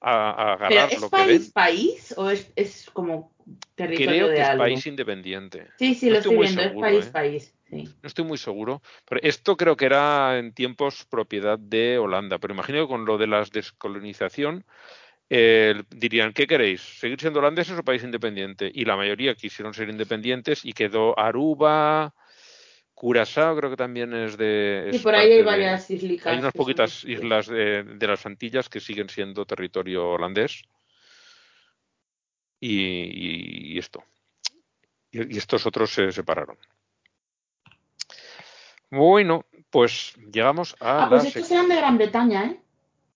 a, 0.00 0.52
agarrar 0.52 0.88
¿Pero 0.88 1.00
lo 1.00 1.06
es 1.06 1.10
que 1.10 1.16
país, 1.16 1.40
ven. 1.40 1.52
país 1.52 2.14
o 2.16 2.30
es, 2.30 2.52
es 2.56 2.90
como 2.92 3.32
territorio 3.74 4.12
Creo 4.12 4.28
de 4.28 4.34
que 4.34 4.42
es 4.42 4.48
algo? 4.48 4.64
país 4.64 4.86
independiente. 4.86 5.66
Sí, 5.78 5.94
sí, 5.94 6.06
No 6.06 6.12
lo 6.12 6.18
estoy 6.18 6.36
viendo, 6.36 6.62
seguro, 6.62 6.86
es 6.86 6.92
país, 6.92 7.06
¿eh? 7.06 7.10
país. 7.12 7.54
Sí. 7.70 7.84
No 8.02 8.06
estoy 8.06 8.24
muy 8.24 8.38
seguro. 8.38 8.82
Pero 9.08 9.20
esto 9.22 9.56
creo 9.56 9.76
que 9.76 9.86
era 9.86 10.38
en 10.38 10.52
tiempos 10.52 11.04
propiedad 11.10 11.58
de 11.58 11.98
Holanda. 11.98 12.38
Pero 12.38 12.54
imagino 12.54 12.82
que 12.82 12.88
con 12.88 13.04
lo 13.04 13.18
de 13.18 13.26
la 13.26 13.44
descolonización 13.52 14.64
eh, 15.28 15.82
dirían, 15.90 16.32
¿qué 16.32 16.46
queréis? 16.46 16.80
¿Seguir 16.80 17.20
siendo 17.20 17.40
holandeses 17.40 17.78
o 17.78 17.82
país 17.82 18.04
independiente? 18.04 18.70
Y 18.72 18.84
la 18.84 18.96
mayoría 18.96 19.34
quisieron 19.34 19.74
ser 19.74 19.88
independientes 19.88 20.64
y 20.64 20.72
quedó 20.72 21.18
Aruba, 21.18 22.14
Curazao 22.96 23.54
creo 23.58 23.68
que 23.68 23.76
también 23.76 24.14
es 24.14 24.38
de... 24.38 24.88
Es 24.88 25.02
por 25.02 25.14
ahí 25.14 25.30
hay 25.30 25.42
varias 25.42 25.90
islicas. 25.90 26.32
Hay 26.32 26.38
unas 26.38 26.54
poquitas 26.54 27.04
islas 27.04 27.46
de, 27.46 27.82
de 27.84 28.06
las 28.06 28.24
Antillas 28.24 28.70
que 28.70 28.80
siguen 28.80 29.10
siendo 29.10 29.44
territorio 29.44 30.08
holandés. 30.12 30.62
Y, 32.58 32.80
y- 32.80 33.74
y 33.74 33.78
esto. 33.78 34.02
Y, 35.10 35.34
y 35.34 35.36
estos 35.36 35.66
otros 35.66 35.90
se 35.90 36.10
separaron. 36.10 36.56
Bueno, 38.90 39.44
pues 39.68 40.14
llegamos 40.32 40.74
a 40.80 41.04
Ah, 41.04 41.08
pues 41.10 41.24
la 41.24 41.28
estos 41.28 41.50
eran 41.50 41.68
de 41.68 41.76
Gran 41.76 41.98
Bretaña, 41.98 42.44
¿eh? 42.46 42.60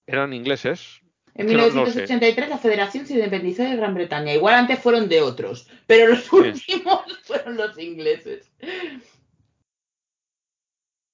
Eran 0.06 0.34
ingleses. 0.34 1.00
En 1.34 1.46
Es 1.46 1.52
que 1.52 1.56
no- 1.56 1.62
no 1.62 1.86
sé. 1.86 2.00
1983 2.02 2.48
la 2.50 2.58
Federación 2.58 3.06
se 3.06 3.14
independizó 3.14 3.62
de 3.62 3.76
Gran 3.76 3.94
Bretaña. 3.94 4.34
Igual 4.34 4.56
antes 4.56 4.78
fueron 4.78 5.08
de 5.08 5.22
otros, 5.22 5.68
pero 5.86 6.08
los 6.08 6.30
últimos 6.32 7.00
fueron 7.24 7.56
los 7.56 7.78
ingleses. 7.78 8.50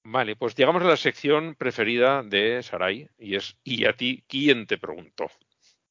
Vale, 0.08 0.36
pues 0.36 0.54
llegamos 0.54 0.82
a 0.84 0.86
la 0.86 0.96
sección 0.96 1.56
preferida 1.56 2.22
de 2.22 2.62
Sarai 2.62 3.10
y 3.18 3.34
es 3.34 3.58
¿y 3.64 3.86
a 3.86 3.92
ti 3.92 4.22
quién 4.28 4.64
te 4.68 4.78
preguntó? 4.78 5.26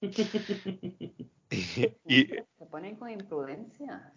y, 1.52 2.26
Se 2.26 2.66
ponen 2.72 2.96
con 2.96 3.10
imprudencia. 3.10 4.14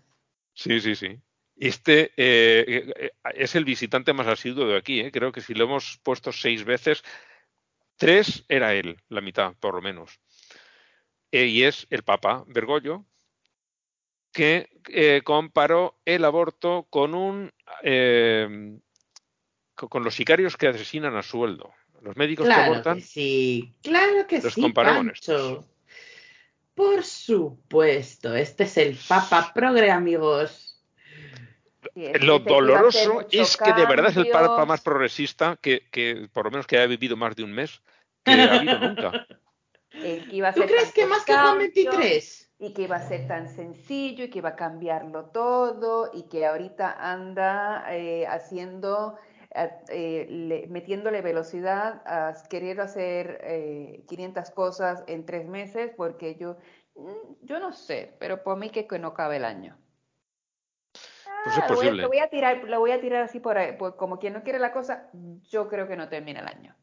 Sí, 0.55 0.81
sí, 0.81 0.95
sí. 0.95 1.21
Este 1.57 2.13
eh, 2.17 2.93
eh, 2.97 3.11
es 3.35 3.57
el 3.57 3.65
visitante 3.65 4.13
más 4.13 4.29
asiduo 4.29 4.69
de 4.69 4.77
aquí. 4.77 5.01
¿eh? 5.01 5.11
Creo 5.11 5.33
que 5.33 5.41
si 5.41 5.53
lo 5.55 5.65
hemos 5.65 5.99
puesto 6.05 6.31
seis 6.31 6.65
veces, 6.65 7.03
tres 7.97 8.45
era 8.49 8.75
él, 8.75 9.03
la 9.09 9.21
mitad, 9.21 9.55
por 9.59 9.75
lo 9.75 9.83
menos. 9.83 10.21
Eh, 11.33 11.47
y 11.47 11.65
es 11.65 11.89
el 11.91 12.05
Papa 12.05 12.45
Bergoglio, 12.47 13.05
que 14.33 14.71
eh, 14.91 15.23
comparó 15.25 15.99
el 16.05 16.25
aborto 16.25 16.87
con 16.89 17.17
un 17.17 17.53
eh, 17.83 18.79
con 19.89 20.03
los 20.03 20.15
sicarios 20.15 20.57
que 20.57 20.69
asesinan 20.69 21.17
a 21.17 21.23
sueldo. 21.23 21.73
Los 22.01 22.17
médicos 22.17 22.47
que 22.47 22.53
Claro 22.53 22.73
abortan 22.73 22.97
que 22.99 23.03
sí, 23.03 23.75
claro 23.83 24.27
que 24.27 24.41
los 24.41 24.55
sí. 24.55 24.73
Por 26.75 27.03
supuesto, 27.03 28.37
este 28.37 28.65
es 28.65 28.77
el 28.77 28.97
Papa 29.09 29.53
Progre, 29.53 29.91
amigos. 29.91 30.81
Es 31.95 32.23
Lo 32.23 32.43
que 32.43 32.53
doloroso 32.53 33.27
es 33.31 33.57
que 33.57 33.73
de 33.73 33.85
verdad 33.87 34.11
es 34.11 34.17
el 34.17 34.29
Papa 34.29 34.65
más 34.65 34.81
progresista 34.81 35.59
que, 35.61 35.89
que, 35.91 36.29
por 36.33 36.45
lo 36.45 36.53
menos 36.53 36.67
que 36.67 36.77
haya 36.77 36.87
vivido 36.87 37.17
más 37.17 37.35
de 37.35 37.43
un 37.43 37.53
mes 37.53 37.83
que 38.25 38.31
ha 38.33 38.55
habido 38.55 38.79
nunca. 38.79 39.27
El 39.91 40.29
que 40.29 40.37
iba 40.37 40.49
a 40.49 40.53
¿Tú 40.53 40.61
crees 40.63 40.93
que 40.93 41.07
más 41.07 41.25
que 41.25 41.33
Juan 41.33 41.59
cambios, 41.59 41.75
23? 41.75 42.51
Y 42.61 42.73
que 42.73 42.83
iba 42.83 42.97
a 42.97 43.09
ser 43.09 43.27
tan 43.27 43.49
sencillo 43.49 44.25
y 44.25 44.31
que 44.31 44.39
iba 44.39 44.51
a 44.51 44.57
cambiarlo 44.57 45.27
todo 45.27 46.11
y 46.13 46.29
que 46.29 46.47
ahorita 46.47 46.93
anda 46.93 47.85
eh, 47.91 48.27
haciendo, 48.27 49.17
eh, 49.89 50.27
le- 50.29 50.67
metiéndole 50.69 51.23
velocidad 51.23 52.03
a 52.07 52.35
querer 52.49 52.81
hacer 52.81 53.41
eh, 53.43 54.05
500 54.09 54.51
cosas 54.51 55.03
en 55.07 55.25
tres 55.25 55.47
meses 55.47 55.93
porque 55.97 56.37
yo, 56.37 56.57
mm, 56.95 57.45
yo 57.47 57.59
no 57.59 57.73
sé, 57.73 58.15
pero 58.19 58.43
por 58.43 58.59
mí 58.59 58.71
que, 58.71 58.87
que 58.87 58.99
no 58.99 59.15
cabe 59.15 59.37
el 59.37 59.45
año. 59.45 59.79
Pues 60.93 61.57
es 61.57 61.63
Ah, 61.65 61.69
lo, 61.69 61.77
voy, 61.77 61.87
a- 61.87 61.91
posible. 61.91 62.03
lo 62.03 62.09
voy 62.09 62.19
a 62.19 62.29
tirar, 62.29 62.65
lo 62.65 62.81
voy 62.81 62.91
a 62.91 63.01
tirar 63.01 63.23
así 63.23 63.41
por, 63.41 63.57
ahí, 63.59 63.77
por- 63.77 63.97
como 63.97 64.19
quien 64.19 64.33
no 64.35 64.43
quiere 64.43 64.59
la 64.59 64.73
cosa, 64.73 65.09
yo 65.51 65.69
creo 65.69 65.89
que 65.89 65.97
no 65.97 66.09
termina 66.09 66.41
el 66.41 66.49
año. 66.49 66.77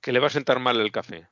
Que 0.00 0.12
le 0.12 0.20
va 0.20 0.26
a 0.26 0.30
sentar 0.30 0.58
mal 0.60 0.78
el 0.80 0.92
café. 0.92 1.28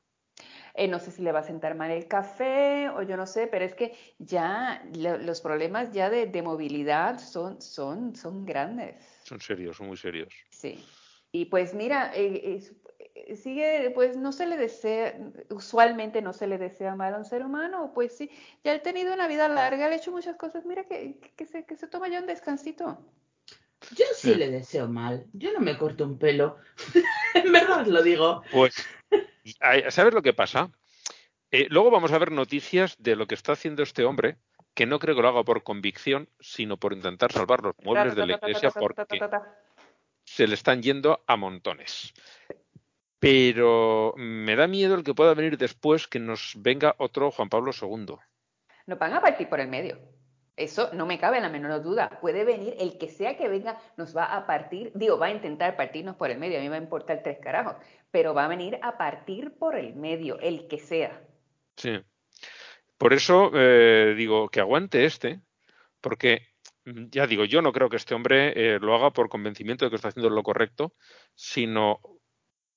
Eh, 0.75 0.89
no 0.89 0.99
sé 0.99 1.13
si 1.13 1.23
le 1.23 1.31
va 1.31 1.41
a 1.41 1.45
sentar 1.45 1.77
mal 1.77 1.91
el 1.93 2.09
café 2.09 2.89
o 2.89 3.03
yo 3.03 3.17
no 3.17 3.27
sé, 3.27 3.47
pero 3.47 3.65
es 3.65 3.75
que 3.75 3.97
ya 4.19 4.83
lo- 4.97 5.19
los 5.19 5.41
problemas 5.41 5.93
ya 5.93 6.11
de, 6.11 6.27
de 6.27 6.43
movilidad 6.43 7.19
son, 7.19 7.61
son, 7.63 8.17
son 8.17 8.45
grandes. 8.45 8.97
Son 9.25 9.41
serios, 9.41 9.77
son 9.77 9.89
muy 9.89 9.97
serios. 9.97 10.33
Sí. 10.51 10.83
Y 11.33 11.47
pues 11.47 11.75
mira, 11.75 12.13
eh, 12.15 12.55
es- 12.57 12.75
eh, 13.17 13.35
sigue, 13.37 13.91
pues 13.95 14.17
no 14.17 14.31
se 14.33 14.47
le 14.47 14.57
desea, 14.57 15.19
usualmente 15.51 16.23
no 16.23 16.33
se 16.33 16.47
le 16.47 16.59
desea 16.59 16.95
mal 16.95 17.15
a 17.15 17.19
un 17.19 17.25
ser 17.25 17.43
humano, 17.45 17.91
pues 17.95 18.17
sí, 18.17 18.31
ya 18.63 18.73
ha 18.73 18.79
tenido 18.83 19.13
una 19.15 19.27
vida 19.27 19.49
larga, 19.49 19.89
le 19.89 19.95
ha 19.95 19.99
hecho 19.99 20.13
muchas 20.13 20.37
cosas, 20.37 20.65
mira 20.65 20.85
que, 20.85 21.19
que, 21.37 21.47
se, 21.47 21.65
que 21.65 21.75
se 21.77 21.89
toma 21.89 22.09
ya 22.09 22.21
un 22.21 22.27
descansito. 22.27 23.05
Yo 23.97 24.05
sí 24.15 24.33
Sí. 24.33 24.35
le 24.37 24.51
deseo 24.51 24.89
mal. 24.89 25.27
Yo 25.33 25.53
no 25.53 25.61
me 25.61 25.77
corto 25.77 26.05
un 26.05 26.19
pelo. 26.19 26.57
en 27.35 27.53
verdad 27.53 27.83
os 27.83 27.89
lo 27.89 28.03
digo. 28.03 28.43
Pues, 28.51 28.75
¿sabes 29.91 30.15
lo 30.15 30.23
que 30.23 30.33
pasa? 30.33 30.71
Eh, 31.51 31.67
luego 31.71 31.91
vamos 31.91 32.13
a 32.13 32.19
ver 32.19 32.33
noticias 32.33 32.97
de 32.99 33.17
lo 33.17 33.27
que 33.27 33.35
está 33.35 33.53
haciendo 33.53 33.83
este 33.83 34.05
hombre, 34.05 34.37
que 34.75 34.87
no 34.87 34.99
creo 34.99 35.15
que 35.15 35.23
lo 35.23 35.29
haga 35.29 35.45
por 35.45 35.63
convicción, 35.63 36.29
sino 36.41 36.77
por 36.77 36.93
intentar 36.93 37.33
salvar 37.33 37.63
los 37.63 37.75
muebles 37.83 38.17
de 38.17 38.27
la 38.27 38.35
iglesia 38.35 38.71
porque 38.71 39.21
se 40.25 40.47
le 40.47 40.55
están 40.55 40.83
yendo 40.83 41.23
a 41.27 41.37
montones. 41.37 42.13
Pero 43.19 44.13
me 44.17 44.57
da 44.57 44.67
miedo 44.67 44.95
el 44.95 45.05
que 45.05 45.15
pueda 45.15 45.33
venir 45.35 45.57
después 45.57 46.09
que 46.09 46.19
nos 46.19 46.55
venga 46.57 46.95
otro 46.99 47.31
Juan 47.31 47.49
Pablo 47.49 47.71
II. 47.81 48.17
Nos 48.87 48.99
van 48.99 49.15
a 49.15 49.21
partir 49.21 49.49
por 49.49 49.61
el 49.61 49.69
medio. 49.69 49.99
Eso 50.57 50.91
no 50.93 51.07
me 51.07 51.19
cabe 51.19 51.41
la 51.41 51.49
menor 51.49 51.83
duda. 51.83 52.19
Puede 52.21 52.45
venir 52.45 52.77
el 52.79 52.99
que 52.99 53.09
sea 53.09 53.37
que 53.37 53.49
venga, 53.49 53.81
nos 53.97 54.17
va 54.17 54.25
a 54.25 54.47
partir, 54.47 54.93
digo, 54.95 55.19
va 55.19 55.27
a 55.27 55.31
intentar 55.31 55.77
partirnos 55.77 56.17
por 56.17 56.31
el 56.31 56.39
medio. 56.39 56.59
A 56.59 56.61
mí 56.61 56.67
me 56.67 56.77
va 56.77 56.77
a 56.77 56.85
importar 56.85 57.23
tres 57.23 57.39
carajos, 57.39 57.77
pero 58.11 58.35
va 58.35 58.45
a 58.45 58.49
venir 58.49 58.79
a 58.83 58.97
partir 58.97 59.57
por 59.59 59.77
el 59.77 59.95
medio, 59.95 60.39
el 60.39 60.69
que 60.69 60.79
sea. 60.79 61.21
Sí. 61.77 62.01
Por 63.05 63.13
eso 63.13 63.51
eh, 63.53 64.15
digo 64.17 64.49
que 64.49 64.61
aguante 64.61 65.05
este, 65.05 65.43
porque 66.01 66.49
mm, 66.87 67.09
ya 67.11 67.27
digo, 67.27 67.45
yo 67.45 67.61
no 67.61 67.71
creo 67.71 67.91
que 67.91 67.99
este 67.99 68.15
hombre 68.15 68.55
eh, 68.57 68.79
lo 68.81 68.95
haga 68.95 69.11
por 69.11 69.29
convencimiento 69.29 69.85
de 69.85 69.91
que 69.91 69.97
está 69.97 70.09
haciendo 70.09 70.31
lo 70.31 70.43
correcto, 70.43 70.95
sino 71.35 72.01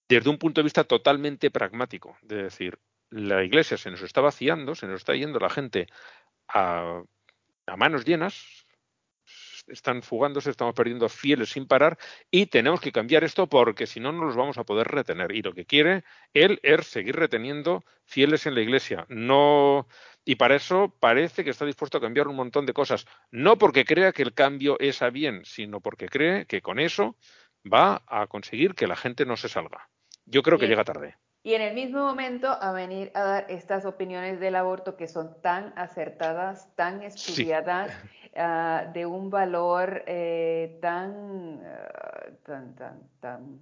desde 0.10 0.30
un 0.30 0.38
punto 0.38 0.60
de 0.60 0.66
vista 0.66 0.84
totalmente 0.84 1.50
pragmático. 1.50 2.18
De 2.24 2.44
decir, 2.44 2.78
la 3.10 3.42
iglesia 3.42 3.78
se 3.78 3.90
nos 3.90 4.02
está 4.02 4.20
vaciando, 4.20 4.76
se 4.76 4.88
nos 4.88 5.00
está 5.00 5.16
yendo 5.16 5.40
la 5.40 5.50
gente 5.50 5.88
a, 6.50 7.04
a 7.66 7.78
manos 7.78 8.04
llenas, 8.04 8.67
están 9.68 10.02
fugándose, 10.02 10.50
estamos 10.50 10.76
perdiendo 10.76 11.10
fieles 11.10 11.50
sin 11.50 11.68
parar 11.68 11.98
y 12.32 12.48
tenemos 12.48 12.82
que 12.82 12.92
cambiar 12.92 13.24
esto 13.24 13.48
porque 13.48 13.88
si 13.88 14.00
no, 14.00 14.12
no 14.12 14.26
los 14.26 14.36
vamos 14.36 14.58
a 14.58 14.64
poder 14.64 14.88
retener. 14.88 15.32
Y 15.32 15.42
lo 15.42 15.54
que 15.54 15.66
quiere 15.66 16.04
él 16.34 16.60
es 16.64 16.88
seguir 16.88 17.16
reteniendo 17.16 17.84
fieles 18.06 18.46
en 18.46 18.56
la 18.56 18.62
iglesia. 18.62 19.06
No, 19.10 19.88
y 20.26 20.36
para 20.36 20.56
eso 20.56 20.94
parece 21.00 21.44
que 21.44 21.52
está 21.52 21.66
dispuesto 21.66 21.98
a 21.98 22.02
cambiar 22.02 22.28
un 22.28 22.36
montón 22.36 22.66
de 22.66 22.74
cosas. 22.74 23.06
No 23.32 23.58
porque 23.58 23.86
crea 23.86 24.12
que 24.12 24.24
el 24.24 24.34
cambio 24.34 24.78
es 24.80 25.02
a 25.02 25.10
bien, 25.10 25.46
sino 25.46 25.80
porque 25.80 26.10
cree 26.10 26.46
que 26.46 26.62
con 26.62 26.80
eso 26.80 27.16
va 27.72 28.04
a 28.08 28.28
conseguir 28.28 28.76
que 28.76 28.88
la 28.88 28.96
gente 28.96 29.26
no 29.26 29.38
se 29.38 29.50
salga. 29.50 29.90
Yo 30.26 30.44
creo 30.44 30.58
que 30.60 30.68
llega 30.68 30.84
tarde. 30.84 31.16
Y 31.44 31.54
en 31.54 31.62
el 31.62 31.74
mismo 31.74 32.00
momento 32.00 32.50
a 32.50 32.74
venir 32.74 33.10
a 33.14 33.24
dar 33.24 33.46
estas 33.48 33.86
opiniones 33.86 34.42
del 34.42 34.58
aborto 34.58 34.98
que 34.98 35.08
son 35.08 35.42
tan 35.42 35.72
acertadas, 35.78 36.76
tan 36.76 37.04
estudiadas, 37.04 37.90
ah, 38.36 38.90
de 38.94 39.06
un 39.06 39.30
valor 39.30 40.04
eh, 40.08 40.78
tan, 40.82 41.62
ah, 41.66 42.26
tan, 42.44 42.76
tan, 42.76 43.10
tan 43.20 43.60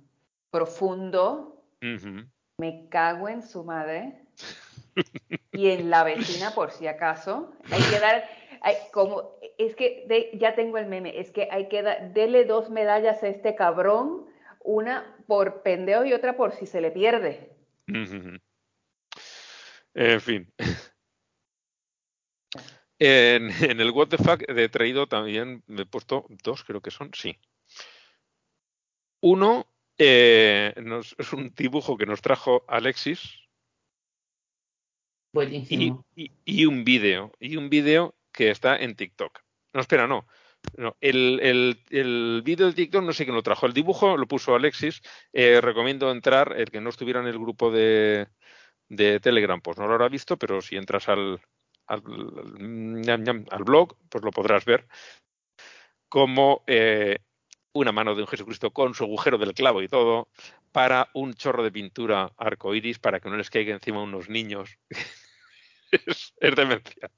profundo. 0.49 1.63
Me 2.57 2.87
cago 2.89 3.29
en 3.29 3.41
su 3.41 3.63
madre. 3.63 4.21
y 5.51 5.69
en 5.69 5.89
la 5.89 6.03
vecina 6.03 6.51
por 6.51 6.71
si 6.71 6.87
acaso. 6.87 7.53
Hay 7.71 7.81
que 7.89 7.99
dar, 7.99 8.23
como, 8.91 9.37
es 9.57 9.75
que 9.75 10.31
ya 10.39 10.55
tengo 10.55 10.77
el 10.77 10.87
meme, 10.87 11.19
es 11.19 11.31
que 11.31 11.49
hay 11.51 11.67
que 11.67 11.81
dar, 11.81 12.13
dele 12.13 12.45
dos 12.45 12.69
medallas 12.69 13.21
a 13.23 13.27
este 13.27 13.55
cabrón, 13.55 14.25
una 14.63 15.15
por 15.27 15.61
pendeo 15.61 16.05
y 16.05 16.13
otra 16.13 16.37
por 16.37 16.53
si 16.53 16.65
se 16.65 16.81
le 16.81 16.91
pierde. 16.91 17.51
En 19.93 20.21
fin. 20.21 20.51
En, 22.99 23.51
el 23.81 23.91
What 23.91 24.07
the 24.07 24.17
Fuck 24.17 24.43
he 24.47 24.69
traído 24.69 25.07
también, 25.07 25.63
me 25.67 25.81
he 25.81 25.85
puesto 25.85 26.25
dos, 26.43 26.63
creo 26.63 26.81
que 26.81 26.91
son, 26.91 27.11
sí. 27.13 27.37
Uno 29.21 29.67
eh, 29.97 30.73
es 31.17 31.33
un 31.33 31.53
dibujo 31.55 31.97
que 31.97 32.05
nos 32.05 32.21
trajo 32.21 32.63
Alexis. 32.67 33.39
Buenísimo. 35.33 36.05
Y, 36.15 36.65
un 36.65 36.85
vídeo, 36.85 37.33
y 37.39 37.57
un 37.57 37.69
vídeo 37.69 38.15
que 38.31 38.49
está 38.49 38.77
en 38.77 38.95
TikTok. 38.95 39.41
No, 39.73 39.81
espera, 39.81 40.07
no. 40.07 40.25
No, 40.77 40.95
el, 41.01 41.39
el, 41.43 41.83
el 41.89 42.41
vídeo 42.43 42.67
de 42.67 42.73
TikTok 42.73 43.03
no 43.03 43.13
sé 43.13 43.25
quién 43.25 43.35
lo 43.35 43.43
trajo. 43.43 43.65
El 43.65 43.73
dibujo 43.73 44.15
lo 44.15 44.27
puso 44.27 44.55
Alexis. 44.55 45.01
Eh, 45.33 45.59
recomiendo 45.59 46.09
entrar, 46.11 46.53
el 46.57 46.71
que 46.71 46.79
no 46.79 46.89
estuviera 46.89 47.19
en 47.19 47.27
el 47.27 47.37
grupo 47.37 47.71
de, 47.71 48.27
de 48.87 49.19
Telegram, 49.19 49.59
pues 49.59 49.77
no 49.77 49.85
lo 49.85 49.93
habrá 49.93 50.07
visto, 50.07 50.37
pero 50.37 50.61
si 50.61 50.77
entras 50.77 51.09
al, 51.09 51.41
al, 51.87 52.01
al 53.51 53.63
blog, 53.63 53.95
pues 54.09 54.23
lo 54.23 54.31
podrás 54.31 54.65
ver. 54.65 54.87
Como 56.09 56.63
eh, 56.67 57.19
una 57.73 57.91
mano 57.91 58.15
de 58.15 58.21
un 58.21 58.27
Jesucristo 58.27 58.71
con 58.71 58.93
su 58.93 59.03
agujero 59.03 59.37
del 59.37 59.53
clavo 59.53 59.81
y 59.81 59.87
todo, 59.87 60.29
para 60.71 61.09
un 61.13 61.33
chorro 61.33 61.63
de 61.63 61.71
pintura 61.71 62.31
arcoiris 62.37 62.99
para 62.99 63.19
que 63.19 63.29
no 63.29 63.37
les 63.37 63.49
caiga 63.49 63.73
encima 63.73 64.01
unos 64.01 64.29
niños 64.29 64.77
es, 65.91 66.55
demencial. 66.55 67.11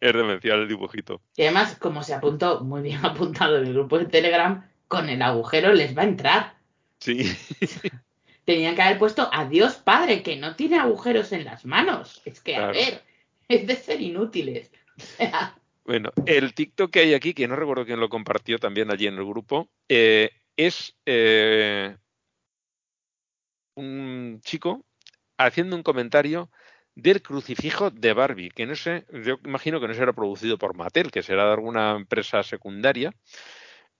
Es 0.00 0.12
demencial 0.12 0.60
el 0.60 0.68
dibujito. 0.68 1.20
Y 1.36 1.42
además, 1.42 1.76
como 1.78 2.02
se 2.02 2.14
apuntó 2.14 2.60
muy 2.60 2.82
bien 2.82 3.00
apuntado 3.04 3.58
en 3.58 3.66
el 3.66 3.74
grupo 3.74 3.98
de 3.98 4.06
Telegram, 4.06 4.68
con 4.88 5.08
el 5.08 5.22
agujero 5.22 5.72
les 5.72 5.96
va 5.96 6.02
a 6.02 6.06
entrar. 6.06 6.54
Sí. 6.98 7.36
Tenían 8.44 8.74
que 8.74 8.82
haber 8.82 8.98
puesto 8.98 9.28
adiós 9.32 9.76
padre, 9.76 10.22
que 10.22 10.36
no 10.36 10.54
tiene 10.54 10.78
agujeros 10.78 11.32
en 11.32 11.44
las 11.46 11.64
manos. 11.64 12.20
Es 12.26 12.40
que, 12.40 12.56
a 12.56 12.66
ver, 12.66 13.02
es 13.48 13.66
de 13.66 13.76
ser 13.76 14.00
inútiles. 14.00 14.70
Bueno, 15.84 16.12
el 16.24 16.54
TikTok 16.54 16.90
que 16.90 17.00
hay 17.00 17.14
aquí, 17.14 17.34
que 17.34 17.46
no 17.46 17.56
recuerdo 17.56 17.84
quién 17.84 18.00
lo 18.00 18.08
compartió 18.08 18.58
también 18.58 18.90
allí 18.90 19.06
en 19.06 19.16
el 19.16 19.24
grupo, 19.26 19.68
eh, 19.88 20.30
es 20.56 20.96
eh, 21.04 21.96
un 23.74 24.40
chico 24.42 24.84
haciendo 25.36 25.76
un 25.76 25.82
comentario 25.82 26.50
del 26.94 27.22
crucifijo 27.22 27.90
de 27.90 28.12
Barbie, 28.12 28.50
que 28.50 28.66
no 28.66 28.76
sé, 28.76 29.04
yo 29.12 29.38
imagino 29.44 29.80
que 29.80 29.88
no 29.88 29.94
será 29.94 30.12
producido 30.12 30.58
por 30.58 30.76
Mattel, 30.76 31.10
que 31.10 31.22
será 31.22 31.44
de 31.46 31.52
alguna 31.52 31.96
empresa 31.96 32.42
secundaria. 32.42 33.12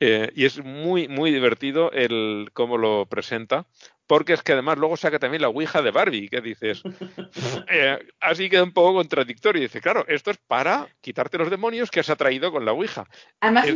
Eh, 0.06 0.30
y 0.34 0.44
es 0.44 0.62
muy, 0.62 1.08
muy 1.08 1.30
divertido 1.30 1.90
el 1.90 2.50
cómo 2.52 2.76
lo 2.76 3.06
presenta, 3.06 3.66
porque 4.06 4.34
es 4.34 4.42
que 4.42 4.52
además 4.52 4.76
luego 4.76 4.98
saca 4.98 5.18
también 5.18 5.40
la 5.40 5.48
Ouija 5.48 5.80
de 5.80 5.92
Barbie, 5.92 6.28
que 6.28 6.42
dices, 6.42 6.82
eh, 7.70 7.98
así 8.20 8.50
queda 8.50 8.64
un 8.64 8.74
poco 8.74 8.92
contradictorio. 8.92 9.62
Y 9.62 9.64
dice, 9.64 9.80
claro, 9.80 10.04
esto 10.06 10.30
es 10.30 10.36
para 10.36 10.88
quitarte 11.00 11.38
los 11.38 11.48
demonios 11.48 11.90
que 11.90 12.00
has 12.00 12.10
atraído 12.10 12.52
con 12.52 12.66
la 12.66 12.72
Ouija. 12.72 13.08
Además, 13.40 13.66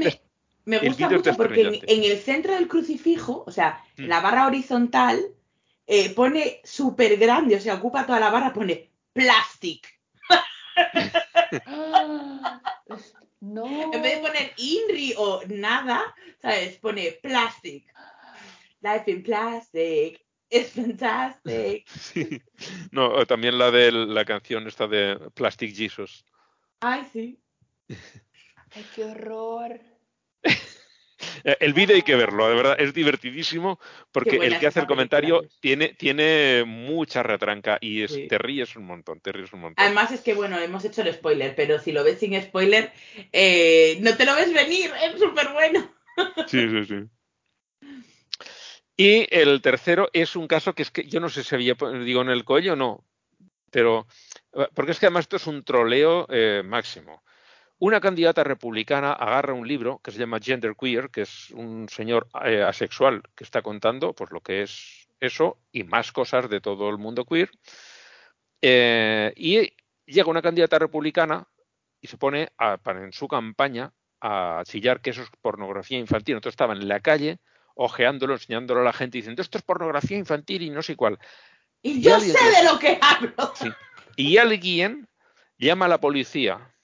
me, 0.67 0.79
gusta 0.81 1.09
mucho 1.09 1.35
porque 1.35 1.81
en, 1.87 2.05
el 2.05 2.19
centro 2.19 2.53
del 2.53 2.69
crucifijo, 2.69 3.45
o 3.47 3.51
sea, 3.51 3.83
mm. 3.97 4.05
la 4.05 4.21
barra 4.21 4.47
horizontal, 4.47 5.19
eh, 5.87 6.11
pone 6.11 6.61
súper 6.63 7.17
grande, 7.17 7.57
o 7.57 7.61
sea, 7.61 7.77
ocupa 7.77 8.05
toda 8.05 8.21
la 8.21 8.29
barra, 8.29 8.53
pone 8.53 8.91
plastic. 9.15 9.99
no. 13.41 13.93
En 13.93 14.03
vez 14.03 14.17
de 14.17 14.27
poner 14.27 14.53
INRI 14.57 15.15
o 15.17 15.43
nada, 15.49 16.15
¿sabes? 16.41 16.79
Pone 16.79 17.19
plastic. 17.23 17.85
Life 18.81 19.11
in 19.11 19.23
plastic. 19.23 20.25
Es 20.51 20.73
fantastic. 20.73 21.87
Sí. 21.89 22.43
No, 22.91 23.25
también 23.27 23.59
la 23.59 23.71
de 23.71 23.93
la 23.93 24.25
canción 24.25 24.67
esta 24.67 24.87
de 24.87 25.31
Plastic 25.35 25.75
Jesus. 25.75 26.25
Ay, 26.81 27.07
sí. 27.13 27.41
Ay, 28.71 28.85
qué 28.95 29.05
horror. 29.05 29.81
Eh, 31.45 31.57
el 31.61 31.73
vídeo 31.73 31.97
hay 31.97 32.03
que 32.03 32.17
verlo, 32.17 32.49
de 32.49 32.55
verdad, 32.55 32.77
es 32.79 32.95
divertidísimo 32.95 33.79
porque 34.13 34.37
el 34.37 34.59
que 34.59 34.67
hace 34.67 34.81
el 34.81 34.87
comentario 34.87 35.43
tiene, 35.61 35.95
tiene 35.95 36.65
mucha 36.67 37.23
retranca 37.23 37.79
y 37.81 38.07
te 38.29 38.39
ríes 38.39 38.77
un 38.77 38.87
montón, 38.87 39.21
te 39.21 39.33
ríes 39.33 39.53
un 39.53 39.61
montón. 39.61 39.85
Además 39.85 40.13
es 40.13 40.21
que, 40.21 40.35
bueno, 40.35 40.59
hemos 40.59 40.85
hecho 40.85 41.03
el 41.03 41.13
spoiler, 41.13 41.55
pero 41.55 41.79
si 41.79 41.93
lo 41.93 42.05
ves 42.05 42.19
sin 42.19 42.41
spoiler, 42.41 42.93
eh, 43.33 43.99
no 44.01 44.17
te 44.17 44.25
lo 44.25 44.35
ves 44.35 44.53
venir, 44.53 44.91
es 45.03 45.19
súper 45.21 45.49
bueno. 45.53 45.91
Sí, 46.47 46.69
sí, 46.69 46.85
sí. 46.85 47.05
Y 48.97 49.27
el 49.31 49.63
tercero 49.63 50.11
es 50.13 50.35
un 50.35 50.49
caso 50.49 50.75
que 50.75 50.83
es 50.83 50.91
que 50.91 51.05
yo 51.05 51.21
no 51.21 51.29
sé 51.29 51.45
si 51.45 51.55
había, 51.55 51.77
digo, 52.05 52.23
en 52.23 52.31
el 52.31 52.45
cuello 52.45 52.73
o 52.73 52.77
no, 52.77 53.05
pero 53.71 54.09
porque 54.75 54.93
es 54.93 54.99
que 54.99 55.07
además 55.07 55.27
esto 55.27 55.37
es 55.37 55.47
un 55.47 55.63
troleo 55.63 56.27
eh, 56.31 56.63
máximo. 56.65 57.23
Una 57.81 58.01
candidata 58.01 58.43
republicana 58.43 59.13
agarra 59.13 59.53
un 59.53 59.67
libro 59.67 60.01
que 60.03 60.11
se 60.11 60.19
llama 60.19 60.41
Gender 60.41 60.75
Queer, 60.75 61.11
que 61.11 61.23
es 61.23 61.51
un 61.53 61.89
señor 61.89 62.29
eh, 62.45 62.63
asexual 62.63 63.23
que 63.37 63.45
está 63.45 63.63
contando 63.63 64.13
pues 64.15 64.33
lo 64.33 64.41
que 64.41 64.63
es 64.63 65.09
eso 65.21 65.59
y 65.71 65.85
más 65.85 66.11
cosas 66.11 66.49
de 66.51 66.61
todo 66.61 66.91
el 66.91 66.99
mundo 66.99 67.25
queer. 67.25 67.51
Eh, 68.61 69.33
y 69.37 69.73
llega 70.07 70.31
una 70.31 70.43
candidata 70.43 70.79
republicana 70.79 71.47
y 72.01 72.09
se 72.09 72.17
pone 72.17 72.49
en 72.59 73.13
su 73.13 73.29
campaña 73.29 73.93
a 74.21 74.63
chillar 74.65 75.01
que 75.01 75.11
eso 75.11 75.23
es 75.23 75.29
pornografía 75.41 75.99
infantil. 75.99 76.35
Entonces 76.35 76.55
estaba 76.55 76.73
en 76.73 76.89
la 76.89 76.99
calle 76.99 77.39
ojeándolo, 77.77 78.35
enseñándolo 78.35 78.81
a 78.81 78.85
la 78.85 78.93
gente 78.93 79.19
diciendo 79.19 79.41
esto 79.41 79.59
es 79.59 79.63
pornografía 79.63 80.19
infantil 80.19 80.63
y 80.63 80.71
no 80.71 80.83
sé 80.83 80.97
cuál. 80.97 81.19
Y, 81.81 82.01
yo 82.01 82.19
sé 82.19 82.33
de 82.33 82.65
lo 82.65 82.77
que 82.81 82.99
hablo. 83.01 83.53
Y 84.17 84.37
alguien 84.39 85.09
llama 85.59 85.85
a 85.85 85.89
la 85.89 86.01
policía 86.01 86.75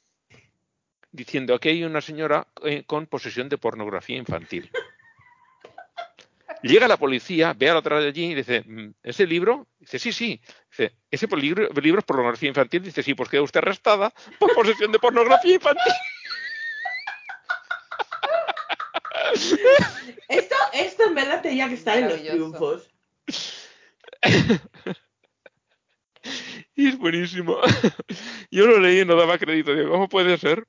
diciendo 1.15 1.59
que 1.61 1.69
hay 1.69 1.85
una 1.85 2.01
señora 2.01 2.49
eh, 2.65 2.83
con 2.85 3.07
posesión 3.07 3.49
de 3.49 3.57
pornografía 3.57 4.17
infantil. 4.17 4.71
Llega 6.63 6.89
la 6.89 6.97
policía, 6.97 7.55
ve 7.57 7.71
a 7.71 7.75
la 7.75 7.79
otra 7.79 8.01
de 8.01 8.09
allí 8.09 8.33
y 8.33 8.35
dice, 8.35 8.65
mm, 8.67 8.95
¿ese 9.03 9.27
libro? 9.27 9.69
Dice, 9.79 9.99
sí, 9.99 10.13
sí. 10.13 10.41
Dice, 10.71 10.97
¿ese 11.11 11.29
libro, 11.37 11.69
libro 11.81 12.01
es 12.01 12.05
pornografía 12.05 12.49
infantil? 12.49 12.83
Dice, 12.83 13.03
sí, 13.03 13.15
pues 13.15 13.29
queda 13.29 13.43
usted 13.43 13.59
arrestada 13.59 14.13
por 14.39 14.53
posesión 14.55 14.91
de 14.91 14.99
pornografía 14.99 15.55
infantil. 15.55 15.93
Esto, 20.29 20.55
esto 20.73 21.05
en 21.05 21.15
verdad 21.15 21.43
tenía 21.43 21.69
que 21.69 21.75
estar 21.75 21.99
en 21.99 22.09
los 22.09 22.23
triunfos. 22.23 22.89
Y 26.77 26.89
es 26.89 26.99
buenísimo. 26.99 27.59
Yo 28.51 28.67
lo 28.67 28.81
leí 28.81 29.01
y 29.01 29.05
no 29.05 29.15
daba 29.17 29.39
crédito. 29.39 29.75
Digo, 29.75 29.91
¿cómo 29.91 30.09
puede 30.09 30.37
ser? 30.39 30.67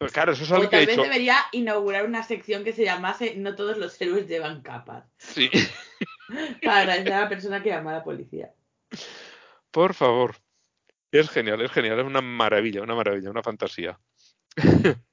Pues 0.00 0.12
claro, 0.12 0.32
eso 0.32 0.44
es 0.44 0.50
algo 0.50 0.70
que 0.70 0.78
tal 0.78 0.86
vez 0.86 0.96
debería 0.96 1.36
inaugurar 1.52 2.06
una 2.06 2.22
sección 2.22 2.64
que 2.64 2.72
se 2.72 2.84
llamase 2.84 3.34
No 3.36 3.54
todos 3.54 3.76
los 3.76 4.00
héroes 4.00 4.26
llevan 4.26 4.62
capas. 4.62 5.04
Sí. 5.18 5.50
Para 6.64 6.78
agradecer 6.78 7.12
a 7.12 7.20
la 7.20 7.28
persona 7.28 7.62
que 7.62 7.68
llama 7.68 7.90
a 7.90 7.98
la 7.98 8.02
policía. 8.02 8.50
Por 9.70 9.92
favor. 9.92 10.36
Es 11.12 11.28
genial, 11.28 11.60
es 11.60 11.70
genial, 11.70 12.00
es 12.00 12.06
una 12.06 12.22
maravilla, 12.22 12.80
una 12.80 12.94
maravilla, 12.94 13.30
una 13.30 13.42
fantasía. 13.42 14.00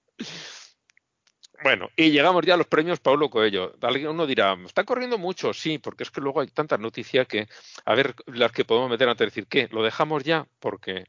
Bueno, 1.64 1.90
y 1.96 2.12
llegamos 2.12 2.46
ya 2.46 2.54
a 2.54 2.58
los 2.58 2.68
premios 2.68 3.00
Paulo 3.00 3.32
Coelho. 3.32 3.74
Alguien 3.82 4.10
uno 4.10 4.28
dirá, 4.28 4.56
¿está 4.64 4.84
corriendo 4.84 5.18
mucho? 5.18 5.56
Sí, 5.56 5.80
porque 5.80 6.04
es 6.04 6.12
que 6.12 6.22
luego 6.22 6.42
hay 6.42 6.48
tantas 6.50 6.80
noticias 6.80 7.28
que, 7.28 7.48
a 7.84 7.96
ver, 7.96 8.14
las 8.28 8.52
que 8.52 8.64
podemos 8.64 8.92
meter 8.92 9.10
antes 9.10 9.22
de 9.22 9.26
decir, 9.26 9.48
¿qué? 9.48 9.68
¿Lo 9.72 9.82
dejamos 9.82 10.24
ya? 10.24 10.48
Porque 10.60 11.06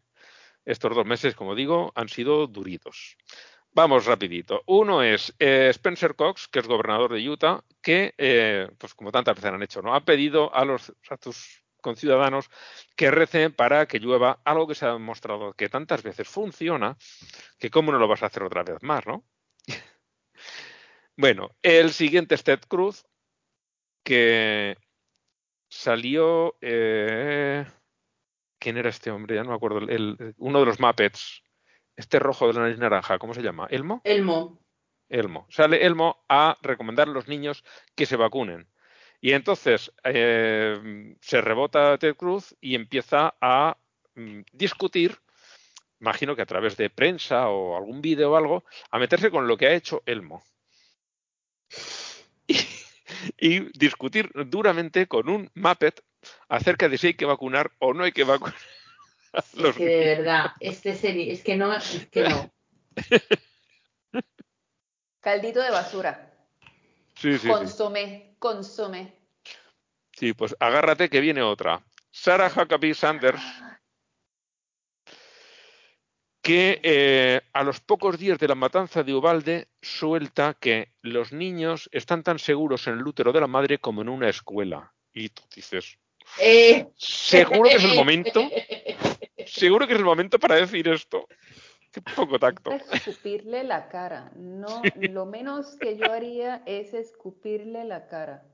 estos 0.65 0.95
dos 0.95 1.05
meses, 1.05 1.35
como 1.35 1.55
digo, 1.55 1.93
han 1.95 2.09
sido 2.09 2.47
duritos. 2.47 3.19
Vamos 3.73 4.07
rapidito. 4.07 4.63
Uno 4.67 5.03
es 5.03 5.35
eh, 5.39 5.69
Spencer 5.71 6.17
Cox, 6.17 6.49
que 6.49 6.59
es 6.59 6.67
gobernador 6.67 7.13
de 7.13 7.29
Utah, 7.29 7.63
que, 7.81 8.15
eh, 8.19 8.69
pues 8.79 8.95
como 8.95 9.13
tantas 9.13 9.37
veces 9.37 9.53
han 9.53 9.63
hecho, 9.63 9.83
¿no? 9.83 9.95
Ha 9.95 10.05
pedido 10.05 10.55
a 10.55 10.65
los 10.65 10.93
sus 11.23 11.63
conciudadanos 11.81 12.51
que 12.97 13.11
recen 13.11 13.53
para 13.53 13.87
que 13.87 14.01
llueva 14.01 14.41
algo 14.45 14.67
que 14.67 14.75
se 14.75 14.85
ha 14.85 14.93
demostrado 14.93 15.53
que 15.53 15.69
tantas 15.69 16.03
veces 16.03 16.29
funciona, 16.29 16.97
que 17.59 17.71
cómo 17.71 17.93
no 17.93 17.99
lo 17.99 18.09
vas 18.09 18.23
a 18.23 18.27
hacer 18.27 18.43
otra 18.43 18.65
vez 18.65 18.83
más, 18.83 19.07
¿no? 19.07 19.25
bueno, 21.17 21.51
el 21.63 21.93
siguiente 21.93 22.35
es 22.35 22.43
Ted 22.43 22.61
Cruz, 22.69 23.07
que 24.03 24.77
salió, 25.69 26.57
eh, 26.61 27.65
¿Quién 28.59 28.77
era 28.77 28.91
este 28.91 29.11
hombre? 29.11 29.37
Ya 29.37 29.45
no 29.45 29.51
me 29.51 29.57
acuerdo. 29.57 29.79
El, 29.79 30.35
uno 30.39 30.61
de 30.61 30.67
los 30.67 30.81
Muppets. 30.81 31.43
Este 31.99 32.21
rojo 32.21 32.47
de 32.47 32.53
la 32.53 32.61
nariz 32.61 32.79
naranja, 32.79 33.19
¿cómo 33.19 33.35
se 33.35 33.43
llama? 33.43 33.67
¿Elmo? 33.69 34.01
Elmo. 34.05 34.57
Elmo. 35.09 35.49
Sale 35.51 35.85
Elmo 35.85 36.25
a 36.29 36.57
recomendar 36.63 37.09
a 37.09 37.11
los 37.11 37.27
niños 37.27 37.65
que 37.97 38.07
se 38.07 38.15
vacunen. 38.15 38.69
Y 39.21 39.33
entonces 39.33 39.93
eh, 40.05 41.17
se 41.21 41.41
rebota 41.41 41.99
Ted 41.99 42.15
Cruz 42.15 42.57
y 42.61 42.77
empieza 42.77 43.35
a 43.41 43.77
mm, 44.15 44.43
discutir, 44.53 45.19
imagino 45.99 46.37
que 46.37 46.43
a 46.43 46.47
través 46.47 46.77
de 46.77 46.89
prensa 46.89 47.49
o 47.49 47.77
algún 47.77 48.01
vídeo 48.01 48.31
o 48.31 48.37
algo, 48.37 48.65
a 48.93 49.01
meterse 49.01 49.33
con 49.33 49.49
lo 49.49 49.57
que 49.57 49.67
ha 49.67 49.75
hecho 49.75 50.05
Elmo. 50.07 50.45
Y, 53.37 53.77
discutir 53.77 54.31
duramente 54.47 55.09
con 55.09 55.29
un 55.29 55.51
Muppet 55.55 56.05
acerca 56.49 56.89
de 56.89 56.99
si 56.99 57.09
hay 57.09 57.15
que 57.15 57.25
vacunar 57.25 57.73
o 57.81 57.93
no 57.93 58.05
hay 58.05 58.13
que 58.13 58.23
vacunar. 58.23 58.55
Es 59.65 59.77
que 59.77 59.85
de 59.85 60.17
verdad, 60.17 60.53
este 60.61 60.95
serie, 60.95 61.33
es 61.33 61.43
que 61.43 61.57
no, 61.57 61.75
es 61.75 62.07
que 62.11 62.29
no. 62.29 62.51
Caldito 65.21 65.61
de 65.61 65.71
basura. 65.71 66.33
Sí, 67.15 67.39
sí. 67.39 67.49
Consome, 67.49 68.37
consome. 68.39 69.13
Sí, 70.13 70.33
pues 70.33 70.57
agárrate 70.59 71.09
que 71.09 71.21
viene 71.21 71.43
otra. 71.43 71.85
Sarah 72.11 72.51
Huckabee 72.55 72.95
Sanders, 72.95 73.43
que 76.43 76.81
eh, 76.83 77.41
a 77.53 77.63
los 77.63 77.81
pocos 77.81 78.19
días 78.19 78.39
de 78.39 78.49
la 78.49 78.55
matanza 78.55 79.03
de 79.03 79.15
Ubalde 79.15 79.69
suelta 79.83 80.57
que 80.59 80.93
los 81.03 81.33
niños 81.33 81.89
están 81.93 82.23
tan 82.23 82.39
seguros 82.39 82.87
en 82.87 82.95
el 82.95 83.07
útero 83.07 83.33
de 83.33 83.41
la 83.41 83.47
madre 83.47 83.79
como 83.79 84.03
en 84.03 84.09
una 84.09 84.29
escuela. 84.29 84.93
Y 85.13 85.29
tú 85.29 85.43
dices, 85.55 85.99
Eh, 86.41 86.87
seguro 86.97 87.69
que 87.69 87.77
es 87.77 87.85
el 87.85 87.95
momento, 87.95 88.49
seguro 89.51 89.87
que 89.87 89.95
es 89.95 89.99
el 89.99 90.05
momento 90.05 90.39
para 90.39 90.57
decir 90.57 90.89
esto. 90.89 91.27
Qué 91.93 92.03
poco 92.03 92.39
tacto. 92.39 92.71
Escupirle 92.93 93.65
la 93.65 93.89
cara. 93.89 94.31
No, 94.37 94.83
lo 95.11 95.27
menos 95.27 95.77
que 95.77 95.97
yo 95.97 96.13
haría 96.13 96.63
es 96.67 96.95
escupirle 96.95 97.85
la 97.85 98.07
cara. 98.09 98.45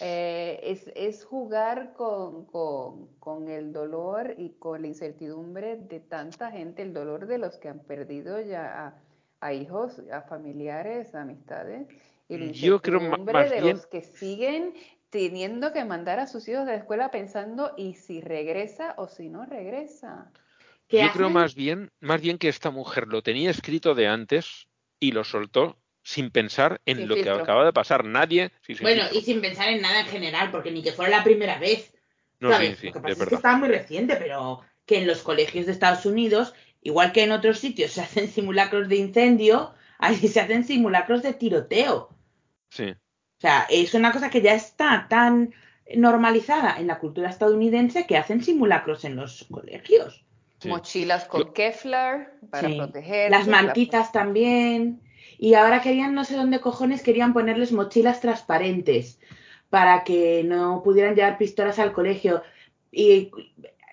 Eh, 0.00 0.60
es, 0.62 0.90
es, 0.94 1.24
jugar 1.24 1.94
con, 1.94 2.44
con, 2.44 3.06
con, 3.18 3.48
el 3.48 3.72
dolor 3.72 4.34
y 4.36 4.50
con 4.58 4.82
la 4.82 4.88
incertidumbre 4.88 5.76
de 5.76 6.00
tanta 6.00 6.50
gente, 6.50 6.82
el 6.82 6.92
dolor 6.92 7.26
de 7.26 7.38
los 7.38 7.56
que 7.56 7.70
han 7.70 7.80
perdido 7.80 8.38
ya 8.42 8.88
a, 8.88 9.00
a 9.40 9.54
hijos, 9.54 10.02
a 10.12 10.20
familiares, 10.20 11.14
a 11.14 11.22
amistades, 11.22 11.88
y 12.28 12.36
la 12.36 12.52
Yo 12.52 12.82
creo 12.82 13.00
más 13.00 13.50
de 13.50 13.60
bien... 13.60 13.76
los 13.76 13.86
que 13.86 14.02
siguen 14.02 14.74
teniendo 15.16 15.72
que 15.72 15.84
mandar 15.84 16.18
a 16.20 16.26
sus 16.26 16.46
hijos 16.48 16.66
de 16.66 16.72
la 16.72 16.78
escuela 16.78 17.10
pensando 17.10 17.72
y 17.76 17.94
si 17.94 18.20
regresa 18.20 18.94
o 18.98 19.08
si 19.08 19.28
no 19.28 19.46
regresa. 19.46 20.30
Yo 20.88 21.08
hacen? 21.08 21.10
creo 21.10 21.30
más 21.30 21.54
bien, 21.54 21.90
más 22.00 22.20
bien 22.20 22.38
que 22.38 22.48
esta 22.48 22.70
mujer 22.70 23.08
lo 23.08 23.22
tenía 23.22 23.50
escrito 23.50 23.94
de 23.94 24.06
antes 24.08 24.68
y 25.00 25.12
lo 25.12 25.24
soltó 25.24 25.78
sin 26.02 26.30
pensar 26.30 26.80
en 26.86 26.98
Sin 26.98 27.08
lo 27.08 27.16
filtro. 27.16 27.34
que 27.34 27.40
acaba 27.42 27.64
de 27.64 27.72
pasar. 27.72 28.04
Nadie. 28.04 28.52
sí, 28.60 28.74
bueno, 28.80 29.02
filtro. 29.02 29.18
y 29.18 29.22
sin 29.22 29.40
pensar 29.40 29.68
en 29.70 29.80
nada 29.82 30.00
en 30.00 30.06
general, 30.06 30.50
porque 30.50 30.70
ni 30.70 30.82
que 30.82 30.92
fuera 30.92 31.10
la 31.18 31.24
primera 31.24 31.58
vez. 31.58 31.92
No, 32.40 32.52
¿sabes? 32.52 32.76
sí, 32.76 32.76
sí, 32.76 32.86
Lo 32.86 32.92
que 32.92 33.00
pasa 33.00 33.22
es 33.22 33.28
que 33.28 33.34
verdad. 33.34 33.38
estaba 33.38 33.56
muy 33.58 33.68
reciente, 33.68 34.16
pero 34.16 34.60
que 34.86 34.98
en 34.98 35.06
los 35.06 35.22
colegios 35.22 35.66
de 35.66 35.72
Estados 35.72 36.06
Unidos, 36.06 36.54
igual 36.82 37.12
que 37.12 37.24
en 37.24 37.32
otros 37.32 37.58
sitios 37.58 37.92
se 37.92 38.02
hacen 38.02 38.28
simulacros 38.28 38.88
de 38.88 38.96
incendio, 38.96 39.74
ahí 39.98 40.16
se 40.16 40.40
hacen 40.40 40.64
simulacros 40.64 41.22
de 41.22 41.34
tiroteo. 41.34 42.10
Sí. 42.70 42.94
O 43.38 43.40
sea, 43.40 43.66
es 43.68 43.92
una 43.94 44.12
cosa 44.12 44.30
que 44.30 44.40
ya 44.40 44.54
está 44.54 45.06
tan 45.10 45.52
normalizada 45.94 46.78
en 46.78 46.86
la 46.86 46.98
cultura 46.98 47.28
estadounidense 47.30 48.06
que 48.06 48.16
hacen 48.16 48.42
simulacros 48.42 49.04
en 49.04 49.16
los 49.16 49.46
colegios. 49.50 50.24
sí. 50.60 50.68
Mochilas 50.68 51.26
con 51.26 51.52
Kevlar 51.52 52.32
para 52.50 52.68
Sí. 52.68 52.76
proteger. 52.78 53.30
Las 53.30 53.46
mantitas 53.46 54.10
también. 54.10 55.00
Y 55.38 55.52
ahora 55.54 55.82
querían, 55.82 56.14
no 56.14 56.24
sé 56.24 56.34
dónde 56.34 56.60
cojones, 56.60 57.02
querían 57.02 57.34
ponerles 57.34 57.72
mochilas 57.72 58.20
transparentes 58.20 59.20
para 59.68 60.02
que 60.02 60.42
no 60.44 60.80
pudieran 60.82 61.14
llevar 61.14 61.36
pistolas 61.36 61.78
al 61.78 61.92
colegio. 61.92 62.42
Y 62.90 63.30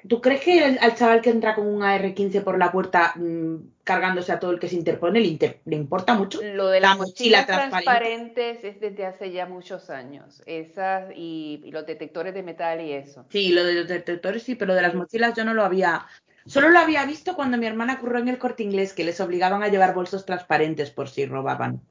¿tú 0.07 0.21
crees 0.21 0.41
que 0.41 0.63
el- 0.65 0.79
al 0.79 0.95
chaval 0.95 1.21
que 1.21 1.31
entra 1.31 1.53
con 1.55 1.67
un 1.67 1.83
AR-15 1.83 2.41
por 2.41 2.57
la 2.57 2.71
puerta 2.71 3.13
mm, 3.17 3.55
cargándose 3.83 4.31
a 4.31 4.39
todo 4.39 4.51
el 4.51 4.59
que 4.59 4.69
se 4.69 4.75
interpone 4.75 5.19
le, 5.19 5.27
inter- 5.27 5.59
le 5.65 5.75
importa 5.75 6.13
mucho? 6.13 6.39
Lo 6.41 6.67
de 6.67 6.79
La 6.79 6.89
las 6.89 6.97
mochila 6.97 7.39
mochilas 7.41 7.45
transparente. 7.47 7.83
transparentes 7.85 8.63
es 8.63 8.79
desde 8.79 9.05
hace 9.05 9.31
ya 9.31 9.45
muchos 9.45 9.89
años. 9.89 10.41
Esas 10.45 11.11
y, 11.15 11.61
y 11.63 11.71
los 11.71 11.85
detectores 11.85 12.33
de 12.33 12.43
metal 12.43 12.81
y 12.81 12.93
eso. 12.93 13.25
Sí, 13.29 13.49
lo 13.51 13.63
de 13.65 13.73
los 13.73 13.87
detectores 13.87 14.43
sí, 14.43 14.55
pero 14.55 14.69
lo 14.69 14.75
de 14.75 14.81
las 14.83 14.95
mochilas 14.95 15.35
yo 15.35 15.43
no 15.43 15.53
lo 15.53 15.63
había. 15.63 16.05
Solo 16.45 16.69
lo 16.69 16.79
había 16.79 17.05
visto 17.05 17.35
cuando 17.35 17.57
mi 17.57 17.65
hermana 17.67 17.99
curró 17.99 18.19
en 18.19 18.27
el 18.27 18.37
corte 18.37 18.63
inglés, 18.63 18.93
que 18.93 19.03
les 19.05 19.19
obligaban 19.21 19.63
a 19.63 19.69
llevar 19.69 19.93
bolsos 19.93 20.25
transparentes 20.25 20.91
por 20.91 21.07
si 21.09 21.25
robaban. 21.25 21.81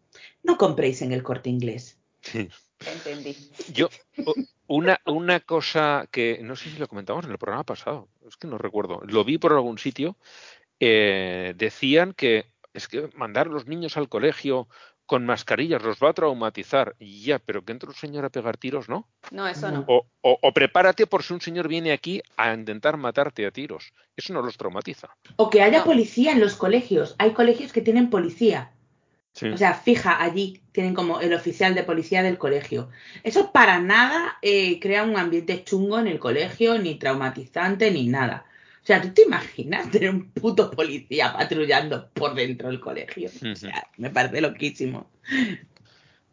No 0.43 0.59
compréis 0.59 1.01
en 1.03 1.12
el 1.12 1.22
corte 1.22 1.49
inglés. 1.51 1.99
sí. 2.20 2.49
Entendí. 2.84 3.36
Yo, 3.72 3.88
una, 4.66 5.01
una 5.07 5.38
cosa 5.38 6.09
que 6.11 6.40
no 6.43 6.57
sé 6.57 6.68
si 6.68 6.78
lo 6.78 6.88
comentamos 6.88 7.24
en 7.24 7.30
el 7.30 7.38
programa 7.38 7.62
pasado, 7.62 8.09
es 8.26 8.36
que 8.36 8.49
no 8.49 8.59
recuerdo, 8.59 9.01
lo 9.07 9.24
vi 9.24 9.38
por 9.38 9.53
algún 9.53 9.78
sitio, 9.78 10.16
eh, 10.85 11.55
decían 11.57 12.12
que 12.12 12.47
es 12.74 12.89
que 12.89 13.09
mandar 13.14 13.47
a 13.47 13.51
los 13.51 13.68
niños 13.68 13.97
al 13.97 14.09
colegio 14.09 14.66
con 15.07 15.24
mascarillas 15.26 15.83
los 15.83 15.99
va 15.99 16.09
a 16.11 16.12
traumatizar. 16.12 16.97
Y 16.99 17.22
ya, 17.22 17.39
pero 17.39 17.64
que 17.64 17.70
entre 17.72 17.89
un 17.89 17.95
señor 17.95 18.24
a 18.24 18.30
pegar 18.30 18.57
tiros, 18.57 18.89
¿no? 18.89 19.07
No, 19.30 19.47
eso 19.47 19.70
no. 19.70 19.85
O, 19.87 20.07
o- 20.22 20.39
o 20.43 20.53
prepárate 20.53 21.07
por 21.07 21.22
si 21.22 21.35
un 21.35 21.41
señor 21.41 21.68
viene 21.68 21.93
aquí 21.93 22.20
a 22.37 22.53
intentar 22.53 22.97
matarte 22.97 23.47
a 23.47 23.51
tiros. 23.53 23.93
Eso 24.16 24.33
no 24.33 24.43
los 24.43 24.57
traumatiza. 24.57 25.09
O 25.37 25.51
que 25.51 25.62
haya 25.62 25.85
policía 25.85 26.33
en 26.33 26.41
los 26.41 26.57
colegios. 26.57 27.14
Hay 27.18 27.33
colegios 27.33 27.72
que 27.72 27.83
tienen 27.83 28.11
policía. 28.11 28.70
Sí. 29.35 29.49
O 29.49 29.57
sea, 29.57 29.74
fija 29.74 30.22
allí, 30.22 30.61
tienen 30.72 30.95
como 30.95 31.20
el 31.20 31.33
oficial 31.33 31.74
de 31.74 31.85
policía 31.85 32.22
del 32.22 32.39
colegio. 32.39 32.89
Eso 33.22 33.51
para 33.53 33.80
nada 33.80 34.39
eh, 34.43 34.78
crea 34.80 35.05
un 35.05 35.16
ambiente 35.16 35.62
chungo 35.64 35.99
en 35.99 36.07
el 36.07 36.18
colegio, 36.18 36.78
ni 36.78 36.97
traumatizante, 36.97 37.91
ni 37.91 38.09
nada. 38.09 38.45
O 38.83 38.85
sea, 38.85 39.01
¿tú 39.01 39.11
te 39.14 39.22
imaginas 39.22 39.91
tener 39.93 40.11
un 40.11 40.30
puto 40.33 40.70
policía 40.72 41.33
patrullando 41.33 42.09
por 42.11 42.35
dentro 42.35 42.68
del 42.68 42.80
colegio? 42.80 43.30
O 43.53 43.55
sea, 43.55 43.87
me 43.97 44.11
parece 44.11 44.41
loquísimo. 44.41 45.09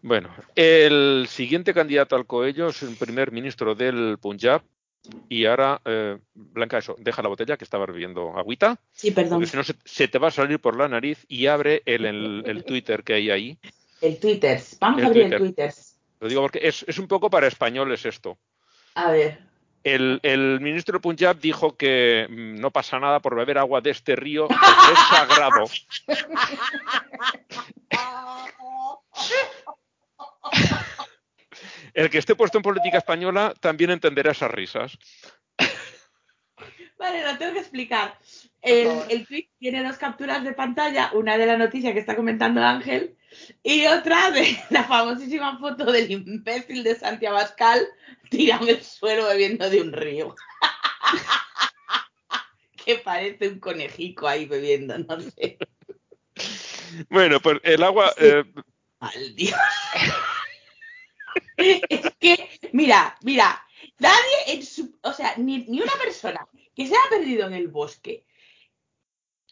Bueno, 0.01 0.33
el 0.55 1.25
siguiente 1.29 1.73
candidato 1.73 2.15
al 2.15 2.25
Coello 2.25 2.69
es 2.69 2.81
el 2.83 2.95
primer 2.95 3.31
ministro 3.31 3.75
del 3.75 4.17
Punjab. 4.19 4.63
Y 5.29 5.45
ahora, 5.45 5.81
eh, 5.85 6.17
Blanca, 6.33 6.77
eso, 6.77 6.95
deja 6.99 7.21
la 7.21 7.29
botella 7.29 7.55
que 7.57 7.63
estaba 7.63 7.85
bebiendo 7.85 8.37
agüita, 8.37 8.79
Sí, 8.91 9.11
perdón. 9.11 9.39
porque 9.39 9.47
si 9.47 9.55
no 9.57 9.63
se, 9.63 9.75
se 9.85 10.07
te 10.07 10.19
va 10.19 10.27
a 10.27 10.31
salir 10.31 10.59
por 10.59 10.77
la 10.77 10.87
nariz 10.89 11.25
y 11.29 11.47
abre 11.47 11.81
el, 11.85 12.05
el, 12.05 12.43
el 12.45 12.63
Twitter 12.65 13.03
que 13.03 13.13
hay 13.13 13.29
ahí. 13.29 13.59
El 14.01 14.19
Twitter. 14.19 14.61
Vamos 14.79 14.99
El 14.99 15.05
a 15.05 15.07
abrir 15.07 15.23
Twitter. 15.23 15.41
el 15.41 15.47
Twitter. 15.47 15.73
Lo 16.19 16.27
digo 16.27 16.41
porque 16.41 16.59
es, 16.63 16.83
es 16.87 16.97
un 16.99 17.07
poco 17.07 17.29
para 17.29 17.47
españoles 17.47 18.05
esto. 18.05 18.37
A 18.95 19.11
ver. 19.11 19.39
El, 19.83 20.19
el 20.23 20.59
ministro 20.59 20.99
Punjab 20.99 21.39
dijo 21.39 21.77
que 21.77 22.27
mm, 22.29 22.59
no 22.59 22.71
pasa 22.71 22.99
nada 22.99 23.19
por 23.19 23.35
beber 23.35 23.57
agua 23.57 23.81
de 23.81 23.91
este 23.91 24.15
río 24.15 24.47
porque 24.47 24.93
es 24.93 24.99
sagrado. 25.09 25.65
El 31.93 32.09
que 32.09 32.17
esté 32.17 32.35
puesto 32.35 32.57
en 32.57 32.63
política 32.63 32.97
española 32.97 33.53
también 33.59 33.91
entenderá 33.91 34.31
esas 34.31 34.51
risas. 34.51 34.97
Vale, 36.97 37.23
lo 37.23 37.37
tengo 37.37 37.53
que 37.53 37.59
explicar. 37.59 38.17
El, 38.61 38.89
el 39.09 39.25
tweet 39.25 39.49
tiene 39.57 39.83
dos 39.83 39.97
capturas 39.97 40.43
de 40.43 40.53
pantalla, 40.53 41.11
una 41.13 41.37
de 41.37 41.45
la 41.45 41.57
noticia 41.57 41.93
que 41.93 41.99
está 41.99 42.15
comentando 42.15 42.61
Ángel 42.61 43.15
y 43.63 43.85
otra 43.85 44.31
de 44.31 44.57
la 44.69 44.83
famosísima 44.83 45.57
foto 45.59 45.91
del 45.91 46.11
imbécil 46.11 46.83
de 46.83 46.95
Santiago 46.95 47.37
Abascal 47.37 47.87
tirado 48.29 48.63
en 48.63 48.75
el 48.75 48.83
suelo 48.83 49.27
bebiendo 49.27 49.69
de 49.69 49.81
un 49.81 49.93
río. 49.93 50.35
que 52.85 52.95
parece 52.95 53.49
un 53.49 53.59
conejico 53.59 54.27
ahí 54.27 54.45
bebiendo, 54.45 54.97
no 54.97 55.19
sé. 55.19 55.57
Bueno, 57.09 57.39
pues 57.39 57.59
el 57.63 57.83
agua. 57.83 58.11
Sí. 58.17 58.25
eh, 58.25 58.43
Al 58.99 59.35
Dios. 59.35 59.59
es 61.57 62.01
que, 62.19 62.49
mira, 62.73 63.15
mira, 63.21 63.63
nadie 63.99 64.17
en 64.47 64.65
su, 64.65 64.97
o 65.03 65.13
sea, 65.13 65.35
ni, 65.37 65.65
ni 65.65 65.81
una 65.81 65.93
persona 65.93 66.47
que 66.75 66.87
se 66.87 66.95
haya 66.95 67.09
perdido 67.09 67.47
en 67.47 67.53
el 67.53 67.67
bosque 67.67 68.25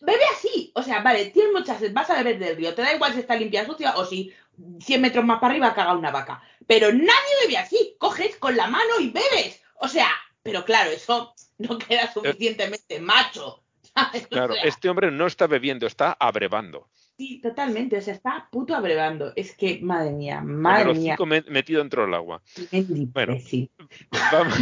bebe 0.01 0.23
así. 0.35 0.71
O 0.75 0.83
sea, 0.83 1.01
vale, 1.01 1.25
tienes 1.25 1.53
mucha 1.53 1.77
sed, 1.77 1.93
vas 1.93 2.09
a 2.09 2.15
beber 2.15 2.39
del 2.39 2.55
río, 2.55 2.73
te 2.73 2.81
da 2.81 2.93
igual 2.93 3.13
si 3.13 3.19
está 3.19 3.35
limpia 3.35 3.65
sucia 3.65 3.95
o 3.97 4.05
si 4.05 4.33
100 4.79 5.01
metros 5.01 5.25
más 5.25 5.39
para 5.39 5.53
arriba 5.53 5.73
caga 5.73 5.95
una 5.95 6.11
vaca. 6.11 6.41
Pero 6.65 6.91
nadie 6.91 7.33
bebe 7.43 7.57
así, 7.57 7.95
coges 7.97 8.35
con 8.37 8.55
la 8.55 8.67
mano 8.67 8.99
y 8.99 9.09
bebes. 9.09 9.61
O 9.75 9.87
sea, 9.87 10.09
pero 10.43 10.65
claro, 10.65 10.91
eso 10.91 11.33
no 11.57 11.77
queda 11.77 12.11
suficientemente 12.11 12.99
macho. 12.99 13.63
¿sabes? 13.95 14.25
O 14.25 14.29
claro, 14.29 14.53
sea, 14.53 14.63
este 14.63 14.89
hombre 14.89 15.11
no 15.11 15.27
está 15.27 15.47
bebiendo, 15.47 15.87
está 15.87 16.15
abrevando. 16.19 16.89
Sí, 17.17 17.41
totalmente, 17.41 17.97
o 17.97 18.01
sea, 18.01 18.13
está 18.13 18.47
puto 18.51 18.75
abrevando. 18.75 19.33
Es 19.35 19.55
que, 19.55 19.79
madre 19.81 20.11
mía, 20.11 20.37
Con 20.39 20.61
madre 20.61 20.91
el 20.91 20.99
mía. 20.99 21.17
metido 21.47 21.79
dentro 21.79 22.03
del 22.03 22.13
agua. 22.13 22.43
Bueno. 22.71 22.95
imbécil. 22.95 23.71
Vamos, 24.31 24.57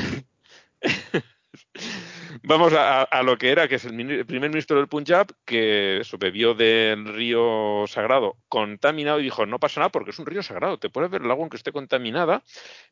Vamos 2.44 2.74
a, 2.74 3.24
lo 3.24 3.38
que 3.38 3.50
era, 3.50 3.68
que 3.68 3.76
es 3.76 3.86
el, 3.86 4.26
primer 4.26 4.50
ministro 4.50 4.78
del 4.78 4.88
Punjab, 4.88 5.28
que 5.46 6.02
eso, 6.02 6.18
bebió 6.18 6.54
del 6.54 7.06
río 7.06 7.86
sagrado 7.88 8.38
contaminado 8.50 9.20
y 9.20 9.24
dijo, 9.24 9.46
no 9.46 9.60
pasa 9.60 9.80
nada 9.80 9.92
porque 9.92 10.12
es 10.12 10.20
un 10.20 10.26
río 10.26 10.44
sagrado, 10.44 10.78
te 10.78 10.90
puedes 10.90 11.10
ver 11.10 11.22
el 11.22 11.32
agua 11.32 11.44
aunque 11.44 11.58
esté 11.58 11.72
contaminada. 11.72 12.44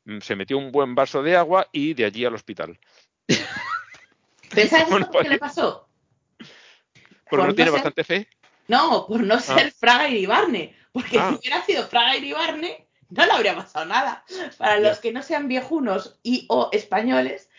Mm, 0.06 0.20
se 0.20 0.36
metió 0.36 0.58
un 0.58 0.72
buen 0.72 0.96
vaso 0.96 1.24
de 1.24 1.36
agua 1.36 1.68
y 1.72 1.94
de 1.94 2.06
allí 2.06 2.26
al 2.26 2.36
hospital. 2.36 2.80
¿Pensáis 4.54 4.86
qué 5.22 5.30
le 5.30 5.40
pasó? 5.40 5.88
Porque 7.30 7.48
no 7.48 7.56
tiene 7.56 7.72
bastante 7.72 8.04
fe. 8.04 8.28
No, 8.68 9.06
por 9.08 9.22
no 9.22 9.40
ser 9.40 9.68
ah. 9.68 9.76
Fraga 9.78 10.10
y 10.10 10.26
Barney. 10.26 10.76
Porque 10.92 11.18
ah. 11.20 11.30
si 11.30 11.36
hubiera 11.36 11.66
sido 11.66 11.88
Fraga 11.88 12.16
y 12.18 12.32
Barney, 12.32 12.76
no 13.10 13.26
le 13.26 13.32
habría 13.32 13.56
pasado 13.56 13.86
nada. 13.86 14.24
Para 14.58 14.80
los 14.80 15.00
que 15.00 15.12
no 15.12 15.22
sean 15.22 15.48
viejunos 15.48 16.20
y 16.24 16.46
o 16.50 16.70
españoles, 16.72 17.50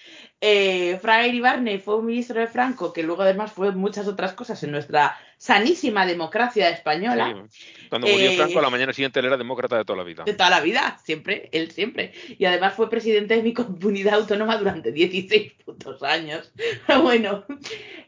eh, 0.46 0.98
Fraga 1.00 1.26
Iribarne 1.26 1.78
fue 1.78 1.96
un 1.96 2.04
ministro 2.04 2.38
de 2.38 2.46
Franco 2.46 2.92
que 2.92 3.02
luego 3.02 3.22
además 3.22 3.50
fue 3.50 3.72
muchas 3.72 4.06
otras 4.06 4.34
cosas 4.34 4.62
en 4.62 4.72
nuestra 4.72 5.16
sanísima 5.38 6.04
democracia 6.04 6.68
española. 6.68 7.46
Cuando 7.88 8.08
murió 8.08 8.30
eh, 8.30 8.36
Franco, 8.36 8.58
a 8.58 8.62
la 8.62 8.68
mañana 8.68 8.92
siguiente 8.92 9.20
él 9.20 9.24
era 9.24 9.38
demócrata 9.38 9.78
de 9.78 9.86
toda 9.86 9.96
la 9.96 10.04
vida. 10.04 10.24
De 10.24 10.34
toda 10.34 10.50
la 10.50 10.60
vida, 10.60 11.00
siempre, 11.02 11.48
él 11.52 11.70
siempre. 11.70 12.12
Y 12.38 12.44
además 12.44 12.74
fue 12.74 12.90
presidente 12.90 13.36
de 13.36 13.42
mi 13.42 13.54
comunidad 13.54 14.16
autónoma 14.16 14.58
durante 14.58 14.92
16 14.92 15.52
putos 15.64 16.02
años. 16.02 16.52
Bueno, 17.02 17.44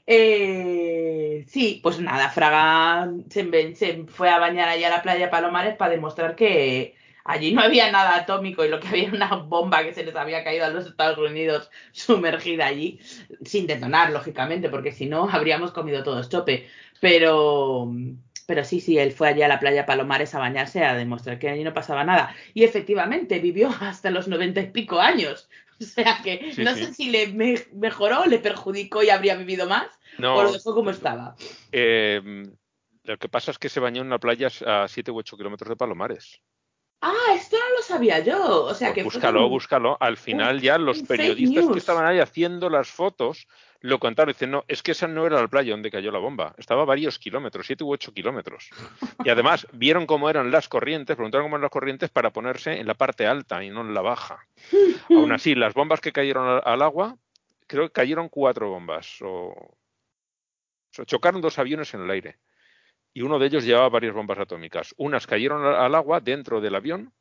eh, 0.06 1.46
sí, 1.48 1.80
pues 1.82 2.00
nada, 2.00 2.28
Fraga 2.28 3.10
se, 3.30 3.74
se 3.76 4.04
fue 4.08 4.28
a 4.28 4.38
bañar 4.38 4.68
allá 4.68 4.88
a 4.88 4.90
la 4.90 5.02
playa 5.02 5.30
Palomares 5.30 5.74
para 5.76 5.92
demostrar 5.92 6.36
que 6.36 6.95
Allí 7.28 7.52
no 7.52 7.62
había 7.62 7.90
nada 7.90 8.16
atómico 8.16 8.64
y 8.64 8.68
lo 8.68 8.80
que 8.80 8.88
había 8.88 9.04
era 9.04 9.16
una 9.16 9.36
bomba 9.36 9.82
que 9.82 9.92
se 9.92 10.04
les 10.04 10.14
había 10.14 10.44
caído 10.44 10.64
a 10.64 10.70
los 10.70 10.86
Estados 10.86 11.18
Unidos 11.18 11.70
sumergida 11.92 12.66
allí, 12.66 13.00
sin 13.44 13.66
detonar, 13.66 14.10
lógicamente, 14.12 14.68
porque 14.68 14.92
si 14.92 15.06
no 15.06 15.28
habríamos 15.30 15.72
comido 15.72 16.02
todos 16.02 16.28
chope. 16.28 16.68
Pero, 17.00 17.92
pero 18.46 18.64
sí, 18.64 18.80
sí, 18.80 18.98
él 18.98 19.12
fue 19.12 19.28
allí 19.28 19.42
a 19.42 19.48
la 19.48 19.60
playa 19.60 19.86
Palomares 19.86 20.34
a 20.34 20.38
bañarse 20.38 20.84
a 20.84 20.94
demostrar 20.94 21.38
que 21.38 21.48
allí 21.48 21.64
no 21.64 21.74
pasaba 21.74 22.04
nada. 22.04 22.34
Y 22.54 22.64
efectivamente 22.64 23.38
vivió 23.40 23.68
hasta 23.80 24.10
los 24.10 24.28
noventa 24.28 24.60
y 24.60 24.70
pico 24.70 25.00
años. 25.00 25.48
O 25.80 25.84
sea 25.84 26.20
que 26.24 26.54
no 26.58 26.74
sé 26.74 26.94
si 26.94 27.10
le 27.10 27.34
mejoró, 27.74 28.24
le 28.24 28.38
perjudicó 28.38 29.02
y 29.02 29.10
habría 29.10 29.36
vivido 29.36 29.68
más, 29.68 29.86
o 30.18 30.42
lo 30.42 30.52
dejó 30.52 30.74
como 30.74 30.88
estaba. 30.88 31.36
Eh, 31.70 32.46
lo 33.04 33.18
que 33.18 33.28
pasa 33.28 33.50
es 33.50 33.58
que 33.58 33.68
se 33.68 33.80
bañó 33.80 34.00
en 34.00 34.06
una 34.06 34.18
playa 34.18 34.48
a 34.66 34.88
7 34.88 35.10
u 35.10 35.18
8 35.18 35.36
kilómetros 35.36 35.68
de 35.68 35.76
Palomares. 35.76 36.40
Ah, 37.00 37.34
esto 37.34 37.56
no 37.58 37.76
lo 37.76 37.82
sabía 37.82 38.20
yo. 38.20 38.64
O 38.64 38.74
sea 38.74 38.92
que 38.92 39.02
búscalo, 39.02 39.48
búscalo. 39.48 39.96
Al 40.00 40.16
final 40.16 40.60
ya 40.60 40.78
los 40.78 41.02
periodistas 41.02 41.66
que 41.68 41.78
estaban 41.78 42.06
ahí 42.06 42.18
haciendo 42.18 42.70
las 42.70 42.88
fotos 42.88 43.46
lo 43.80 43.98
contaron. 43.98 44.32
Dicen, 44.32 44.50
no, 44.50 44.64
es 44.66 44.82
que 44.82 44.92
esa 44.92 45.06
no 45.06 45.26
era 45.26 45.40
la 45.40 45.48
playa 45.48 45.72
donde 45.72 45.90
cayó 45.90 46.10
la 46.10 46.18
bomba. 46.18 46.54
Estaba 46.56 46.82
a 46.82 46.86
varios 46.86 47.18
kilómetros, 47.18 47.66
siete 47.66 47.84
u 47.84 47.92
ocho 47.92 48.12
kilómetros. 48.12 48.70
Y 49.24 49.28
además 49.28 49.66
vieron 49.72 50.06
cómo 50.06 50.30
eran 50.30 50.50
las 50.50 50.68
corrientes, 50.68 51.16
preguntaron 51.16 51.46
cómo 51.46 51.56
eran 51.56 51.62
las 51.62 51.70
corrientes 51.70 52.10
para 52.10 52.30
ponerse 52.30 52.80
en 52.80 52.86
la 52.86 52.94
parte 52.94 53.26
alta 53.26 53.62
y 53.62 53.70
no 53.70 53.82
en 53.82 53.92
la 53.92 54.00
baja. 54.00 54.46
Aún 55.10 55.32
así, 55.32 55.54
las 55.54 55.74
bombas 55.74 56.00
que 56.00 56.12
cayeron 56.12 56.60
al, 56.64 56.82
agua, 56.82 57.16
creo 57.66 57.84
que 57.86 57.92
cayeron 57.92 58.28
cuatro 58.28 58.70
bombas. 58.70 59.18
o 59.20 59.76
chocaron 61.04 61.42
dos 61.42 61.58
aviones 61.58 61.92
en 61.92 62.00
el 62.00 62.10
aire 62.10 62.38
y 63.16 63.22
uno 63.22 63.38
de 63.38 63.46
ellos 63.46 63.64
llevaba 63.64 63.88
varias 63.88 64.12
bombas 64.12 64.38
atómicas. 64.38 64.94
Unas 64.98 65.26
cayeron 65.26 65.64
al 65.64 65.94
agua 65.94 66.20
dentro 66.20 66.60
del 66.60 66.74
avión 66.74 67.14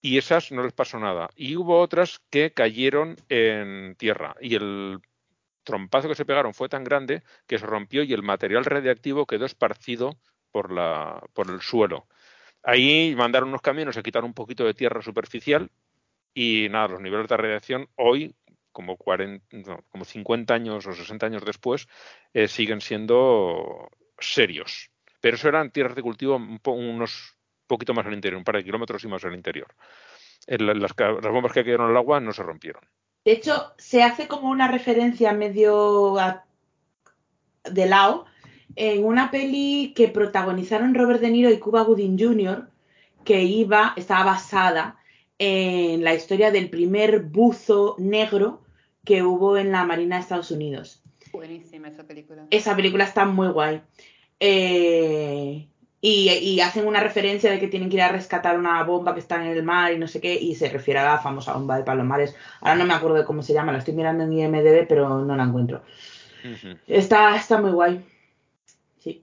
y 0.00 0.16
esas 0.16 0.50
no 0.50 0.62
les 0.62 0.72
pasó 0.72 0.98
nada. 0.98 1.28
Y 1.36 1.56
hubo 1.56 1.78
otras 1.78 2.22
que 2.30 2.54
cayeron 2.54 3.16
en 3.28 3.96
tierra 3.96 4.34
y 4.40 4.54
el 4.54 4.98
trompazo 5.62 6.08
que 6.08 6.14
se 6.14 6.24
pegaron 6.24 6.54
fue 6.54 6.70
tan 6.70 6.84
grande 6.84 7.22
que 7.46 7.58
se 7.58 7.66
rompió 7.66 8.02
y 8.02 8.14
el 8.14 8.22
material 8.22 8.64
radiactivo 8.64 9.26
quedó 9.26 9.44
esparcido 9.44 10.16
por, 10.52 10.70
el 10.70 11.60
suelo. 11.60 12.06
Ahí 12.62 13.14
mandaron 13.14 13.50
unos 13.50 13.60
camiones 13.60 13.98
a 13.98 14.02
quitar 14.02 14.24
un 14.24 14.32
poquito 14.32 14.64
de 14.64 14.72
tierra 14.72 15.02
superficial 15.02 15.70
y 16.32 16.68
nada, 16.70 16.88
los 16.88 17.02
niveles 17.02 17.28
de 17.28 17.36
radiación 17.36 17.90
hoy, 17.96 18.34
como, 18.72 18.96
40, 18.96 19.82
como 19.90 20.06
50 20.06 20.54
años 20.54 20.86
o 20.86 20.94
60 20.94 21.26
años 21.26 21.44
después, 21.44 21.88
eh, 22.32 22.48
siguen 22.48 22.80
siendo 22.80 23.90
serios. 24.18 24.90
Pero 25.20 25.36
eso 25.36 25.48
eran 25.48 25.70
tierras 25.70 25.94
de 25.94 26.02
cultivo 26.02 26.36
unos 26.36 27.36
poquito 27.66 27.94
más 27.94 28.06
al 28.06 28.14
interior, 28.14 28.38
un 28.38 28.44
par 28.44 28.56
de 28.56 28.64
kilómetros 28.64 29.04
y 29.04 29.08
más 29.08 29.24
al 29.24 29.34
interior. 29.34 29.68
Las, 30.46 30.94
bombas 31.22 31.52
que 31.52 31.62
cayeron 31.62 31.90
al 31.90 31.96
agua 31.96 32.18
no 32.20 32.32
se 32.32 32.42
rompieron. 32.42 32.82
De 33.24 33.32
hecho, 33.32 33.72
se 33.78 34.02
hace 34.02 34.26
como 34.26 34.50
una 34.50 34.66
referencia 34.66 35.32
medio 35.32 36.16
de 37.64 37.86
lado 37.86 38.26
en 38.76 39.04
una 39.04 39.30
peli 39.30 39.92
que 39.94 40.08
protagonizaron 40.08 40.94
Robert 40.94 41.20
De 41.20 41.30
Niro 41.30 41.50
y 41.50 41.58
Cuba 41.58 41.82
Gooding 41.82 42.18
Jr., 42.18 42.68
que 43.24 43.42
iba, 43.42 43.92
estaba 43.96 44.24
basada 44.24 44.96
en 45.38 46.02
la 46.02 46.14
historia 46.14 46.50
del 46.50 46.70
primer 46.70 47.20
buzo 47.20 47.96
negro 47.98 48.62
que 49.04 49.22
hubo 49.22 49.56
en 49.58 49.72
la 49.72 49.84
Marina 49.84 50.16
de 50.16 50.22
Estados 50.22 50.50
Unidos. 50.50 51.02
Buenísima 51.32 51.88
esa 51.88 52.04
película. 52.04 52.46
Esa 52.50 52.74
película 52.74 53.04
está 53.04 53.24
muy 53.24 53.48
guay. 53.48 53.82
Eh, 54.40 55.68
y, 56.02 56.60
hacen 56.60 56.86
una 56.86 57.00
referencia 57.00 57.50
de 57.50 57.60
que 57.60 57.68
tienen 57.68 57.90
que 57.90 57.96
ir 57.96 58.02
a 58.02 58.08
rescatar 58.08 58.58
una 58.58 58.82
bomba 58.84 59.12
que 59.12 59.20
está 59.20 59.36
en 59.36 59.50
el 59.50 59.62
mar 59.62 59.92
y 59.92 59.98
no 59.98 60.08
sé 60.08 60.20
qué, 60.20 60.34
y 60.34 60.54
se 60.54 60.70
refiere 60.70 61.00
a 61.00 61.04
la 61.04 61.18
famosa 61.18 61.52
bomba 61.52 61.76
de 61.76 61.84
Palomares. 61.84 62.34
Ahora 62.60 62.76
no 62.76 62.86
me 62.86 62.94
acuerdo 62.94 63.18
de 63.18 63.24
cómo 63.26 63.42
se 63.42 63.52
llama, 63.52 63.72
la 63.72 63.78
estoy 63.78 63.94
mirando 63.94 64.24
en 64.24 64.32
IMDB, 64.32 64.86
pero 64.88 65.20
no 65.20 65.36
la 65.36 65.44
encuentro. 65.44 65.82
está, 66.86 67.36
está 67.36 67.60
muy 67.60 67.72
guay. 67.72 68.02
Sí. 68.98 69.22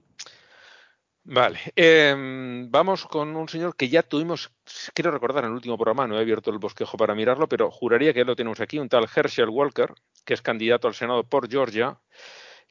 Vale, 1.24 1.58
em, 1.74 2.70
vamos 2.70 3.04
con 3.06 3.34
un 3.34 3.48
señor 3.48 3.74
que 3.74 3.88
ya 3.88 4.04
tuvimos, 4.04 4.52
quiero 4.94 5.10
recordar 5.10 5.44
en 5.44 5.50
el 5.50 5.56
último 5.56 5.76
programa, 5.76 6.06
no 6.06 6.16
he 6.16 6.20
abierto 6.20 6.52
el 6.52 6.58
bosquejo 6.58 6.96
para 6.96 7.16
mirarlo, 7.16 7.48
pero 7.48 7.72
juraría 7.72 8.14
que 8.14 8.24
lo 8.24 8.36
tenemos 8.36 8.60
aquí, 8.60 8.78
un 8.78 8.88
tal 8.88 9.08
Herschel 9.12 9.48
Walker, 9.48 9.94
que 10.24 10.34
es 10.34 10.42
candidato 10.42 10.86
al 10.86 10.94
Senado 10.94 11.24
por 11.24 11.50
Georgia, 11.50 11.98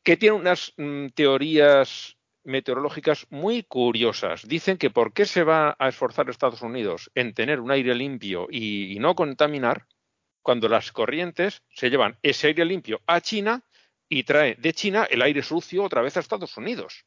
que 0.02 0.16
tiene 0.16 0.38
unas 0.38 0.74
mm, 0.78 1.08
teorías 1.08 2.17
meteorológicas 2.48 3.28
muy 3.30 3.62
curiosas. 3.64 4.48
Dicen 4.48 4.78
que 4.78 4.90
por 4.90 5.12
qué 5.14 5.26
se 5.26 5.44
va 5.44 5.76
a 5.78 5.90
esforzar 5.90 6.30
Estados 6.30 6.62
Unidos 6.62 7.12
en 7.14 7.34
tener 7.34 7.60
un 7.60 7.72
aire 7.72 7.94
limpio 7.94 8.48
y, 8.50 8.96
no 9.00 9.16
contaminar 9.16 9.86
cuando 10.42 10.70
las 10.70 10.92
corrientes 10.92 11.62
se 11.70 11.92
llevan 11.92 12.18
ese 12.24 12.48
aire 12.48 12.66
limpio 12.66 13.02
a 13.06 13.22
China 13.22 13.64
y 14.10 14.24
trae 14.24 14.56
de 14.56 14.74
China 14.74 15.08
el 15.10 15.22
aire 15.22 15.44
sucio 15.44 15.84
otra 15.84 16.02
vez 16.02 16.18
a 16.18 16.22
Estados 16.22 16.58
Unidos. 16.58 17.06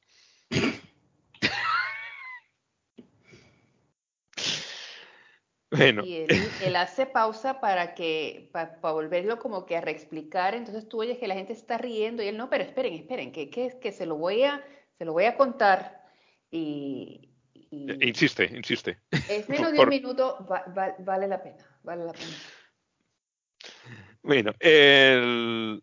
bueno. 5.71 6.05
Y 6.05 6.27
él, 6.63 6.77
hace 6.77 7.07
pausa 7.07 7.61
para 7.61 7.95
que, 7.95 8.51
para, 8.53 8.79
volverlo 8.83 9.39
como 9.39 9.65
que 9.65 9.79
a 9.79 9.81
reexplicar. 9.81 10.55
Entonces 10.55 10.87
tú 10.89 11.01
oyes 11.01 11.17
que 11.19 11.27
la 11.27 11.35
gente 11.35 11.55
está 11.55 11.79
riendo 11.79 12.23
y 12.23 12.29
él 12.29 12.37
no, 12.37 12.51
pero 12.51 12.63
esperen, 12.63 12.93
esperen, 12.93 13.33
que, 13.33 13.49
que, 13.49 13.79
que 13.81 13.91
se 13.91 14.05
lo 14.07 14.17
voy 14.17 14.43
a 14.43 14.63
te 15.01 15.07
lo 15.07 15.15
voy 15.15 15.25
a 15.25 15.35
contar 15.35 16.05
y... 16.51 17.33
Eh, 17.55 17.99
insiste, 18.03 18.45
insiste. 18.55 18.99
Es 19.31 19.49
menos 19.49 19.73
de 19.73 19.81
un 19.81 19.89
minuto, 19.89 20.47
vale 20.99 21.27
la 21.27 21.43
pena, 21.43 21.67
vale 21.83 22.05
la 22.05 22.13
pena. 22.13 22.37
Bueno, 24.23 24.53
el, 24.61 25.83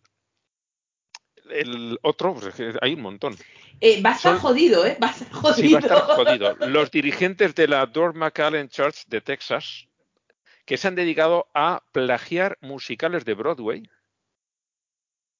el 1.49 1.99
otro, 2.03 2.35
pues 2.35 2.53
hay 2.79 2.93
un 2.93 3.01
montón. 3.01 3.35
Eh, 3.81 4.03
va 4.03 4.11
a 4.11 4.15
estar 4.17 4.37
jodido, 4.37 4.85
¿eh? 4.85 4.99
Va 5.01 5.07
a 5.07 5.11
estar 5.11 5.31
jodido. 5.31 5.67
Sí, 5.67 5.73
va 5.73 5.79
a 5.79 5.81
estar 5.81 6.01
jodido. 6.15 6.55
Los 6.67 6.91
dirigentes 6.91 7.55
de 7.55 7.67
la 7.67 7.87
Dor 7.87 8.13
McAllen 8.13 8.69
Church 8.69 9.07
de 9.07 9.21
Texas, 9.21 9.87
que 10.63 10.77
se 10.77 10.89
han 10.89 10.93
dedicado 10.93 11.47
a 11.55 11.83
plagiar 11.91 12.59
musicales 12.61 13.25
de 13.25 13.33
Broadway 13.33 13.89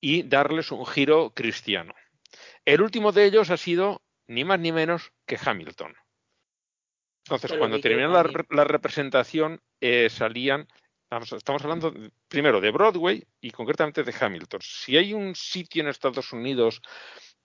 y 0.02 0.24
darles 0.24 0.72
un 0.72 0.84
giro 0.84 1.32
cristiano. 1.36 1.94
El 2.68 2.82
último 2.82 3.14
de 3.14 3.24
ellos 3.24 3.50
ha 3.50 3.56
sido 3.56 4.02
ni 4.28 4.44
más 4.44 4.60
ni 4.60 4.74
menos 4.74 5.14
que 5.26 5.40
Hamilton. 5.42 5.96
Entonces, 7.24 7.58
cuando 7.58 7.80
terminó 7.80 8.10
la, 8.10 8.66
representación, 8.66 9.62
eh, 9.80 10.10
salían, 10.10 10.68
estamos 11.10 11.64
hablando 11.64 11.94
primero 12.28 12.60
de 12.60 12.72
Broadway 12.72 13.24
y 13.40 13.52
concretamente 13.52 14.04
de 14.04 14.14
Hamilton. 14.20 14.60
Si 14.62 14.98
hay 14.98 15.14
un 15.14 15.34
sitio 15.34 15.82
en 15.82 15.88
Estados 15.88 16.34
Unidos 16.34 16.82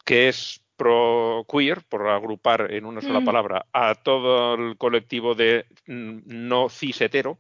que 0.05 0.27
es 0.27 0.61
pro 0.75 1.47
queer, 1.49 1.85
por 1.85 2.09
agrupar 2.09 2.73
en 2.73 2.85
una 2.85 3.01
sola 3.01 3.21
mm. 3.21 3.25
palabra 3.25 3.67
a 3.73 3.95
todo 3.95 4.55
el 4.55 4.77
colectivo 4.77 5.37
de 5.37 5.67
mm, 5.87 6.23
no 6.25 6.69
cis 6.69 7.01
hetero, 7.01 7.39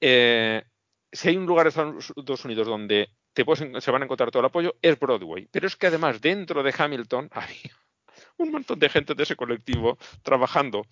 eh, 0.00 0.64
si 1.12 1.28
hay 1.28 1.36
un 1.36 1.46
lugar 1.46 1.68
en 1.68 1.98
Estados 1.98 2.44
Unidos 2.44 2.66
donde 2.66 3.08
se 3.34 3.90
van 3.90 4.02
a 4.02 4.04
encontrar 4.04 4.30
todo 4.30 4.40
el 4.40 4.46
apoyo, 4.46 4.76
es 4.82 4.98
Broadway. 4.98 5.48
Pero 5.50 5.66
es 5.66 5.76
que 5.76 5.86
además 5.88 6.20
dentro 6.20 6.62
de 6.62 6.74
Hamilton 6.76 7.28
hay 7.34 7.56
un 8.38 8.50
montón 8.50 8.78
de 8.78 8.88
gente 8.88 9.14
de 9.14 9.22
ese 9.22 9.36
colectivo 9.36 9.98
trabajando. 10.22 10.86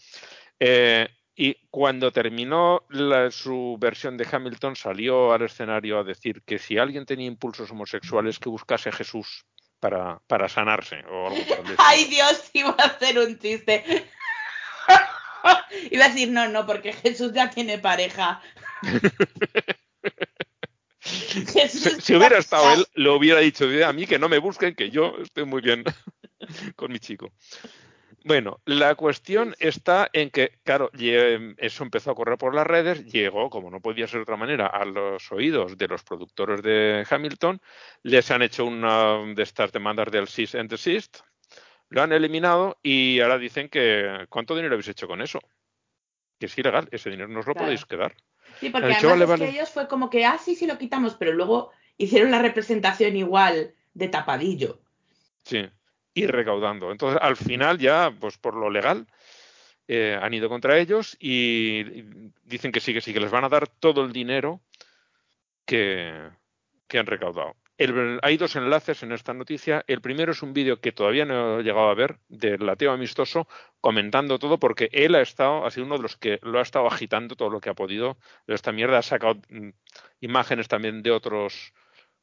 Eh, 0.60 1.08
Y 1.40 1.54
cuando 1.70 2.10
terminó 2.10 2.82
su 3.30 3.76
versión 3.78 4.16
de 4.16 4.26
Hamilton, 4.28 4.74
salió 4.74 5.32
al 5.32 5.42
escenario 5.42 6.00
a 6.00 6.02
decir 6.02 6.42
que 6.44 6.58
si 6.58 6.78
alguien 6.78 7.06
tenía 7.06 7.28
impulsos 7.28 7.70
homosexuales, 7.70 8.40
que 8.40 8.48
buscase 8.48 8.88
a 8.88 8.92
Jesús 8.92 9.44
para, 9.78 10.18
para 10.26 10.48
sanarse. 10.48 11.04
O 11.08 11.30
Ay, 11.78 12.06
Dios, 12.06 12.50
iba 12.54 12.74
a 12.76 12.86
hacer 12.86 13.20
un 13.20 13.38
chiste. 13.38 13.84
iba 15.92 16.04
a 16.04 16.08
decir, 16.08 16.28
no, 16.30 16.48
no, 16.48 16.66
porque 16.66 16.92
Jesús 16.92 17.32
ya 17.32 17.48
tiene 17.50 17.78
pareja. 17.78 18.42
Si, 21.46 22.14
hubiera 22.14 22.38
estado 22.38 22.72
él, 22.74 22.86
lo 22.94 23.16
hubiera 23.16 23.40
dicho 23.40 23.66
a 23.84 23.92
mí 23.92 24.06
que 24.06 24.18
no 24.18 24.28
me 24.28 24.38
busquen, 24.38 24.74
que 24.74 24.90
yo 24.90 25.14
estoy 25.20 25.44
muy 25.44 25.60
bien 25.60 25.84
con 26.76 26.92
mi 26.92 26.98
chico. 26.98 27.32
Bueno, 28.24 28.60
la 28.66 28.94
cuestión 28.94 29.54
está 29.58 30.10
en 30.12 30.30
que, 30.30 30.58
claro, 30.64 30.90
eso 30.92 31.82
empezó 31.84 32.10
a 32.10 32.14
correr 32.14 32.36
por 32.36 32.54
las 32.54 32.66
redes, 32.66 33.04
llegó, 33.06 33.48
como 33.48 33.70
no 33.70 33.80
podía 33.80 34.06
ser 34.06 34.18
de 34.18 34.22
otra 34.24 34.36
manera, 34.36 34.66
a 34.66 34.84
los 34.84 35.30
oídos 35.32 35.78
de 35.78 35.88
los 35.88 36.02
productores 36.02 36.60
de 36.62 37.06
Hamilton, 37.08 37.60
les 38.02 38.30
han 38.30 38.42
hecho 38.42 38.64
una 38.64 39.18
de 39.34 39.42
estas 39.42 39.72
demandas 39.72 40.10
del 40.10 40.28
cease 40.28 40.58
and 40.58 40.68
desist, 40.68 41.20
lo 41.88 42.02
han 42.02 42.12
eliminado 42.12 42.78
y 42.82 43.20
ahora 43.20 43.38
dicen 43.38 43.68
que 43.68 44.26
¿cuánto 44.28 44.54
dinero 44.54 44.74
habéis 44.74 44.88
hecho 44.88 45.06
con 45.06 45.22
eso? 45.22 45.40
Que 46.38 46.46
es 46.46 46.58
ilegal, 46.58 46.88
ese 46.90 47.10
dinero 47.10 47.28
no 47.28 47.40
os 47.40 47.46
lo 47.46 47.54
podéis 47.54 47.86
quedar. 47.86 48.14
Sí, 48.60 48.70
porque 48.70 48.94
además 48.94 49.38
que 49.38 49.48
ellos 49.48 49.70
fue 49.70 49.88
como 49.88 50.10
que, 50.10 50.24
ah, 50.24 50.38
sí, 50.38 50.54
sí 50.54 50.66
lo 50.66 50.78
quitamos, 50.78 51.14
pero 51.14 51.32
luego 51.32 51.70
hicieron 51.96 52.30
la 52.30 52.40
representación 52.40 53.16
igual 53.16 53.74
de 53.94 54.08
tapadillo. 54.08 54.80
Sí, 55.44 55.68
y 56.14 56.26
recaudando. 56.26 56.90
Entonces, 56.90 57.20
al 57.22 57.36
final 57.36 57.78
ya, 57.78 58.12
pues 58.18 58.36
por 58.38 58.54
lo 58.54 58.70
legal, 58.70 59.06
eh, 59.86 60.18
han 60.20 60.34
ido 60.34 60.48
contra 60.48 60.78
ellos 60.78 61.16
y, 61.20 62.02
dicen 62.44 62.72
que 62.72 62.80
sí, 62.80 62.92
que 62.92 63.00
sí, 63.00 63.12
que 63.12 63.20
les 63.20 63.30
van 63.30 63.44
a 63.44 63.48
dar 63.48 63.68
todo 63.68 64.04
el 64.04 64.12
dinero 64.12 64.60
que, 65.64 66.12
que 66.86 66.98
han 66.98 67.06
recaudado 67.06 67.54
hay 68.22 68.36
dos 68.36 68.56
enlaces 68.56 69.04
en 69.04 69.12
esta 69.12 69.32
noticia. 69.32 69.84
El 69.86 70.00
primero 70.00 70.32
es 70.32 70.42
un 70.42 70.52
vídeo 70.52 70.80
que 70.80 70.90
todavía 70.90 71.24
no 71.24 71.60
he 71.60 71.62
llegado 71.62 71.88
a 71.88 71.94
ver 71.94 72.18
del 72.28 72.68
ateo 72.68 72.90
amistoso 72.90 73.46
comentando 73.80 74.38
todo 74.40 74.58
porque 74.58 74.88
él 74.92 75.14
ha 75.14 75.20
estado, 75.20 75.64
ha 75.64 75.70
sido 75.70 75.86
uno 75.86 75.96
de 75.96 76.02
los 76.02 76.16
que 76.16 76.40
lo 76.42 76.58
ha 76.58 76.62
estado 76.62 76.88
agitando 76.88 77.36
todo 77.36 77.50
lo 77.50 77.60
que 77.60 77.70
ha 77.70 77.74
podido 77.74 78.18
de 78.48 78.54
esta 78.54 78.72
mierda. 78.72 78.98
Ha 78.98 79.02
sacado 79.02 79.40
mm, 79.48 79.68
imágenes 80.20 80.66
también 80.66 81.02
de 81.04 81.12
otros, 81.12 81.72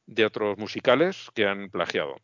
de 0.04 0.26
otros 0.26 0.58
musicales 0.58 1.30
que 1.34 1.46
han 1.46 1.70
plagiado. 1.70 2.16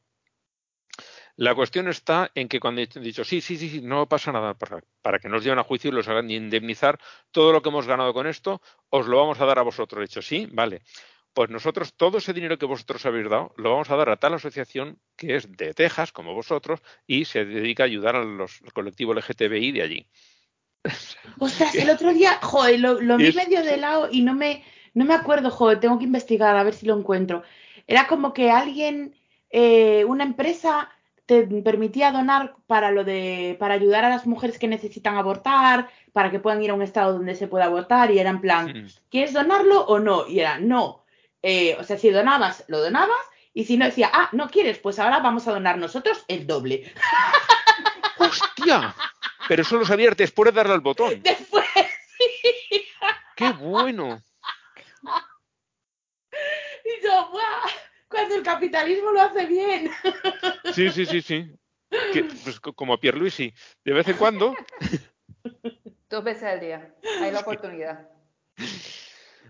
La 1.37 1.55
cuestión 1.55 1.89
está 1.89 2.31
en 2.35 2.47
que 2.47 2.61
cuando 2.61 2.83
he 2.83 2.87
dicho 3.01 3.25
sí, 3.25 3.41
sí, 3.41 3.57
sí, 3.57 3.81
no 3.81 4.07
pasa 4.07 4.31
nada 4.33 4.53
para, 4.53 4.83
para, 5.01 5.19
que 5.19 5.31
nos 5.31 5.43
lleven 5.43 5.59
a 5.59 5.65
juicio 5.65 5.89
y 5.89 5.95
los 5.95 6.07
hagan 6.07 6.31
indemnizar 6.31 7.01
todo 7.31 7.53
lo 7.53 7.63
que 7.63 7.71
hemos 7.71 7.87
ganado 7.87 8.13
con 8.13 8.27
esto, 8.27 8.61
os 8.91 9.07
lo 9.07 9.17
vamos 9.17 9.41
a 9.41 9.47
dar 9.47 9.59
a 9.59 9.63
vosotros. 9.63 10.01
He 10.01 10.03
dicho 10.03 10.21
sí, 10.21 10.47
vale 10.53 10.83
pues 11.35 11.51
nosotros 11.51 11.95
todo 11.95 12.19
ese 12.19 12.33
dinero 12.33 12.59
que 12.59 12.67
vosotros 12.67 13.05
habéis 13.07 13.29
dado 13.29 13.53
lo 13.57 13.71
vamos 13.71 13.91
a 13.91 13.97
dar 13.97 14.11
a 14.11 14.17
tal 14.17 14.35
asociación 14.35 14.99
que 15.17 15.37
es 15.37 15.51
de 15.57 15.75
Texas, 15.75 16.13
como 16.13 16.35
vosotros, 16.35 16.81
y 17.07 17.25
se 17.25 17.45
dedica 17.45 17.85
a 17.85 17.87
ayudar 17.87 18.17
a 18.17 18.25
los 18.25 18.61
colectivos 18.75 19.17
LGTBI 19.17 19.73
de 19.73 19.83
allí. 19.83 20.07
Ostras, 21.39 21.75
el 21.75 21.91
otro 21.91 22.13
día, 22.13 22.39
joder, 22.43 22.81
lo, 22.81 23.17
vi 23.17 23.33
medio 23.33 23.63
de 23.63 23.77
lado 23.77 24.09
y 24.11 24.23
no 24.23 24.35
me, 24.35 24.65
no 24.95 25.05
me 25.05 25.15
acuerdo, 25.15 25.51
joder, 25.51 25.81
tengo 25.81 25.99
que 25.99 26.05
investigar 26.05 26.57
a 26.57 26.65
ver 26.65 26.75
si 26.75 26.87
lo 26.87 26.99
encuentro. 26.99 27.43
Era 27.87 28.07
como 28.07 28.33
que 28.33 28.51
alguien, 28.51 29.15
eh, 29.51 30.05
una 30.07 30.25
empresa 30.25 30.91
te 31.27 31.45
permitía 31.45 32.11
donar 32.11 32.57
para 32.67 32.91
lo 32.91 33.05
de, 33.05 33.57
para 33.59 33.75
ayudar 33.75 34.05
a 34.05 34.09
las 34.09 34.27
mujeres 34.27 34.59
que 34.59 34.67
necesitan 34.67 35.17
abortar, 35.17 35.89
para 36.13 36.31
que 36.31 36.41
puedan 36.41 36.63
ir 36.63 36.71
a 36.71 36.75
un 36.75 36.83
estado 36.83 37.13
donde 37.13 37.37
se 37.37 37.47
pueda 37.47 37.67
abortar, 37.67 38.11
y 38.11 38.19
era 38.19 38.31
en 38.31 38.41
plan, 38.41 38.67
mm. 38.67 38.87
¿quieres 39.09 39.33
donarlo 39.33 39.85
o 39.87 39.99
no? 39.99 40.27
Y 40.27 40.41
era, 40.41 40.59
no, 40.59 41.02
eh, 41.43 41.77
o 41.79 41.85
sea, 41.85 41.99
si 41.99 42.11
donabas, 42.11 42.65
lo 42.69 42.81
donabas, 42.81 43.21
y 43.55 43.65
si 43.65 43.77
no 43.77 43.85
decía, 43.85 44.11
ah, 44.13 44.31
no 44.33 44.49
quieres, 44.49 44.79
pues 44.79 44.99
ahora 44.99 45.19
vamos 45.19 45.47
a 45.47 45.53
donar 45.53 45.77
nosotros 45.77 46.25
el 46.29 46.47
doble. 46.47 46.93
¡Hostia! 48.19 48.95
Pero 49.49 49.63
eso 49.63 49.77
lo 49.77 49.85
sabía 49.85 50.11
después 50.11 50.53
de 50.53 50.57
darle 50.57 50.75
al 50.75 50.81
botón. 50.81 51.21
Después, 51.23 51.67
sí. 52.19 52.87
¡Qué 53.37 53.51
bueno! 53.53 54.23
Y 56.85 57.05
yo, 57.05 57.29
¡guau! 57.31 57.71
Cuando 58.09 58.35
el 58.35 58.43
capitalismo 58.43 59.11
lo 59.11 59.21
hace 59.21 59.47
bien. 59.47 59.91
Sí, 60.73 60.91
sí, 60.91 61.07
sí, 61.07 61.23
sí. 61.23 61.55
pues, 62.43 62.59
como 62.59 62.99
Pierre 62.99 63.31
sí. 63.31 63.55
De 63.85 63.93
vez 63.93 64.09
en 64.09 64.17
cuando. 64.17 64.55
Dos 66.09 66.25
veces 66.25 66.43
al 66.43 66.61
día. 66.61 66.95
Hay 67.21 67.31
la 67.31 67.41
oportunidad. 67.41 68.09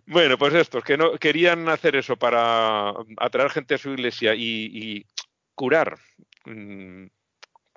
Bueno, 0.07 0.37
pues 0.37 0.55
estos 0.55 0.83
que 0.85 0.97
no 0.97 1.13
querían 1.19 1.69
hacer 1.69 1.97
eso 1.97 2.17
para 2.17 2.93
atraer 3.19 3.51
gente 3.51 3.75
a 3.75 3.79
su 3.79 3.91
iglesia 3.91 4.35
y, 4.35 5.07
curar, 5.55 5.99
mm, 6.45 7.07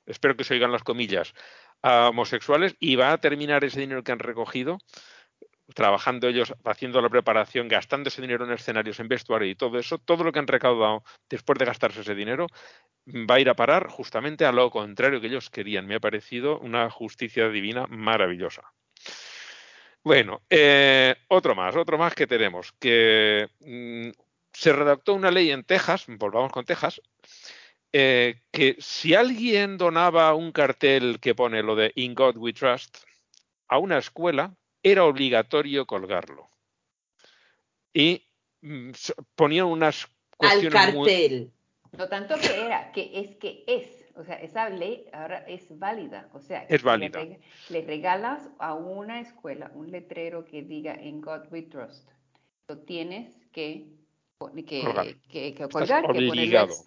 espero 0.06 0.36
que 0.36 0.44
se 0.44 0.56
oigan 0.56 0.72
las 0.72 0.84
comillas, 0.84 1.34
a 1.82 2.10
homosexuales 2.10 2.76
y 2.80 2.96
va 2.96 3.12
a 3.14 3.20
terminar 3.20 3.64
ese 3.64 3.80
dinero 3.80 4.04
que 4.04 4.12
han 4.12 4.20
recogido 4.20 4.80
trabajando 5.74 6.28
ellos, 6.28 6.54
haciendo 6.64 7.02
la 7.02 7.10
preparación, 7.10 7.68
gastando 7.68 8.10
ese 8.10 8.22
dinero 8.22 8.46
en 8.46 8.52
escenarios, 8.52 9.00
en 9.00 9.08
vestuario 9.08 9.50
y 9.50 9.56
todo 9.56 9.80
eso, 9.80 9.98
todo 9.98 10.24
lo 10.24 10.32
que 10.32 10.40
han 10.40 10.48
recaudado 10.48 11.04
después 11.30 11.58
de 11.58 11.66
gastarse 11.66 12.02
ese 12.02 12.16
dinero 12.16 12.48
va 13.08 13.36
a 13.36 13.40
ir 13.40 13.50
a 13.50 13.56
parar 13.56 13.88
justamente 13.90 14.46
a 14.46 14.52
lo 14.52 14.70
contrario 14.70 15.22
que 15.22 15.28
ellos 15.28 15.50
querían. 15.50 15.88
Me 15.88 15.96
ha 15.96 16.00
parecido 16.00 16.60
una 16.60 16.90
justicia 16.90 17.50
divina 17.50 17.88
maravillosa. 17.88 18.64
Bueno, 20.06 20.44
eh, 20.52 21.16
otro 21.30 21.56
más, 21.56 21.76
otro 21.76 21.98
más 21.98 22.14
que 22.14 22.28
tenemos, 22.28 22.72
que 22.74 23.50
mm, 23.60 24.12
se 24.54 24.72
redactó 24.72 25.16
una 25.16 25.32
ley 25.32 25.50
en 25.50 25.64
Texas, 25.64 26.06
volvamos 26.08 26.52
con 26.52 26.64
Texas, 26.64 27.02
eh, 27.92 28.36
que 28.52 28.76
si 28.78 29.16
alguien 29.16 29.80
donaba 29.80 30.36
un 30.36 30.52
cartel 30.52 31.20
que 31.20 31.34
pone 31.34 31.64
lo 31.64 31.76
de 31.76 31.92
In 31.96 32.14
God 32.14 32.38
We 32.38 32.54
Trust 32.54 33.00
a 33.68 33.80
una 33.80 33.98
escuela, 33.98 34.56
era 34.84 35.06
obligatorio 35.06 35.88
colgarlo. 35.88 36.52
Y 37.92 38.28
mm, 38.62 38.92
ponían 39.34 39.66
unas 39.66 40.08
cuestiones 40.38 40.80
Al 40.82 40.94
cartel. 40.94 41.52
No 41.94 42.08
tanto 42.08 42.36
que 42.38 42.64
era, 42.64 42.92
que 42.92 43.10
es 43.12 43.38
que 43.38 43.64
es. 43.66 44.05
O 44.16 44.24
sea, 44.24 44.36
esa 44.36 44.70
ley 44.70 45.06
ahora 45.12 45.40
es 45.48 45.78
válida. 45.78 46.30
O 46.34 46.40
sea, 46.40 46.66
es 46.70 46.84
válida. 46.84 47.22
Le, 47.70 47.82
regalas 47.82 48.50
a 48.60 48.74
una 48.74 49.20
escuela 49.20 49.72
un 49.74 49.92
letrero 49.92 50.46
que 50.46 50.64
diga 50.64 51.02
In 51.02 51.22
God 51.22 51.52
We 51.52 51.64
Trust. 51.64 52.10
Lo 52.70 52.78
tienes 52.80 53.36
que, 53.52 53.88
que 54.66 54.82
colgar, 54.82 55.06
que, 55.30 55.54
que, 55.54 55.68
colgar, 55.70 56.06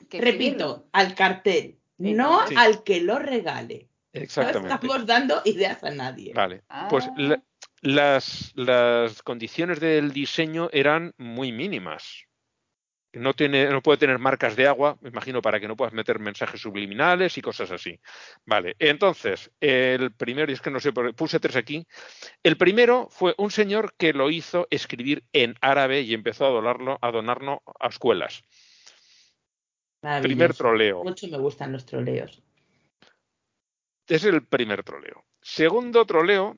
que 0.09 0.21
Repito, 0.21 0.89
al 0.93 1.15
cartel, 1.15 1.79
no 1.99 2.41
al 2.57 2.83
que 2.83 3.01
lo 3.03 3.19
regale. 3.19 3.89
Exactamente. 4.13 4.69
No 4.69 4.75
estamos 4.75 5.07
dando 5.07 5.43
ideas 5.45 5.85
a 5.85 5.91
nadie. 5.91 6.33
Vale. 6.35 6.63
Pues 6.89 7.09
ah. 7.09 7.37
las, 7.83 8.53
las 8.57 9.23
condiciones 9.23 9.81
del 9.81 10.13
diseño 10.13 10.71
eran 10.73 11.15
muy 11.19 11.53
mínimas 11.53 12.28
no, 13.19 13.35
tiene, 13.35 13.67
no 13.67 13.83
puede 13.83 13.99
tener 13.99 14.19
marcas 14.19 14.57
de 14.57 14.67
agua, 14.67 14.97
me 15.01 15.11
imagino, 15.11 15.43
para 15.43 15.61
que 15.61 15.69
no 15.69 15.77
puedas 15.77 15.93
meter 15.93 16.19
mensajes 16.19 16.61
subliminales 16.61 17.37
y 17.37 17.43
cosas 17.43 17.71
así. 17.71 17.99
Vale, 18.47 18.77
entonces, 18.79 19.51
el 19.61 20.13
primero, 20.13 20.51
y 20.51 20.55
es 20.55 20.61
que 20.61 20.71
no 20.71 20.81
sé, 20.81 20.93
puse 20.93 21.41
tres 21.41 21.57
aquí. 21.57 21.87
El 22.43 22.57
primero 22.57 23.09
fue 23.11 23.35
un 23.39 23.51
señor 23.51 23.95
que 23.97 24.13
lo 24.13 24.31
hizo 24.31 24.67
escribir 24.71 25.25
en 25.33 25.55
árabe 25.61 26.01
y 26.03 26.15
empezó 26.15 26.47
a 26.47 26.51
donarlo, 26.51 26.99
a 27.01 27.11
donarlo 27.11 27.63
a 27.79 27.89
escuelas. 27.89 28.43
Primer 30.23 30.55
troleo. 30.55 31.03
Mucho 31.03 31.27
me 31.29 31.39
gustan 31.39 31.73
los 31.73 31.85
troleos. 31.85 32.43
Es 34.07 34.25
el 34.25 34.47
primer 34.47 34.85
troleo. 34.85 35.25
Segundo 35.43 36.07
troleo, 36.07 36.57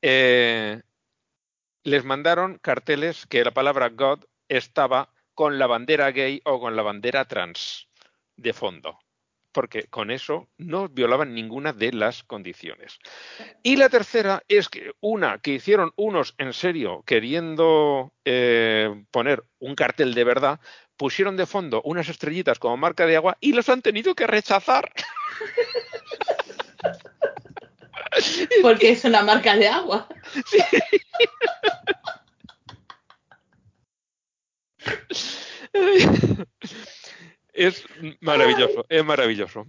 eh, 0.00 0.80
les 1.82 2.04
mandaron 2.04 2.58
carteles 2.58 3.26
que 3.26 3.44
la 3.44 3.52
palabra 3.52 3.88
God 3.90 4.24
estaba 4.56 5.10
con 5.34 5.58
la 5.58 5.66
bandera 5.66 6.10
gay 6.10 6.40
o 6.44 6.60
con 6.60 6.76
la 6.76 6.82
bandera 6.82 7.26
trans 7.26 7.88
de 8.36 8.52
fondo, 8.52 8.98
porque 9.52 9.84
con 9.84 10.10
eso 10.10 10.48
no 10.58 10.88
violaban 10.88 11.34
ninguna 11.34 11.72
de 11.72 11.92
las 11.92 12.22
condiciones. 12.22 12.98
Y 13.62 13.76
la 13.76 13.88
tercera 13.88 14.42
es 14.48 14.68
que 14.68 14.92
una 15.00 15.38
que 15.38 15.52
hicieron 15.52 15.92
unos 15.96 16.34
en 16.38 16.52
serio 16.52 17.02
queriendo 17.06 18.12
eh, 18.24 19.04
poner 19.10 19.44
un 19.58 19.74
cartel 19.74 20.14
de 20.14 20.24
verdad, 20.24 20.60
pusieron 20.96 21.36
de 21.36 21.46
fondo 21.46 21.82
unas 21.84 22.08
estrellitas 22.08 22.58
como 22.58 22.76
marca 22.76 23.06
de 23.06 23.16
agua 23.16 23.36
y 23.40 23.52
los 23.52 23.68
han 23.68 23.82
tenido 23.82 24.14
que 24.14 24.26
rechazar. 24.26 24.92
Porque 28.62 28.90
es 28.90 29.04
una 29.04 29.22
marca 29.22 29.56
de 29.56 29.68
agua. 29.68 30.08
Sí. 30.46 30.58
es 37.52 37.84
maravilloso, 38.20 38.84
es 38.88 39.04
maravilloso. 39.04 39.66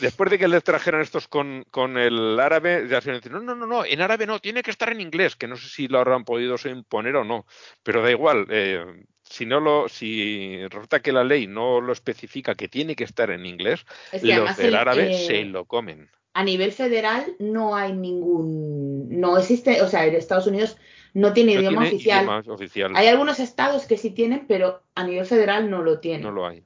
después 0.00 0.30
de 0.30 0.38
que 0.38 0.48
les 0.48 0.64
trajeran 0.64 1.00
estos 1.00 1.28
con, 1.28 1.64
con 1.70 1.98
el 1.98 2.38
árabe, 2.40 2.86
ya 2.88 3.00
se 3.00 3.12
dicen, 3.12 3.32
no, 3.32 3.40
no, 3.40 3.54
no, 3.54 3.66
no, 3.66 3.84
en 3.84 4.00
árabe 4.00 4.26
no, 4.26 4.38
tiene 4.38 4.62
que 4.62 4.70
estar 4.70 4.90
en 4.90 5.00
inglés, 5.00 5.36
que 5.36 5.48
no 5.48 5.56
sé 5.56 5.68
si 5.68 5.88
lo 5.88 5.98
habrán 5.98 6.24
podido 6.24 6.56
imponer 6.64 7.16
o 7.16 7.24
no, 7.24 7.46
pero 7.82 8.02
da 8.02 8.10
igual, 8.10 8.46
eh, 8.50 8.84
si 9.22 9.46
no 9.46 9.60
lo, 9.60 9.88
si 9.88 10.66
resulta 10.68 11.00
que 11.00 11.12
la 11.12 11.24
ley 11.24 11.46
no 11.46 11.80
lo 11.80 11.92
especifica 11.92 12.54
que 12.54 12.68
tiene 12.68 12.96
que 12.96 13.04
estar 13.04 13.30
en 13.30 13.46
inglés, 13.46 13.84
los 14.22 14.56
del 14.56 14.74
árabe 14.74 15.12
eh, 15.12 15.26
se 15.26 15.44
lo 15.44 15.64
comen. 15.66 16.10
A 16.32 16.44
nivel 16.44 16.72
federal 16.72 17.34
no 17.38 17.74
hay 17.74 17.92
ningún, 17.92 19.20
no 19.20 19.36
existe, 19.36 19.82
o 19.82 19.88
sea, 19.88 20.06
en 20.06 20.14
Estados 20.14 20.46
Unidos 20.46 20.76
no 21.14 21.32
tiene, 21.32 21.52
idioma, 21.52 21.82
oficial. 21.86 22.42
oficial. 22.48 22.96
Hay 22.96 23.08
algunos 23.08 23.40
estados 23.40 23.86
que 23.86 23.96
sí 23.96 24.10
tienen, 24.10 24.46
pero 24.46 24.82
a 24.94 25.04
nivel 25.04 25.26
federal 25.26 25.70
no 25.70 25.82
lo 25.82 26.00
tienen. 26.00 26.22
No 26.22 26.30
lo 26.30 26.46
hay 26.46 26.64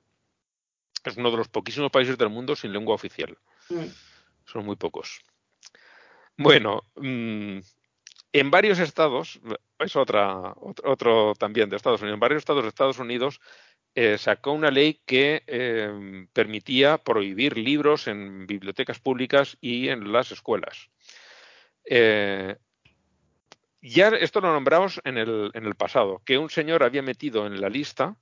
es 1.04 1.16
uno 1.16 1.30
de 1.30 1.36
los 1.36 1.48
poquísimos 1.48 1.90
países 1.90 2.16
del 2.18 2.30
mundo 2.30 2.56
sin 2.56 2.72
lengua 2.72 2.94
oficial. 2.94 3.36
Mm. 3.68 3.84
Son 4.46 4.64
muy 4.64 4.76
pocos. 4.76 5.20
Bueno, 6.36 6.82
mm, 6.96 7.58
en 8.32 8.50
varios 8.50 8.78
estados, 8.78 9.40
es 9.78 9.96
otra, 9.96 10.54
otro, 10.56 11.34
también 11.34 11.68
de 11.68 11.76
Estados 11.76 12.00
Unidos, 12.00 12.14
en 12.14 12.20
varios 12.20 12.38
estados 12.38 12.62
de 12.62 12.68
Estados 12.68 12.98
Unidos 12.98 13.40
eh, 13.94 14.18
sacó 14.18 14.52
una 14.52 14.72
ley 14.72 15.00
que 15.06 15.44
eh, 15.46 16.26
permitía 16.32 16.98
prohibir 16.98 17.56
libros 17.56 18.08
en 18.08 18.46
bibliotecas 18.46 18.98
públicas 18.98 19.56
y 19.60 19.88
en 19.88 20.12
las 20.12 20.32
escuelas. 20.32 20.90
Eh, 21.84 22.56
ya 23.84 24.08
esto 24.08 24.40
lo 24.40 24.52
nombramos 24.52 25.00
en 25.04 25.18
el, 25.18 25.50
en 25.54 25.66
el 25.66 25.74
pasado, 25.74 26.22
que 26.24 26.38
un 26.38 26.48
señor 26.48 26.82
había 26.82 27.02
metido 27.02 27.46
en 27.46 27.60
la 27.60 27.68
lista 27.68 28.16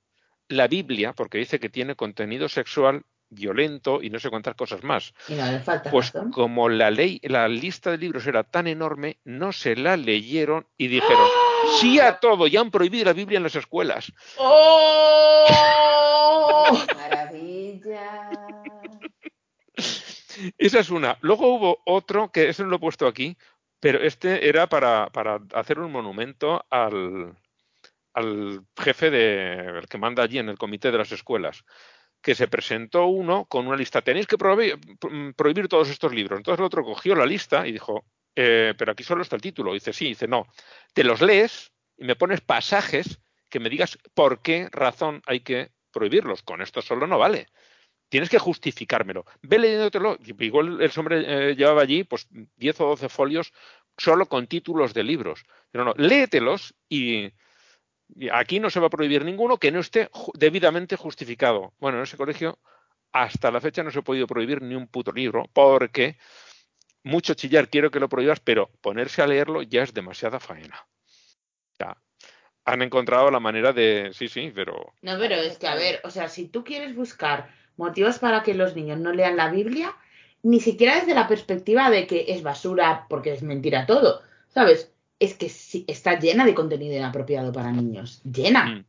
la 0.49 0.67
Biblia, 0.67 1.13
porque 1.13 1.37
dice 1.37 1.57
que 1.59 1.69
tiene 1.69 1.95
contenido 1.95 2.49
sexual 2.49 3.03
violento 3.29 4.01
y 4.01 4.09
no 4.09 4.19
sé 4.19 4.29
cuántas 4.29 4.55
cosas 4.55 4.83
más. 4.83 5.13
pues 5.89 6.11
como 6.31 6.67
la 6.69 6.91
ley, 6.91 7.19
la 7.23 7.47
lista 7.47 7.91
de 7.91 7.97
libros 7.97 8.27
era 8.27 8.43
tan 8.43 8.67
enorme, 8.67 9.19
no 9.23 9.53
se 9.53 9.77
la 9.77 9.97
leyeron 9.97 10.67
y 10.77 10.87
dijeron 10.87 11.25
¡Oh! 11.25 11.77
sí 11.79 11.99
a 11.99 12.19
todo 12.19 12.45
y 12.47 12.57
han 12.57 12.69
prohibido 12.69 13.05
la 13.05 13.13
Biblia 13.13 13.37
en 13.37 13.43
las 13.43 13.55
escuelas. 13.55 14.11
¡Oh! 14.37 15.47
Maravilla. 16.95 18.29
Esa 20.57 20.79
es 20.79 20.89
una. 20.89 21.17
Luego 21.21 21.55
hubo 21.55 21.79
otro, 21.85 22.31
que 22.31 22.49
ese 22.49 22.63
no 22.63 22.69
lo 22.69 22.75
he 22.77 22.79
puesto 22.79 23.07
aquí, 23.07 23.37
pero 23.83 24.01
este 24.01 24.47
era 24.47 24.67
para, 24.67 25.09
para 25.09 25.41
hacer 25.53 25.77
un 25.77 25.91
monumento 25.91 26.65
al, 26.69 27.35
al 28.13 28.61
jefe 28.81 29.11
de, 29.11 29.79
el 29.79 29.89
que 29.89 29.97
manda 29.97 30.23
allí 30.23 30.39
en 30.39 30.47
el 30.47 30.57
comité 30.57 30.89
de 30.89 30.99
las 30.99 31.11
escuelas, 31.11 31.65
que 32.21 32.33
se 32.33 32.47
presentó 32.47 33.07
uno 33.07 33.43
con 33.43 33.67
una 33.67 33.75
lista, 33.75 34.01
tenéis 34.01 34.25
que 34.25 34.37
prohibir, 34.37 34.79
prohibir 35.35 35.67
todos 35.67 35.89
estos 35.89 36.13
libros. 36.13 36.37
Entonces 36.37 36.59
el 36.59 36.65
otro 36.65 36.85
cogió 36.85 37.13
la 37.13 37.25
lista 37.25 37.67
y 37.67 37.73
dijo, 37.73 38.05
eh, 38.37 38.73
pero 38.77 38.93
aquí 38.93 39.03
solo 39.03 39.21
está 39.21 39.35
el 39.35 39.41
título. 39.41 39.73
dice, 39.73 39.91
sí, 39.91 40.05
dice, 40.05 40.29
no, 40.29 40.47
te 40.93 41.03
los 41.03 41.19
lees 41.19 41.73
y 41.97 42.05
me 42.05 42.15
pones 42.15 42.39
pasajes 42.39 43.19
que 43.49 43.59
me 43.59 43.69
digas 43.69 43.99
por 44.13 44.41
qué 44.41 44.69
razón 44.71 45.21
hay 45.25 45.41
que 45.41 45.71
prohibirlos. 45.91 46.41
Con 46.41 46.61
esto 46.61 46.81
solo 46.81 47.05
no 47.05 47.19
vale. 47.19 47.47
Tienes 48.09 48.29
que 48.29 48.39
justificármelo. 48.39 49.25
Ve 49.41 49.59
leyéndotelo. 49.59 50.17
Igual 50.39 50.81
el 50.81 50.91
hombre 50.97 51.23
eh, 51.25 51.55
llevaba 51.55 51.81
allí 51.81 52.03
pues 52.03 52.27
10 52.29 52.81
o 52.81 52.87
12 52.89 53.09
folios 53.09 53.53
solo 53.97 54.27
con 54.27 54.47
títulos 54.47 54.93
de 54.93 55.03
libros. 55.03 55.45
Pero 55.71 55.85
no, 55.85 55.93
léetelos 55.97 56.75
y, 56.89 57.31
Aquí 58.31 58.59
no 58.59 58.69
se 58.69 58.79
va 58.79 58.87
a 58.87 58.91
prohibir 58.91 59.25
ninguno 59.25 59.57
que 59.57 59.71
no 59.71 59.79
esté 59.79 60.09
debidamente 60.35 60.95
justificado. 60.95 61.73
Bueno, 61.79 61.97
en 61.97 62.03
ese 62.03 62.17
colegio 62.17 62.59
hasta 63.11 63.51
la 63.51 63.61
fecha 63.61 63.83
no 63.83 63.91
se 63.91 63.99
ha 63.99 64.03
podido 64.03 64.27
prohibir 64.27 64.61
ni 64.61 64.75
un 64.75 64.87
puto 64.87 65.11
libro 65.11 65.49
porque 65.53 66.17
mucho 67.03 67.33
chillar 67.33 67.69
quiero 67.69 67.91
que 67.91 67.99
lo 67.99 68.09
prohíbas, 68.09 68.39
pero 68.39 68.69
ponerse 68.81 69.21
a 69.21 69.27
leerlo 69.27 69.61
ya 69.61 69.83
es 69.83 69.93
demasiada 69.93 70.39
faena. 70.39 70.87
Ya. 71.79 71.97
Han 72.65 72.81
encontrado 72.81 73.29
la 73.29 73.39
manera 73.39 73.73
de... 73.73 74.11
Sí, 74.13 74.27
sí, 74.27 74.51
pero... 74.53 74.93
No, 75.01 75.17
pero 75.17 75.35
es 75.35 75.57
que, 75.57 75.67
a 75.67 75.75
ver, 75.75 75.99
o 76.03 76.09
sea, 76.09 76.29
si 76.29 76.47
tú 76.47 76.63
quieres 76.63 76.95
buscar 76.95 77.49
motivos 77.77 78.19
para 78.19 78.43
que 78.43 78.53
los 78.53 78.75
niños 78.75 78.99
no 78.99 79.11
lean 79.11 79.37
la 79.37 79.49
Biblia, 79.49 79.95
ni 80.41 80.59
siquiera 80.59 80.95
desde 80.95 81.13
la 81.13 81.27
perspectiva 81.27 81.89
de 81.89 82.07
que 82.07 82.25
es 82.29 82.43
basura 82.43 83.05
porque 83.09 83.33
es 83.33 83.43
mentira 83.43 83.85
todo, 83.85 84.21
¿sabes? 84.49 84.93
es 85.23 85.35
que 85.35 85.51
está 85.87 86.19
llena 86.19 86.45
de 86.45 86.53
contenido 86.53 86.95
inapropiado 86.95 87.53
para 87.53 87.71
niños. 87.71 88.21
Llena. 88.23 88.65
Mm, 88.65 88.85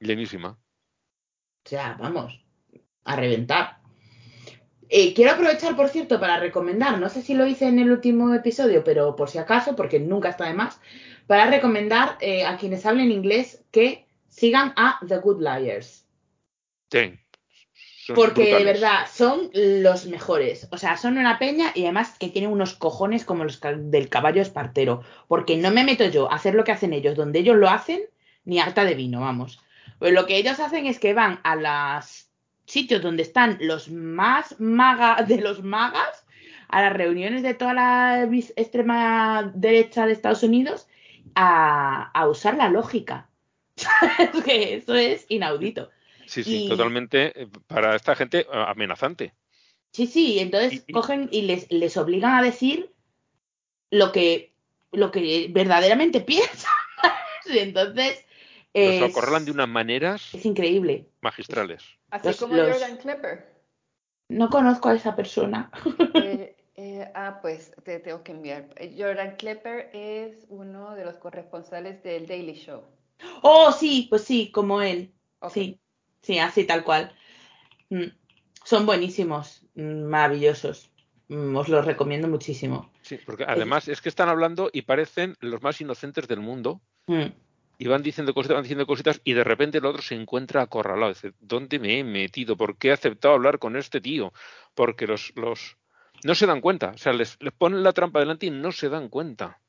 llenísima. 0.00 0.58
O 1.64 1.68
sea, 1.68 1.96
vamos, 1.98 2.44
a 3.04 3.16
reventar. 3.16 3.78
Eh, 4.88 5.14
quiero 5.14 5.32
aprovechar, 5.32 5.76
por 5.76 5.88
cierto, 5.88 6.18
para 6.18 6.38
recomendar, 6.38 6.98
no 6.98 7.08
sé 7.08 7.22
si 7.22 7.34
lo 7.34 7.46
hice 7.46 7.66
en 7.66 7.78
el 7.78 7.90
último 7.90 8.34
episodio, 8.34 8.82
pero 8.84 9.16
por 9.16 9.30
si 9.30 9.38
acaso, 9.38 9.76
porque 9.76 9.98
nunca 10.00 10.30
está 10.30 10.46
de 10.46 10.54
más, 10.54 10.80
para 11.26 11.50
recomendar 11.50 12.16
eh, 12.20 12.44
a 12.44 12.56
quienes 12.56 12.86
hablen 12.86 13.10
inglés 13.10 13.64
que 13.70 14.06
sigan 14.28 14.72
a 14.76 14.98
The 15.06 15.18
Good 15.18 15.40
Liars. 15.40 16.06
Sí. 16.90 17.18
Porque 18.14 18.54
de 18.54 18.64
verdad 18.64 19.06
son 19.12 19.50
los 19.52 20.06
mejores. 20.06 20.68
O 20.70 20.78
sea, 20.78 20.96
son 20.96 21.18
una 21.18 21.38
peña 21.38 21.72
y 21.74 21.84
además 21.84 22.16
que 22.18 22.28
tienen 22.28 22.50
unos 22.50 22.74
cojones 22.74 23.24
como 23.24 23.44
los 23.44 23.60
del 23.60 24.08
caballo 24.08 24.42
espartero. 24.42 25.02
Porque 25.28 25.56
no 25.56 25.70
me 25.70 25.84
meto 25.84 26.04
yo 26.06 26.30
a 26.30 26.36
hacer 26.36 26.54
lo 26.54 26.64
que 26.64 26.72
hacen 26.72 26.92
ellos, 26.92 27.16
donde 27.16 27.40
ellos 27.40 27.56
lo 27.56 27.68
hacen, 27.68 28.02
ni 28.44 28.60
harta 28.60 28.84
de 28.84 28.94
vino, 28.94 29.20
vamos. 29.20 29.60
Pues 29.98 30.12
lo 30.12 30.26
que 30.26 30.36
ellos 30.36 30.60
hacen 30.60 30.86
es 30.86 30.98
que 30.98 31.14
van 31.14 31.40
a 31.42 31.56
los 31.56 32.28
sitios 32.66 33.02
donde 33.02 33.22
están 33.22 33.58
los 33.60 33.90
más 33.90 34.60
magas 34.60 35.26
de 35.28 35.40
los 35.40 35.62
magas, 35.62 36.24
a 36.68 36.82
las 36.82 36.92
reuniones 36.92 37.42
de 37.42 37.54
toda 37.54 37.74
la 37.74 38.28
extrema 38.56 39.52
derecha 39.54 40.06
de 40.06 40.12
Estados 40.12 40.42
Unidos, 40.42 40.88
a, 41.34 42.10
a 42.12 42.28
usar 42.28 42.56
la 42.56 42.68
lógica. 42.68 43.28
es 44.18 44.44
que 44.44 44.74
eso 44.76 44.94
es 44.94 45.26
inaudito. 45.28 45.90
Sí, 46.26 46.44
sí, 46.44 46.68
totalmente 46.68 47.42
eh, 47.42 47.48
para 47.66 47.94
esta 47.96 48.14
gente 48.14 48.40
eh, 48.40 48.46
amenazante. 48.52 49.34
Sí, 49.92 50.06
sí, 50.06 50.38
entonces 50.38 50.84
cogen 50.92 51.28
y 51.30 51.42
les, 51.42 51.70
les 51.70 51.96
obligan 51.96 52.34
a 52.34 52.42
decir 52.42 52.92
lo 53.90 54.12
que, 54.12 54.54
lo 54.92 55.10
que 55.10 55.48
verdaderamente 55.50 56.20
piensan. 56.22 56.72
entonces. 57.48 58.24
Los 58.74 59.10
acorralan 59.10 59.46
de 59.46 59.52
unas 59.52 59.68
maneras. 59.68 60.34
Es 60.34 60.44
increíble. 60.44 61.08
Magistrales. 61.22 61.82
Así 62.10 62.34
como 62.38 62.56
Jordan 62.56 62.98
Klepper. 62.98 63.56
No 64.28 64.50
conozco 64.50 64.90
a 64.90 64.94
esa 64.94 65.16
persona. 65.16 65.70
Eh, 66.78 67.10
ah, 67.14 67.38
pues 67.40 67.72
te 67.84 68.00
tengo 68.00 68.22
que 68.22 68.32
enviar. 68.32 68.68
Jordan 68.98 69.36
Klepper 69.36 69.88
es 69.94 70.44
uno 70.50 70.94
de 70.94 71.06
los 71.06 71.16
corresponsales 71.16 72.02
del 72.02 72.26
Daily 72.26 72.52
Show. 72.52 72.82
Oh, 73.40 73.72
sí, 73.72 74.06
pues 74.10 74.24
sí, 74.24 74.50
como 74.50 74.82
él. 74.82 75.10
Sí. 75.50 75.80
Sí, 76.26 76.40
así 76.40 76.64
tal 76.64 76.82
cual. 76.82 77.12
Mm, 77.88 78.10
son 78.64 78.84
buenísimos, 78.84 79.62
mm, 79.76 80.02
maravillosos. 80.02 80.90
Mm, 81.28 81.54
os 81.54 81.68
los 81.68 81.84
recomiendo 81.84 82.26
muchísimo. 82.26 82.90
Sí, 83.02 83.16
porque 83.24 83.44
además 83.46 83.86
es 83.86 84.00
que 84.00 84.08
están 84.08 84.28
hablando 84.28 84.68
y 84.72 84.82
parecen 84.82 85.36
los 85.38 85.62
más 85.62 85.80
inocentes 85.80 86.26
del 86.26 86.40
mundo. 86.40 86.80
Y 87.78 87.86
van 87.86 88.02
diciendo 88.02 88.34
cositas, 88.34 88.56
van 88.56 88.64
diciendo 88.64 88.86
cositas, 88.86 89.20
y 89.22 89.34
de 89.34 89.44
repente 89.44 89.78
el 89.78 89.86
otro 89.86 90.02
se 90.02 90.16
encuentra 90.16 90.62
acorralado. 90.62 91.12
Dice, 91.12 91.32
¿dónde 91.38 91.78
me 91.78 92.00
he 92.00 92.02
metido? 92.02 92.56
¿Por 92.56 92.76
qué 92.76 92.88
he 92.88 92.92
aceptado 92.92 93.34
hablar 93.34 93.60
con 93.60 93.76
este 93.76 94.00
tío? 94.00 94.32
Porque 94.74 95.06
los, 95.06 95.32
los 95.36 95.76
no 96.24 96.34
se 96.34 96.46
dan 96.46 96.60
cuenta. 96.60 96.88
O 96.88 96.98
sea, 96.98 97.12
les, 97.12 97.36
les 97.40 97.52
ponen 97.52 97.84
la 97.84 97.92
trampa 97.92 98.18
delante 98.18 98.46
y 98.46 98.50
no 98.50 98.72
se 98.72 98.88
dan 98.88 99.08
cuenta. 99.08 99.60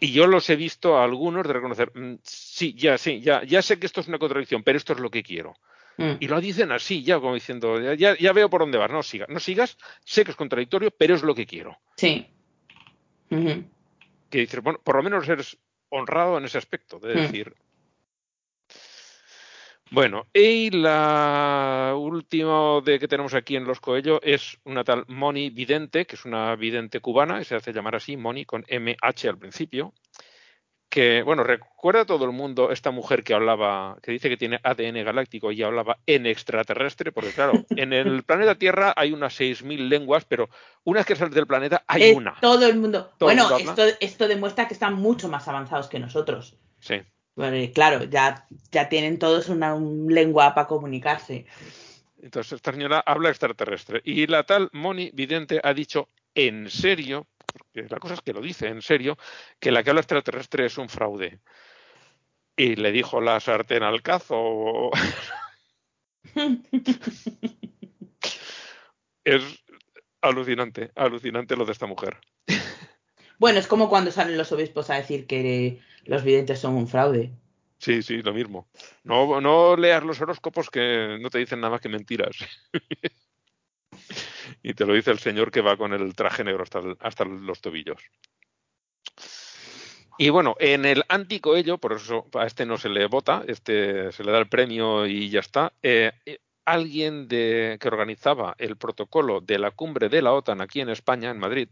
Y 0.00 0.12
yo 0.12 0.26
los 0.26 0.48
he 0.50 0.56
visto 0.56 0.98
a 0.98 1.04
algunos 1.04 1.46
de 1.46 1.52
reconocer, 1.52 1.90
mm, 1.94 2.18
sí, 2.22 2.74
ya, 2.74 2.98
sí, 2.98 3.20
ya, 3.20 3.42
ya 3.44 3.62
sé 3.62 3.78
que 3.78 3.86
esto 3.86 4.00
es 4.00 4.08
una 4.08 4.18
contradicción, 4.18 4.62
pero 4.62 4.76
esto 4.76 4.92
es 4.92 5.00
lo 5.00 5.10
que 5.10 5.22
quiero. 5.22 5.54
Mm. 5.96 6.12
Y 6.20 6.28
lo 6.28 6.40
dicen 6.40 6.72
así, 6.72 7.02
ya 7.02 7.18
como 7.18 7.34
diciendo, 7.34 7.94
ya, 7.94 8.16
ya 8.18 8.32
veo 8.32 8.50
por 8.50 8.60
dónde 8.60 8.78
vas, 8.78 8.90
no 8.90 9.02
sigas, 9.02 9.28
no 9.30 9.40
sigas, 9.40 9.78
sé 10.04 10.24
que 10.24 10.32
es 10.32 10.36
contradictorio, 10.36 10.90
pero 10.90 11.14
es 11.14 11.22
lo 11.22 11.34
que 11.34 11.46
quiero. 11.46 11.78
Sí. 11.96 12.26
Que 14.30 14.38
dices, 14.38 14.62
bueno, 14.62 14.80
por 14.82 14.96
lo 14.96 15.02
menos 15.02 15.28
eres 15.28 15.56
honrado 15.88 16.36
en 16.36 16.44
ese 16.44 16.58
aspecto, 16.58 16.98
de 16.98 17.14
mm. 17.14 17.32
Bueno, 19.90 20.26
y 20.34 20.70
la 20.70 21.94
última 21.96 22.80
de 22.84 22.98
que 22.98 23.08
tenemos 23.08 23.34
aquí 23.34 23.56
en 23.56 23.64
Los 23.64 23.80
Coello 23.80 24.20
es 24.22 24.58
una 24.64 24.82
tal 24.82 25.04
Moni 25.06 25.50
Vidente, 25.50 26.06
que 26.06 26.16
es 26.16 26.24
una 26.24 26.56
vidente 26.56 27.00
cubana, 27.00 27.40
y 27.40 27.44
se 27.44 27.54
hace 27.54 27.72
llamar 27.72 27.94
así, 27.94 28.16
Moni, 28.16 28.44
con 28.44 28.64
MH 28.68 29.28
al 29.28 29.38
principio, 29.38 29.92
que, 30.88 31.22
bueno, 31.22 31.44
recuerda 31.44 32.04
todo 32.04 32.24
el 32.24 32.32
mundo 32.32 32.72
esta 32.72 32.90
mujer 32.90 33.22
que 33.22 33.34
hablaba, 33.34 33.96
que 34.02 34.12
dice 34.12 34.28
que 34.28 34.36
tiene 34.36 34.58
ADN 34.62 35.04
galáctico 35.04 35.52
y 35.52 35.62
hablaba 35.62 35.98
en 36.06 36.26
extraterrestre, 36.26 37.12
porque 37.12 37.30
claro, 37.30 37.52
en 37.70 37.92
el 37.92 38.24
planeta 38.24 38.56
Tierra 38.56 38.92
hay 38.96 39.12
unas 39.12 39.38
6.000 39.38 39.88
lenguas, 39.88 40.24
pero 40.24 40.48
una 40.84 41.00
vez 41.00 41.06
que 41.06 41.16
sales 41.16 41.34
del 41.34 41.46
planeta 41.46 41.84
hay 41.86 42.12
una. 42.12 42.34
Todo 42.40 42.66
el 42.66 42.76
mundo. 42.76 43.12
bueno, 43.20 43.56
esto, 43.56 43.84
esto 44.00 44.26
demuestra 44.26 44.66
que 44.66 44.74
están 44.74 44.94
mucho 44.94 45.28
más 45.28 45.46
avanzados 45.46 45.88
que 45.88 46.00
nosotros. 46.00 46.56
Sí 46.80 47.02
claro, 47.74 48.04
ya, 48.04 48.46
ya 48.72 48.88
tienen 48.88 49.18
todos 49.18 49.48
una 49.48 49.76
lengua 49.76 50.54
para 50.54 50.66
comunicarse. 50.66 51.46
Entonces 52.20 52.54
esta 52.54 52.72
señora 52.72 53.00
habla 53.00 53.28
extraterrestre. 53.28 54.00
Y 54.04 54.26
la 54.26 54.44
tal 54.44 54.70
Moni 54.72 55.10
Vidente 55.12 55.60
ha 55.62 55.74
dicho 55.74 56.08
en 56.34 56.70
serio, 56.70 57.26
porque 57.46 57.86
la 57.88 57.98
cosa 57.98 58.14
es 58.14 58.22
que 58.22 58.32
lo 58.32 58.40
dice 58.40 58.68
en 58.68 58.82
serio, 58.82 59.18
que 59.60 59.70
la 59.70 59.82
que 59.82 59.90
habla 59.90 60.00
extraterrestre 60.00 60.66
es 60.66 60.78
un 60.78 60.88
fraude. 60.88 61.40
Y 62.56 62.76
le 62.76 62.90
dijo 62.90 63.20
la 63.20 63.38
sartén 63.38 63.82
al 63.82 64.02
cazo. 64.02 64.90
es 69.24 69.42
alucinante, 70.22 70.90
alucinante 70.94 71.54
lo 71.54 71.66
de 71.66 71.72
esta 71.72 71.86
mujer. 71.86 72.18
Bueno, 73.38 73.58
es 73.58 73.66
como 73.66 73.88
cuando 73.88 74.10
salen 74.10 74.38
los 74.38 74.52
obispos 74.52 74.90
a 74.90 74.94
decir 74.94 75.26
que 75.26 75.80
los 76.04 76.24
videntes 76.24 76.58
son 76.58 76.74
un 76.74 76.88
fraude. 76.88 77.32
Sí, 77.78 78.02
sí, 78.02 78.22
lo 78.22 78.32
mismo. 78.32 78.68
No, 79.04 79.40
no 79.40 79.76
leas 79.76 80.02
los 80.02 80.20
horóscopos 80.20 80.70
que 80.70 81.18
no 81.20 81.28
te 81.28 81.38
dicen 81.38 81.60
nada 81.60 81.78
que 81.78 81.88
mentiras. 81.88 82.36
y 84.62 84.74
te 84.74 84.86
lo 84.86 84.94
dice 84.94 85.10
el 85.10 85.18
señor 85.18 85.50
que 85.50 85.60
va 85.60 85.76
con 85.76 85.92
el 85.92 86.14
traje 86.14 86.44
negro 86.44 86.62
hasta, 86.62 86.80
hasta 87.00 87.24
los 87.24 87.60
tobillos. 87.60 88.02
Y 90.18 90.30
bueno, 90.30 90.56
en 90.58 90.86
el 90.86 91.04
anticoello, 91.08 91.76
por 91.76 91.92
eso 91.92 92.26
a 92.34 92.46
este 92.46 92.64
no 92.64 92.78
se 92.78 92.88
le 92.88 93.06
vota, 93.06 93.44
este 93.46 94.10
se 94.12 94.24
le 94.24 94.32
da 94.32 94.38
el 94.38 94.48
premio 94.48 95.06
y 95.06 95.28
ya 95.28 95.40
está. 95.40 95.74
Eh, 95.82 96.12
alguien 96.64 97.28
de, 97.28 97.76
que 97.80 97.88
organizaba 97.88 98.54
el 98.58 98.76
protocolo 98.76 99.42
de 99.42 99.58
la 99.58 99.70
cumbre 99.70 100.08
de 100.08 100.22
la 100.22 100.32
OTAN 100.32 100.62
aquí 100.62 100.80
en 100.80 100.88
España, 100.88 101.30
en 101.30 101.38
Madrid, 101.38 101.68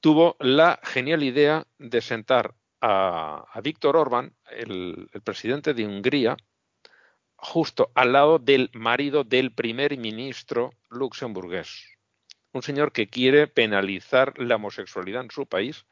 tuvo 0.00 0.36
la 0.40 0.80
genial 0.82 1.22
idea 1.22 1.66
de 1.78 2.00
sentar 2.00 2.54
a, 2.80 3.44
Víctor 3.62 3.96
Orbán, 3.96 4.34
el, 4.50 5.08
presidente 5.24 5.74
de 5.74 5.86
Hungría, 5.86 6.36
justo 7.36 7.90
al 7.94 8.12
lado 8.12 8.38
del 8.38 8.70
marido 8.72 9.24
del 9.24 9.52
primer 9.52 9.96
ministro 9.96 10.70
luxemburgués. 10.88 11.84
Un 12.52 12.62
señor 12.62 12.92
que 12.92 13.08
quiere 13.08 13.46
penalizar 13.46 14.38
la 14.38 14.56
homosexualidad 14.56 15.22
en 15.22 15.30
su 15.30 15.46
país. 15.46 15.86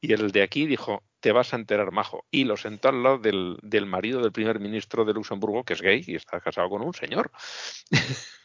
Y 0.00 0.12
el 0.12 0.32
de 0.32 0.42
aquí 0.42 0.66
dijo, 0.66 1.02
te 1.20 1.32
vas 1.32 1.54
a 1.54 1.56
enterar, 1.56 1.92
majo. 1.92 2.26
Y 2.30 2.44
lo 2.44 2.58
sentó 2.58 2.88
al 2.88 3.02
lado 3.02 3.18
del, 3.18 3.58
del 3.62 3.86
marido 3.86 4.20
del 4.20 4.32
primer 4.32 4.60
ministro 4.60 5.06
de 5.06 5.14
Luxemburgo, 5.14 5.64
que 5.64 5.72
es 5.72 5.80
gay 5.80 6.04
y 6.06 6.16
está 6.16 6.40
casado 6.40 6.68
con 6.68 6.82
un 6.82 6.92
señor. 6.92 7.30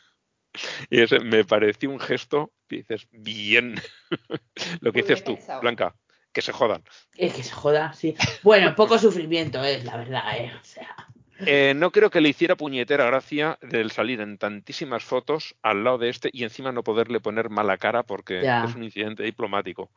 y 0.89 1.01
ese 1.01 1.19
me 1.19 1.43
pareció 1.45 1.89
un 1.89 1.99
gesto, 1.99 2.51
dices, 2.69 3.07
bien. 3.11 3.75
lo 4.81 4.91
que 4.91 5.01
dices 5.01 5.23
tú, 5.23 5.37
Blanca 5.61 5.95
que 6.31 6.41
se 6.41 6.51
jodan. 6.51 6.83
Es 7.17 7.33
que 7.33 7.43
se 7.43 7.51
joda, 7.51 7.93
sí. 7.93 8.15
Bueno, 8.43 8.75
poco 8.75 8.99
sufrimiento 8.99 9.63
es, 9.63 9.83
la 9.83 9.97
verdad, 9.97 10.23
¿eh? 10.37 10.51
O 10.59 10.63
sea. 10.63 10.95
Eh, 11.45 11.73
no 11.75 11.91
creo 11.91 12.09
que 12.09 12.21
le 12.21 12.29
hiciera 12.29 12.55
puñetera 12.55 13.05
gracia 13.05 13.57
del 13.61 13.91
salir 13.91 14.19
en 14.19 14.37
tantísimas 14.37 15.03
fotos 15.03 15.55
al 15.61 15.83
lado 15.83 15.97
de 15.97 16.09
este 16.09 16.29
y 16.33 16.43
encima 16.43 16.71
no 16.71 16.83
poderle 16.83 17.21
poner 17.21 17.49
mala 17.49 17.77
cara 17.77 18.03
porque 18.03 18.41
es 18.41 18.75
un 18.75 18.83
incidente 18.83 19.23
diplomático. 19.23 19.89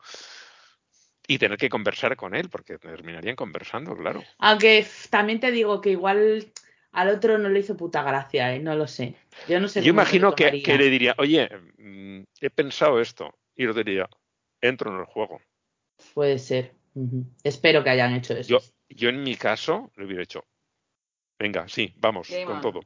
Y 1.25 1.37
tener 1.37 1.57
que 1.57 1.69
conversar 1.69 2.17
con 2.17 2.35
él, 2.35 2.49
porque 2.49 2.77
terminarían 2.77 3.37
conversando, 3.37 3.95
claro. 3.95 4.21
Aunque 4.39 4.85
también 5.09 5.39
te 5.39 5.51
digo 5.51 5.79
que 5.79 5.91
igual 5.91 6.51
al 6.93 7.09
otro 7.09 7.37
no 7.37 7.49
le 7.49 7.59
hizo 7.59 7.75
puta 7.75 8.03
gracia, 8.03 8.55
¿eh? 8.55 8.59
no 8.59 8.75
lo 8.75 8.87
sé. 8.87 9.15
Yo 9.49 9.59
no 9.59 9.67
sé. 9.67 9.81
Yo 9.81 9.89
imagino 9.89 10.33
que, 10.33 10.61
que, 10.61 10.77
le 10.77 10.89
diría, 10.89 11.15
oye, 11.17 11.49
mm, 11.77 12.21
he 12.39 12.49
pensado 12.49 13.01
esto. 13.01 13.35
Y 13.55 13.65
lo 13.65 13.73
diría, 13.73 14.07
entro 14.61 14.93
en 14.93 14.99
el 14.99 15.05
juego. 15.05 15.41
Puede 16.13 16.39
ser. 16.39 16.73
Espero 17.43 17.83
que 17.83 17.89
hayan 17.89 18.13
hecho 18.13 18.35
eso. 18.35 18.59
Yo, 18.89 19.09
en 19.09 19.23
mi 19.23 19.35
caso 19.35 19.91
lo 19.95 20.05
hubiera 20.05 20.23
hecho. 20.23 20.45
Venga, 21.39 21.67
sí, 21.67 21.93
vamos, 21.97 22.29
con 22.45 22.61
todo. 22.61 22.81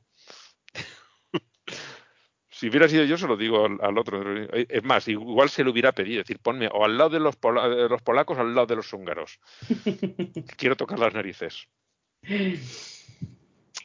si 2.49 2.69
hubiera 2.69 2.87
sido 2.87 3.03
yo, 3.03 3.17
se 3.17 3.27
lo 3.27 3.35
digo 3.35 3.65
al, 3.65 3.97
otro. 3.97 4.47
Es 4.53 4.83
más, 4.83 5.07
igual 5.09 5.49
se 5.49 5.65
lo 5.65 5.71
hubiera 5.71 5.91
pedido. 5.91 6.21
Es 6.21 6.27
decir, 6.27 6.39
ponme 6.41 6.69
o 6.71 6.85
al 6.85 6.97
lado 6.97 7.09
de 7.09 7.19
los, 7.19 7.35
polacos 7.35 8.37
o 8.37 8.41
al 8.41 8.55
lado 8.55 8.67
de 8.67 8.77
los 8.77 8.91
húngaros. 8.93 9.39
Quiero 10.57 10.77
tocar 10.77 10.97
las 10.97 11.13
narices. 11.13 11.67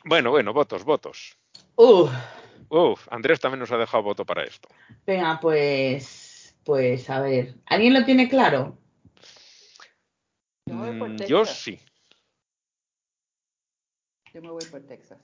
Bueno, 0.05 0.31
bueno, 0.31 0.53
votos, 0.53 0.85
votos. 0.85 1.37
Uf. 1.77 2.11
Uf, 2.69 3.07
Andrés 3.11 3.41
también 3.41 3.61
nos 3.61 3.70
ha 3.70 3.77
dejado 3.77 4.03
voto 4.03 4.24
para 4.24 4.45
esto. 4.45 4.69
Venga, 5.07 5.39
pues, 5.41 6.57
pues 6.65 7.09
a 7.11 7.20
ver. 7.20 7.55
¿Alguien 7.66 7.95
lo 7.95 8.05
tiene 8.05 8.29
claro? 8.29 8.79
Mm, 10.66 11.16
yo, 11.27 11.45
sí. 11.45 11.79
Yo 14.33 14.41
me 14.41 14.51
voy 14.51 14.65
por 14.65 14.81
Texas. 14.87 15.20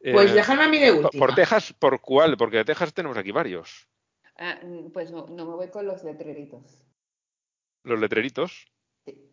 Pues 0.00 0.32
eh, 0.32 0.34
déjame 0.34 0.64
a 0.64 0.68
mí 0.68 0.78
de 0.78 0.92
última. 0.92 1.26
¿Por 1.26 1.34
Texas 1.34 1.72
por 1.72 2.00
cuál? 2.00 2.36
Porque 2.36 2.58
de 2.58 2.64
Texas 2.64 2.92
tenemos 2.92 3.16
aquí 3.16 3.30
varios. 3.30 3.88
Ah, 4.36 4.58
mm, 4.62 4.90
pues 4.90 5.10
no, 5.10 5.26
no 5.28 5.46
me 5.46 5.54
voy 5.54 5.70
con 5.70 5.86
los 5.86 6.02
letreritos. 6.02 6.82
¿Los 7.84 8.00
letreritos? 8.00 8.66
Sí. 9.06 9.30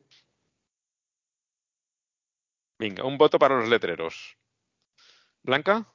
Venga, 2.81 3.03
un 3.03 3.15
voto 3.15 3.37
para 3.37 3.59
los 3.59 3.69
letreros. 3.69 4.35
¿Blanca? 5.43 5.85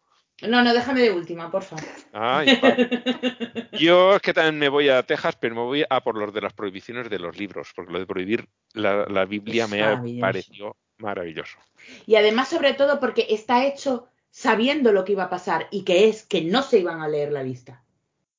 No, 0.43 0.63
no, 0.63 0.73
déjame 0.73 1.01
de 1.01 1.11
última, 1.11 1.51
por 1.51 1.65
favor. 1.65 1.85
Yo 3.73 4.15
es 4.15 4.23
que 4.23 4.33
también 4.33 4.57
me 4.57 4.69
voy 4.69 4.89
a 4.89 5.03
Texas, 5.03 5.35
pero 5.35 5.57
me 5.57 5.63
voy 5.63 5.85
a 5.91 6.01
por 6.05 6.17
los 6.17 6.33
de 6.33 6.43
las 6.43 6.53
prohibiciones 6.53 7.11
de 7.11 7.19
los 7.19 7.37
libros, 7.37 7.73
porque 7.75 7.93
lo 7.93 7.99
de 7.99 8.07
prohibir 8.07 8.49
la, 8.73 9.25
Biblia 9.25 9.67
me 9.67 9.83
ha 9.83 10.01
parecido 10.21 10.77
maravilloso. 10.99 11.59
Y 12.07 12.15
además, 12.15 12.51
sobre 12.51 12.75
todo, 12.75 13.01
porque 13.01 13.27
está 13.31 13.67
hecho 13.67 14.09
sabiendo 14.31 14.93
lo 14.93 15.05
que 15.05 15.13
iba 15.13 15.25
a 15.25 15.31
pasar 15.31 15.67
y 15.73 15.83
que 15.83 16.09
es 16.09 16.23
que 16.23 16.43
no 16.43 16.63
se 16.63 16.79
iban 16.79 17.03
a 17.03 17.09
leer 17.09 17.33
la 17.33 17.43
lista. 17.43 17.83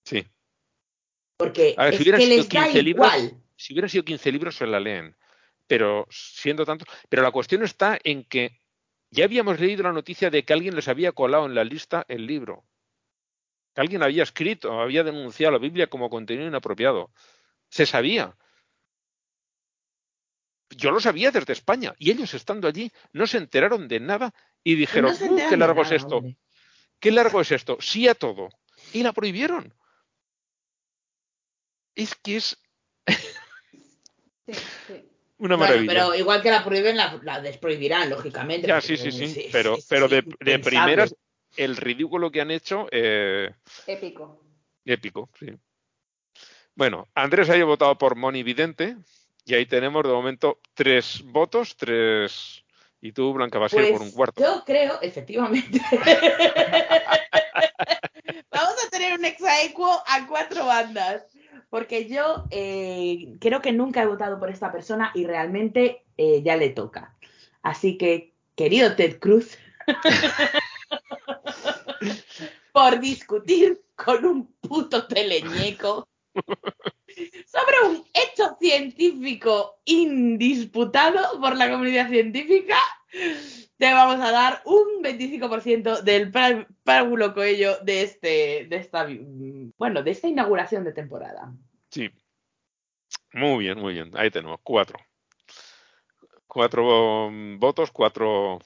Sí. 0.06 0.26
Porque 1.36 1.76
es 1.78 1.98
que 1.98 2.28
les 2.28 2.48
da 2.48 2.70
igual. 2.70 3.34
si 3.58 3.74
hubieran 3.74 3.90
sido 3.90 4.06
15 4.06 4.32
libros, 4.32 4.56
se 4.56 4.66
la 4.66 4.80
leen. 4.80 5.18
Pero 5.68 6.08
siendo 6.10 6.66
tanto. 6.66 6.86
Pero 7.10 7.22
la 7.22 7.32
cuestión 7.32 7.64
está 7.64 8.00
en 8.04 8.24
que 8.24 8.60
ya 9.12 9.26
habíamos 9.26 9.60
leído 9.60 9.84
la 9.84 9.94
noticia 9.94 10.30
de 10.30 10.44
que 10.44 10.54
alguien 10.54 10.76
les 10.76 10.88
había 10.88 11.12
colado 11.12 11.46
en 11.46 11.56
la 11.56 11.64
lista 11.64 12.06
el 12.08 12.26
libro. 12.26 12.66
Que 13.74 13.82
alguien 13.82 14.04
había 14.04 14.24
escrito, 14.24 14.82
había 14.82 15.04
denunciado 15.04 15.54
la 15.54 15.60
Biblia 15.60 15.88
como 15.88 16.10
contenido 16.10 16.48
inapropiado. 16.48 17.12
Se 17.70 17.86
sabía. 17.86 18.36
Yo 20.70 20.92
lo 20.92 21.00
sabía 21.00 21.32
desde 21.32 21.54
España 21.54 21.96
y 21.98 22.12
ellos 22.12 22.34
estando 22.34 22.68
allí 22.68 22.92
no 23.14 23.26
se 23.26 23.38
enteraron 23.38 23.88
de 23.88 24.00
nada 24.00 24.34
y 24.64 24.76
dijeron, 24.76 25.14
uh, 25.14 25.50
qué 25.50 25.56
largo 25.56 25.82
es 25.82 25.92
esto. 25.92 26.22
¿Qué 27.00 27.12
largo 27.12 27.40
es 27.40 27.52
esto? 27.52 27.78
Sí 27.80 28.08
a 28.08 28.16
todo. 28.16 28.50
Y 28.92 29.04
la 29.04 29.14
prohibieron. 29.14 29.74
Es 31.96 32.16
que 32.16 32.36
es... 32.36 32.58
sí, 34.46 34.54
sí. 34.88 35.07
Una 35.40 35.56
maravilla. 35.56 35.92
pero 35.92 36.16
igual 36.16 36.42
que 36.42 36.50
la 36.50 36.64
prohíben, 36.64 36.98
la, 36.98 37.42
desprohibirán, 37.42 38.10
lógicamente. 38.10 38.68
Ya, 38.68 38.82
sí, 38.82 38.98
sí, 38.98 39.12
sí. 39.12 39.50
pero, 39.52 39.78
pero 39.88 40.08
de, 40.08 40.24
primeras, 40.60 41.16
el 41.56 41.78
ridículo 41.78 42.32
que 42.32 42.42
han 42.42 42.52
hecho. 42.52 42.88
Eh, 42.92 43.52
épico. 43.86 44.44
Épico, 44.84 45.30
sí. 45.40 45.48
Bueno, 46.76 47.08
Andrés 47.16 47.50
haya 47.50 47.66
votado 47.66 47.98
por 47.98 48.16
Moni 48.16 48.44
Vidente. 48.44 48.98
Y 49.46 49.56
ahí 49.56 49.66
tenemos 49.66 50.04
de 50.04 50.10
momento 50.10 50.60
tres 50.74 51.22
votos, 51.24 51.78
tres. 51.78 52.64
Y 53.00 53.14
tú, 53.14 53.32
Blanca, 53.34 53.60
vas 53.60 53.74
a 53.74 53.82
ir 53.82 53.94
por 53.94 54.02
un 54.02 54.12
cuarto. 54.12 54.44
Yo 54.44 54.64
creo, 54.66 55.00
efectivamente. 55.02 55.80
Vamos 58.52 58.76
a 58.86 58.90
tener 58.90 59.18
un 59.18 59.24
exaequo 59.24 60.04
a 60.06 60.28
cuatro 60.28 60.66
bandas 60.66 61.24
porque 61.70 62.08
yo 62.08 62.46
eh, 62.52 63.36
creo 63.40 63.62
que 63.62 63.74
nunca 63.74 64.02
he 64.02 64.08
votado 64.08 64.40
por 64.40 64.50
esta 64.50 64.72
persona 64.72 65.12
y 65.14 65.26
realmente 65.26 66.04
eh, 66.18 66.42
ya 66.44 66.56
le 66.56 66.70
toca. 66.70 67.16
Así 67.62 67.98
que, 67.98 68.34
querido 68.56 68.96
Ted 68.96 69.20
Cruz, 69.20 69.58
por 72.72 73.00
discutir 73.00 73.82
con 73.96 74.26
un 74.26 74.48
puto 74.62 75.08
teleñeco 75.08 76.08
sobre 77.46 77.90
un 77.90 78.06
hecho 78.14 78.56
científico 78.60 79.80
indisputado 79.86 81.40
por 81.40 81.58
la 81.58 81.70
comunidad 81.70 82.10
científica, 82.10 82.78
te 83.78 83.94
vamos 83.94 84.20
a 84.20 84.32
dar 84.32 84.62
un 84.66 85.04
25% 85.04 86.02
del 86.02 86.32
párvulo 86.84 87.34
coello 87.34 87.78
de 87.84 88.04
este, 88.04 88.68
de 88.70 88.76
esta, 88.76 89.08
bueno, 89.78 90.04
de 90.04 90.12
esta 90.12 90.28
inauguración 90.28 90.84
de 90.84 90.94
temporada. 90.94 91.54
Sí. 91.90 92.10
Muy 93.34 93.66
bien, 93.66 93.80
muy 93.80 93.94
bien. 93.94 94.12
Ahí 94.16 94.32
tenemos 94.32 94.60
cuatro. 94.64 94.98
Cuatro 96.48 97.28
um, 97.28 97.60
votos, 97.60 97.92
cuatro, 97.92 98.60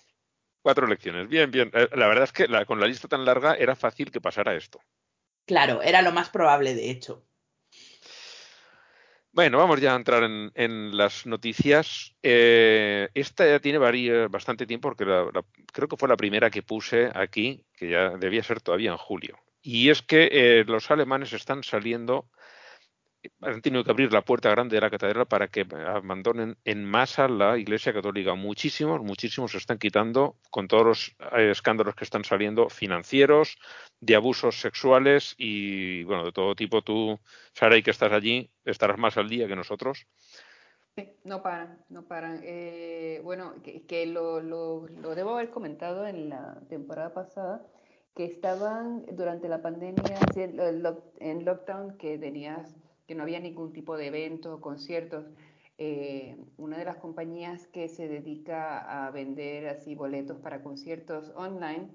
cuatro 0.61 0.85
elecciones. 0.85 1.27
Bien, 1.27 1.51
bien. 1.51 1.71
Eh, 1.73 1.89
la 1.93 2.07
verdad 2.07 2.23
es 2.23 2.31
que 2.31 2.47
con 2.65 2.79
la 2.79 2.87
lista 2.87 3.07
tan 3.07 3.25
larga 3.25 3.55
era 3.55 3.75
fácil 3.75 4.11
que 4.11 4.21
pasara 4.21 4.55
esto. 4.55 4.79
Claro, 5.45 5.81
era 5.81 6.01
lo 6.01 6.11
más 6.11 6.29
probable, 6.29 6.75
de 6.75 6.89
hecho. 6.89 7.25
Bueno, 9.33 9.59
vamos 9.59 9.79
ya 9.79 9.93
a 9.93 9.95
entrar 9.95 10.23
en, 10.23 10.97
las 10.97 11.25
noticias. 11.25 12.13
Eh, 12.21 13.07
esta 13.13 13.47
ya 13.47 13.59
tiene 13.59 13.77
bastante 14.27 14.65
tiempo 14.67 14.89
porque 14.89 15.05
creo 15.71 15.87
que 15.87 15.95
fue 15.95 16.09
la 16.09 16.17
primera 16.17 16.49
que 16.49 16.63
puse 16.63 17.09
aquí, 17.13 17.63
que 17.77 17.89
ya 17.89 18.09
debía 18.09 18.43
ser 18.43 18.59
todavía 18.59 18.91
en 18.91 18.97
julio. 18.97 19.37
Y 19.61 19.89
es 19.89 20.01
que 20.01 20.27
eh, 20.31 20.65
los 20.67 20.91
alemanes 20.91 21.31
están 21.31 21.63
saliendo 21.63 22.29
han 23.41 23.61
tenido 23.61 23.83
que 23.83 23.91
abrir 23.91 24.11
la 24.11 24.23
puerta 24.23 24.49
grande 24.49 24.75
de 24.75 24.81
la 24.81 24.89
catedral 24.89 25.27
para 25.27 25.47
que 25.47 25.65
abandonen 25.87 26.57
en 26.65 26.85
masa 26.85 27.27
la 27.27 27.57
Iglesia 27.57 27.93
Católica. 27.93 28.33
Muchísimos, 28.33 29.01
muchísimos 29.01 29.51
se 29.51 29.57
están 29.57 29.77
quitando 29.77 30.37
con 30.49 30.67
todos 30.67 30.85
los 30.85 31.15
eh, 31.33 31.51
escándalos 31.51 31.95
que 31.95 32.03
están 32.03 32.23
saliendo 32.23 32.69
financieros, 32.69 33.57
de 33.99 34.15
abusos 34.15 34.59
sexuales 34.59 35.35
y, 35.37 36.03
bueno, 36.03 36.25
de 36.25 36.31
todo 36.31 36.55
tipo. 36.55 36.81
Tú, 36.81 37.19
Sara, 37.53 37.81
que 37.81 37.91
estás 37.91 38.11
allí, 38.11 38.49
estarás 38.65 38.97
más 38.97 39.17
al 39.17 39.29
día 39.29 39.47
que 39.47 39.55
nosotros. 39.55 40.07
No 41.23 41.41
paran, 41.41 41.83
no 41.89 42.07
paran. 42.07 42.41
Eh, 42.43 43.21
bueno, 43.23 43.55
que, 43.63 44.05
lo, 44.07 44.41
lo, 44.41 44.87
lo 44.87 45.15
debo 45.15 45.35
haber 45.35 45.49
comentado 45.49 46.05
en 46.05 46.29
la 46.29 46.59
temporada 46.69 47.13
pasada 47.13 47.65
que 48.15 48.25
estaban 48.25 49.05
durante 49.13 49.47
la 49.47 49.61
pandemia 49.61 50.19
en 50.35 51.45
lockdown 51.45 51.97
que 51.97 52.17
tenías 52.17 52.75
que 53.11 53.15
no 53.15 53.23
había 53.23 53.41
ningún 53.41 53.73
tipo 53.73 53.97
de 53.97 54.07
evento, 54.07 54.55
o 54.55 54.61
conciertos. 54.61 55.25
Eh, 55.77 56.37
una 56.55 56.77
de 56.77 56.85
las 56.85 56.95
compañías 56.95 57.67
que 57.67 57.89
se 57.89 58.07
dedica 58.07 58.79
a 58.79 59.11
vender 59.11 59.67
así 59.67 59.95
boletos 59.95 60.37
para 60.37 60.63
conciertos 60.63 61.29
online 61.35 61.89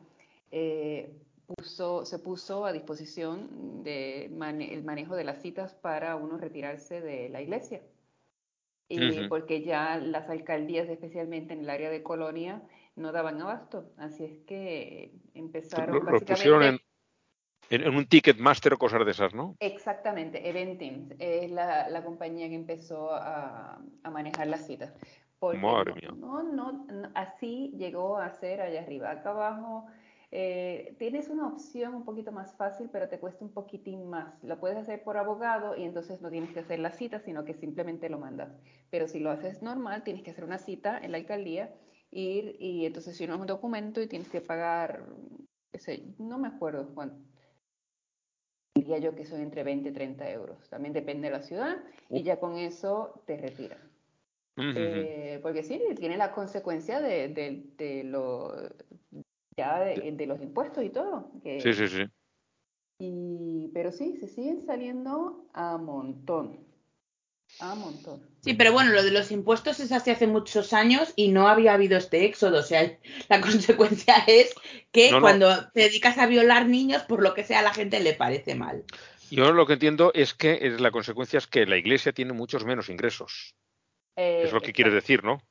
eh, 0.50 1.16
puso, 1.46 2.04
se 2.04 2.18
puso 2.18 2.66
a 2.66 2.72
disposición 2.74 3.82
de 3.82 4.26
el 4.26 4.84
manejo 4.84 5.16
de 5.16 5.24
las 5.24 5.40
citas 5.40 5.72
para 5.72 6.16
uno 6.16 6.36
retirarse 6.36 7.00
de 7.00 7.30
la 7.30 7.40
iglesia. 7.40 7.80
Y 8.90 9.26
porque 9.28 9.62
ya 9.62 9.96
las 9.96 10.28
alcaldías, 10.28 10.86
especialmente 10.90 11.54
en 11.54 11.60
el 11.60 11.70
área 11.70 11.88
de 11.88 12.02
Colonia, 12.02 12.62
no 12.94 13.10
daban 13.10 13.40
abasto. 13.40 13.90
Así 13.96 14.22
es 14.22 14.38
que 14.40 15.12
empezaron 15.32 16.04
básicamente... 16.04 16.68
En, 16.68 16.78
un 17.70 18.06
Ticketmaster 18.06 18.74
o 18.74 18.78
cosas 18.78 19.04
de 19.04 19.10
esas, 19.10 19.34
¿no? 19.34 19.56
Exactamente, 19.60 20.48
Eventim 20.48 21.08
es 21.18 21.50
la, 21.50 22.02
compañía 22.04 22.48
que 22.48 22.54
empezó 22.54 23.10
a, 23.12 23.80
manejar 24.10 24.46
las 24.46 24.66
citas. 24.66 24.92
Madre 25.40 25.94
mía. 25.94 26.12
No, 26.16 26.42
no, 26.42 26.86
así 27.14 27.72
llegó 27.76 28.18
a 28.18 28.30
ser 28.30 28.60
allá 28.60 28.80
arriba. 28.80 29.10
Acá 29.10 29.30
abajo 29.30 29.86
eh, 30.30 30.96
tienes 30.98 31.28
una 31.28 31.46
opción 31.46 31.94
un 31.94 32.04
poquito 32.04 32.32
más 32.32 32.56
fácil, 32.56 32.88
pero 32.90 33.08
te 33.08 33.18
cuesta 33.18 33.44
un 33.44 33.52
poquitín 33.52 34.08
más. 34.08 34.42
Lo 34.42 34.58
puedes 34.58 34.78
hacer 34.78 35.02
por 35.04 35.18
abogado 35.18 35.76
y 35.76 35.84
entonces 35.84 36.20
no 36.22 36.30
tienes 36.30 36.50
que 36.50 36.60
hacer 36.60 36.78
la 36.78 36.90
cita, 36.90 37.20
sino 37.20 37.44
que 37.44 37.54
simplemente 37.54 38.08
lo 38.08 38.18
mandas. 38.18 38.50
Pero 38.90 39.08
si 39.08 39.20
lo 39.20 39.30
haces 39.30 39.62
normal, 39.62 40.02
tienes 40.04 40.22
que 40.22 40.30
hacer 40.30 40.44
una 40.44 40.58
cita 40.58 40.98
en 40.98 41.12
la 41.12 41.18
alcaldía, 41.18 41.74
ir 42.10 42.56
y 42.58 42.86
entonces 42.86 43.16
si 43.16 43.26
no 43.26 43.34
es 43.34 43.40
un 43.40 43.46
documento 43.46 44.00
y 44.00 44.08
tienes 44.08 44.28
que 44.28 44.40
pagar, 44.40 45.04
no 46.18 46.38
me 46.38 46.48
acuerdo 46.48 46.92
cuánto 46.94 47.35
diría 48.86 48.98
yo 48.98 49.16
que 49.16 49.24
son 49.24 49.40
entre 49.40 49.64
20 49.64 49.88
y 49.88 49.92
30 49.92 50.30
euros. 50.30 50.68
También 50.70 50.94
depende 50.94 51.28
de 51.28 51.32
la 51.32 51.42
ciudad 51.42 51.76
y 52.08 52.22
ya 52.22 52.38
con 52.38 52.56
eso 52.56 53.22
te 53.26 53.36
retiran. 53.36 53.78
Eh, 54.58 55.38
porque 55.42 55.62
sí, 55.62 55.82
tiene 55.98 56.16
la 56.16 56.32
consecuencia 56.32 57.00
de, 57.00 57.28
de, 57.76 58.04
lo, 58.04 58.54
ya 59.54 59.80
de, 59.80 60.26
los 60.26 60.40
impuestos 60.40 60.84
y 60.84 60.90
todo. 60.90 61.30
sí, 61.42 61.72
sí, 61.74 61.88
sí. 61.88 62.04
Y, 62.98 63.70
pero 63.74 63.92
sí, 63.92 64.16
se 64.16 64.28
siguen 64.28 64.62
saliendo 64.62 65.46
a 65.52 65.76
montón. 65.76 66.64
A 67.60 67.74
montón. 67.74 68.20
Sí, 68.40 68.54
pero 68.54 68.72
bueno, 68.72 68.92
lo 68.92 69.02
de 69.02 69.10
los 69.10 69.32
impuestos 69.32 69.80
es 69.80 69.90
así 69.90 70.10
hace 70.10 70.26
muchos 70.26 70.72
años 70.72 71.12
y 71.16 71.28
no 71.28 71.48
había 71.48 71.72
habido 71.72 71.96
este 71.96 72.24
éxodo. 72.24 72.58
O 72.58 72.62
sea, 72.62 72.96
la 73.28 73.40
consecuencia 73.40 74.16
es 74.26 74.54
que 74.92 75.10
cuando 75.20 75.68
te 75.70 75.80
dedicas 75.80 76.18
a 76.18 76.26
violar 76.26 76.66
niños, 76.66 77.02
por 77.02 77.22
lo 77.22 77.34
que 77.34 77.44
sea, 77.44 77.60
a 77.60 77.62
la 77.62 77.74
gente 77.74 78.00
le 78.00 78.12
parece 78.12 78.54
mal. 78.54 78.84
Yo 79.30 79.52
lo 79.52 79.66
que 79.66 79.72
entiendo 79.72 80.12
es 80.14 80.34
que 80.34 80.76
la 80.78 80.90
consecuencia 80.90 81.38
es 81.38 81.46
que 81.46 81.66
la 81.66 81.76
iglesia 81.76 82.12
tiene 82.12 82.32
muchos 82.32 82.64
menos 82.64 82.88
ingresos. 82.88 83.54
es 84.14 84.52
lo 84.52 84.60
que 84.60 84.72
quiere 84.72 84.90
decir, 84.90 85.24
¿no? 85.24 85.42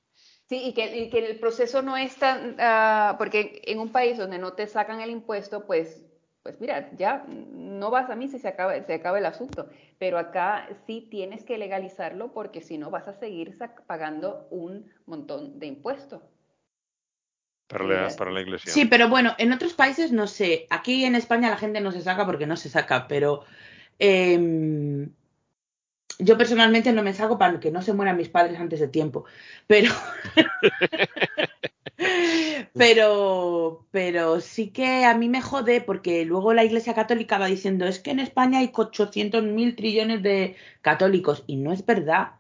Sí, 0.47 0.61
y 0.63 0.73
que, 0.73 1.09
el 1.11 1.39
proceso 1.39 1.81
no 1.81 1.97
es 1.97 2.15
tan. 2.15 2.55
Ah, 2.59 3.15
porque 3.17 3.61
en 3.65 3.79
un 3.79 3.91
país 3.91 4.17
donde 4.17 4.37
no 4.37 4.53
te 4.53 4.67
sacan 4.67 5.01
el 5.01 5.09
impuesto, 5.09 5.65
pues 5.65 6.03
pues 6.45 6.61
mira, 6.61 6.91
ya 6.95 7.25
no 7.27 7.89
vas 7.89 8.11
a 8.11 8.15
mí 8.15 8.27
si 8.27 8.37
se 8.37 8.47
acaba, 8.47 8.79
se 8.79 8.93
acaba 8.93 9.17
el 9.17 9.25
asunto, 9.25 9.67
pero 9.97 10.19
acá 10.19 10.69
sí 10.85 11.07
tienes 11.09 11.43
que 11.43 11.57
legalizarlo 11.57 12.33
porque 12.33 12.61
si 12.61 12.77
no 12.77 12.91
vas 12.91 13.07
a 13.07 13.15
seguir 13.15 13.57
pagando 13.87 14.45
un 14.51 14.85
montón 15.07 15.57
de 15.57 15.65
impuestos. 15.65 16.21
Para 17.65 17.85
la, 17.85 18.15
para 18.15 18.29
la, 18.29 18.41
iglesia. 18.41 18.71
Sí, 18.71 18.85
pero 18.85 19.09
bueno, 19.09 19.33
en 19.39 19.53
otros 19.53 19.73
países 19.73 20.11
no 20.11 20.27
sé. 20.27 20.67
Aquí 20.69 21.03
en 21.03 21.15
España 21.15 21.49
la 21.49 21.57
gente 21.57 21.81
no 21.81 21.91
se 21.91 22.01
saca 22.01 22.27
porque 22.27 22.45
no 22.45 22.57
se 22.57 22.69
saca, 22.69 23.07
pero 23.07 23.43
em, 23.97 25.09
yo 26.19 26.37
personalmente 26.37 26.93
no 26.93 27.03
me 27.03 27.13
saco 27.13 27.37
para 27.37 27.59
que 27.59 27.71
no 27.71 27.81
se 27.81 27.93
mueran 27.93 28.17
mis 28.17 28.29
padres 28.29 28.59
antes 28.59 28.79
de 28.79 28.87
tiempo. 28.87 29.25
Pero. 29.67 29.91
pero, 32.73 33.85
pero 33.91 34.41
sí 34.41 34.69
que 34.69 35.05
a 35.05 35.17
mí 35.17 35.29
me 35.29 35.41
jode 35.41 35.81
porque 35.81 36.25
luego 36.25 36.53
la 36.53 36.63
Iglesia 36.63 36.93
Católica 36.93 37.37
va 37.37 37.47
diciendo 37.47 37.85
es 37.85 37.99
que 37.99 38.11
en 38.11 38.19
España 38.19 38.59
hay 38.59 38.71
800 38.73 39.43
mil 39.43 39.75
trillones 39.75 40.21
de 40.23 40.55
católicos 40.81 41.43
y 41.47 41.57
no 41.57 41.73
es 41.73 41.85
verdad. 41.85 42.33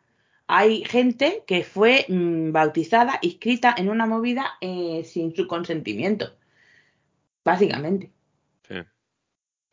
Hay 0.47 0.83
gente 0.85 1.43
que 1.47 1.63
fue 1.63 2.05
mm, 2.07 2.51
bautizada, 2.51 3.19
inscrita 3.21 3.73
en 3.77 3.89
una 3.89 4.05
movida 4.05 4.57
eh, 4.61 5.03
sin 5.05 5.35
su 5.35 5.47
consentimiento, 5.47 6.35
básicamente. 7.43 8.11
Sí. 8.67 8.75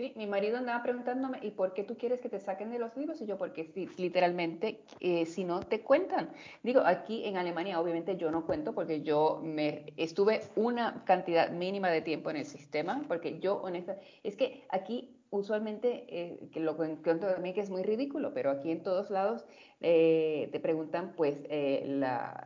Sí, 0.02 0.12
mi 0.16 0.26
marido 0.26 0.58
andaba 0.58 0.82
preguntándome, 0.82 1.38
¿y 1.42 1.52
por 1.52 1.74
qué 1.74 1.84
tú 1.84 1.96
quieres 1.96 2.20
que 2.20 2.28
te 2.28 2.40
saquen 2.40 2.72
de 2.72 2.80
los 2.80 2.96
libros? 2.96 3.20
Y 3.20 3.26
yo, 3.26 3.38
porque 3.38 3.66
sí, 3.66 3.88
literalmente, 3.98 4.82
eh, 4.98 5.26
si 5.26 5.44
no, 5.44 5.60
te 5.60 5.82
cuentan. 5.82 6.32
Digo, 6.64 6.80
aquí 6.84 7.24
en 7.24 7.36
Alemania, 7.36 7.80
obviamente 7.80 8.16
yo 8.16 8.32
no 8.32 8.44
cuento 8.44 8.74
porque 8.74 9.02
yo 9.02 9.40
me 9.44 9.92
estuve 9.96 10.40
una 10.56 11.04
cantidad 11.04 11.52
mínima 11.52 11.88
de 11.88 12.00
tiempo 12.00 12.30
en 12.30 12.38
el 12.38 12.46
sistema, 12.46 13.04
porque 13.06 13.38
yo, 13.38 13.62
honesta, 13.62 13.96
es 14.24 14.34
que 14.34 14.64
aquí 14.70 15.20
usualmente, 15.30 16.04
eh, 16.08 16.48
que 16.50 16.58
lo 16.58 16.76
cuento 16.76 17.28
mí 17.40 17.52
que 17.52 17.60
es 17.60 17.70
muy 17.70 17.84
ridículo, 17.84 18.34
pero 18.34 18.50
aquí 18.50 18.72
en 18.72 18.82
todos 18.82 19.08
lados 19.08 19.46
eh, 19.80 20.48
te 20.50 20.58
preguntan, 20.58 21.12
pues, 21.16 21.46
la, 21.86 22.42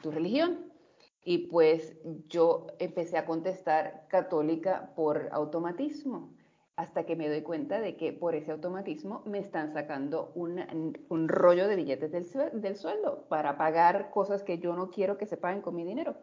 tu 0.00 0.10
religión. 0.10 0.72
Y 1.22 1.48
pues 1.48 1.98
yo 2.28 2.68
empecé 2.78 3.18
a 3.18 3.26
contestar 3.26 4.06
católica 4.08 4.94
por 4.96 5.28
automatismo 5.32 6.37
hasta 6.78 7.04
que 7.04 7.16
me 7.16 7.28
doy 7.28 7.42
cuenta 7.42 7.80
de 7.80 7.96
que 7.96 8.12
por 8.12 8.36
ese 8.36 8.52
automatismo 8.52 9.22
me 9.26 9.40
están 9.40 9.72
sacando 9.72 10.30
un, 10.36 11.28
rollo 11.28 11.66
de 11.66 11.74
billetes 11.74 12.12
del, 12.12 12.76
sueldo 12.76 13.26
para 13.28 13.58
pagar 13.58 14.12
cosas 14.12 14.44
que 14.44 14.58
yo 14.60 14.76
no 14.76 14.88
quiero 14.88 15.18
que 15.18 15.26
se 15.26 15.36
paguen 15.36 15.60
con 15.60 15.74
mi 15.74 15.82
dinero. 15.82 16.16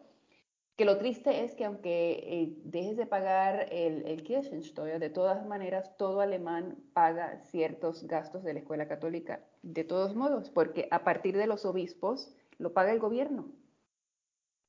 Que 0.74 0.86
lo 0.86 0.96
triste 0.96 1.44
es 1.44 1.54
que 1.54 1.66
aunque 1.66 2.12
eh, 2.12 2.56
dejes 2.64 2.96
de 2.96 3.04
pagar 3.04 3.68
el, 3.70 4.06
el 4.06 4.22
Kirchensteuer, 4.22 4.98
de 4.98 5.10
todas 5.10 5.44
maneras 5.44 5.94
todo 5.98 6.22
alemán 6.22 6.78
paga 6.94 7.38
ciertos 7.50 8.06
gastos 8.06 8.42
de 8.42 8.54
la 8.54 8.60
escuela 8.60 8.88
católica, 8.88 9.44
de 9.60 9.84
todos 9.84 10.14
modos, 10.14 10.48
porque 10.48 10.88
a 10.90 11.04
partir 11.04 11.36
de 11.36 11.46
los 11.46 11.66
obispos 11.66 12.34
lo 12.56 12.72
paga 12.72 12.92
el 12.92 12.98
gobierno. 12.98 13.52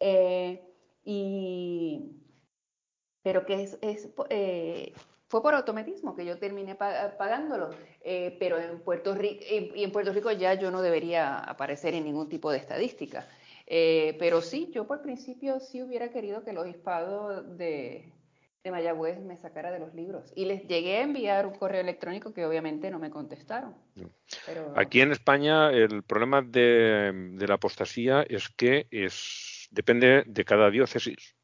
Eh, 0.01 0.67
y, 1.05 2.11
pero 3.23 3.45
que 3.45 3.63
es, 3.63 3.79
es 3.81 4.09
eh, 4.29 4.91
fue 5.27 5.41
por 5.41 5.53
automatismo 5.53 6.15
que 6.15 6.25
yo 6.25 6.37
terminé 6.37 6.75
pagándolo, 6.75 7.71
eh, 8.01 8.35
pero 8.39 8.57
en 8.57 8.79
Puerto 8.79 9.13
Rico, 9.13 9.43
y, 9.49 9.83
en 9.83 9.91
Puerto 9.91 10.13
Rico 10.13 10.31
ya 10.31 10.53
yo 10.53 10.71
no 10.71 10.81
debería 10.81 11.37
aparecer 11.37 11.93
en 11.93 12.05
ningún 12.05 12.29
tipo 12.29 12.51
de 12.51 12.59
estadística. 12.59 13.27
Eh, 13.65 14.15
pero 14.19 14.41
sí, 14.41 14.69
yo 14.73 14.87
por 14.87 15.01
principio 15.01 15.59
sí 15.59 15.81
hubiera 15.81 16.09
querido 16.09 16.45
que 16.45 16.51
el 16.51 16.57
obispado 16.57 17.43
de, 17.43 18.13
de 18.63 18.71
Mayagüez 18.71 19.19
me 19.19 19.35
sacara 19.35 19.71
de 19.71 19.79
los 19.79 19.93
libros. 19.93 20.31
Y 20.33 20.45
les 20.45 20.65
llegué 20.65 20.99
a 20.99 21.01
enviar 21.01 21.45
un 21.45 21.55
correo 21.55 21.81
electrónico 21.81 22.33
que 22.33 22.45
obviamente 22.45 22.89
no 22.89 22.97
me 22.97 23.09
contestaron. 23.09 23.75
Aquí 24.77 25.01
en 25.01 25.11
España 25.11 25.69
el 25.71 26.03
problema 26.03 26.41
de, 26.41 27.11
de 27.33 27.47
la 27.47 27.55
apostasía 27.55 28.23
es 28.29 28.47
que 28.47 28.87
es, 28.91 29.67
depende 29.71 30.23
de 30.25 30.45
cada 30.45 30.69
diócesis. 30.69 31.35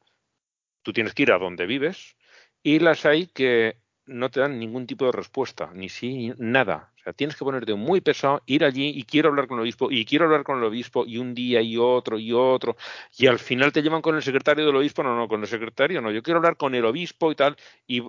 Tú 0.80 0.94
tienes 0.94 1.12
que 1.12 1.24
ir 1.24 1.32
a 1.32 1.38
donde 1.38 1.66
vives 1.66 2.16
y 2.64 2.80
las 2.80 3.06
hay 3.06 3.26
que 3.26 3.76
no 4.06 4.30
te 4.30 4.40
dan 4.40 4.58
ningún 4.58 4.86
tipo 4.86 5.04
de 5.04 5.12
respuesta, 5.12 5.70
ni 5.72 5.88
sí, 5.88 6.32
nada. 6.38 6.92
O 6.96 7.02
sea, 7.04 7.12
tienes 7.12 7.36
que 7.36 7.44
ponerte 7.44 7.74
muy 7.74 8.00
pesado, 8.00 8.42
ir 8.46 8.64
allí 8.64 8.88
y 8.88 9.04
quiero 9.04 9.28
hablar 9.28 9.46
con 9.46 9.58
el 9.58 9.62
obispo, 9.62 9.90
y 9.90 10.04
quiero 10.04 10.24
hablar 10.24 10.42
con 10.42 10.58
el 10.58 10.64
obispo, 10.64 11.04
y 11.06 11.18
un 11.18 11.34
día 11.34 11.60
y 11.60 11.76
otro 11.76 12.18
y 12.18 12.32
otro, 12.32 12.76
y 13.16 13.26
al 13.26 13.38
final 13.38 13.72
te 13.72 13.82
llevan 13.82 14.02
con 14.02 14.16
el 14.16 14.22
secretario 14.22 14.66
del 14.66 14.76
obispo, 14.76 15.02
no, 15.02 15.14
no, 15.16 15.28
con 15.28 15.42
el 15.42 15.46
secretario 15.46 16.00
no, 16.00 16.10
yo 16.10 16.22
quiero 16.22 16.38
hablar 16.38 16.56
con 16.56 16.74
el 16.74 16.84
obispo 16.84 17.30
y 17.30 17.34
tal, 17.34 17.56
y 17.86 18.02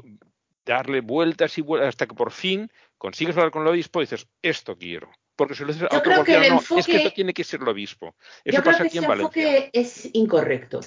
darle 0.66 1.02
vueltas 1.02 1.58
y 1.58 1.62
vueltas 1.62 1.90
hasta 1.90 2.08
que 2.08 2.16
por 2.16 2.32
fin 2.32 2.72
consigues 2.98 3.36
hablar 3.36 3.52
con 3.52 3.64
el 3.64 3.68
obispo 3.70 4.00
y 4.02 4.06
dices, 4.06 4.28
esto 4.42 4.78
quiero. 4.78 5.12
porque 5.36 5.56
si 5.56 5.64
lo 5.64 5.68
dices 5.68 5.84
a 5.92 5.98
otro 5.98 6.14
cualquiera, 6.14 6.48
no, 6.50 6.62
es 6.78 6.86
que 6.86 6.96
esto 6.96 7.12
tiene 7.12 7.34
que 7.34 7.44
ser 7.44 7.62
el 7.62 7.68
obispo. 7.68 8.16
Eso 8.44 8.58
yo 8.58 8.64
pasa 8.64 8.78
creo 8.78 8.88
aquí 8.88 8.94
que 8.94 8.98
en 8.98 9.04
ese 9.04 9.08
Valencia. 9.10 9.58
enfoque 9.58 9.70
es 9.74 10.10
incorrecto. 10.14 10.80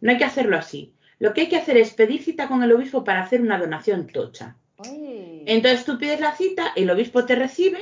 No 0.00 0.10
hay 0.10 0.18
que 0.18 0.24
hacerlo 0.24 0.56
así. 0.56 0.94
Lo 1.22 1.32
que 1.32 1.42
hay 1.42 1.48
que 1.48 1.56
hacer 1.56 1.76
es 1.76 1.94
pedir 1.94 2.20
cita 2.20 2.48
con 2.48 2.64
el 2.64 2.72
obispo 2.72 3.04
para 3.04 3.22
hacer 3.22 3.40
una 3.40 3.56
donación 3.56 4.08
tocha. 4.08 4.56
Ay. 4.78 5.44
Entonces 5.46 5.84
tú 5.84 5.96
pides 5.96 6.18
la 6.18 6.34
cita, 6.34 6.72
el 6.74 6.90
obispo 6.90 7.24
te 7.24 7.36
recibe 7.36 7.80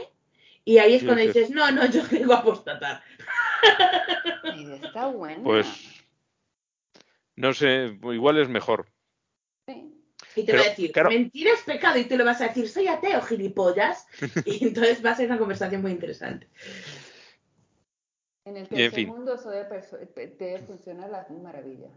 y 0.63 0.77
ahí 0.77 0.93
es 0.97 1.05
cuando 1.05 1.23
dices- 1.23 1.49
no, 1.49 1.71
no, 1.71 1.87
yo 1.87 2.03
vengo 2.13 2.35
a 2.35 2.41
apostatar. 2.41 3.03
Está 4.83 5.07
buena. 5.07 5.43
Pues 5.43 5.67
no 7.37 7.55
sé, 7.55 7.99
igual 8.03 8.37
es 8.39 8.51
mejor. 8.51 8.87
Sí. 9.67 9.91
Y 10.37 10.43
te 10.45 10.53
Pero, 10.53 10.59
va 10.59 10.67
a 10.67 10.69
decir, 10.69 10.93
claro. 10.93 11.09
mentira 11.09 11.55
es 11.55 11.63
pecado. 11.63 11.99
Y 11.99 12.05
tú 12.05 12.19
le 12.19 12.25
vas 12.25 12.43
a 12.43 12.49
decir, 12.49 12.69
soy 12.69 12.89
ateo, 12.89 13.23
gilipollas. 13.23 14.07
y 14.45 14.67
entonces 14.67 15.03
va 15.03 15.13
a 15.13 15.17
ser 15.17 15.29
una 15.29 15.39
conversación 15.39 15.81
muy 15.81 15.93
interesante. 15.93 16.47
En 18.45 18.59
el 18.59 18.65
Y 18.65 18.67
en 18.67 18.69
tercer 18.69 18.91
fin. 18.93 19.09
mundo 19.09 19.35
eso 19.37 19.49
debe, 19.49 19.67
perso- 19.71 19.99
debe 20.15 20.59
funcionar 20.59 21.09
las 21.09 21.31
maravillas. 21.31 21.91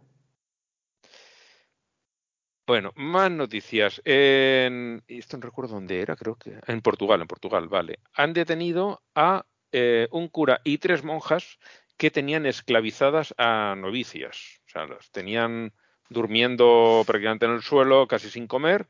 Bueno, 2.66 2.94
más 2.96 3.30
noticias. 3.30 4.02
En, 4.06 5.04
esto 5.08 5.38
no 5.38 5.44
recuerdo 5.44 5.76
dónde 5.76 6.00
era, 6.00 6.16
creo 6.16 6.36
que 6.36 6.60
en 6.66 6.82
Portugal, 6.82 7.22
en 7.22 7.28
Portugal, 7.28 7.68
vale. 7.68 8.00
Han 8.14 8.34
detenido 8.34 9.04
a 9.16 9.46
eh, 9.74 10.08
un 10.12 10.30
cura 10.30 10.62
y 10.64 10.78
tres 10.78 11.04
monjas 11.04 11.60
que 11.98 12.10
tenían 12.10 12.46
esclavizadas 12.46 13.34
a 13.38 13.76
novicias. 13.78 14.62
O 14.68 14.70
sea, 14.70 14.86
las 14.86 15.12
tenían 15.12 15.74
durmiendo 16.10 17.04
prácticamente 17.06 17.46
en 17.46 17.52
el 17.54 17.62
suelo, 17.62 18.08
casi 18.08 18.30
sin 18.30 18.48
comer, 18.48 18.88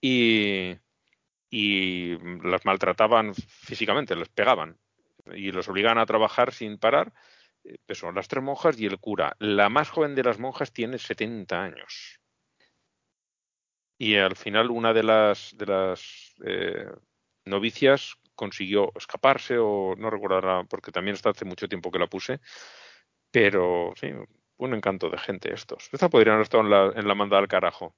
y, 0.00 0.76
y 1.48 2.18
las 2.42 2.64
maltrataban 2.64 3.34
físicamente, 3.34 4.16
les 4.16 4.30
pegaban 4.30 4.78
y 5.32 5.52
los 5.52 5.68
obligaban 5.68 5.98
a 5.98 6.06
trabajar 6.06 6.52
sin 6.52 6.78
parar. 6.78 7.12
Eh, 7.64 7.76
pues 7.86 7.98
son 7.98 8.16
las 8.16 8.26
tres 8.26 8.42
monjas 8.42 8.80
y 8.80 8.86
el 8.86 8.98
cura. 8.98 9.36
La 9.38 9.68
más 9.68 9.90
joven 9.90 10.16
de 10.16 10.24
las 10.24 10.40
monjas 10.40 10.72
tiene 10.72 10.98
70 10.98 11.62
años. 11.62 12.21
Y 14.02 14.16
al 14.16 14.34
final 14.34 14.72
una 14.72 14.92
de 14.92 15.04
las, 15.04 15.54
de 15.56 15.64
las 15.64 16.34
eh, 16.44 16.90
novicias 17.44 18.16
consiguió 18.34 18.90
escaparse 18.96 19.58
o 19.58 19.94
no 19.96 20.10
recuerdo 20.10 20.34
ahora, 20.34 20.64
porque 20.64 20.90
también 20.90 21.14
está 21.14 21.30
hace 21.30 21.44
mucho 21.44 21.68
tiempo 21.68 21.92
que 21.92 22.00
la 22.00 22.08
puse, 22.08 22.40
pero 23.30 23.92
sí, 23.94 24.08
un 24.56 24.74
encanto 24.74 25.08
de 25.08 25.18
gente 25.18 25.54
estos. 25.54 25.88
Esta 25.92 26.08
podrían 26.08 26.34
haber 26.34 26.42
estado 26.42 26.64
en 26.64 26.70
la, 26.70 26.92
en 26.96 27.06
la 27.06 27.14
manda 27.14 27.38
al 27.38 27.46
carajo. 27.46 27.94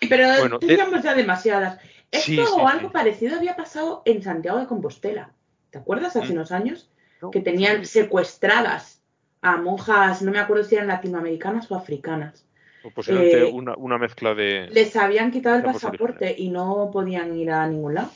Pero 0.00 0.28
Bueno, 0.38 0.58
teníamos 0.58 1.02
ya 1.02 1.12
demasiadas. 1.12 1.78
Esto 2.10 2.24
Sí, 2.24 2.36
sí, 2.36 2.52
o 2.56 2.66
algo 2.66 2.88
sí. 2.88 2.92
parecido 2.94 3.36
había 3.36 3.54
pasado 3.54 4.00
en 4.06 4.22
Santiago 4.22 4.60
de 4.60 4.66
Compostela. 4.66 5.30
¿Te 5.68 5.76
acuerdas 5.76 6.16
hace 6.16 6.32
Mm. 6.32 6.36
unos 6.36 6.52
años? 6.52 6.90
No, 7.20 7.30
Que 7.30 7.40
tenían 7.40 7.84
secuestradas 7.84 9.04
a 9.42 9.58
monjas, 9.58 10.22
no 10.22 10.30
me 10.30 10.38
acuerdo 10.38 10.64
si 10.64 10.76
eran 10.76 10.88
latinoamericanas 10.88 11.70
o 11.70 11.74
africanas. 11.74 12.46
Posiblemente 12.90 13.40
eh, 13.40 13.50
una, 13.52 13.76
una 13.76 13.98
mezcla 13.98 14.34
de... 14.34 14.68
Les 14.70 14.94
habían 14.96 15.30
quitado 15.30 15.56
el 15.56 15.62
pasaporte 15.62 16.34
y 16.36 16.50
no 16.50 16.90
podían 16.92 17.36
ir 17.36 17.50
a 17.50 17.66
ningún 17.66 17.94
lado. 17.94 18.10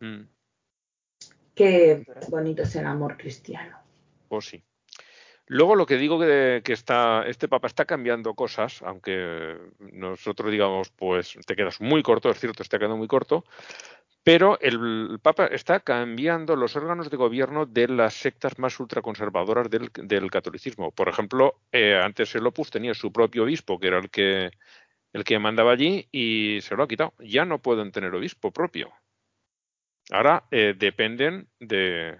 Mm, 0.00 0.22
Qué 1.54 2.04
bonito 2.28 2.62
es 2.62 2.76
el 2.76 2.86
amor 2.86 3.16
cristiano. 3.16 3.78
pues 4.28 4.44
sí. 4.46 4.62
Luego 5.46 5.74
lo 5.74 5.86
que 5.86 5.96
digo 5.96 6.20
que, 6.20 6.60
que 6.62 6.74
está, 6.74 7.24
este 7.26 7.48
Papa 7.48 7.66
está 7.66 7.86
cambiando 7.86 8.34
cosas, 8.34 8.82
aunque 8.82 9.56
nosotros 9.78 10.52
digamos, 10.52 10.90
pues 10.90 11.36
te 11.46 11.56
quedas 11.56 11.80
muy 11.80 12.02
corto, 12.02 12.30
es 12.30 12.38
cierto, 12.38 12.62
está 12.62 12.78
quedando 12.78 12.98
muy 12.98 13.08
corto, 13.08 13.44
pero 14.28 14.60
el 14.60 15.20
Papa 15.22 15.46
está 15.46 15.80
cambiando 15.80 16.54
los 16.54 16.76
órganos 16.76 17.08
de 17.08 17.16
gobierno 17.16 17.64
de 17.64 17.88
las 17.88 18.12
sectas 18.12 18.58
más 18.58 18.78
ultraconservadoras 18.78 19.70
del, 19.70 20.30
catolicismo. 20.30 20.92
Por 20.92 21.08
ejemplo, 21.08 21.62
eh, 21.72 21.98
antes 21.98 22.34
el 22.34 22.46
Opus 22.46 22.70
tenía 22.70 22.92
su 22.92 23.10
propio 23.10 23.44
obispo, 23.44 23.80
que 23.80 23.86
era 23.86 23.96
el 23.96 24.10
que, 24.10 24.50
el 25.14 25.24
que 25.24 25.38
mandaba 25.38 25.72
allí, 25.72 26.06
y 26.12 26.58
se 26.60 26.76
lo 26.76 26.82
ha 26.82 26.88
quitado. 26.88 27.14
Ya 27.20 27.46
no 27.46 27.62
pueden 27.62 27.90
tener 27.90 28.14
obispo 28.14 28.52
propio. 28.52 28.92
Ahora 30.10 30.44
eh, 30.50 30.74
dependen 30.76 31.48
de, 31.58 32.18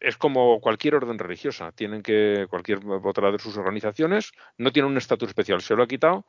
es 0.00 0.16
como 0.16 0.60
cualquier 0.60 0.94
orden 0.96 1.18
religiosa. 1.18 1.72
Tienen 1.72 2.02
que, 2.02 2.46
cualquier 2.50 2.80
otra 3.04 3.30
de 3.30 3.38
sus 3.38 3.56
organizaciones, 3.56 4.32
no 4.56 4.72
tiene 4.72 4.88
un 4.88 4.96
estatus 4.96 5.28
especial, 5.28 5.60
se 5.60 5.76
lo 5.76 5.82
ha 5.82 5.86
quitado. 5.86 6.26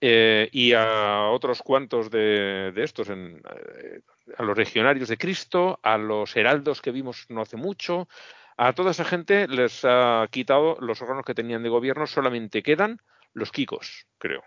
Eh, 0.00 0.48
y 0.52 0.72
a 0.72 1.28
otros 1.30 1.62
cuantos 1.62 2.10
de, 2.10 2.72
de 2.72 2.84
estos, 2.84 3.08
en, 3.08 3.42
eh, 3.82 4.00
a 4.36 4.42
los 4.42 4.56
legionarios 4.56 5.08
de 5.08 5.18
Cristo, 5.18 5.80
a 5.82 5.98
los 5.98 6.36
heraldos 6.36 6.80
que 6.80 6.92
vimos 6.92 7.26
no 7.28 7.40
hace 7.40 7.56
mucho, 7.56 8.08
a 8.56 8.72
toda 8.72 8.90
esa 8.90 9.04
gente 9.04 9.48
les 9.48 9.84
ha 9.84 10.26
quitado 10.30 10.76
los 10.80 11.00
órganos 11.02 11.24
que 11.24 11.34
tenían 11.34 11.62
de 11.62 11.68
gobierno, 11.68 12.06
solamente 12.06 12.62
quedan 12.62 13.00
los 13.32 13.52
kikos, 13.52 14.06
creo. 14.18 14.42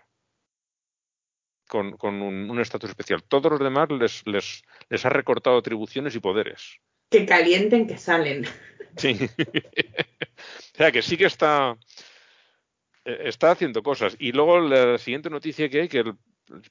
Con, 1.68 1.96
con 1.96 2.20
un 2.20 2.60
estatus 2.60 2.90
especial. 2.90 3.22
Todos 3.22 3.50
los 3.50 3.60
demás 3.60 3.88
les, 3.90 4.26
les, 4.26 4.62
les 4.90 5.06
ha 5.06 5.08
recortado 5.08 5.56
atribuciones 5.56 6.14
y 6.14 6.20
poderes. 6.20 6.78
Que 7.08 7.24
calienten, 7.24 7.86
que 7.86 7.96
salen. 7.96 8.44
Sí. 8.96 9.16
o 10.74 10.76
sea 10.76 10.92
que 10.92 11.00
sí 11.00 11.16
que 11.16 11.26
está 11.26 11.78
está 13.04 13.50
haciendo 13.50 13.82
cosas. 13.82 14.16
Y 14.18 14.32
luego 14.32 14.60
la 14.60 14.98
siguiente 14.98 15.30
noticia 15.30 15.68
que 15.68 15.82
hay 15.82 15.88
que 15.88 15.98
el, 15.98 16.14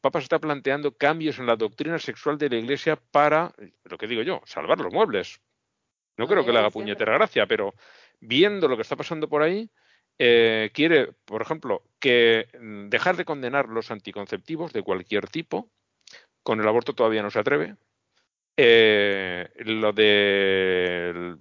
Papa 0.02 0.20
se 0.20 0.26
está 0.26 0.40
planteando 0.40 0.96
cambios 0.96 1.40
en 1.40 1.46
la 1.46 1.56
doctrina 1.56 1.98
sexual 1.98 2.38
de 2.38 2.50
la 2.50 2.58
Iglesia 2.58 2.98
para, 3.12 3.54
lo 3.84 3.98
que 3.98 4.08
digo 4.08 4.22
yo, 4.22 4.42
salvar 4.46 4.80
los 4.80 4.94
muebles. 4.94 5.42
No 6.18 6.28
creo 6.28 6.46
que 6.46 6.52
le 6.52 6.60
haga 6.60 6.70
puñetera 6.70 7.14
gracia, 7.14 7.48
pero 7.48 7.74
viendo 8.20 8.68
lo 8.68 8.76
que 8.76 8.84
está 8.84 8.96
pasando 8.96 9.28
por 9.28 9.42
ahí, 9.42 9.70
eh, 10.20 10.70
quiere, 10.74 11.14
por 11.26 11.42
ejemplo, 11.42 11.84
que 12.00 12.48
mm, 12.60 12.90
dejar 12.90 13.16
de 13.16 13.26
condenar 13.26 13.70
los 13.70 13.92
anticonceptivos 13.92 14.74
de 14.74 14.84
cualquier 14.84 15.28
tipo. 15.28 15.72
Con 16.44 16.60
el 16.60 16.68
aborto 16.68 16.94
todavía 16.94 17.24
no 17.24 17.32
se 17.32 17.40
atreve. 17.40 17.76
Eh, 18.58 19.50
lo 19.60 19.94
de 19.94 21.38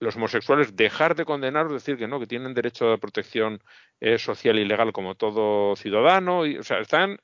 los 0.00 0.16
homosexuales 0.16 0.76
dejar 0.76 1.14
de 1.14 1.24
condenar, 1.24 1.68
decir 1.68 1.96
que 1.96 2.06
no, 2.06 2.20
que 2.20 2.26
tienen 2.26 2.54
derecho 2.54 2.92
a 2.92 2.98
protección 2.98 3.62
eh, 4.00 4.18
social 4.18 4.58
y 4.58 4.64
legal 4.64 4.92
como 4.92 5.16
todo 5.16 5.74
ciudadano. 5.76 6.46
Y, 6.46 6.58
o 6.58 6.62
sea, 6.62 6.78
están 6.78 7.18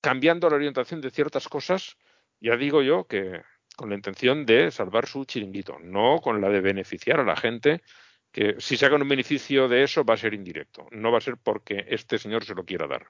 cambiando 0.00 0.48
la 0.48 0.56
orientación 0.56 1.00
de 1.00 1.10
ciertas 1.10 1.48
cosas, 1.48 1.96
ya 2.40 2.56
digo 2.56 2.82
yo, 2.82 3.04
que 3.04 3.42
con 3.76 3.90
la 3.90 3.94
intención 3.94 4.44
de 4.44 4.70
salvar 4.70 5.06
su 5.06 5.24
chiringuito, 5.24 5.78
no 5.80 6.18
con 6.18 6.40
la 6.40 6.48
de 6.48 6.60
beneficiar 6.60 7.20
a 7.20 7.24
la 7.24 7.36
gente, 7.36 7.82
que 8.30 8.56
si 8.58 8.76
sacan 8.76 9.02
un 9.02 9.08
beneficio 9.08 9.68
de 9.68 9.84
eso 9.84 10.04
va 10.04 10.14
a 10.14 10.18
ser 10.18 10.34
indirecto, 10.34 10.86
no 10.90 11.12
va 11.12 11.18
a 11.18 11.22
ser 11.22 11.36
porque 11.36 11.84
este 11.88 12.18
señor 12.18 12.44
se 12.44 12.54
lo 12.54 12.64
quiera 12.64 12.86
dar. 12.86 13.06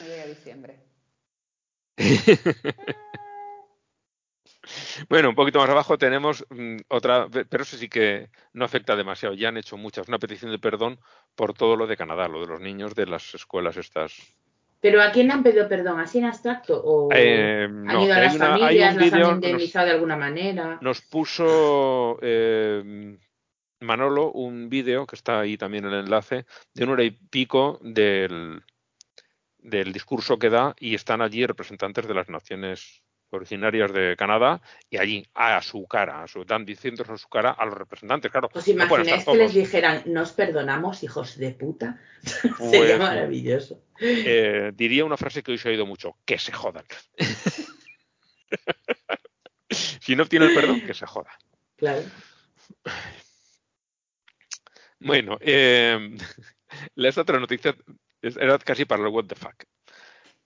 Llega 0.00 0.26
diciembre. 0.26 0.80
Bueno, 5.08 5.28
un 5.30 5.34
poquito 5.34 5.58
más 5.58 5.68
abajo 5.70 5.98
tenemos 5.98 6.44
mm, 6.50 6.76
otra, 6.88 7.28
pero 7.30 7.62
eso 7.62 7.76
sí 7.76 7.88
que 7.88 8.28
no 8.52 8.64
afecta 8.64 8.96
demasiado. 8.96 9.34
Ya 9.34 9.48
han 9.48 9.56
hecho 9.56 9.76
muchas, 9.76 10.08
una 10.08 10.18
petición 10.18 10.50
de 10.50 10.58
perdón 10.58 10.98
por 11.34 11.54
todo 11.54 11.76
lo 11.76 11.86
de 11.86 11.96
Canadá, 11.96 12.28
lo 12.28 12.40
de 12.40 12.46
los 12.46 12.60
niños 12.60 12.94
de 12.94 13.06
las 13.06 13.34
escuelas 13.34 13.76
estas. 13.76 14.14
¿Pero 14.80 15.00
a 15.00 15.12
quién 15.12 15.28
le 15.28 15.34
han 15.34 15.42
pedido 15.44 15.68
perdón? 15.68 16.00
¿Así 16.00 16.18
en 16.18 16.24
abstracto? 16.24 16.80
¿O 16.84 17.08
Eh, 17.14 17.64
han 17.64 17.84
no, 17.84 18.04
ido 18.04 18.14
a 18.14 18.18
las 18.18 18.34
una- 18.34 18.48
familias, 18.58 18.96
las 18.96 19.12
han 19.12 19.20
nos- 19.20 19.32
indemnizado 19.34 19.86
de 19.86 19.92
alguna 19.92 20.16
manera? 20.16 20.78
Nos 20.80 21.00
puso 21.02 22.18
eh, 22.20 23.16
Manolo 23.80 24.32
un 24.32 24.68
vídeo, 24.68 25.06
que 25.06 25.16
está 25.16 25.40
ahí 25.40 25.56
también 25.56 25.84
el 25.84 25.94
enlace, 25.94 26.46
de 26.74 26.84
una 26.84 26.94
hora 26.94 27.04
y 27.04 27.10
pico 27.12 27.78
del, 27.82 28.62
del 29.58 29.92
discurso 29.92 30.38
que 30.38 30.50
da 30.50 30.74
y 30.80 30.94
están 30.96 31.20
allí 31.22 31.46
representantes 31.46 32.06
de 32.08 32.14
las 32.14 32.28
naciones 32.28 33.02
originarias 33.32 33.92
de 33.92 34.14
Canadá 34.16 34.60
y 34.90 34.98
allí 34.98 35.26
a 35.34 35.60
su 35.62 35.86
cara, 35.86 36.22
a 36.22 36.28
su, 36.28 36.44
dan 36.44 36.64
diciendo 36.64 37.04
a 37.08 37.18
su 37.18 37.28
cara 37.28 37.50
a 37.50 37.64
los 37.64 37.74
representantes, 37.74 38.30
claro. 38.30 38.50
¿Os 38.52 38.66
no 38.68 38.72
imagináis 38.74 39.24
que 39.24 39.34
les 39.36 39.54
dijeran, 39.54 40.02
nos 40.06 40.32
perdonamos, 40.32 41.02
hijos 41.02 41.38
de 41.38 41.52
puta? 41.52 42.00
Pues, 42.58 42.70
Sería 42.70 42.98
maravilloso. 42.98 43.82
eh, 44.00 44.70
diría 44.74 45.04
una 45.04 45.16
frase 45.16 45.42
que 45.42 45.52
hoy 45.52 45.58
se 45.58 45.68
ha 45.68 45.72
oído 45.72 45.86
mucho, 45.86 46.16
que 46.24 46.38
se 46.38 46.52
jodan. 46.52 46.84
si 49.70 50.14
no 50.16 50.24
obtiene 50.24 50.46
el 50.46 50.54
perdón, 50.54 50.80
que 50.82 50.94
se 50.94 51.06
joda. 51.06 51.30
Claro. 51.76 52.02
Bueno, 55.00 55.38
eh, 55.40 56.16
la 56.94 57.08
esta 57.08 57.22
otra 57.22 57.40
noticia 57.40 57.74
es- 58.20 58.36
era 58.36 58.58
casi 58.58 58.84
para 58.84 59.02
el 59.02 59.08
what 59.08 59.24
the 59.26 59.34
fuck. 59.34 59.64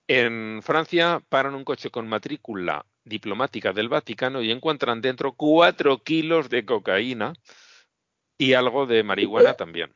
En 0.07 0.61
Francia 0.63 1.21
paran 1.29 1.55
un 1.55 1.65
coche 1.65 1.89
con 1.89 2.07
matrícula 2.07 2.85
diplomática 3.03 3.73
del 3.73 3.89
Vaticano 3.89 4.41
y 4.41 4.51
encuentran 4.51 5.01
dentro 5.01 5.33
cuatro 5.33 6.03
kilos 6.03 6.49
de 6.49 6.65
cocaína 6.65 7.33
y 8.37 8.53
algo 8.53 8.85
de 8.85 9.03
marihuana 9.03 9.53
también. 9.53 9.93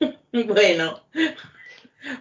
Bueno, 0.30 1.02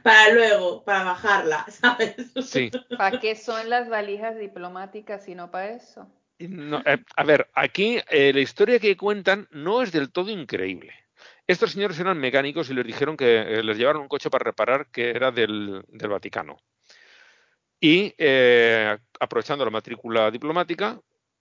para 0.02 0.34
luego, 0.34 0.84
para 0.84 1.04
bajarla, 1.04 1.66
¿sabes? 1.70 2.16
Sí. 2.42 2.72
¿Para 2.98 3.20
qué 3.20 3.36
son 3.36 3.70
las 3.70 3.90
valijas 3.90 4.38
diplomáticas 4.38 5.24
si 5.26 5.36
no 5.36 5.52
para 5.52 5.72
eso? 5.72 6.10
Eh, 6.40 6.98
a 7.16 7.24
ver, 7.24 7.50
aquí 7.54 8.00
eh, 8.10 8.32
la 8.34 8.40
historia 8.40 8.80
que 8.80 8.98
cuentan 8.98 9.48
no 9.52 9.82
es 9.82 9.92
del 9.92 10.12
todo 10.12 10.30
increíble. 10.30 10.94
Estos 11.48 11.72
señores 11.72 12.00
eran 12.00 12.20
mecánicos 12.20 12.70
y 12.70 12.74
les 12.74 12.86
dijeron 12.86 13.18
que 13.18 13.40
eh, 13.40 13.64
les 13.64 13.78
llevaron 13.78 14.04
un 14.04 14.08
coche 14.08 14.30
para 14.30 14.44
reparar 14.44 14.88
que 14.92 15.10
era 15.10 15.32
del, 15.32 15.84
Vaticano. 15.90 16.58
Y 17.80 18.14
aprovechando 19.20 19.66
la 19.66 19.72
matrícula 19.72 20.32
diplomática, 20.32 21.00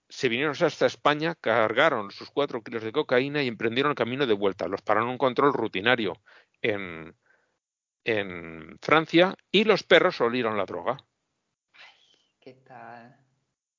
se 0.08 0.28
vinieron 0.28 0.54
hasta 0.60 0.86
España, 0.86 1.34
cargaron 1.34 2.10
sus 2.10 2.30
cuatro 2.30 2.62
kilos 2.62 2.82
de 2.82 2.92
cocaína 2.92 3.42
y 3.42 3.48
emprendieron 3.48 3.90
el 3.90 3.96
camino 3.96 4.26
de 4.26 4.34
vuelta. 4.34 4.68
Los 4.68 4.82
pararon 4.82 5.10
un 5.10 5.18
control 5.18 5.52
rutinario 5.52 6.20
en, 6.62 7.16
en 8.04 8.78
Francia 8.80 9.34
y 9.50 9.64
los 9.64 9.82
perros 9.82 10.20
olieron 10.20 10.56
la 10.56 10.64
droga. 10.64 10.96
¿Qué 12.40 12.54
tal? 12.54 13.16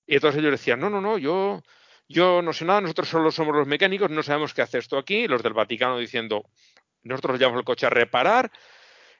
Y 0.05 0.15
entonces 0.15 0.39
ellos 0.39 0.51
decían, 0.51 0.79
no, 0.79 0.89
no, 0.89 0.99
no, 0.99 1.17
yo, 1.17 1.61
yo 2.09 2.41
no 2.41 2.51
sé 2.51 2.65
nada, 2.65 2.81
nosotros 2.81 3.07
solo 3.07 3.31
somos 3.31 3.55
los 3.55 3.67
mecánicos, 3.67 4.09
no 4.09 4.23
sabemos 4.23 4.53
qué 4.53 4.61
hace 4.61 4.79
esto 4.79 4.97
aquí. 4.97 5.27
Los 5.27 5.43
del 5.43 5.53
Vaticano 5.53 5.97
diciendo, 5.97 6.43
nosotros 7.03 7.39
llevamos 7.39 7.59
el 7.59 7.65
coche 7.65 7.85
a 7.85 7.89
reparar. 7.89 8.51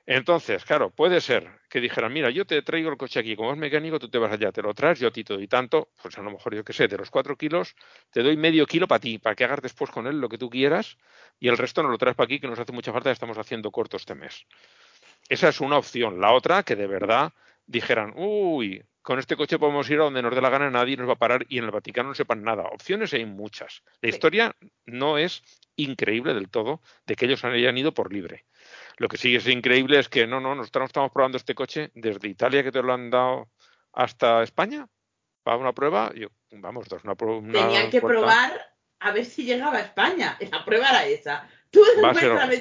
Entonces, 0.10 0.64
claro, 0.64 0.90
puede 0.90 1.20
ser 1.20 1.60
que 1.70 1.82
dijeran, 1.82 2.14
mira, 2.14 2.30
yo 2.30 2.46
te 2.46 2.62
traigo 2.62 2.90
el 2.90 2.96
coche 2.96 3.20
aquí, 3.20 3.36
como 3.36 3.52
es 3.52 3.58
mecánico, 3.58 4.00
tú 4.00 4.08
te 4.10 4.18
vas 4.18 4.32
allá, 4.32 4.54
te 4.54 4.62
lo 4.62 4.74
traes, 4.74 5.00
yo 5.02 5.10
a 5.10 5.12
ti 5.12 5.26
te 5.26 5.34
doy 5.34 5.50
tanto, 5.50 5.90
pues 6.02 6.18
a 6.18 6.22
lo 6.22 6.32
mejor 6.32 6.56
yo 6.56 6.64
qué 6.64 6.72
sé, 6.72 6.88
de 6.88 6.98
los 6.98 7.12
cuatro 7.12 7.36
kilos, 7.36 7.76
te 8.10 8.24
doy 8.24 8.38
medio 8.38 8.66
kilo 8.66 8.88
para 8.88 9.00
ti, 9.00 9.18
para 9.18 9.36
que 9.36 9.44
hagas 9.44 9.62
después 9.62 9.92
con 9.92 10.08
él 10.08 10.22
lo 10.22 10.30
que 10.30 10.38
tú 10.38 10.50
quieras, 10.50 10.98
y 11.42 11.50
el 11.50 11.58
resto 11.58 11.84
no 11.84 11.90
lo 11.90 11.98
traes 11.98 12.16
para 12.16 12.24
aquí, 12.24 12.40
que 12.40 12.48
nos 12.48 12.58
hace 12.58 12.72
mucha 12.72 12.94
falta, 12.94 13.12
estamos 13.12 13.38
haciendo 13.38 13.70
corto 13.70 13.98
este 13.98 14.16
mes. 14.16 14.46
Esa 15.28 15.50
es 15.50 15.60
una 15.60 15.78
opción. 15.78 16.22
La 16.22 16.32
otra, 16.32 16.64
que 16.64 16.78
de 16.78 16.88
verdad 16.88 17.34
dijeran, 17.66 18.14
uy, 18.16 18.82
con 19.08 19.20
este 19.20 19.38
coche 19.38 19.58
podemos 19.58 19.90
ir 19.90 20.02
a 20.02 20.04
donde 20.04 20.22
nos 20.22 20.36
dé 20.36 20.42
la 20.42 20.50
gana, 20.50 20.70
nadie 20.70 20.98
nos 20.98 21.08
va 21.08 21.14
a 21.14 21.18
parar 21.18 21.46
y 21.48 21.60
en 21.60 21.64
el 21.64 21.72
Vaticano 21.72 22.10
no 22.10 22.14
sepan 22.14 22.44
nada. 22.44 22.64
Opciones 22.64 23.14
hay 23.14 23.24
muchas. 23.24 23.82
La 24.02 24.10
historia 24.10 24.54
no 24.86 25.18
es 25.18 25.44
increíble 25.78 26.34
del 26.34 26.50
todo 26.50 26.82
de 27.06 27.16
que 27.16 27.24
ellos 27.24 27.42
hayan 27.46 27.78
ido 27.78 27.94
por 27.94 28.12
libre. 28.12 28.44
Lo 28.98 29.08
que 29.08 29.16
sí 29.16 29.34
es 29.34 29.48
increíble 29.48 29.98
es 29.98 30.10
que 30.10 30.28
no, 30.28 30.42
no, 30.42 30.56
nosotros 30.56 30.88
estamos 30.88 31.14
probando 31.14 31.38
este 31.38 31.56
coche 31.56 31.90
desde 31.94 32.28
Italia 32.28 32.64
que 32.64 32.72
te 32.74 32.84
lo 32.84 32.92
han 32.92 33.10
dado 33.10 33.48
hasta 33.94 34.44
España 34.44 34.86
para 35.42 35.56
una 35.56 35.72
prueba. 35.72 36.12
Yo, 36.14 36.28
vamos, 36.52 36.90
dos, 36.90 37.02
una, 37.06 37.14
una 37.14 37.54
Tenían 37.54 37.90
que 37.90 38.02
probar 38.02 38.60
a 39.00 39.12
ver 39.12 39.24
si 39.24 39.46
llegaba 39.46 39.78
a 39.78 39.84
España. 39.84 40.38
La 40.52 40.66
prueba 40.66 40.90
era 40.90 41.06
esa. 41.06 41.50
Tú 41.70 41.82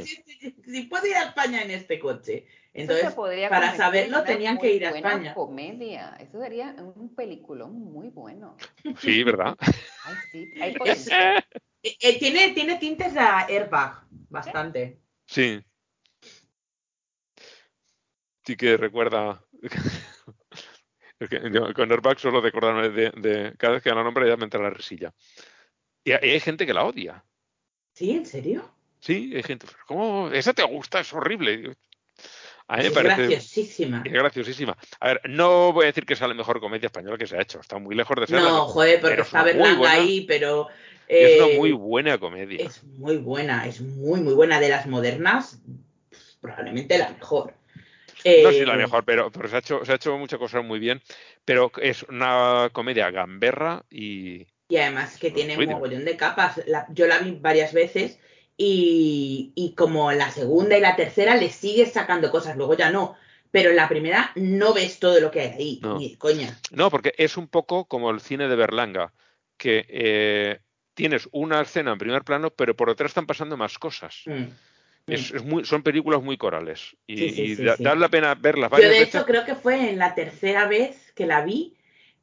si, 0.02 0.24
si 0.64 0.82
puedo 0.82 1.06
ir 1.06 1.16
a 1.16 1.24
España 1.24 1.62
en 1.62 1.70
este 1.70 1.98
coche. 1.98 2.46
Entonces, 2.76 3.14
para 3.48 3.74
saberlo 3.74 4.22
tenían 4.22 4.58
que 4.58 4.70
ir 4.70 4.86
a 4.86 4.90
España. 4.90 5.32
comedia. 5.32 6.14
Eso 6.20 6.38
sería 6.38 6.74
un 6.78 7.14
peliculón 7.14 7.72
muy 7.72 8.10
bueno. 8.10 8.56
Sí, 8.98 9.24
¿verdad? 9.24 9.56
Eh, 11.82 11.96
eh, 12.00 12.18
tiene, 12.18 12.50
tiene 12.50 12.78
tintes 12.78 13.14
de 13.14 13.20
airbag, 13.20 14.02
bastante. 14.28 14.98
Sí. 15.24 15.64
Sí 18.44 18.56
que 18.56 18.76
recuerda... 18.76 19.40
con 21.76 21.92
airbag 21.92 22.18
solo 22.18 22.40
de 22.40 22.48
acordarme 22.48 22.88
de, 22.88 23.54
cada 23.56 23.74
vez 23.74 23.84
que 23.84 23.90
da 23.90 23.94
la 23.94 24.02
nombre 24.02 24.28
ya 24.28 24.36
me 24.36 24.44
entra 24.44 24.60
la 24.60 24.70
risilla. 24.70 25.14
Y 26.02 26.10
hay 26.10 26.40
gente 26.40 26.66
que 26.66 26.74
la 26.74 26.84
odia. 26.84 27.24
¿Sí? 27.92 28.10
¿En 28.10 28.26
serio? 28.26 28.75
Sí, 29.06 29.30
hay 29.36 29.44
gente, 29.44 29.68
¿cómo? 29.86 30.32
Esa 30.32 30.52
te 30.52 30.64
gusta, 30.64 30.98
es 30.98 31.12
horrible. 31.12 31.76
A 32.66 32.78
mí 32.78 32.82
me 32.82 32.88
es 32.88 32.92
parece. 32.92 33.22
Graciosísima. 33.22 34.02
Es 34.04 34.12
graciosísima. 34.12 34.76
A 34.98 35.06
ver, 35.06 35.20
no 35.28 35.72
voy 35.72 35.84
a 35.84 35.86
decir 35.86 36.04
que 36.04 36.14
es 36.14 36.20
la 36.20 36.34
mejor 36.34 36.58
comedia 36.58 36.86
española 36.86 37.16
que 37.16 37.28
se 37.28 37.36
ha 37.36 37.40
hecho. 37.40 37.60
Está 37.60 37.78
muy 37.78 37.94
lejos 37.94 38.16
de 38.18 38.26
ser. 38.26 38.40
No, 38.40 38.66
joder, 38.66 39.00
porque 39.00 39.20
está 39.20 39.44
Berlanga 39.44 39.92
ahí, 39.92 40.22
pero. 40.26 40.66
es 41.06 41.40
una 41.40 41.52
eh, 41.52 41.56
muy 41.56 41.70
buena 41.70 42.18
comedia. 42.18 42.66
Es 42.66 42.82
muy 42.82 43.18
buena, 43.18 43.64
es 43.68 43.80
muy, 43.80 44.20
muy 44.22 44.34
buena. 44.34 44.58
De 44.58 44.70
las 44.70 44.88
modernas, 44.88 45.60
probablemente 46.40 46.98
la 46.98 47.10
mejor. 47.10 47.54
no 48.24 48.50
sé 48.50 48.66
la 48.66 48.74
eh, 48.74 48.78
mejor, 48.78 49.04
pero, 49.04 49.30
se, 49.48 49.54
ha 49.54 49.58
hecho, 49.60 49.84
se 49.84 49.92
ha 49.92 49.94
hecho 49.94 50.18
muchas 50.18 50.40
cosas 50.40 50.64
muy 50.64 50.80
bien. 50.80 51.00
Pero 51.44 51.70
es 51.80 52.02
una 52.02 52.70
comedia 52.72 53.12
gamberra 53.12 53.84
y. 53.88 54.48
Y 54.68 54.78
además 54.78 55.16
que 55.16 55.30
tiene 55.30 55.56
un 55.56 55.64
mogollón 55.66 56.04
de 56.04 56.16
capas. 56.16 56.60
yo 56.88 57.06
la 57.06 57.20
vi 57.20 57.38
varias 57.40 57.72
veces 57.72 58.18
y, 58.56 59.52
y 59.54 59.74
como 59.74 60.12
la 60.12 60.30
segunda 60.30 60.76
y 60.76 60.80
la 60.80 60.96
tercera 60.96 61.36
le 61.36 61.50
sigues 61.50 61.92
sacando 61.92 62.30
cosas, 62.30 62.56
luego 62.56 62.74
ya 62.74 62.90
no. 62.90 63.16
Pero 63.50 63.70
en 63.70 63.76
la 63.76 63.88
primera 63.88 64.32
no 64.34 64.74
ves 64.74 64.98
todo 64.98 65.20
lo 65.20 65.30
que 65.30 65.40
hay 65.40 65.50
ahí, 65.50 65.80
no. 65.82 65.98
ni 65.98 66.16
coña. 66.16 66.58
No, 66.72 66.90
porque 66.90 67.14
es 67.16 67.36
un 67.36 67.48
poco 67.48 67.86
como 67.86 68.10
el 68.10 68.20
cine 68.20 68.48
de 68.48 68.56
Berlanga, 68.56 69.12
que 69.56 69.86
eh, 69.88 70.60
tienes 70.94 71.28
una 71.32 71.60
escena 71.60 71.92
en 71.92 71.98
primer 71.98 72.24
plano, 72.24 72.50
pero 72.50 72.74
por 72.74 72.88
detrás 72.88 73.10
están 73.10 73.26
pasando 73.26 73.56
más 73.56 73.78
cosas. 73.78 74.22
Mm, 74.26 74.32
mm. 74.32 74.52
Es, 75.06 75.44
muy, 75.44 75.64
son 75.64 75.82
películas 75.82 76.22
muy 76.22 76.36
corales 76.36 76.96
y, 77.06 77.54
da, 77.54 77.94
la 77.94 78.08
pena 78.08 78.34
verlas 78.34 78.72
Yo 78.72 78.88
de 78.88 79.02
hecho 79.02 79.24
creo 79.24 79.44
que 79.44 79.54
fue 79.54 79.90
en 79.90 79.98
la 79.98 80.16
tercera 80.16 80.66
vez 80.66 81.12
que 81.14 81.26
la 81.26 81.42
vi 81.42 81.76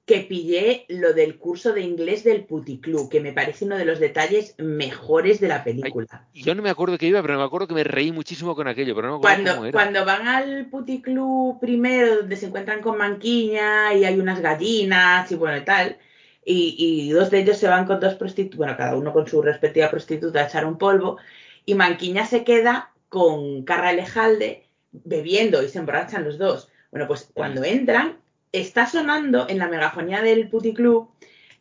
que 0.05 0.19
pillé 0.19 0.85
lo 0.89 1.13
del 1.13 1.37
curso 1.37 1.71
de 1.71 1.81
inglés 1.81 2.25
del 2.25 2.43
puticlub, 2.43 3.09
que 3.09 3.21
me 3.21 3.31
parece 3.31 3.63
uno 3.63 3.77
de 3.77 3.85
los 3.85 3.99
detalles 3.99 4.53
mejores 4.57 5.39
de 5.39 5.47
la 5.47 5.63
película. 5.63 6.27
yo 6.33 6.55
no 6.55 6.61
me 6.61 6.69
acuerdo 6.69 6.97
que 6.97 7.07
iba, 7.07 7.21
pero 7.21 7.37
me 7.37 7.45
acuerdo 7.45 7.67
que 7.67 7.73
me 7.73 7.85
reí 7.85 8.11
muchísimo 8.11 8.53
con 8.53 8.67
aquello, 8.67 8.95
pero 8.95 9.07
no 9.07 9.19
me 9.19 9.27
acuerdo 9.27 9.55
cuando, 9.55 9.71
Cuando 9.71 10.05
van 10.05 10.27
al 10.27 10.65
puticlub 10.65 11.59
primero, 11.61 12.17
donde 12.17 12.35
se 12.35 12.47
encuentran 12.47 12.81
con 12.81 12.97
Manquiña 12.97 13.93
y 13.93 14.03
hay 14.03 14.19
unas 14.19 14.41
gallinas 14.41 15.31
y 15.31 15.35
bueno 15.35 15.57
y 15.57 15.63
tal, 15.63 15.97
y, 16.45 17.09
dos 17.11 17.29
de 17.29 17.39
ellos 17.39 17.57
se 17.57 17.69
van 17.69 17.85
con 17.85 18.01
dos 18.01 18.15
prostitutas, 18.15 18.57
bueno, 18.57 18.75
cada 18.75 18.97
uno 18.97 19.13
con 19.13 19.25
su 19.27 19.41
respectiva 19.41 19.89
prostituta 19.89 20.41
a 20.41 20.47
echar 20.47 20.65
un 20.65 20.77
polvo, 20.77 21.17
y 21.65 21.75
Manquiña 21.75 22.25
se 22.25 22.43
queda 22.43 22.91
con 23.07 23.63
Carra 23.63 23.89
Alejalde 23.89 24.67
bebiendo 24.91 25.63
y 25.63 25.69
se 25.69 25.79
emborrachan 25.79 26.25
los 26.25 26.37
dos. 26.37 26.69
Bueno, 26.91 27.07
pues 27.07 27.29
cuando 27.33 27.63
entran, 27.63 28.17
está 28.53 28.85
sonando 28.85 29.47
en 29.49 29.57
la 29.57 29.67
megafonía 29.67 30.21
del 30.21 30.47
puticlub, 30.47 31.09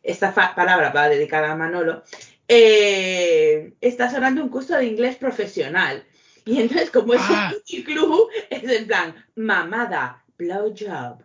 esta 0.03 0.33
palabra 0.33 0.91
va 0.91 1.09
dedicada 1.09 1.51
a 1.51 1.55
Manolo, 1.55 2.03
eh, 2.47 3.73
está 3.81 4.09
sonando 4.09 4.43
un 4.43 4.49
curso 4.49 4.77
de 4.77 4.85
inglés 4.85 5.17
profesional. 5.17 6.05
Y 6.45 6.61
entonces, 6.61 6.91
como 6.91 7.13
es 7.13 7.21
un 7.21 7.35
ah. 7.35 7.51
puticlub, 7.53 8.29
es 8.49 8.63
en 8.63 8.87
plan, 8.87 9.25
mamada, 9.35 10.23
blowjob. 10.37 11.23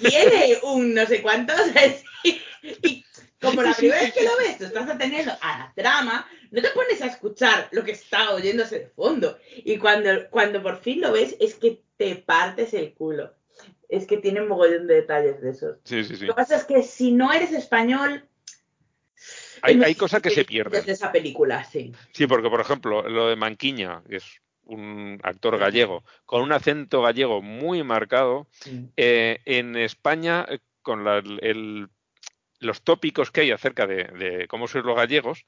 Tiene 0.00 0.58
un 0.62 0.94
no 0.94 1.06
sé 1.06 1.22
cuántos, 1.22 1.56
y 2.24 3.04
como 3.40 3.62
la 3.62 3.74
primera 3.74 4.00
vez 4.00 4.12
que 4.12 4.24
lo 4.24 4.36
ves, 4.38 4.58
tú 4.58 4.64
estás 4.64 4.88
atendiendo 4.88 5.32
a 5.40 5.58
la 5.58 5.72
trama, 5.76 6.26
no 6.50 6.62
te 6.62 6.70
pones 6.70 7.02
a 7.02 7.06
escuchar 7.06 7.68
lo 7.70 7.84
que 7.84 7.92
está 7.92 8.32
oyéndose 8.32 8.78
de 8.78 8.86
fondo. 8.88 9.38
Y 9.56 9.76
cuando, 9.76 10.28
cuando 10.30 10.62
por 10.62 10.80
fin 10.80 11.00
lo 11.00 11.12
ves, 11.12 11.36
es 11.38 11.54
que 11.54 11.82
te 11.96 12.16
partes 12.16 12.74
el 12.74 12.94
culo 12.94 13.32
es 13.88 14.06
que 14.06 14.18
tiene 14.18 14.40
un 14.40 14.48
mogollón 14.48 14.86
de 14.86 14.94
detalles 14.94 15.40
de 15.40 15.50
esos. 15.50 15.78
Sí, 15.84 16.04
sí, 16.04 16.16
sí. 16.16 16.26
Lo 16.26 16.34
que 16.34 16.42
pasa 16.42 16.56
es 16.56 16.64
que 16.64 16.82
si 16.82 17.12
no 17.12 17.32
eres 17.32 17.52
español. 17.52 18.24
Hay, 19.62 19.94
cosas 19.94 20.22
que 20.22 20.30
se 20.30 20.44
pierden. 20.44 20.84
De 20.84 20.92
esa 20.92 21.10
película, 21.10 21.64
sí. 21.64 21.92
Sí, 22.12 22.26
porque 22.26 22.50
por 22.50 22.60
ejemplo, 22.60 23.08
lo 23.08 23.28
de 23.28 23.36
Manquiña, 23.36 24.02
que 24.08 24.16
es 24.16 24.40
un 24.66 25.18
actor 25.22 25.58
gallego, 25.58 26.04
con 26.24 26.42
un 26.42 26.52
acento 26.52 27.02
gallego 27.02 27.42
muy 27.42 27.82
marcado, 27.82 28.48
eh, 28.96 29.38
en 29.44 29.76
España, 29.76 30.46
eh, 30.48 30.58
con 30.82 31.04
los 32.60 32.82
tópicos 32.82 33.30
que 33.30 33.42
hay 33.42 33.50
acerca 33.50 33.86
de, 33.86 34.46
cómo 34.48 34.68
son 34.68 34.86
los 34.86 34.96
gallegos, 34.96 35.46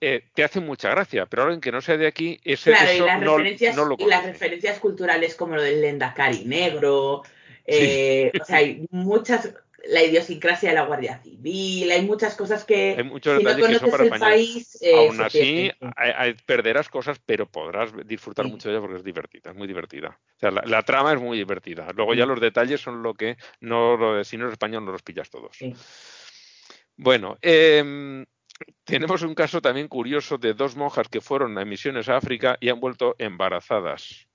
eh, 0.00 0.24
te 0.34 0.42
hacen 0.42 0.64
mucha 0.64 0.90
gracia, 0.90 1.26
pero 1.26 1.42
alguien 1.42 1.60
que 1.60 1.70
no 1.70 1.80
sea 1.80 1.96
de 1.96 2.08
aquí, 2.08 2.40
ese, 2.42 2.72
claro, 2.72 2.90
eso 2.90 3.04
y 3.04 3.06
las 3.06 3.20
no, 3.20 3.36
referencias, 3.36 3.76
lo 3.76 3.96
Y 3.98 4.06
las 4.06 4.24
referencias 4.24 4.78
culturales 4.80 5.36
como 5.36 5.54
lo 5.54 5.62
del 5.62 5.80
Lendakari 5.80 6.44
negro, 6.44 7.22
eh, 7.66 8.32
o 8.40 8.44
sea, 8.44 8.58
hay 8.58 8.86
muchas, 8.90 9.54
la 9.84 10.02
idiosincrasia 10.02 10.70
de 10.70 10.74
la 10.74 10.84
Guardia 10.84 11.18
Civil, 11.18 11.90
hay 11.90 12.02
muchas 12.04 12.36
cosas 12.36 12.64
que 12.64 12.94
hay 12.96 13.04
muchos 13.04 13.38
si 13.38 13.44
no 13.44 13.58
conoces 13.58 14.00
el 14.00 14.10
país, 14.18 14.78
eh, 14.82 14.94
Aún 14.96 15.20
así, 15.20 15.70
perderás 16.46 16.88
cosas, 16.88 17.20
pero 17.24 17.46
podrás 17.46 17.92
disfrutar 18.06 18.46
mucho 18.46 18.68
de 18.68 18.74
ella 18.74 18.80
porque 18.80 18.96
es 18.98 19.04
divertida, 19.04 19.50
es 19.50 19.56
muy 19.56 19.66
divertida. 19.66 20.18
O 20.36 20.38
sea, 20.38 20.50
la, 20.50 20.82
trama 20.82 21.12
es 21.12 21.20
muy 21.20 21.38
divertida. 21.38 21.88
Luego 21.94 22.14
ya 22.14 22.26
los 22.26 22.40
detalles 22.40 22.80
son 22.80 23.02
lo 23.02 23.14
que 23.14 23.36
no, 23.60 24.22
si 24.24 24.36
no 24.36 24.44
eres 24.44 24.52
español 24.52 24.84
no 24.84 24.92
los 24.92 25.02
pillas 25.02 25.30
todos. 25.30 25.58
Bueno, 26.96 27.38
eh, 27.42 28.24
tenemos 28.84 29.22
un 29.22 29.34
caso 29.34 29.60
también 29.60 29.88
curioso 29.88 30.38
de 30.38 30.54
dos 30.54 30.76
monjas 30.76 31.08
que 31.08 31.20
fueron 31.20 31.58
a 31.58 31.64
misiones 31.64 32.08
a 32.08 32.16
África 32.16 32.56
y 32.60 32.68
han 32.68 32.80
vuelto 32.80 33.16
embarazadas 33.18 34.28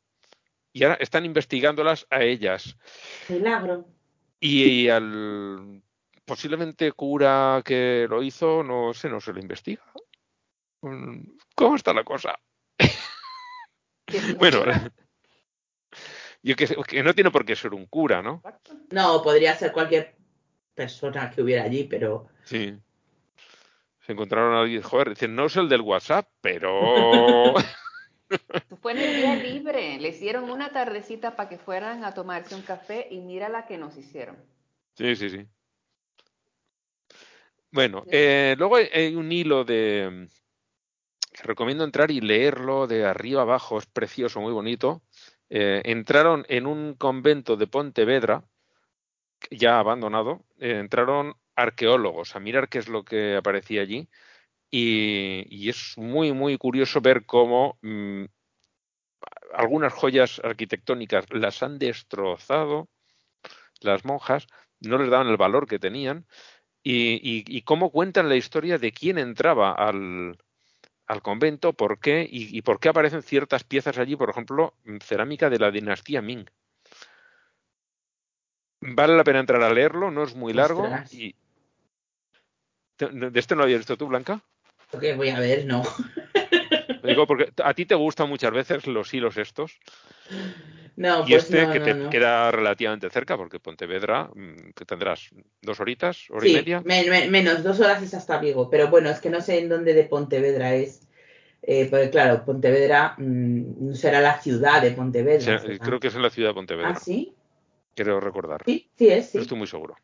y 0.77 0.83
ahora 0.83 0.97
están 0.99 1.25
investigándolas 1.25 2.05
a 2.11 2.21
ellas. 2.21 2.77
Milagro. 3.29 3.87
Y, 4.39 4.87
al 4.89 5.81
posiblemente 6.23 6.91
cura 6.91 7.63
que 7.65 8.05
lo 8.07 8.21
hizo, 8.21 8.61
no 8.61 8.93
sé, 8.93 9.09
no 9.09 9.19
se 9.19 9.33
lo 9.33 9.39
investiga. 9.39 9.81
¿Cómo 11.55 11.75
está 11.75 11.93
la 11.93 12.03
cosa? 12.03 12.37
bueno, 14.37 14.65
Yo 16.43 16.55
que, 16.55 16.67
que 16.87 17.01
no 17.01 17.15
tiene 17.15 17.31
por 17.31 17.43
qué 17.43 17.55
ser 17.55 17.73
un 17.73 17.87
cura, 17.87 18.21
¿no? 18.21 18.43
No, 18.91 19.23
podría 19.23 19.55
ser 19.55 19.71
cualquier 19.71 20.15
persona 20.75 21.31
que 21.31 21.41
hubiera 21.41 21.63
allí, 21.63 21.85
pero. 21.85 22.27
Sí. 22.43 22.77
Se 24.01 24.11
encontraron 24.11 24.53
a 24.53 24.61
alguien, 24.61 24.83
joder, 24.83 25.09
dicen, 25.09 25.35
no 25.35 25.47
es 25.47 25.55
el 25.55 25.69
del 25.69 25.81
WhatsApp, 25.81 26.29
pero. 26.39 27.55
Fue 28.81 28.91
en 28.91 28.97
el 28.99 29.15
día 29.15 29.35
libre, 29.35 29.99
le 29.99 30.09
hicieron 30.09 30.49
una 30.49 30.71
tardecita 30.71 31.35
para 31.35 31.49
que 31.49 31.57
fueran 31.57 32.03
a 32.03 32.13
tomarse 32.13 32.55
un 32.55 32.61
café 32.61 33.07
y 33.09 33.19
mira 33.19 33.49
la 33.49 33.65
que 33.65 33.77
nos 33.77 33.97
hicieron. 33.97 34.37
Sí, 34.95 35.15
sí, 35.15 35.29
sí. 35.29 35.45
Bueno, 37.71 38.03
eh, 38.07 38.55
luego 38.57 38.77
hay, 38.77 39.15
un 39.15 39.31
hilo 39.31 39.63
de 39.63 40.27
recomiendo 41.43 41.83
entrar 41.83 42.09
y 42.11 42.21
leerlo 42.21 42.87
de 42.87 43.05
arriba 43.05 43.43
abajo, 43.43 43.77
es 43.77 43.85
precioso, 43.85 44.41
muy 44.41 44.53
bonito. 44.53 45.03
Eh, 45.49 45.81
entraron 45.85 46.45
en 46.49 46.65
un 46.65 46.95
convento 46.95 47.55
de 47.55 47.67
Pontevedra, 47.67 48.43
ya 49.51 49.79
abandonado, 49.79 50.45
eh, 50.59 50.79
entraron 50.79 51.35
arqueólogos 51.55 52.35
a 52.35 52.39
mirar 52.39 52.69
qué 52.69 52.79
es 52.79 52.87
lo 52.87 53.03
que 53.03 53.35
aparecía 53.35 53.81
allí 53.81 54.09
y, 54.69 55.69
es 55.69 55.97
muy, 55.97 56.33
muy 56.33 56.57
curioso 56.57 57.01
ver 57.01 57.25
cómo 57.25 57.77
mm, 57.81 58.25
algunas 59.53 59.93
joyas 59.93 60.41
arquitectónicas 60.43 61.25
las 61.31 61.63
han 61.63 61.79
destrozado 61.79 62.89
las 63.81 64.05
monjas, 64.05 64.47
no 64.79 64.97
les 64.97 65.09
daban 65.09 65.27
el 65.27 65.37
valor 65.37 65.67
que 65.67 65.79
tenían 65.79 66.25
y, 66.83 67.61
cómo 67.63 67.91
cuentan 67.91 68.29
la 68.29 68.35
historia 68.35 68.77
de 68.77 68.91
quién 68.91 69.17
entraba 69.17 69.73
al, 69.73 70.37
al 71.05 71.21
convento, 71.21 71.73
por 71.73 71.99
qué 71.99 72.27
y, 72.29 72.61
por 72.61 72.79
qué 72.79 72.89
aparecen 72.89 73.23
ciertas 73.23 73.63
piezas 73.63 73.97
allí, 73.97 74.15
por 74.15 74.29
ejemplo, 74.29 74.73
cerámica 75.01 75.49
de 75.49 75.59
la 75.59 75.71
dinastía 75.71 76.21
Ming. 76.21 76.45
Vale 78.79 79.17
la 79.17 79.23
pena 79.23 79.39
entrar 79.39 79.61
a 79.63 79.73
leerlo, 79.73 80.11
no 80.11 80.23
es 80.23 80.35
muy 80.35 80.53
largo. 80.53 80.87
Y... 81.11 81.35
¿De 82.99 83.39
este 83.39 83.55
no 83.55 83.59
lo 83.59 83.63
habías 83.65 83.79
visto 83.79 83.97
tú, 83.97 84.07
Blanca? 84.07 84.43
Ok, 84.93 85.03
voy 85.15 85.29
a 85.29 85.39
ver, 85.39 85.65
no. 85.65 85.83
Digo, 87.03 87.27
porque 87.27 87.51
a 87.63 87.73
ti 87.73 87.85
te 87.85 87.95
gustan 87.95 88.29
muchas 88.29 88.51
veces 88.51 88.87
los 88.87 89.13
hilos 89.13 89.37
estos. 89.37 89.79
No, 90.95 91.23
y 91.27 91.31
pues 91.31 91.43
este 91.43 91.65
no, 91.65 91.71
que 91.71 91.79
no, 91.79 91.85
te 91.85 91.93
no. 91.93 92.09
queda 92.09 92.51
relativamente 92.51 93.09
cerca, 93.09 93.37
porque 93.37 93.59
Pontevedra, 93.59 94.29
mm, 94.33 94.71
que 94.75 94.85
tendrás 94.85 95.29
dos 95.61 95.79
horitas, 95.79 96.25
hora 96.31 96.47
y 96.47 96.53
media. 96.53 96.81
men- 96.83 97.29
menos, 97.31 97.63
dos 97.63 97.79
horas 97.79 98.01
es 98.01 98.13
hasta 98.15 98.39
Vigo, 98.39 98.69
pero 98.69 98.89
bueno, 98.89 99.09
es 99.09 99.19
que 99.21 99.29
no 99.29 99.39
sé 99.41 99.59
en 99.59 99.69
dónde 99.69 99.93
de 99.93 100.05
Pontevedra 100.05 100.73
es. 100.73 101.07
Eh, 101.61 101.87
porque 101.89 102.09
claro, 102.09 102.43
Pontevedra 102.45 103.15
mm, 103.17 103.93
será 103.93 104.21
la 104.21 104.39
ciudad 104.39 104.81
de 104.81 104.91
Pontevedra. 104.91 105.61
Creo 105.81 105.99
que 105.99 106.07
es 106.07 106.15
en 106.15 106.21
la 106.23 106.29
ciudad 106.29 106.49
de 106.49 106.55
Pontevedra, 106.55 106.93
¿Ah, 106.95 106.99
sí? 106.99 107.35
creo 107.93 108.19
recordar. 108.19 108.63
Sí, 108.65 108.89
sí 108.95 109.09
es, 109.09 109.29
sí. 109.29 109.37
No 109.37 109.41
estoy 109.43 109.57
muy 109.57 109.67
seguro. 109.67 109.95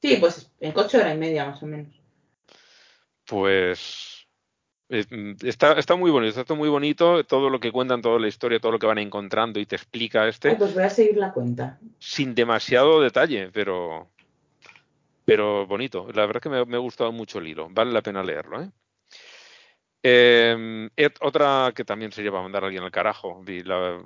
Sí, 0.00 0.16
pues 0.16 0.50
en 0.58 0.72
coche 0.72 0.98
hora 0.98 1.14
y 1.14 1.18
media 1.18 1.44
más 1.46 1.62
o 1.62 1.66
menos. 1.66 1.94
Pues 3.26 4.11
está, 5.42 5.72
está 5.72 5.96
muy 5.96 6.10
bonito, 6.10 6.40
está 6.40 6.54
muy 6.54 6.68
bonito 6.68 7.24
todo 7.24 7.48
lo 7.50 7.58
que 7.60 7.72
cuentan, 7.72 8.02
toda 8.02 8.18
la 8.18 8.28
historia, 8.28 8.60
todo 8.60 8.72
lo 8.72 8.78
que 8.78 8.86
van 8.86 8.98
encontrando 8.98 9.58
y 9.58 9.66
te 9.66 9.76
explica 9.76 10.22
Ay, 10.24 10.30
este 10.30 10.54
pues 10.56 10.74
voy 10.74 10.84
a 10.84 10.90
seguir 10.90 11.16
la 11.16 11.32
cuenta. 11.32 11.78
sin 11.98 12.34
demasiado 12.34 13.00
detalle, 13.00 13.50
pero 13.52 14.10
pero 15.24 15.66
bonito. 15.66 16.06
La 16.12 16.26
verdad 16.26 16.36
es 16.36 16.42
que 16.42 16.48
me, 16.48 16.64
me 16.66 16.76
ha 16.76 16.80
gustado 16.80 17.12
mucho 17.12 17.38
el 17.38 17.46
hilo, 17.48 17.68
vale 17.70 17.92
la 17.92 18.02
pena 18.02 18.22
leerlo. 18.22 18.62
¿eh? 18.62 18.70
Eh, 20.02 20.88
et- 20.96 21.18
otra 21.20 21.72
que 21.74 21.84
también 21.84 22.12
se 22.12 22.22
lleva 22.22 22.40
a 22.40 22.42
mandar 22.42 22.64
a 22.64 22.66
alguien 22.66 22.82
al 22.82 22.90
carajo, 22.90 23.42
la- 23.46 24.02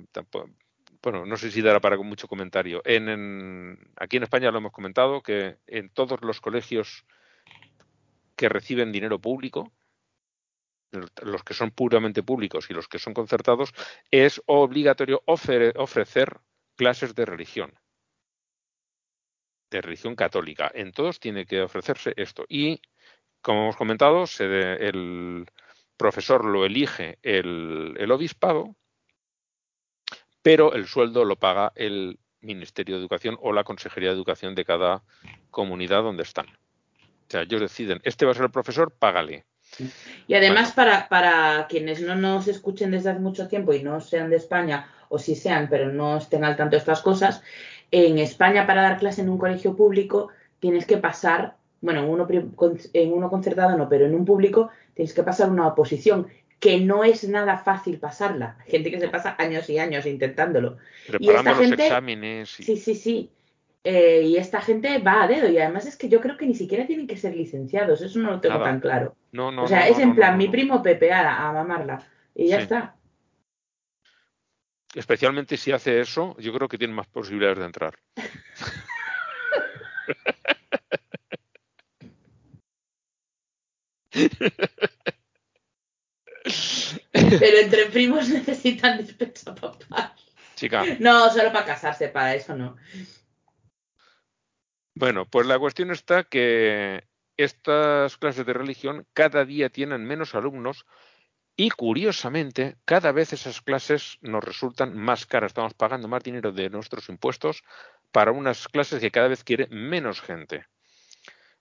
bueno, 1.02 1.24
no 1.24 1.36
sé 1.36 1.50
si 1.50 1.62
dará 1.62 1.80
para 1.80 1.96
mucho 1.96 2.28
comentario. 2.28 2.82
En, 2.84 3.08
en- 3.08 3.78
aquí 3.96 4.18
en 4.18 4.24
España 4.24 4.50
lo 4.50 4.58
hemos 4.58 4.72
comentado 4.72 5.22
que 5.22 5.56
en 5.66 5.88
todos 5.88 6.20
los 6.22 6.40
colegios 6.40 7.04
que 8.36 8.48
reciben 8.48 8.92
dinero 8.92 9.18
público, 9.18 9.72
los 10.92 11.42
que 11.42 11.54
son 11.54 11.70
puramente 11.70 12.22
públicos 12.22 12.70
y 12.70 12.74
los 12.74 12.88
que 12.88 12.98
son 12.98 13.14
concertados, 13.14 13.72
es 14.10 14.42
obligatorio 14.46 15.22
ofre- 15.26 15.72
ofrecer 15.76 16.40
clases 16.76 17.14
de 17.14 17.24
religión, 17.24 17.78
de 19.70 19.80
religión 19.80 20.14
católica. 20.14 20.70
En 20.74 20.92
todos 20.92 21.20
tiene 21.20 21.46
que 21.46 21.62
ofrecerse 21.62 22.14
esto. 22.16 22.44
Y, 22.48 22.80
como 23.42 23.62
hemos 23.62 23.76
comentado, 23.76 24.26
se 24.26 24.46
de- 24.46 24.88
el 24.88 25.46
profesor 25.96 26.44
lo 26.44 26.64
elige 26.64 27.18
el, 27.22 27.94
el 27.98 28.12
obispado, 28.12 28.76
pero 30.42 30.74
el 30.74 30.86
sueldo 30.86 31.24
lo 31.24 31.36
paga 31.36 31.72
el 31.74 32.18
Ministerio 32.40 32.94
de 32.94 33.00
Educación 33.00 33.36
o 33.40 33.52
la 33.52 33.64
Consejería 33.64 34.10
de 34.10 34.14
Educación 34.14 34.54
de 34.54 34.64
cada 34.64 35.02
comunidad 35.50 36.02
donde 36.02 36.22
están. 36.22 36.46
O 36.46 37.30
sea, 37.30 37.42
ellos 37.42 37.60
deciden, 37.60 38.00
este 38.04 38.24
va 38.24 38.30
a 38.30 38.34
ser 38.34 38.44
el 38.44 38.52
profesor, 38.52 38.92
págale. 38.96 39.46
Y 40.26 40.34
además, 40.34 40.72
para, 40.72 41.08
para 41.08 41.66
quienes 41.68 42.00
no 42.00 42.14
nos 42.14 42.48
escuchen 42.48 42.90
desde 42.90 43.10
hace 43.10 43.20
mucho 43.20 43.48
tiempo 43.48 43.72
y 43.72 43.82
no 43.82 44.00
sean 44.00 44.30
de 44.30 44.36
España, 44.36 44.88
o 45.08 45.18
si 45.18 45.34
sean, 45.34 45.68
pero 45.70 45.92
no 45.92 46.16
estén 46.16 46.44
al 46.44 46.56
tanto 46.56 46.72
de 46.76 46.78
estas 46.78 47.00
cosas, 47.02 47.42
en 47.90 48.18
España 48.18 48.66
para 48.66 48.82
dar 48.82 48.98
clase 48.98 49.20
en 49.20 49.28
un 49.28 49.38
colegio 49.38 49.76
público 49.76 50.28
tienes 50.58 50.86
que 50.86 50.96
pasar, 50.96 51.54
bueno, 51.80 52.00
en 52.00 52.08
uno, 52.10 52.26
en 52.92 53.12
uno 53.12 53.30
concertado 53.30 53.76
no, 53.76 53.88
pero 53.88 54.06
en 54.06 54.14
un 54.14 54.24
público 54.24 54.70
tienes 54.94 55.12
que 55.14 55.22
pasar 55.22 55.50
una 55.50 55.66
oposición, 55.68 56.26
que 56.58 56.80
no 56.80 57.04
es 57.04 57.28
nada 57.28 57.58
fácil 57.58 57.98
pasarla. 57.98 58.56
Gente 58.66 58.90
que 58.90 58.98
se 58.98 59.08
pasa 59.08 59.36
años 59.38 59.68
y 59.68 59.78
años 59.78 60.06
intentándolo. 60.06 60.78
Preparando 61.06 61.50
los 61.50 61.60
gente- 61.60 61.84
exámenes. 61.86 62.58
y- 62.60 62.62
Sí, 62.64 62.76
sí, 62.78 62.94
sí. 62.94 63.30
Eh, 63.88 64.22
y 64.24 64.36
esta 64.36 64.60
gente 64.60 64.98
va 64.98 65.22
a 65.22 65.28
dedo 65.28 65.48
y 65.48 65.58
además 65.58 65.86
es 65.86 65.96
que 65.96 66.08
yo 66.08 66.20
creo 66.20 66.36
que 66.36 66.44
ni 66.44 66.56
siquiera 66.56 66.88
tienen 66.88 67.06
que 67.06 67.16
ser 67.16 67.36
licenciados, 67.36 68.02
eso 68.02 68.18
no 68.18 68.32
lo 68.32 68.40
tengo 68.40 68.58
Nada. 68.58 68.70
tan 68.70 68.80
claro. 68.80 69.14
No, 69.30 69.52
no, 69.52 69.62
o 69.62 69.68
sea, 69.68 69.78
no, 69.78 69.84
es 69.86 69.98
en 70.00 70.16
plan, 70.16 70.36
mi 70.36 70.48
primo 70.48 70.82
Pepe 70.82 71.12
a, 71.12 71.48
a 71.48 71.52
mamarla. 71.52 72.04
Y 72.34 72.48
ya 72.48 72.56
Sí. 72.56 72.62
está. 72.64 72.96
Especialmente 74.92 75.56
si 75.56 75.70
hace 75.70 76.00
eso, 76.00 76.34
yo 76.40 76.52
creo 76.52 76.66
que 76.66 76.78
tiene 76.78 76.94
más 76.94 77.06
posibilidades 77.06 77.58
de 77.60 77.64
entrar. 77.66 77.94
Pero 87.12 87.58
entre 87.58 87.86
primos 87.86 88.28
necesitan 88.38 88.98
despensa 88.98 89.54
papá. 89.54 90.14
Chica, 90.54 90.84
No, 91.00 91.30
solo 91.30 91.52
para 91.52 91.66
casarse, 91.66 92.08
para 92.08 92.34
eso 92.34 92.56
no. 92.56 92.76
Bueno, 94.96 95.26
pues 95.26 95.46
la 95.46 95.58
cuestión 95.58 95.90
está 95.90 96.24
que 96.24 97.04
estas 97.36 98.16
clases 98.16 98.46
de 98.46 98.54
religión 98.54 99.06
cada 99.12 99.44
día 99.44 99.68
tienen 99.68 100.06
menos 100.06 100.34
alumnos 100.34 100.86
y 101.54 101.68
curiosamente 101.68 102.76
cada 102.86 103.12
vez 103.12 103.34
esas 103.34 103.60
clases 103.60 104.16
nos 104.22 104.42
resultan 104.42 104.96
más 104.96 105.26
caras. 105.26 105.50
Estamos 105.50 105.74
pagando 105.74 106.08
más 106.08 106.22
dinero 106.22 106.50
de 106.50 106.70
nuestros 106.70 107.10
impuestos 107.10 107.62
para 108.10 108.32
unas 108.32 108.68
clases 108.68 109.00
que 109.00 109.10
cada 109.10 109.28
vez 109.28 109.44
quiere 109.44 109.66
menos 109.68 110.22
gente. 110.22 110.64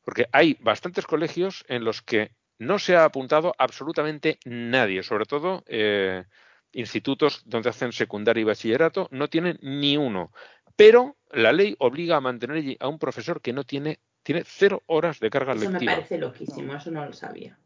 Porque 0.01 0.27
hay 0.31 0.57
bastantes 0.61 1.05
colegios 1.05 1.65
en 1.67 1.83
los 1.83 2.01
que 2.01 2.31
no 2.57 2.79
se 2.79 2.95
ha 2.95 3.03
apuntado 3.03 3.53
absolutamente 3.57 4.39
nadie, 4.45 5.03
sobre 5.03 5.25
todo 5.25 5.65
eh, 5.67 6.23
institutos 6.71 7.41
donde 7.45 7.69
hacen 7.69 7.91
secundaria 7.91 8.41
y 8.41 8.45
bachillerato, 8.45 9.09
no 9.11 9.27
tienen 9.27 9.59
ni 9.61 9.97
uno. 9.97 10.31
Pero 10.75 11.15
la 11.31 11.51
ley 11.53 11.75
obliga 11.79 12.17
a 12.17 12.21
mantener 12.21 12.57
allí 12.57 12.77
a 12.79 12.87
un 12.87 12.99
profesor 12.99 13.41
que 13.41 13.53
no 13.53 13.63
tiene, 13.63 13.99
tiene 14.23 14.43
cero 14.45 14.83
horas 14.87 15.19
de 15.19 15.29
carga 15.29 15.53
Eso 15.53 15.65
me 15.65 15.71
lectiva. 15.71 15.93
parece 15.93 16.17
loquísimo, 16.17 16.75
eso 16.75 16.91
no 16.91 17.05
lo 17.05 17.13
sabía. 17.13 17.57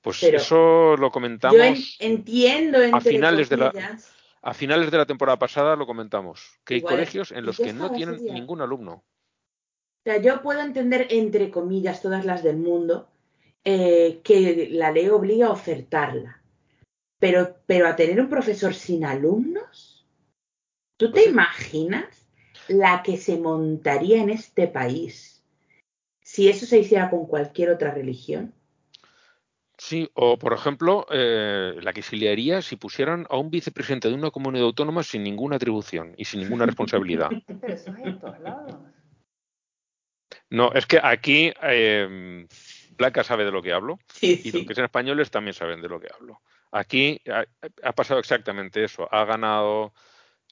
Pues 0.00 0.18
pero 0.20 0.38
eso 0.38 0.96
lo 0.96 1.10
comentamos 1.10 1.56
Yo 1.56 1.64
en- 1.64 2.14
entiendo 2.16 2.82
entre 2.82 3.00
finales 3.00 3.48
de 3.48 3.56
la- 3.56 4.00
a 4.42 4.54
finales 4.54 4.90
de 4.90 4.98
la 4.98 5.06
temporada 5.06 5.38
pasada, 5.38 5.76
lo 5.76 5.86
comentamos, 5.86 6.58
que 6.64 6.74
hay 6.74 6.82
colegios 6.82 7.30
en 7.30 7.44
¿y 7.44 7.46
los 7.46 7.60
que 7.60 7.72
no 7.72 7.92
tienen 7.92 8.18
día? 8.18 8.32
ningún 8.32 8.60
alumno. 8.60 8.94
O 8.94 10.02
sea, 10.04 10.20
yo 10.20 10.42
puedo 10.42 10.60
entender 10.60 11.06
entre 11.10 11.52
comillas 11.52 12.02
todas 12.02 12.24
las 12.24 12.42
del 12.42 12.56
mundo 12.56 13.08
eh, 13.64 14.20
que 14.24 14.68
la 14.72 14.90
ley 14.90 15.08
obliga 15.08 15.46
a 15.46 15.50
ofertarla. 15.52 16.42
Pero, 17.20 17.56
pero 17.66 17.86
a 17.86 17.94
tener 17.94 18.20
un 18.20 18.28
profesor 18.28 18.74
sin 18.74 19.04
alumnos, 19.04 19.91
¿tú 20.96 21.06
te 21.06 21.12
Pues 21.12 21.24
sí. 21.24 21.30
imaginas 21.30 22.26
la 22.68 23.02
que 23.02 23.16
se 23.16 23.38
montaría 23.38 24.22
en 24.22 24.30
este 24.30 24.68
país 24.68 25.42
si 26.20 26.48
eso 26.48 26.66
se 26.66 26.78
hiciera 26.78 27.10
con 27.10 27.26
cualquier 27.26 27.70
otra 27.70 27.92
religión? 27.92 28.54
Sí, 29.76 30.08
o 30.14 30.38
por 30.38 30.52
ejemplo, 30.52 31.06
eh, 31.10 31.74
la 31.82 31.92
que 31.92 32.02
se 32.02 32.14
liaría 32.14 32.62
si 32.62 32.76
pusieran 32.76 33.26
a 33.28 33.36
un 33.36 33.50
vicepresidente 33.50 34.08
de 34.08 34.14
una 34.14 34.30
comunidad 34.30 34.66
autónoma 34.66 35.02
sin 35.02 35.24
ninguna 35.24 35.56
atribución 35.56 36.14
y 36.16 36.24
sin 36.24 36.40
ninguna 36.40 36.66
responsabilidad. 36.66 37.30
Pero 37.60 37.74
eso 37.74 37.90
es 37.90 38.04
en 38.04 38.20
todos 38.20 38.38
lados. 38.40 38.76
No, 40.50 40.72
es 40.72 40.86
que 40.86 41.00
aquí 41.02 41.52
eh, 41.62 42.46
Blanca 42.96 43.24
sabe 43.24 43.44
de 43.44 43.50
lo 43.50 43.60
que 43.60 43.72
hablo 43.72 43.98
Sí, 44.12 44.40
y 44.44 44.50
sí. 44.50 44.58
los 44.58 44.66
que 44.66 44.74
sean 44.74 44.84
españoles 44.84 45.30
también 45.30 45.54
saben 45.54 45.82
de 45.82 45.88
lo 45.88 45.98
que 45.98 46.08
hablo. 46.14 46.40
Aquí 46.70 47.20
ha, 47.28 47.44
ha 47.82 47.92
pasado 47.92 48.20
exactamente 48.20 48.84
eso. 48.84 49.08
Ha 49.12 49.24
ganado 49.24 49.92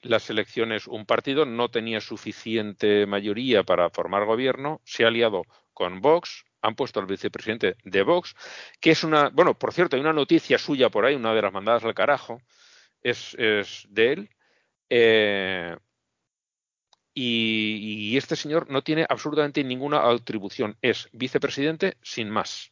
las 0.01 0.29
elecciones 0.29 0.87
un 0.87 1.05
partido 1.05 1.45
no 1.45 1.69
tenía 1.69 2.01
suficiente 2.01 3.05
mayoría 3.05 3.63
para 3.63 3.89
formar 3.89 4.25
gobierno, 4.25 4.81
se 4.83 5.03
ha 5.03 5.07
aliado 5.07 5.43
con 5.73 6.01
Vox, 6.01 6.45
han 6.61 6.75
puesto 6.75 6.99
al 6.99 7.05
vicepresidente 7.05 7.75
de 7.83 8.03
Vox, 8.03 8.35
que 8.79 8.91
es 8.91 9.03
una, 9.03 9.29
bueno, 9.29 9.57
por 9.57 9.73
cierto, 9.73 9.95
hay 9.95 10.01
una 10.01 10.13
noticia 10.13 10.57
suya 10.57 10.89
por 10.89 11.05
ahí, 11.05 11.15
una 11.15 11.33
de 11.33 11.41
las 11.41 11.53
mandadas 11.53 11.83
al 11.83 11.93
carajo, 11.93 12.41
es, 13.01 13.35
de 13.37 14.13
él, 14.13 14.29
eh, 14.89 15.75
y, 17.13 18.15
este 18.15 18.35
señor 18.35 18.69
no 18.69 18.83
tiene 18.83 19.05
absolutamente 19.07 19.63
ninguna 19.63 20.09
atribución, 20.09 20.77
es 20.81 21.09
vicepresidente 21.11 21.97
sin 22.01 22.29
más, 22.29 22.71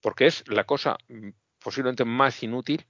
porque 0.00 0.26
es 0.26 0.44
la 0.48 0.64
cosa 0.64 0.96
mm, 1.08 1.30
posiblemente 1.58 2.04
más 2.04 2.42
inútil. 2.42 2.86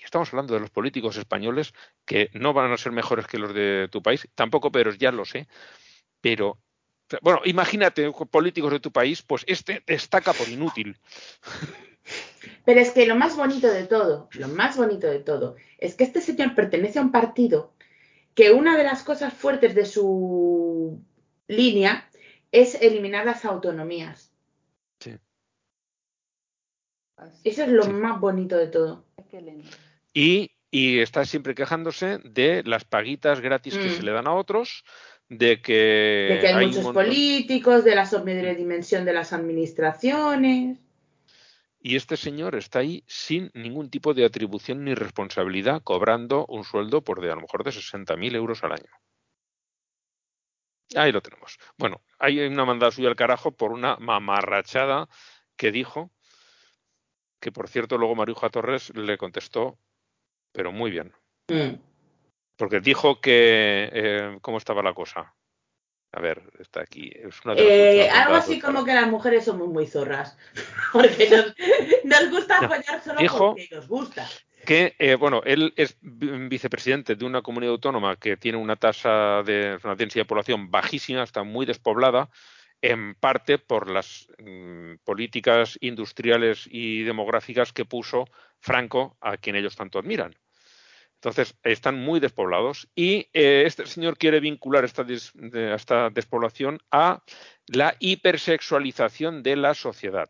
Y 0.00 0.04
estamos 0.04 0.32
hablando 0.32 0.54
de 0.54 0.60
los 0.60 0.70
políticos 0.70 1.16
españoles 1.16 1.72
que 2.04 2.30
no 2.34 2.52
van 2.52 2.72
a 2.72 2.76
ser 2.76 2.92
mejores 2.92 3.26
que 3.26 3.38
los 3.38 3.54
de 3.54 3.88
tu 3.90 4.02
país, 4.02 4.28
tampoco 4.34 4.72
pero 4.72 4.92
ya 4.92 5.12
lo 5.12 5.24
sé, 5.24 5.46
pero 6.20 6.58
bueno, 7.22 7.40
imagínate 7.44 8.10
políticos 8.30 8.72
de 8.72 8.80
tu 8.80 8.90
país, 8.90 9.22
pues 9.22 9.44
este 9.46 9.82
destaca 9.86 10.32
por 10.32 10.48
inútil. 10.48 10.98
Pero 12.66 12.80
es 12.80 12.90
que 12.90 13.06
lo 13.06 13.14
más 13.14 13.36
bonito 13.36 13.66
de 13.66 13.84
todo, 13.84 14.28
lo 14.32 14.48
más 14.48 14.76
bonito 14.76 15.06
de 15.06 15.20
todo, 15.20 15.56
es 15.78 15.94
que 15.94 16.04
este 16.04 16.20
señor 16.20 16.54
pertenece 16.54 16.98
a 16.98 17.02
un 17.02 17.12
partido 17.12 17.72
que 18.34 18.52
una 18.52 18.76
de 18.76 18.84
las 18.84 19.02
cosas 19.02 19.32
fuertes 19.32 19.74
de 19.74 19.86
su 19.86 21.02
línea 21.46 22.10
es 22.52 22.74
eliminar 22.74 23.24
las 23.24 23.44
autonomías. 23.44 24.32
Sí. 24.98 25.16
Eso 27.44 27.62
es 27.62 27.68
lo 27.68 27.86
más 27.86 28.20
bonito 28.20 28.56
de 28.56 28.66
todo. 28.66 29.04
Y, 30.14 30.52
y, 30.70 31.00
está 31.00 31.24
siempre 31.26 31.54
quejándose 31.54 32.18
de 32.24 32.62
las 32.64 32.84
paguitas 32.84 33.40
gratis 33.40 33.76
que 33.76 33.90
se 33.90 34.00
mm. 34.00 34.04
le 34.04 34.12
dan 34.12 34.26
a 34.26 34.32
otros, 34.32 34.84
de 35.28 35.60
que, 35.60 36.28
de 36.30 36.38
que 36.40 36.48
hay, 36.48 36.66
muchos 36.66 36.92
políticos, 36.92 37.84
de 37.84 37.94
la 37.94 38.06
sobredimensión 38.06 39.04
de 39.04 39.12
las 39.12 39.32
administraciones. 39.32 40.78
Y 41.80 41.96
este 41.96 42.16
señor 42.16 42.54
está 42.54 42.78
ahí 42.78 43.04
sin 43.06 43.50
ningún 43.52 43.90
tipo 43.90 44.14
de 44.14 44.24
atribución 44.24 44.84
ni 44.84 44.94
responsabilidad, 44.94 45.82
cobrando 45.82 46.46
un 46.46 46.64
sueldo 46.64 47.02
por 47.02 47.20
de 47.20 47.30
a 47.30 47.34
lo 47.34 47.42
mejor 47.42 47.62
de 47.62 47.72
60.000 47.72 48.34
euros 48.36 48.64
al 48.64 48.72
año. 48.72 48.90
Ahí 50.96 51.12
lo 51.12 51.20
tenemos. 51.20 51.58
Bueno, 51.76 52.02
hay 52.18 52.40
una 52.40 52.64
mandada 52.64 52.92
suya 52.92 53.08
al 53.08 53.16
carajo 53.16 53.52
por 53.52 53.72
una 53.72 53.96
mamarrachada 53.96 55.08
que 55.56 55.72
dijo, 55.72 56.10
que 57.40 57.52
por 57.52 57.68
cierto 57.68 57.98
luego 57.98 58.14
Maruja 58.14 58.48
Torres 58.48 58.94
le 58.96 59.18
contestó, 59.18 59.78
pero 60.54 60.72
muy 60.72 60.90
bien. 60.90 61.12
Mm. 61.48 61.74
Porque 62.56 62.80
dijo 62.80 63.20
que, 63.20 63.90
eh, 63.92 64.38
¿cómo 64.40 64.58
estaba 64.58 64.82
la 64.82 64.94
cosa? 64.94 65.34
A 66.12 66.20
ver, 66.20 66.42
está 66.60 66.80
aquí. 66.80 67.10
Eh, 67.56 68.08
algo 68.08 68.36
así 68.36 68.60
como 68.60 68.84
que 68.84 68.94
las 68.94 69.08
mujeres 69.08 69.44
somos 69.44 69.66
muy 69.68 69.86
zorras. 69.86 70.38
Porque 70.92 71.28
nos, 72.04 72.30
gusta 72.30 72.58
apoyar 72.58 73.02
solo 73.02 73.18
porque 73.36 73.68
nos 73.72 73.88
gusta. 73.88 74.28
Que, 74.64 74.94
eh, 74.98 75.16
bueno, 75.16 75.42
él 75.44 75.74
es 75.76 75.98
vicepresidente 76.00 77.16
de 77.16 77.24
una 77.24 77.42
comunidad 77.42 77.72
autónoma 77.72 78.16
que 78.16 78.36
tiene 78.36 78.56
una 78.56 78.76
tasa 78.76 79.42
de 79.42 79.78
una 79.82 79.96
densidad 79.96 80.24
de 80.24 80.28
población 80.28 80.70
bajísima, 80.70 81.24
está 81.24 81.42
muy 81.42 81.66
despoblada, 81.66 82.30
en 82.84 83.14
parte 83.14 83.56
por 83.56 83.88
las 83.88 84.28
mm, 84.38 84.96
políticas 85.04 85.78
industriales 85.80 86.68
y 86.70 87.02
demográficas 87.02 87.72
que 87.72 87.86
puso 87.86 88.26
Franco, 88.60 89.16
a 89.22 89.38
quien 89.38 89.56
ellos 89.56 89.74
tanto 89.74 89.98
admiran. 89.98 90.36
Entonces, 91.14 91.56
están 91.62 91.98
muy 91.98 92.20
despoblados 92.20 92.86
y 92.94 93.30
eh, 93.32 93.62
este 93.64 93.86
señor 93.86 94.18
quiere 94.18 94.38
vincular 94.40 94.84
esta, 94.84 95.06
esta 95.74 96.10
despoblación 96.10 96.78
a 96.90 97.22
la 97.68 97.96
hipersexualización 97.98 99.42
de 99.42 99.56
la 99.56 99.72
sociedad 99.72 100.28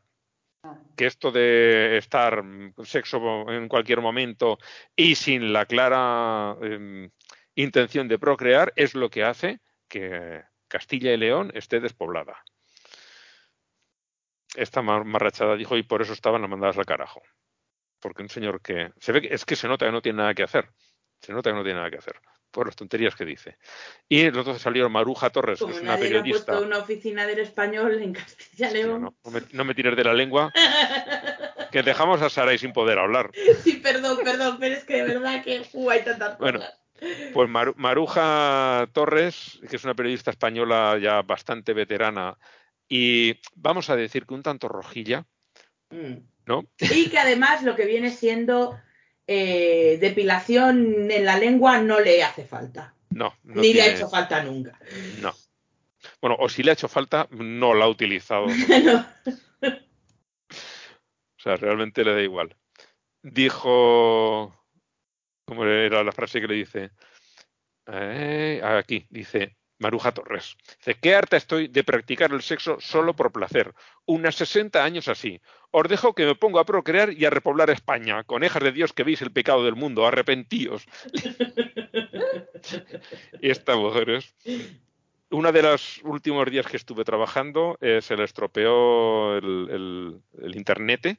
que 0.96 1.06
esto 1.06 1.32
de 1.32 1.98
estar 1.98 2.42
sexo 2.84 3.50
en 3.50 3.68
cualquier 3.68 4.00
momento 4.00 4.58
y 4.96 5.16
sin 5.16 5.52
la 5.52 5.66
clara 5.66 6.56
em, 6.62 7.10
intención 7.56 8.06
de 8.08 8.18
procrear 8.18 8.72
es 8.76 8.94
lo 8.94 9.10
que 9.10 9.24
hace 9.24 9.60
que 9.88 10.42
Castilla 10.74 11.12
y 11.12 11.16
León 11.16 11.52
esté 11.54 11.78
despoblada. 11.78 12.42
Esta 14.56 14.82
marrachada 14.82 15.56
dijo 15.56 15.76
y 15.76 15.84
por 15.84 16.02
eso 16.02 16.12
estaban 16.12 16.40
las 16.42 16.50
mandadas 16.50 16.78
al 16.78 16.86
carajo 16.86 17.22
porque 18.04 18.22
un 18.22 18.28
señor 18.28 18.60
que 18.60 18.92
se 19.00 19.12
ve 19.12 19.22
que 19.22 19.34
es 19.34 19.46
que 19.46 19.56
se 19.56 19.66
nota 19.66 19.86
que 19.86 19.92
no 19.92 20.02
tiene 20.02 20.18
nada 20.18 20.34
que 20.34 20.42
hacer. 20.42 20.68
Se 21.22 21.32
nota 21.32 21.50
que 21.50 21.56
no 21.56 21.62
tiene 21.62 21.78
nada 21.78 21.90
que 21.90 21.96
hacer 21.96 22.16
por 22.50 22.66
las 22.66 22.76
tonterías 22.76 23.14
que 23.16 23.24
dice. 23.24 23.56
Y 24.08 24.28
dos 24.28 24.60
salieron 24.60 24.92
Maruja 24.92 25.30
Torres, 25.30 25.58
que 25.58 25.70
es 25.70 25.80
una 25.80 25.96
periodista. 25.96 26.52
puesto 26.52 26.66
una 26.66 26.78
oficina 26.78 27.26
del 27.26 27.38
español 27.38 28.02
en 28.02 28.12
Castilla 28.12 28.70
León. 28.70 29.16
no, 29.52 29.64
me, 29.64 29.74
tires 29.74 29.96
de 29.96 30.04
la 30.04 30.12
lengua. 30.12 30.52
que 31.72 31.82
dejamos 31.82 32.20
a 32.20 32.28
Saray 32.28 32.58
sin 32.58 32.74
poder 32.74 32.98
hablar. 32.98 33.30
Sí, 33.62 33.78
perdón, 33.82 34.18
perdón, 34.22 34.58
pero 34.60 34.74
es 34.74 34.84
que 34.84 34.96
de 34.96 35.14
verdad 35.14 35.42
que 35.42 35.66
uh, 35.72 35.90
hay 35.90 36.04
tantas 36.04 36.38
bueno, 36.38 36.60
Pues 37.32 37.48
Maruja 37.48 38.88
Torres, 38.92 39.60
que 39.68 39.76
es 39.76 39.84
una 39.84 39.94
periodista 39.94 40.30
española 40.30 40.98
ya 41.00 41.22
bastante 41.22 41.72
veterana, 41.72 42.38
y 42.88 43.40
vamos 43.54 43.90
a 43.90 43.96
decir 43.96 44.26
que 44.26 44.34
un 44.34 44.42
tanto 44.42 44.68
rojilla, 44.68 45.26
mm. 45.90 46.16
Y 46.78 47.08
que 47.08 47.18
además 47.18 47.62
lo 47.62 47.74
que 47.74 47.86
viene 47.86 48.10
siendo 48.10 48.78
eh, 49.26 49.96
depilación 50.00 51.10
en 51.10 51.24
la 51.24 51.38
lengua 51.38 51.78
no 51.78 52.00
le 52.00 52.22
hace 52.22 52.44
falta. 52.44 52.94
No. 53.10 53.34
Ni 53.44 53.72
le 53.72 53.82
ha 53.82 53.86
hecho 53.86 54.08
falta 54.08 54.42
nunca. 54.42 54.78
No. 55.20 55.32
Bueno, 56.20 56.36
o 56.38 56.48
si 56.48 56.62
le 56.62 56.70
ha 56.70 56.74
hecho 56.74 56.88
falta, 56.88 57.28
no 57.30 57.74
la 57.74 57.86
ha 57.86 57.88
utilizado. 57.88 58.46
O 61.36 61.46
sea, 61.46 61.56
realmente 61.56 62.02
le 62.04 62.14
da 62.14 62.22
igual. 62.22 62.56
Dijo. 63.22 64.63
¿Cómo 65.44 65.64
era 65.64 66.02
la 66.02 66.12
frase 66.12 66.40
que 66.40 66.48
le 66.48 66.54
dice? 66.54 66.90
Eh, 67.86 68.60
aquí, 68.62 69.06
dice. 69.10 69.56
Maruja 69.78 70.12
Torres. 70.12 70.56
Dice, 70.78 70.98
qué 71.00 71.14
harta 71.14 71.36
estoy 71.36 71.68
de 71.68 71.84
practicar 71.84 72.32
el 72.32 72.42
sexo 72.42 72.78
solo 72.80 73.14
por 73.14 73.32
placer. 73.32 73.74
Unas 74.06 74.36
60 74.36 74.82
años 74.82 75.08
así. 75.08 75.40
Os 75.72 75.88
dejo 75.88 76.14
que 76.14 76.24
me 76.24 76.34
pongo 76.36 76.58
a 76.58 76.64
procrear 76.64 77.12
y 77.12 77.24
a 77.24 77.30
repoblar 77.30 77.70
España. 77.70 78.22
Conejas 78.24 78.62
de 78.62 78.72
Dios 78.72 78.92
que 78.92 79.02
veis 79.02 79.20
el 79.22 79.32
pecado 79.32 79.64
del 79.64 79.74
mundo, 79.74 80.06
arrepentíos. 80.06 80.86
Esta 83.42 83.76
mujer 83.76 84.10
es... 84.10 84.34
Una 85.30 85.50
de 85.50 85.62
los 85.62 86.00
últimos 86.04 86.48
días 86.48 86.66
que 86.66 86.76
estuve 86.76 87.02
trabajando 87.02 87.76
eh, 87.80 88.00
se 88.00 88.16
le 88.16 88.22
estropeó 88.22 89.36
el, 89.36 90.22
internet, 90.54 91.18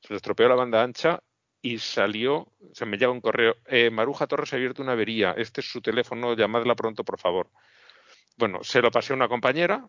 se 0.00 0.12
le 0.12 0.16
estropeó 0.16 0.48
la 0.48 0.56
banda 0.56 0.82
ancha 0.82 1.22
y 1.62 1.78
salió, 1.78 2.48
se 2.72 2.84
me 2.84 2.98
llega 2.98 3.12
un 3.12 3.20
correo, 3.20 3.54
eh, 3.66 3.88
Maruja 3.90 4.26
Torres 4.26 4.52
ha 4.52 4.56
abierto 4.56 4.82
una 4.82 4.92
avería, 4.92 5.32
este 5.36 5.60
es 5.60 5.70
su 5.70 5.80
teléfono, 5.80 6.34
llamadla 6.34 6.74
pronto, 6.74 7.04
por 7.04 7.20
favor. 7.20 7.48
Bueno, 8.36 8.64
se 8.64 8.82
lo 8.82 8.90
pasé 8.90 9.12
a 9.12 9.16
una 9.16 9.28
compañera. 9.28 9.88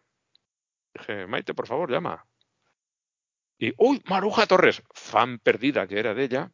Dije, 0.94 1.26
Maite, 1.26 1.56
por 1.56 1.66
favor, 1.66 1.92
llama. 1.92 2.26
Y, 3.58 3.74
uy, 3.78 4.02
Maruja 4.06 4.46
Torres, 4.46 4.84
fan 4.94 5.40
perdida 5.40 5.88
que 5.88 5.98
era 5.98 6.14
de 6.14 6.24
ella. 6.24 6.52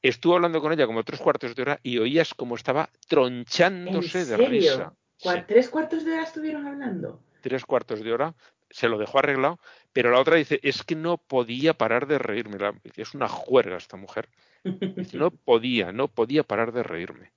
Estuve 0.00 0.36
hablando 0.36 0.60
con 0.60 0.72
ella 0.72 0.86
como 0.86 1.02
tres 1.02 1.18
cuartos 1.18 1.56
de 1.56 1.62
hora 1.62 1.80
y 1.82 1.98
oías 1.98 2.34
como 2.34 2.54
estaba 2.54 2.90
tronchándose 3.08 4.26
de 4.26 4.36
risa. 4.36 4.94
¿Tres 5.48 5.68
cuartos 5.70 6.04
de 6.04 6.12
hora 6.12 6.22
estuvieron 6.22 6.66
hablando? 6.66 7.22
Tres 7.40 7.64
cuartos 7.64 8.00
de 8.04 8.12
hora, 8.12 8.34
se 8.74 8.88
lo 8.88 8.98
dejó 8.98 9.20
arreglado, 9.20 9.60
pero 9.92 10.10
la 10.10 10.18
otra 10.18 10.34
dice, 10.34 10.58
es 10.64 10.82
que 10.82 10.96
no 10.96 11.16
podía 11.16 11.74
parar 11.74 12.08
de 12.08 12.18
reírme. 12.18 12.58
Es 12.96 13.14
una 13.14 13.28
juerga 13.28 13.76
esta 13.76 13.96
mujer. 13.96 14.28
no 15.12 15.30
podía, 15.30 15.92
no 15.92 16.08
podía 16.08 16.42
parar 16.42 16.72
de 16.72 16.82
reírme 16.82 17.32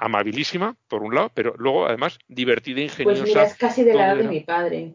amabilísima, 0.00 0.76
por 0.88 1.04
un 1.04 1.14
lado, 1.14 1.30
pero 1.32 1.54
luego 1.58 1.86
además 1.86 2.18
divertida, 2.26 2.80
ingeniosa. 2.80 3.20
Pues 3.20 3.28
mira, 3.28 3.44
es 3.44 3.56
casi 3.56 3.84
de 3.84 3.94
la 3.94 4.06
edad 4.06 4.16
de 4.16 4.24
mi 4.24 4.40
padre. 4.40 4.94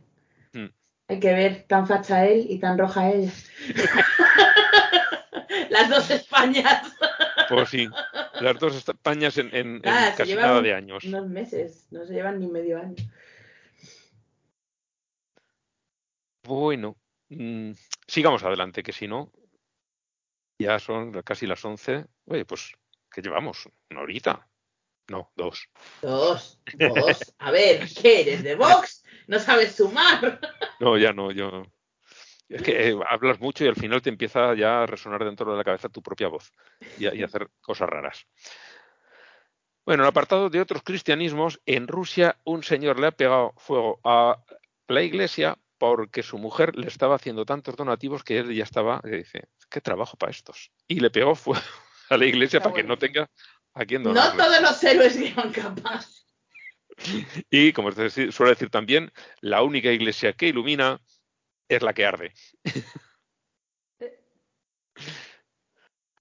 Hmm. 0.52 0.68
Hay 1.08 1.20
que 1.22 1.34
ver 1.34 1.64
tan 1.64 1.88
facha 1.88 2.26
él 2.26 2.46
y 2.50 2.60
tan 2.60 2.78
roja 2.78 3.10
ella. 3.10 3.32
las 5.70 5.90
dos 5.90 6.12
Españas. 6.12 6.94
Pues 7.48 7.70
sí, 7.70 7.88
las 8.42 8.60
dos 8.60 8.76
Españas 8.76 9.38
en, 9.38 9.82
casi 9.82 10.36
nada 10.36 10.62
de 10.62 10.74
años. 10.74 11.06
Unos 11.06 11.30
meses, 11.30 11.88
no 11.92 12.06
se 12.06 12.14
llevan 12.14 12.40
ni 12.40 12.48
medio 12.48 12.78
año. 12.78 12.96
Bueno, 16.44 16.98
mm, 17.30 17.72
sigamos 18.08 18.44
adelante, 18.44 18.84
que 18.84 18.94
si 18.94 19.08
no, 19.08 19.32
ya 20.60 20.80
son 20.80 21.12
casi 21.24 21.48
las 21.48 21.64
11. 21.64 22.06
Oye, 22.26 22.46
pues, 22.46 22.74
¿qué 23.12 23.22
llevamos? 23.22 23.68
Una 23.90 24.02
horita. 24.02 24.48
No, 25.10 25.32
dos. 25.36 25.70
Dos, 26.02 26.60
dos. 26.74 27.36
A 27.40 27.52
ver, 27.52 27.88
¿qué 28.02 28.22
eres 28.22 28.44
de 28.44 28.56
Vox? 28.56 29.04
¿No 29.28 29.40
sabes 29.40 29.76
sumar? 29.76 30.40
No, 30.80 30.98
ya 30.98 31.14
no, 31.14 31.32
yo. 31.32 31.64
Es 32.50 32.62
que 32.64 32.90
eh, 32.90 33.00
hablas 33.10 33.40
mucho 33.40 33.64
y 33.64 33.68
al 33.68 33.76
final 33.76 34.02
te 34.02 34.10
empieza 34.10 34.54
ya 34.56 34.84
a 34.84 34.86
resonar 34.86 35.24
dentro 35.24 35.52
de 35.52 35.58
la 35.58 35.64
cabeza 35.64 35.90
tu 35.90 36.02
propia 36.02 36.28
voz 36.28 36.52
y, 36.98 37.08
y 37.08 37.24
hacer 37.24 37.50
cosas 37.62 37.90
raras. 37.90 38.28
Bueno, 39.86 40.04
en 40.04 40.06
el 40.06 40.10
apartado 40.10 40.50
de 40.50 40.60
otros 40.60 40.84
cristianismos, 40.84 41.62
en 41.66 41.88
Rusia 41.88 42.38
un 42.44 42.64
señor 42.64 43.00
le 43.00 43.08
ha 43.08 43.12
pegado 43.12 43.54
fuego 43.58 44.00
a 44.04 44.44
la 44.88 45.02
iglesia 45.02 45.58
porque 45.82 46.22
su 46.22 46.38
mujer 46.38 46.76
le 46.76 46.88
estaba 46.88 47.16
haciendo 47.16 47.44
tantos 47.44 47.76
donativos 47.76 48.24
que 48.24 48.38
él 48.38 48.54
ya 48.54 48.64
estaba, 48.64 49.02
y 49.04 49.10
dice, 49.10 49.48
qué 49.68 49.82
trabajo 49.82 50.16
para 50.16 50.30
estos. 50.30 50.72
Y 50.88 51.00
le 51.00 51.10
pegó 51.10 51.34
fuego 51.34 51.60
a 52.12 52.18
la 52.18 52.26
iglesia 52.28 52.62
para 52.62 52.76
que 52.76 52.84
no 52.84 53.00
tenga 53.00 53.28
a 53.74 53.84
quien 53.84 54.04
No 54.04 54.14
todos 54.14 54.62
los 54.62 54.84
héroes 54.84 55.16
eran 55.18 55.52
capaz. 55.52 56.24
Y 57.50 57.74
como 57.74 57.92
suele 57.92 58.52
decir 58.52 58.70
también, 58.70 59.12
la 59.40 59.64
única 59.64 59.92
iglesia 59.92 60.34
que 60.34 60.50
ilumina 60.50 61.02
es 61.68 61.82
la 61.82 61.94
que 61.94 62.06
arde. 62.06 62.32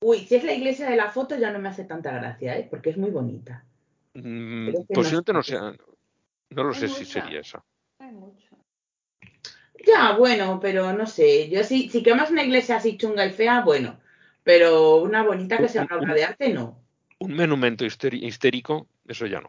Uy, 0.00 0.20
si 0.20 0.36
es 0.36 0.44
la 0.44 0.54
iglesia 0.54 0.88
de 0.88 0.96
la 0.96 1.10
foto 1.10 1.36
ya 1.36 1.52
no 1.52 1.58
me 1.58 1.68
hace 1.68 1.84
tanta 1.84 2.12
gracia, 2.12 2.56
¿eh? 2.56 2.66
porque 2.70 2.88
es 2.88 2.96
muy 2.96 3.10
bonita. 3.10 3.66
Mm, 4.14 4.70
posiblemente 4.88 5.34
no 5.34 5.42
sea, 5.42 5.74
no 6.48 6.64
lo 6.64 6.72
sé 6.72 6.88
si 6.88 7.04
sería 7.04 7.40
esa. 7.40 7.62
Hay 7.98 8.12
mucho. 8.12 8.49
Ya, 9.86 10.12
bueno, 10.16 10.58
pero 10.60 10.92
no 10.92 11.06
sé. 11.06 11.48
Yo 11.48 11.64
sí, 11.64 11.88
si 11.88 12.02
quemas 12.02 12.30
una 12.30 12.42
iglesia 12.42 12.76
así 12.76 12.96
chunga 12.96 13.26
y 13.26 13.32
fea, 13.32 13.62
bueno. 13.62 13.98
Pero 14.42 14.96
una 14.96 15.22
bonita 15.22 15.58
que 15.58 15.68
sea 15.68 15.82
una 15.82 15.96
obra 15.96 16.14
de 16.14 16.24
arte, 16.24 16.48
no. 16.52 16.78
Un 17.18 17.36
monumento 17.36 17.84
histérico, 17.84 18.86
eso 19.06 19.26
ya 19.26 19.40
no. 19.40 19.48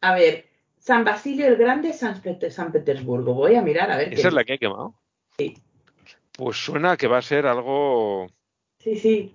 A 0.00 0.14
ver, 0.14 0.48
San 0.78 1.04
Basilio 1.04 1.46
el 1.46 1.56
Grande, 1.56 1.92
San, 1.92 2.22
Petersburgo. 2.22 3.34
Voy 3.34 3.56
a 3.56 3.62
mirar 3.62 3.90
a 3.90 3.96
ver. 3.96 4.12
¿Esa 4.12 4.28
es 4.28 4.34
la 4.34 4.44
que 4.44 4.54
he 4.54 4.58
quemado? 4.58 4.94
Sí. 5.36 5.56
Pues 6.36 6.56
suena 6.56 6.96
que 6.96 7.08
va 7.08 7.18
a 7.18 7.22
ser 7.22 7.46
algo. 7.46 8.28
Sí, 8.78 8.96
sí. 8.96 9.34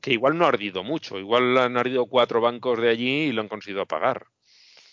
Que 0.00 0.12
igual 0.12 0.36
no 0.36 0.44
ha 0.44 0.48
ardido 0.48 0.82
mucho. 0.82 1.18
Igual 1.18 1.56
han 1.58 1.76
ardido 1.76 2.06
cuatro 2.06 2.40
bancos 2.40 2.80
de 2.80 2.90
allí 2.90 3.22
y 3.24 3.32
lo 3.32 3.42
han 3.42 3.48
conseguido 3.48 3.82
apagar. 3.82 4.26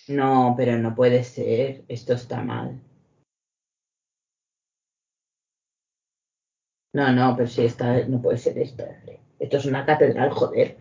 No, 0.07 0.53
pero 0.55 0.77
no 0.77 0.93
puede 0.93 1.23
ser. 1.23 1.83
Esto 1.87 2.13
está 2.13 2.41
mal. 2.43 2.79
No, 6.93 7.11
no, 7.11 7.35
pero 7.35 7.49
si 7.49 7.65
está, 7.65 8.05
no 8.05 8.21
puede 8.21 8.37
ser 8.37 8.57
esto. 8.57 8.85
Esto 9.39 9.57
es 9.57 9.65
una 9.65 9.85
catedral, 9.85 10.29
joder. 10.29 10.77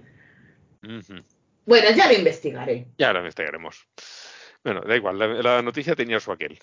Bueno, 1.65 1.91
ya 1.97 2.07
lo 2.07 2.19
investigaré. 2.19 2.87
Ya 2.99 3.13
lo 3.13 3.21
investigaremos. 3.21 3.89
Bueno, 4.63 4.83
da 4.83 4.95
igual, 4.95 5.19
la, 5.19 5.63
noticia 5.63 5.97
tenía 5.97 6.21
su 6.21 6.31
aquel. 6.31 6.59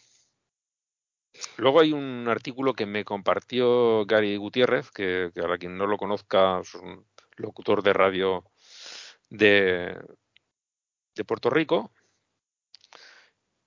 Luego 1.57 1.79
hay 1.79 1.93
un 1.93 2.27
artículo 2.27 2.73
que 2.73 2.85
me 2.85 3.03
compartió 3.03 4.05
Gary 4.05 4.37
Gutiérrez, 4.37 4.91
que, 4.91 5.31
que, 5.33 5.41
para 5.41 5.57
quien 5.57 5.77
no 5.77 5.87
lo 5.87 5.97
conozca, 5.97 6.59
es 6.61 6.75
un 6.75 7.05
locutor 7.37 7.81
de 7.81 7.93
radio 7.93 8.43
de, 9.29 9.97
de 11.15 11.25
Puerto 11.25 11.49
Rico, 11.49 11.91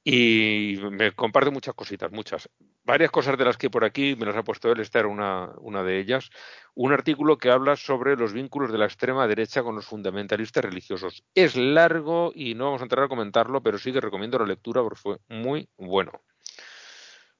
y 0.04 0.78
me 0.90 1.12
comparte 1.12 1.50
muchas 1.50 1.74
cositas, 1.74 2.10
muchas. 2.10 2.48
Varias 2.84 3.12
cosas 3.12 3.38
de 3.38 3.44
las 3.44 3.56
que 3.56 3.70
por 3.70 3.84
aquí 3.84 4.16
me 4.16 4.26
las 4.26 4.36
ha 4.36 4.42
puesto 4.42 4.72
él, 4.72 4.80
esta 4.80 4.98
era 4.98 5.08
una, 5.08 5.50
una 5.58 5.84
de 5.84 6.00
ellas. 6.00 6.30
Un 6.74 6.92
artículo 6.92 7.38
que 7.38 7.50
habla 7.50 7.76
sobre 7.76 8.16
los 8.16 8.32
vínculos 8.32 8.72
de 8.72 8.78
la 8.78 8.86
extrema 8.86 9.28
derecha 9.28 9.62
con 9.62 9.76
los 9.76 9.86
fundamentalistas 9.86 10.64
religiosos. 10.64 11.22
Es 11.34 11.54
largo 11.54 12.32
y 12.34 12.54
no 12.54 12.64
vamos 12.64 12.80
a 12.80 12.84
entrar 12.84 13.04
a 13.04 13.08
comentarlo, 13.08 13.62
pero 13.62 13.78
sí 13.78 13.92
que 13.92 14.00
recomiendo 14.00 14.38
la 14.38 14.46
lectura 14.46 14.82
porque 14.82 15.00
fue 15.00 15.18
muy 15.28 15.68
bueno. 15.76 16.10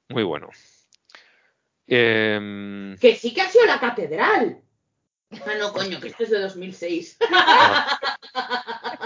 Muy 0.07 0.23
bueno. 0.23 0.49
Em, 1.85 2.97
que 2.97 3.15
sí 3.15 3.33
que 3.33 3.41
ha 3.41 3.49
sido 3.49 3.65
la 3.65 3.79
catedral. 3.79 4.61
Ah, 5.31 5.55
no, 5.59 5.73
coño, 5.73 5.99
que 5.99 6.07
esto 6.09 6.23
es 6.23 6.29
de 6.29 6.39
2006. 6.39 7.17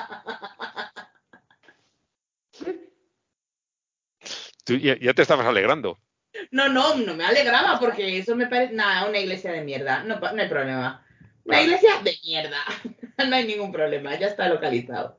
ya, 4.76 5.14
te 5.14 5.22
estabas 5.22 5.46
alegrando. 5.46 5.98
No, 6.52 6.70
no, 6.70 6.96
no 6.98 7.16
me 7.16 7.26
alegraba 7.26 7.80
porque 7.80 8.18
eso 8.18 8.36
me 8.36 8.48
parece. 8.48 8.74
Nada, 8.74 9.08
una 9.08 9.20
iglesia 9.20 9.52
de 9.52 9.62
mierda. 9.62 10.04
No, 10.04 10.20
no 10.20 10.42
hay 10.42 10.50
problema. 10.50 11.06
Una 11.46 11.62
iglesia 11.62 12.02
de 12.04 12.16
mierda. 12.24 12.58
no 13.30 13.36
hay 13.36 13.46
ningún 13.46 13.72
problema, 13.72 14.18
ya 14.20 14.28
está 14.28 14.50
localizado. 14.50 15.18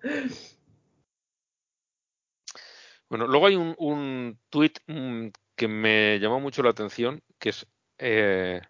Bueno, 3.08 3.26
luego 3.26 3.46
hay 3.46 3.56
un, 3.56 3.74
un 3.78 4.38
tuit 4.50 4.78
mm, 4.86 5.28
que 5.56 5.68
me 5.68 6.18
llamó 6.20 6.40
mucho 6.40 6.62
la 6.62 6.70
atención, 6.70 7.22
que 7.38 7.50
es. 7.50 7.66
Eh, 7.98 8.60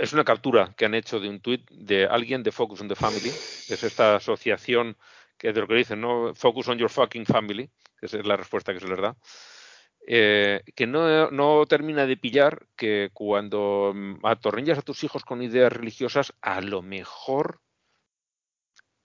es 0.00 0.12
una 0.12 0.24
captura 0.24 0.74
que 0.76 0.84
han 0.84 0.94
hecho 0.94 1.20
de 1.20 1.28
un 1.28 1.40
tuit 1.40 1.70
de 1.70 2.06
alguien 2.06 2.42
de 2.42 2.52
Focus 2.52 2.80
on 2.80 2.88
the 2.88 2.96
Family, 2.96 3.30
que 3.68 3.74
es 3.74 3.82
esta 3.84 4.16
asociación 4.16 4.96
que 5.38 5.52
de 5.52 5.60
lo 5.60 5.68
que 5.68 5.74
dicen, 5.74 6.00
¿no? 6.00 6.34
Focus 6.34 6.68
on 6.68 6.78
your 6.78 6.90
fucking 6.90 7.26
family, 7.26 7.70
que 7.98 8.06
esa 8.06 8.18
es 8.18 8.26
la 8.26 8.36
respuesta 8.36 8.72
que 8.72 8.80
se 8.80 8.88
les 8.88 9.00
da, 9.00 9.16
eh, 10.06 10.62
que 10.74 10.86
no, 10.86 11.30
no, 11.30 11.66
termina 11.66 12.06
de 12.06 12.16
pillar 12.16 12.66
que 12.76 13.10
cuando 13.12 13.92
mm, 13.94 14.24
atornillas 14.24 14.78
a 14.78 14.82
tus 14.82 15.02
hijos 15.02 15.24
con 15.24 15.42
ideas 15.42 15.72
religiosas, 15.72 16.32
a 16.40 16.60
lo 16.60 16.80
mejor 16.82 17.60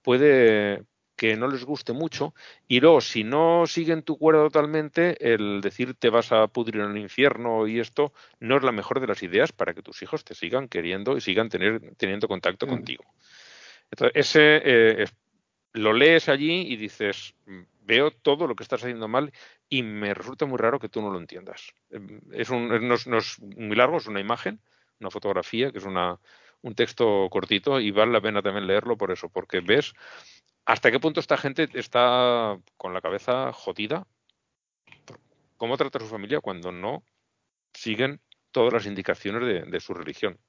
puede 0.03 0.83
que 1.15 1.35
no 1.35 1.47
les 1.47 1.65
guste 1.65 1.93
mucho 1.93 2.33
y 2.67 2.79
luego 2.79 2.99
si 3.01 3.23
no 3.23 3.67
siguen 3.67 4.01
tu 4.01 4.17
cuerda 4.17 4.41
totalmente 4.43 5.33
el 5.33 5.61
decir 5.61 5.93
te 5.93 6.09
vas 6.09 6.31
a 6.31 6.47
pudrir 6.47 6.81
en 6.81 6.91
el 6.91 6.97
infierno 6.97 7.67
y 7.67 7.79
esto 7.79 8.11
no 8.39 8.57
es 8.57 8.63
la 8.63 8.71
mejor 8.71 8.99
de 8.99 9.05
las 9.05 9.21
ideas 9.21 9.51
para 9.51 9.75
que 9.75 9.83
tus 9.83 10.01
hijos 10.01 10.23
te 10.23 10.33
sigan 10.33 10.67
queriendo 10.67 11.15
y 11.15 11.21
sigan 11.21 11.49
tener, 11.49 11.93
teniendo 11.97 12.27
contacto 12.27 12.65
mm. 12.65 12.69
contigo. 12.69 13.03
Entonces, 13.91 14.13
ese 14.15 14.61
eh, 14.63 15.05
lo 15.73 15.93
lees 15.93 16.27
allí 16.29 16.61
y 16.71 16.75
dices, 16.75 17.35
veo 17.81 18.11
todo 18.11 18.47
lo 18.47 18.55
que 18.55 18.63
estás 18.63 18.83
haciendo 18.83 19.07
mal 19.07 19.31
y 19.69 19.83
me 19.83 20.13
resulta 20.13 20.45
muy 20.45 20.57
raro 20.57 20.79
que 20.79 20.89
tú 20.89 21.01
no 21.01 21.09
lo 21.09 21.19
entiendas. 21.19 21.73
Em, 21.89 22.21
es 22.31 22.49
un, 22.49 22.67
no, 22.87 22.95
es, 22.95 23.39
muy 23.39 23.75
largo, 23.75 23.97
es 23.97 24.07
una 24.07 24.19
imagen, 24.19 24.61
una 24.99 25.11
fotografía, 25.11 25.71
que 25.71 25.79
es 25.79 25.85
una, 25.85 26.19
un 26.61 26.75
texto 26.75 27.27
cortito 27.29 27.79
y 27.79 27.91
vale 27.91 28.11
la 28.11 28.21
pena 28.21 28.41
también 28.41 28.67
leerlo 28.67 28.97
por 28.97 29.11
eso, 29.11 29.29
porque 29.29 29.61
ves 29.61 29.93
hasta 30.65 30.91
qué 30.91 30.99
punto 30.99 31.19
esta 31.19 31.37
gente 31.37 31.67
está 31.73 32.57
con 32.77 32.93
la 32.93 33.01
cabeza 33.01 33.51
jodida, 33.53 34.07
cómo 35.57 35.77
trata 35.77 35.97
a 35.97 36.01
su 36.01 36.07
familia 36.07 36.39
cuando 36.39 36.71
no 36.71 37.03
siguen 37.73 38.21
todas 38.51 38.73
las 38.73 38.85
indicaciones 38.85 39.69
de 39.69 39.79
su 39.79 39.93
religión. 39.93 40.39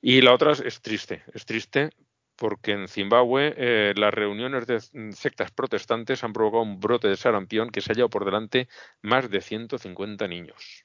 Y 0.00 0.20
la 0.20 0.34
otra 0.34 0.52
es 0.52 0.82
triste, 0.82 1.24
es 1.32 1.46
triste 1.46 1.90
porque 2.36 2.72
en 2.72 2.88
Zimbabue 2.88 3.54
eh, 3.56 3.94
las 3.96 4.12
reuniones 4.12 4.66
de 4.66 4.80
sectas 5.12 5.50
protestantes 5.50 6.24
han 6.24 6.32
provocado 6.32 6.62
un 6.62 6.80
brote 6.80 7.08
de 7.08 7.16
sarampión 7.16 7.70
que 7.70 7.80
se 7.80 7.92
ha 7.92 7.94
llevado 7.94 8.10
por 8.10 8.24
delante 8.24 8.68
más 9.02 9.30
de 9.30 9.40
150 9.40 10.26
niños. 10.28 10.82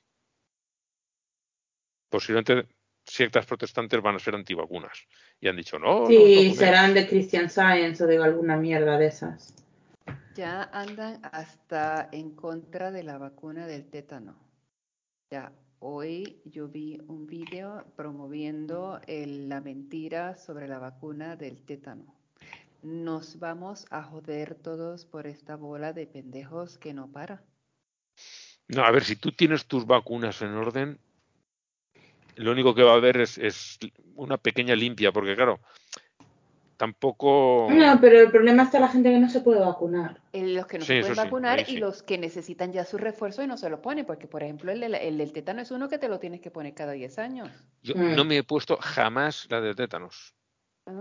Posiblemente 2.09 2.67
sectas 3.05 3.45
protestantes 3.45 4.01
van 4.01 4.15
a 4.15 4.19
ser 4.19 4.35
antivacunas. 4.35 5.07
Y 5.39 5.47
han 5.47 5.55
dicho, 5.55 5.79
no. 5.79 6.05
Sí, 6.05 6.53
serán 6.55 6.93
de 6.93 7.07
Christian 7.07 7.49
Science 7.49 8.03
o 8.03 8.07
de 8.07 8.17
alguna 8.17 8.57
mierda 8.57 8.97
de 8.97 9.07
esas. 9.07 9.55
Ya 10.35 10.63
andan 10.73 11.19
hasta 11.23 12.09
en 12.11 12.35
contra 12.35 12.91
de 12.91 13.03
la 13.03 13.17
vacuna 13.17 13.67
del 13.67 13.89
tétano. 13.89 14.37
Ya 15.31 15.51
Hoy 15.81 16.41
yo 16.43 16.67
vi 16.67 16.99
un 17.07 17.25
video 17.25 17.85
promoviendo 17.95 18.99
la 19.07 19.61
mentira 19.61 20.35
sobre 20.35 20.67
la 20.67 20.77
vacuna 20.77 21.37
del 21.37 21.63
tétano. 21.63 22.13
Nos 22.81 23.39
vamos 23.39 23.85
a 23.89 24.03
joder 24.03 24.55
todos 24.55 25.05
por 25.05 25.25
esta 25.25 25.55
bola 25.55 25.93
de 25.93 26.05
pendejos 26.05 26.77
que 26.77 26.93
no 26.93 27.09
para. 27.09 27.45
No, 28.67 28.83
a 28.83 28.91
ver, 28.91 29.05
si 29.05 29.15
tú 29.15 29.31
tienes 29.31 29.67
tus 29.67 29.85
vacunas 29.85 30.41
en 30.41 30.49
orden, 30.49 30.99
lo 32.35 32.51
único 32.51 32.75
que 32.75 32.83
va 32.83 32.91
a 32.91 32.97
haber 32.97 33.21
es, 33.21 33.37
es 33.37 33.79
una 34.15 34.37
pequeña 34.37 34.75
limpia, 34.75 35.13
porque 35.13 35.35
claro, 35.35 35.61
tampoco. 36.79 37.67
No, 37.69 37.99
pero 37.99 38.21
el 38.21 38.31
problema 38.31 38.63
está 38.63 38.79
la 38.79 38.87
gente 38.87 39.11
que 39.11 39.19
no 39.19 39.29
se 39.29 39.41
puede 39.41 39.59
vacunar. 39.59 40.21
los 40.31 40.65
que 40.65 40.79
no 40.79 40.85
se 40.85 41.01
pueden 41.01 41.15
vacunar 41.17 41.69
y 41.69 41.75
los 41.75 42.03
que 42.03 42.17
necesitan 42.17 42.71
ya 42.71 42.85
su 42.85 42.97
refuerzo 42.97 43.43
y 43.43 43.47
no 43.47 43.57
se 43.57 43.69
lo 43.69 43.81
ponen, 43.81 44.05
porque 44.05 44.27
por 44.27 44.43
ejemplo 44.43 44.71
el, 44.71 44.79
del 45.17 45.33
tétano 45.33 45.61
es 45.61 45.71
uno 45.71 45.89
que 45.89 45.97
te 45.97 46.07
lo 46.07 46.19
tienes 46.19 46.39
que 46.39 46.51
poner 46.51 46.73
cada 46.73 46.93
10 46.93 47.19
años. 47.19 47.49
Yo 47.83 47.95
mm. 47.95 48.15
no 48.15 48.23
me 48.23 48.37
he 48.37 48.43
puesto 48.43 48.77
jamás 48.77 49.45
la 49.49 49.59
de 49.59 49.75
tétanos. 49.75 50.33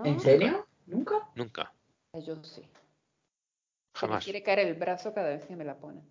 ¿En 0.05 0.18
serio? 0.18 0.66
¿Nunca? 0.86 1.14
Nunca. 1.36 1.72
Yo 2.12 2.42
sí. 2.42 2.62
Jamás. 3.94 4.26
Me 4.26 4.32
quiere 4.32 4.42
caer 4.42 4.59
el 4.59 4.74
brazo 4.74 5.14
cada 5.14 5.28
vez 5.28 5.46
que 5.46 5.55
me 5.55 5.64
la 5.64 5.76
ponen. 5.76 6.02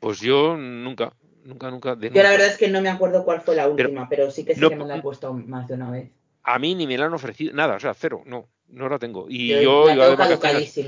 Pues 0.00 0.20
yo 0.20 0.56
nunca, 0.56 1.12
nunca, 1.44 1.70
nunca. 1.70 1.94
yo 1.98 2.22
la 2.22 2.30
verdad 2.30 2.46
es 2.46 2.56
que 2.56 2.68
no 2.68 2.80
me 2.80 2.88
acuerdo 2.88 3.24
cuál 3.24 3.42
fue 3.42 3.54
la 3.54 3.68
última, 3.68 4.08
pero, 4.08 4.30
sí 4.30 4.46
que 4.46 4.54
sí 4.54 4.66
que 4.66 4.76
me 4.76 4.86
la 4.86 4.96
he 4.96 5.02
puesto 5.02 5.34
más 5.34 5.68
de 5.68 5.74
una 5.74 5.90
vez 5.90 6.10
a 6.48 6.58
mí 6.58 6.74
ni 6.74 6.86
me 6.86 6.96
la 6.96 7.06
han 7.06 7.14
ofrecido, 7.14 7.52
nada, 7.52 7.76
o 7.76 7.80
sea, 7.80 7.92
cero, 7.92 8.22
no, 8.24 8.48
no 8.68 8.88
la 8.88 8.98
tengo. 8.98 9.26
Y 9.28 9.48
yo, 9.48 9.90
iba 9.90 10.08
de 10.08 10.16
vacaciones, 10.16 10.78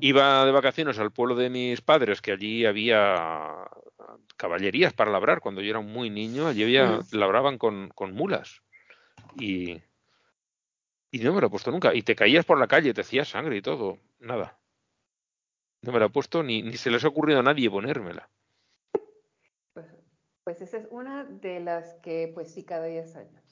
iba 0.00 0.44
de 0.44 0.50
vacaciones 0.50 0.98
al 0.98 1.12
pueblo 1.12 1.36
de 1.36 1.50
mis 1.50 1.80
padres, 1.80 2.20
que 2.20 2.32
allí 2.32 2.66
había 2.66 3.68
caballerías 4.36 4.92
para 4.92 5.12
labrar. 5.12 5.40
Cuando 5.40 5.60
yo 5.60 5.70
era 5.70 5.80
muy 5.80 6.10
niño, 6.10 6.48
allí 6.48 6.64
había, 6.64 6.86
mm. 6.86 7.06
labraban 7.12 7.58
con, 7.58 7.90
con 7.94 8.12
mulas. 8.12 8.62
Y, 9.38 9.80
Y 11.12 11.18
no 11.20 11.32
me 11.32 11.40
lo 11.40 11.46
he 11.46 11.50
puesto 11.50 11.70
nunca. 11.70 11.94
Y 11.94 12.02
te 12.02 12.16
caías 12.16 12.44
por 12.44 12.58
la 12.58 12.66
calle, 12.66 12.92
te 12.92 13.02
hacías 13.02 13.28
sangre 13.28 13.56
y 13.56 13.62
todo. 13.62 13.98
Nada. 14.18 14.58
No 15.82 15.92
me 15.92 16.00
la 16.00 16.06
he 16.06 16.10
puesto 16.10 16.42
ni, 16.42 16.62
ni 16.62 16.76
se 16.76 16.90
les 16.90 17.04
ha 17.04 17.08
ocurrido 17.08 17.38
a 17.38 17.44
nadie 17.44 17.70
ponérmela. 17.70 18.28
Pues, 19.74 19.86
pues 20.42 20.60
esa 20.60 20.78
es 20.78 20.88
una 20.90 21.22
de 21.22 21.60
las 21.60 21.94
que, 22.02 22.32
pues 22.34 22.52
sí, 22.52 22.64
cada 22.64 22.86
10 22.86 23.14
años. 23.14 23.48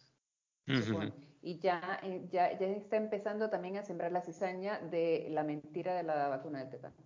Y 1.46 1.60
ya, 1.60 2.00
eh, 2.02 2.26
ya, 2.28 2.58
ya 2.58 2.66
está 2.66 2.96
empezando 2.96 3.48
también 3.48 3.76
a 3.76 3.84
sembrar 3.84 4.10
la 4.10 4.20
cizaña 4.20 4.80
de 4.80 5.28
la 5.30 5.44
mentira 5.44 5.94
de 5.94 6.02
la 6.02 6.26
vacuna 6.26 6.58
del 6.58 6.70
tétano. 6.70 6.96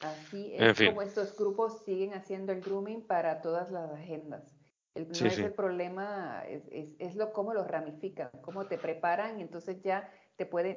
Así 0.00 0.52
es 0.54 0.78
como 0.78 1.00
estos 1.00 1.34
grupos 1.34 1.82
siguen 1.86 2.12
haciendo 2.12 2.52
el 2.52 2.60
grooming 2.60 3.06
para 3.06 3.40
todas 3.40 3.70
las 3.70 3.90
agendas. 3.90 4.54
no 4.94 5.26
es 5.26 5.38
el 5.38 5.54
problema, 5.54 6.44
es, 6.46 6.62
es, 6.98 7.16
lo 7.16 7.32
cómo 7.32 7.54
lo 7.54 7.64
ramifican, 7.64 8.28
cómo 8.42 8.66
te 8.66 8.76
preparan 8.76 9.38
y 9.38 9.42
entonces 9.44 9.80
ya 9.82 10.12
te 10.36 10.44
pueden, 10.44 10.76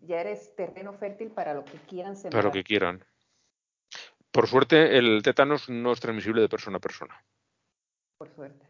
ya 0.00 0.22
eres 0.22 0.56
terreno 0.56 0.94
fértil 0.94 1.30
para 1.30 1.52
lo 1.52 1.62
que 1.62 1.76
quieran 1.76 2.16
sembrar. 2.16 2.42
Para 2.42 2.48
lo 2.48 2.52
que 2.52 2.64
quieran. 2.64 3.04
Por 4.30 4.46
suerte, 4.46 4.96
el 4.96 5.20
tétanos 5.22 5.68
no 5.68 5.92
es 5.92 6.00
transmisible 6.00 6.40
de 6.40 6.48
persona 6.48 6.78
a 6.78 6.80
persona. 6.80 7.22
Por 8.16 8.30
suerte. 8.30 8.67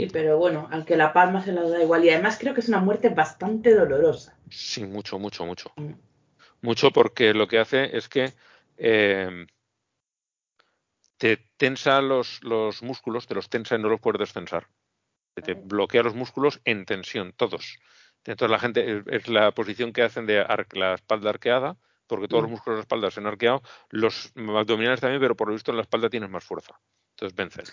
Sí, 0.00 0.08
pero 0.10 0.38
bueno, 0.38 0.66
aunque 0.72 0.96
la 0.96 1.12
palma 1.12 1.42
se 1.42 1.52
la 1.52 1.62
da 1.62 1.82
igual. 1.82 2.04
Y 2.04 2.10
además 2.10 2.38
creo 2.40 2.54
que 2.54 2.60
es 2.60 2.68
una 2.68 2.80
muerte 2.80 3.10
bastante 3.10 3.74
dolorosa. 3.74 4.34
Sí, 4.48 4.84
mucho, 4.84 5.18
mucho, 5.18 5.44
mucho. 5.44 5.72
Mm. 5.76 5.92
Mucho 6.62 6.90
porque 6.90 7.34
lo 7.34 7.46
que 7.46 7.58
hace 7.58 7.94
es 7.96 8.08
que 8.08 8.32
eh, 8.78 9.46
te 11.18 11.36
tensa 11.58 12.00
los, 12.00 12.42
los, 12.42 12.82
músculos, 12.82 13.26
te 13.26 13.34
los 13.34 13.50
tensa 13.50 13.76
y 13.76 13.78
no 13.78 13.90
los 13.90 14.00
puedes 14.00 14.20
descensar. 14.20 14.68
Te 15.34 15.54
bloquea 15.54 16.02
los 16.02 16.14
músculos 16.14 16.60
en 16.64 16.86
tensión, 16.86 17.34
todos. 17.34 17.78
Entonces 18.24 18.50
la 18.50 18.58
gente 18.58 19.02
es 19.06 19.28
la 19.28 19.52
posición 19.52 19.92
que 19.92 20.02
hacen 20.02 20.26
de 20.26 20.44
la 20.72 20.94
espalda 20.94 21.30
arqueada, 21.30 21.76
porque 22.06 22.26
todos 22.26 22.42
los 22.42 22.50
mm. 22.50 22.52
músculos 22.52 22.76
de 22.76 22.78
la 22.78 22.82
espalda 22.82 23.10
se 23.10 23.20
han 23.20 23.26
arqueado, 23.26 23.62
los 23.90 24.32
abdominales 24.36 25.00
también, 25.00 25.20
pero 25.20 25.36
por 25.36 25.48
lo 25.48 25.54
visto 25.54 25.70
en 25.72 25.76
la 25.76 25.82
espalda 25.82 26.08
tienes 26.08 26.30
más 26.30 26.44
fuerza. 26.44 26.80
Entonces 27.16 27.36
vencen. 27.36 27.64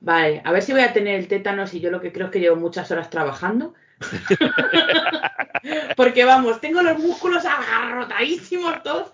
Vale, 0.00 0.40
a 0.44 0.52
ver 0.52 0.62
si 0.62 0.72
voy 0.72 0.80
a 0.80 0.92
tener 0.92 1.18
el 1.18 1.28
tétanos 1.28 1.74
y 1.74 1.80
yo 1.80 1.90
lo 1.90 2.00
que 2.00 2.12
creo 2.12 2.26
es 2.26 2.32
que 2.32 2.40
llevo 2.40 2.56
muchas 2.56 2.90
horas 2.90 3.10
trabajando. 3.10 3.74
Porque 5.96 6.24
vamos, 6.24 6.60
tengo 6.60 6.82
los 6.82 6.98
músculos 6.98 7.44
agarrotadísimos 7.44 8.82
todos. 8.82 9.12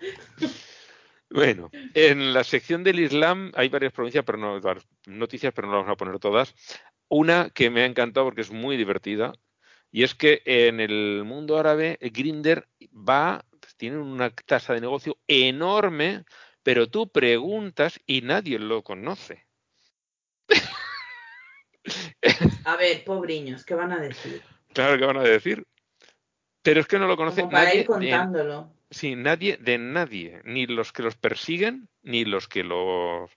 Bueno, 1.29 1.71
en 1.95 2.33
la 2.33 2.45
sección 2.45 2.85
del 2.85 3.01
Islam 3.01 3.51
hay 3.57 3.69
varias 3.69 3.93
provincias, 3.93 4.25
pero 4.25 4.39
no 4.39 4.61
noticias, 5.07 5.53
pero 5.53 5.67
no 5.67 5.75
las 5.75 5.83
vamos 5.83 5.95
a 5.95 5.97
poner 5.97 6.19
todas. 6.21 6.55
Una 7.09 7.51
que 7.51 7.69
me 7.69 7.83
ha 7.83 7.87
encantado 7.87 8.27
porque 8.27 8.43
es 8.43 8.53
muy 8.53 8.77
divertida 8.77 9.33
y 9.91 10.05
es 10.05 10.15
que 10.15 10.43
en 10.45 10.79
el 10.79 11.25
mundo 11.25 11.59
árabe 11.59 11.99
Grinder 12.01 12.69
va 12.93 13.45
tiene 13.77 13.99
una 13.99 14.31
tasa 14.31 14.75
de 14.75 14.81
negocio 14.81 15.19
enorme, 15.29 16.25
pero 16.63 16.89
tú 16.89 17.09
preguntas 17.11 18.01
y 18.07 18.23
nadie 18.23 18.59
lo 18.59 18.83
conoce. 18.83 19.46
A 22.67 22.77
ver, 22.77 23.05
pobriños, 23.05 23.65
¿qué 23.65 23.75
van 23.75 23.93
a 23.93 24.01
decir? 24.01 24.43
Claro, 24.75 24.99
¿qué 24.99 25.07
van 25.07 25.19
a 25.19 25.23
decir? 25.23 25.65
Pero 26.63 26.81
es 26.81 26.87
que 26.89 26.99
no 26.99 27.07
lo 27.07 27.17
conoce 27.17 27.43
Como 27.43 27.53
para 27.53 27.65
nadie. 27.67 27.81
Ir 27.81 27.87
contándolo. 27.87 28.73
sí, 28.91 29.15
nadie 29.15 29.57
de 29.57 29.79
nadie, 29.79 30.41
ni 30.45 30.67
los 30.67 30.93
que 30.93 31.05
los 31.05 31.15
persiguen, 31.15 31.89
ni 32.03 32.25
los 32.25 32.49
que 32.49 32.65
lo 32.65 33.29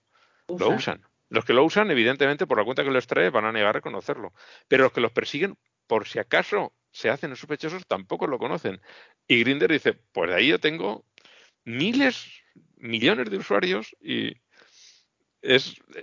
usan. 0.48 1.06
Los 1.28 1.44
que 1.44 1.52
lo 1.52 1.62
usan, 1.62 1.92
evidentemente, 1.92 2.48
por 2.48 2.58
la 2.58 2.64
cuenta 2.64 2.82
que 2.82 2.90
les 2.90 3.06
trae, 3.06 3.30
van 3.30 3.44
a 3.44 3.52
negar 3.52 3.68
a 3.68 3.74
reconocerlo. 3.74 4.32
Pero 4.66 4.82
los 4.82 4.92
que 4.92 5.00
los 5.00 5.12
persiguen, 5.12 5.56
por 5.86 6.08
si 6.08 6.18
acaso 6.18 6.72
se 6.90 7.08
hacen 7.08 7.36
sospechosos, 7.36 7.86
tampoco 7.86 8.26
lo 8.26 8.38
conocen. 8.38 8.80
Y 9.28 9.44
Grinder 9.44 9.70
dice, 9.70 9.94
pues 10.10 10.28
de 10.30 10.36
ahí 10.36 10.48
yo 10.48 10.58
tengo 10.58 11.04
miles, 11.64 12.42
millones 12.78 13.30
de 13.30 13.36
usuarios 13.36 13.94
y 14.00 14.34
es 15.42 15.80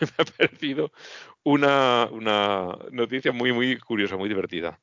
me 0.00 0.08
ha 0.18 0.24
parecido 0.24 0.92
una, 1.42 2.08
una 2.10 2.78
noticia 2.90 3.32
muy, 3.32 3.52
muy 3.52 3.78
curiosa, 3.78 4.16
muy 4.16 4.28
divertida. 4.28 4.80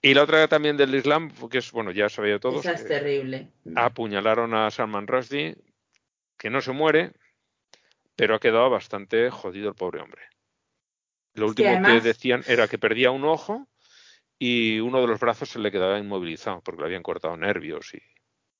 Y 0.00 0.14
la 0.14 0.22
otra 0.22 0.46
también 0.46 0.76
del 0.76 0.94
Islam, 0.94 1.32
que 1.50 1.58
es, 1.58 1.72
bueno, 1.72 1.90
ya 1.90 2.08
sabía 2.08 2.38
todos. 2.38 2.60
Esa 2.60 2.74
es 2.74 2.86
terrible. 2.86 3.50
Apuñalaron 3.74 4.54
a 4.54 4.70
Salman 4.70 5.08
Rushdie, 5.08 5.56
que 6.36 6.50
no 6.50 6.60
se 6.60 6.72
muere, 6.72 7.12
pero 8.14 8.36
ha 8.36 8.40
quedado 8.40 8.70
bastante 8.70 9.30
jodido 9.30 9.68
el 9.68 9.74
pobre 9.74 10.00
hombre. 10.00 10.22
Lo 11.34 11.46
último 11.46 11.82
que 11.84 12.00
decían 12.00 12.42
era 12.46 12.68
que 12.68 12.78
perdía 12.78 13.10
un 13.10 13.24
ojo 13.24 13.68
y 14.38 14.78
uno 14.80 15.00
de 15.00 15.08
los 15.08 15.20
brazos 15.20 15.50
se 15.50 15.58
le 15.58 15.70
quedaba 15.70 15.98
inmovilizado 15.98 16.60
porque 16.62 16.80
le 16.80 16.86
habían 16.86 17.02
cortado 17.02 17.36
nervios 17.36 17.94
y 17.94 18.02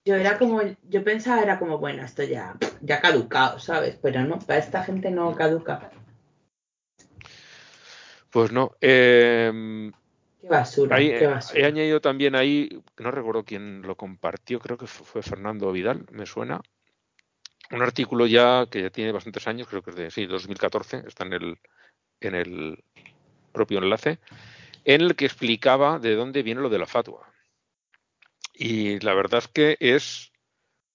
yo 0.04 0.14
era 0.14 0.38
como, 0.38 0.60
yo 0.88 1.04
pensaba 1.04 1.42
era 1.42 1.58
como, 1.58 1.78
bueno, 1.78 2.04
esto 2.04 2.22
ya, 2.22 2.56
ya 2.80 3.00
caducado, 3.00 3.58
¿sabes? 3.58 3.98
Pero 4.00 4.24
no, 4.24 4.38
para 4.38 4.58
esta 4.58 4.82
gente 4.84 5.10
no 5.10 5.34
caduca. 5.34 5.90
Pues 8.30 8.52
no. 8.52 8.72
Eh, 8.80 9.90
qué 10.40 10.48
basura, 10.48 10.96
qué 10.98 11.26
basura. 11.26 11.60
He 11.60 11.64
añadido 11.64 12.00
también 12.00 12.34
ahí, 12.34 12.82
no 12.98 13.10
recuerdo 13.10 13.44
quién 13.44 13.82
lo 13.82 13.96
compartió, 13.96 14.60
creo 14.60 14.78
que 14.78 14.86
fue 14.86 15.22
Fernando 15.22 15.72
Vidal, 15.72 16.06
me 16.10 16.26
suena. 16.26 16.60
Un 17.70 17.82
artículo 17.82 18.26
ya 18.26 18.66
que 18.70 18.82
ya 18.82 18.90
tiene 18.90 19.12
bastantes 19.12 19.46
años, 19.46 19.68
creo 19.68 19.82
que 19.82 19.90
es 19.90 19.96
de 19.96 20.10
sí, 20.10 20.26
2014, 20.26 21.04
está 21.06 21.26
en 21.26 21.32
el, 21.34 21.58
en 22.20 22.34
el 22.34 22.84
propio 23.52 23.78
enlace, 23.78 24.18
en 24.84 25.02
el 25.02 25.16
que 25.16 25.26
explicaba 25.26 25.98
de 25.98 26.14
dónde 26.14 26.42
viene 26.42 26.62
lo 26.62 26.70
de 26.70 26.78
la 26.78 26.86
fatua. 26.86 27.30
Y 28.60 28.98
la 28.98 29.14
verdad 29.14 29.38
es 29.38 29.46
que 29.46 29.76
es, 29.78 30.32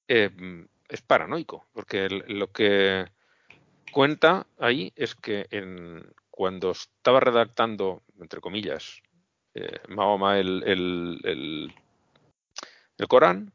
eh, 0.09 0.29
es 0.89 1.01
paranoico, 1.01 1.65
porque 1.71 2.09
lo 2.09 2.51
que 2.51 3.05
cuenta 3.93 4.45
ahí 4.59 4.91
es 4.97 5.15
que 5.15 5.47
en, 5.49 6.05
cuando 6.29 6.71
estaba 6.71 7.21
redactando, 7.21 8.03
entre 8.19 8.41
comillas, 8.41 9.01
eh, 9.53 9.79
Mahoma 9.87 10.39
el, 10.39 11.73
Corán, 13.07 13.53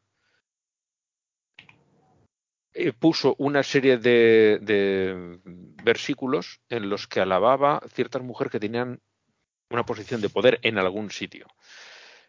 eh, 2.72 2.94
puso 2.94 3.35
una 3.36 3.62
serie 3.62 3.98
de, 3.98 5.39
versículos 5.85 6.62
en 6.70 6.89
los 6.89 7.06
que 7.09 7.20
alababa 7.20 7.82
ciertas 7.93 8.22
mujeres 8.22 8.52
que 8.52 8.60
tenían 8.60 9.02
una 9.68 9.85
posición 9.85 10.22
de 10.22 10.30
poder 10.30 10.60
en 10.62 10.78
algún 10.78 11.10
sitio. 11.10 11.47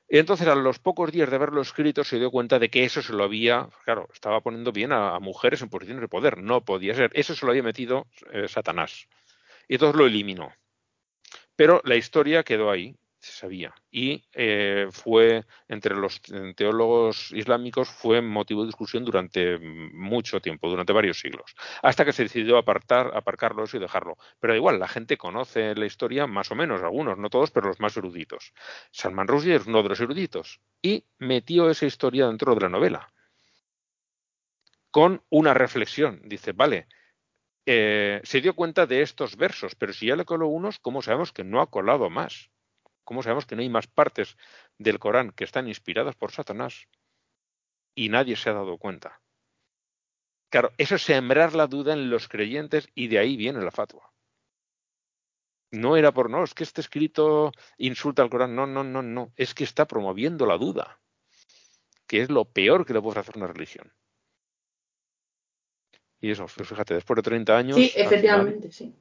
Y 0.10 0.18
entonces, 0.18 0.48
a 0.48 0.56
los 0.56 0.80
pocos 0.80 1.11
días 1.11 1.30
de 1.30 1.36
haberlo 1.36 1.61
escrito, 1.61 2.03
se 2.03 2.18
dio 2.18 2.31
cuenta 2.31 2.57
de 2.57 2.69
que 2.69 2.84
eso 2.84 3.03
se 3.03 3.14
lo 3.14 3.23
había, 3.23 3.69
claro, 3.86 4.10
estaba 4.11 4.41
poniendo 4.41 4.72
bien 4.72 4.91
a, 4.91 5.19
mujeres 5.19 5.61
en 5.61 5.69
posiciones 5.69 6.02
de 6.02 6.07
poder. 6.07 6.40
No 6.40 6.65
podía 6.65 6.95
ser. 6.95 7.11
Eso 7.14 7.36
se 7.36 7.45
lo 7.45 7.52
había 7.52 7.61
metido 7.61 8.07
eh, 8.31 8.48
Satanás. 8.48 9.07
Y 9.68 9.76
entonces 9.76 9.95
lo 9.99 10.07
eliminó. 10.07 10.52
Pero 11.56 11.81
la 11.86 11.95
historia 11.95 12.44
quedó 12.44 12.72
ahí 12.72 12.95
se 13.20 13.32
sabía. 13.34 13.74
Y 13.91 14.24
eh, 14.34 14.88
fue, 14.91 15.46
entre 15.68 15.96
los 15.96 16.22
teólogos 16.56 17.32
islámicos, 17.32 17.90
fue 17.90 18.22
motivo 18.22 18.62
de 18.62 18.68
discusión 18.68 19.06
durante 19.06 19.60
mucho 19.60 20.41
tiempo, 20.41 20.70
durante 20.70 20.94
varios 20.94 21.20
siglos, 21.20 21.56
hasta 21.82 22.06
que 22.06 22.14
se 22.14 22.24
decidió 22.24 22.58
apartar, 22.58 23.12
aparcarlo 23.16 23.64
eso 23.64 23.78
y 23.78 23.80
dejarlo. 23.80 24.18
Pero 24.40 24.56
igual, 24.56 24.80
la 24.80 24.88
gente 24.88 25.18
conoce 25.18 25.76
la 25.76 25.86
historia 25.86 26.28
más 26.28 26.52
o 26.52 26.56
menos, 26.56 26.82
algunos, 26.82 27.18
no 27.18 27.30
todos, 27.30 27.52
pero 27.52 27.68
los 27.68 27.80
más 27.80 27.96
eruditos. 27.98 28.54
Salman 28.91 29.28
Rushdie 29.28 29.56
es 29.56 29.68
uno 29.68 29.84
de 29.84 29.90
los 29.90 30.00
eruditos 30.00 30.62
y 30.82 31.06
metió 31.18 31.70
esa 31.70 31.86
historia 31.86 32.28
dentro 32.28 32.56
de 32.56 32.62
la 32.62 32.70
novela 32.70 33.14
con 34.91 35.24
una 35.30 35.54
reflexión. 35.54 36.22
Dice, 36.26 36.52
vale, 36.54 36.88
eh, 37.66 38.22
se 38.24 38.41
dio 38.41 38.56
cuenta 38.56 38.86
de 38.86 39.02
estos 39.02 39.38
versos, 39.38 39.76
pero 39.76 39.94
si 39.94 40.08
ya 40.08 40.16
le 40.16 40.26
coló 40.26 40.48
unos, 40.48 40.80
¿cómo 40.80 41.02
sabemos 41.02 41.32
que 41.32 41.44
no 41.44 41.62
ha 41.62 41.70
colado 41.70 42.10
más? 42.10 42.50
¿Cómo 43.04 43.24
sabemos 43.24 43.46
que 43.46 43.56
no 43.56 43.62
hay 43.62 43.70
más 43.70 43.88
partes 43.88 44.38
del 44.78 45.00
Corán 45.00 45.32
que 45.32 45.44
están 45.44 45.68
inspiradas 45.68 46.16
por 46.16 46.32
Satanás 46.32 46.88
y 47.96 48.10
nadie 48.10 48.36
se 48.36 48.50
ha 48.50 48.54
dado 48.54 48.78
cuenta? 48.78 49.22
Claro, 50.50 50.72
eso 50.78 50.96
es 50.96 51.04
sembrar 51.04 51.54
la 51.54 51.68
duda 51.68 51.94
en 51.94 52.10
los 52.10 52.28
creyentes 52.28 52.90
y 52.96 53.08
de 53.08 53.20
ahí 53.20 53.38
viene 53.38 53.62
la 53.62 53.72
fatua. 53.72 54.12
No 55.72 55.96
era 55.96 56.12
por 56.12 56.30
no, 56.30 56.44
es 56.44 56.56
que 56.56 56.64
este 56.64 56.82
escrito 56.82 57.52
insulta 57.78 58.24
al 58.24 58.30
Corán. 58.30 58.56
No, 58.56 58.66
no, 58.66 58.84
no, 58.84 59.04
no. 59.04 59.32
Es 59.36 59.54
que 59.54 59.64
está 59.64 59.86
promoviendo 59.86 60.48
la 60.48 60.58
duda, 60.58 61.00
que 62.08 62.22
es 62.22 62.32
lo 62.32 62.46
peor 62.46 62.86
que 62.86 62.94
le 62.94 63.02
puede 63.02 63.20
hacer 63.20 63.38
una 63.38 63.48
religión. 63.48 63.94
Y 66.22 66.32
eso, 66.32 66.48
pues 66.56 66.68
fíjate, 66.68 66.96
después 66.96 67.16
de 67.18 67.22
30 67.22 67.58
años. 67.58 67.78
Sí, 67.78 67.92
efectivamente, 67.96 68.72
sí. 68.72 68.94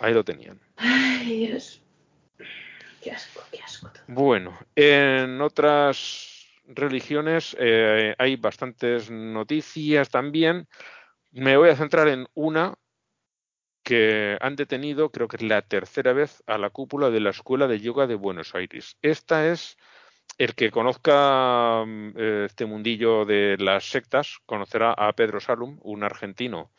Ahí 0.00 0.12
lo 0.12 0.24
tenían. 0.24 0.60
Ay, 0.76 1.46
Dios. 1.46 1.80
Bueno, 4.06 4.58
en 4.74 5.40
otras 5.40 6.46
religiones 6.66 7.56
eh, 7.58 8.14
hay 8.18 8.36
bastantes 8.36 9.10
noticias 9.10 10.08
también. 10.08 10.68
Me 11.32 11.56
voy 11.56 11.70
a 11.70 11.76
centrar 11.76 12.08
en 12.08 12.26
una 12.34 12.74
que 13.82 14.38
han 14.40 14.56
detenido, 14.56 15.10
creo 15.10 15.28
que 15.28 15.36
es 15.36 15.42
la 15.42 15.62
tercera 15.62 16.12
vez, 16.12 16.42
a 16.46 16.56
la 16.58 16.70
cúpula 16.70 17.10
de 17.10 17.20
la 17.20 17.30
Escuela 17.30 17.68
de 17.68 17.80
Yoga 17.80 18.06
de 18.06 18.14
Buenos 18.14 18.54
Aires. 18.54 18.96
Esta 19.02 19.46
es 19.46 19.76
el 20.38 20.54
que 20.54 20.70
conozca 20.70 21.84
mm, 21.86 22.12
este 22.46 22.64
mundillo 22.64 23.24
de 23.24 23.56
las 23.58 23.84
sectas, 23.84 24.38
conocerá 24.46 24.92
a 24.92 25.12
Pedro 25.12 25.38
Salum, 25.38 25.78
un 25.82 26.02
argentino 26.02 26.72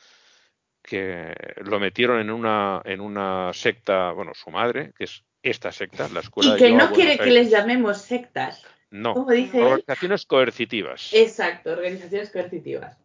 que 0.81 1.33
lo 1.63 1.79
metieron 1.79 2.19
en 2.19 2.29
una, 2.29 2.81
en 2.85 3.01
una 3.01 3.51
secta, 3.53 4.11
bueno, 4.11 4.33
su 4.33 4.51
madre, 4.51 4.93
que 4.97 5.05
es 5.05 5.23
esta 5.49 5.71
secta, 5.71 6.09
la 6.09 6.21
escuela 6.21 6.55
y 6.55 6.57
que 6.57 6.71
no 6.71 6.91
quiere 6.91 7.17
que 7.17 7.31
les 7.31 7.49
llamemos 7.49 8.01
sectas. 8.01 8.65
No, 8.89 9.13
organizaciones 9.13 10.25
coercitivas. 10.25 11.13
Exacto, 11.13 11.71
organizaciones 11.71 12.29
coercitivas. 12.31 12.97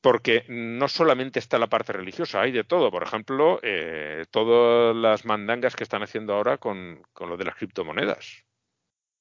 Porque 0.00 0.44
no 0.48 0.88
solamente 0.88 1.38
está 1.38 1.58
la 1.58 1.68
parte 1.68 1.92
religiosa, 1.92 2.40
hay 2.40 2.50
de 2.50 2.64
todo. 2.64 2.90
Por 2.90 3.02
ejemplo, 3.02 3.60
eh, 3.62 4.24
todas 4.30 4.96
las 4.96 5.24
mandangas 5.24 5.76
que 5.76 5.84
están 5.84 6.02
haciendo 6.02 6.34
ahora 6.34 6.58
con, 6.58 7.02
con 7.12 7.28
lo 7.28 7.36
de 7.36 7.44
las 7.44 7.54
criptomonedas 7.56 8.44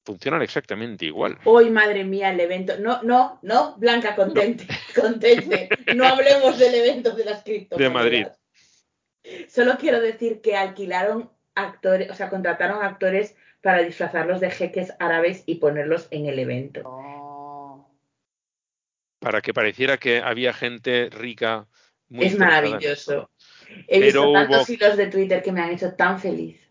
funcionan 0.04 0.42
exactamente 0.42 1.06
igual. 1.06 1.38
Hoy, 1.44 1.70
madre 1.70 2.04
mía, 2.04 2.32
el 2.32 2.40
evento. 2.40 2.78
No, 2.80 3.04
no, 3.04 3.40
no, 3.44 3.76
Blanca, 3.78 4.16
contente, 4.16 4.66
contente. 4.96 5.70
No 5.96 6.06
hablemos 6.06 6.58
del 6.58 6.74
evento 6.76 7.12
de 7.12 7.26
las 7.26 7.44
criptomonedas. 7.44 7.94
De 7.94 7.94
Madrid. 7.94 8.28
Solo 9.50 9.78
quiero 9.78 10.00
decir 10.02 10.42
que 10.42 10.56
alquilaron 10.56 11.32
actores, 11.56 12.10
o 12.10 12.14
sea, 12.14 12.30
contrataron 12.30 12.84
actores 12.84 13.36
para 13.62 13.84
disfrazarlos 13.84 14.40
de 14.40 14.52
jeques 14.52 14.94
árabes 15.00 15.44
y 15.46 15.56
ponerlos 15.56 16.08
en 16.12 16.26
el 16.26 16.40
evento. 16.40 16.82
Oh. 16.86 17.90
Para 19.20 19.42
que 19.42 19.54
pareciera 19.54 19.98
que 19.98 20.20
había 20.20 20.54
gente 20.54 21.10
rica. 21.12 21.68
Muy 22.10 22.26
es 22.26 22.38
maravilloso. 22.38 23.30
He 23.88 24.02
visto 24.02 24.34
tantos 24.34 24.70
hilos 24.70 24.98
de 24.98 25.08
Twitter 25.08 25.42
que 25.42 25.52
me 25.52 25.62
han 25.62 25.72
hecho 25.72 25.94
tan 25.94 26.20
feliz 26.20 26.62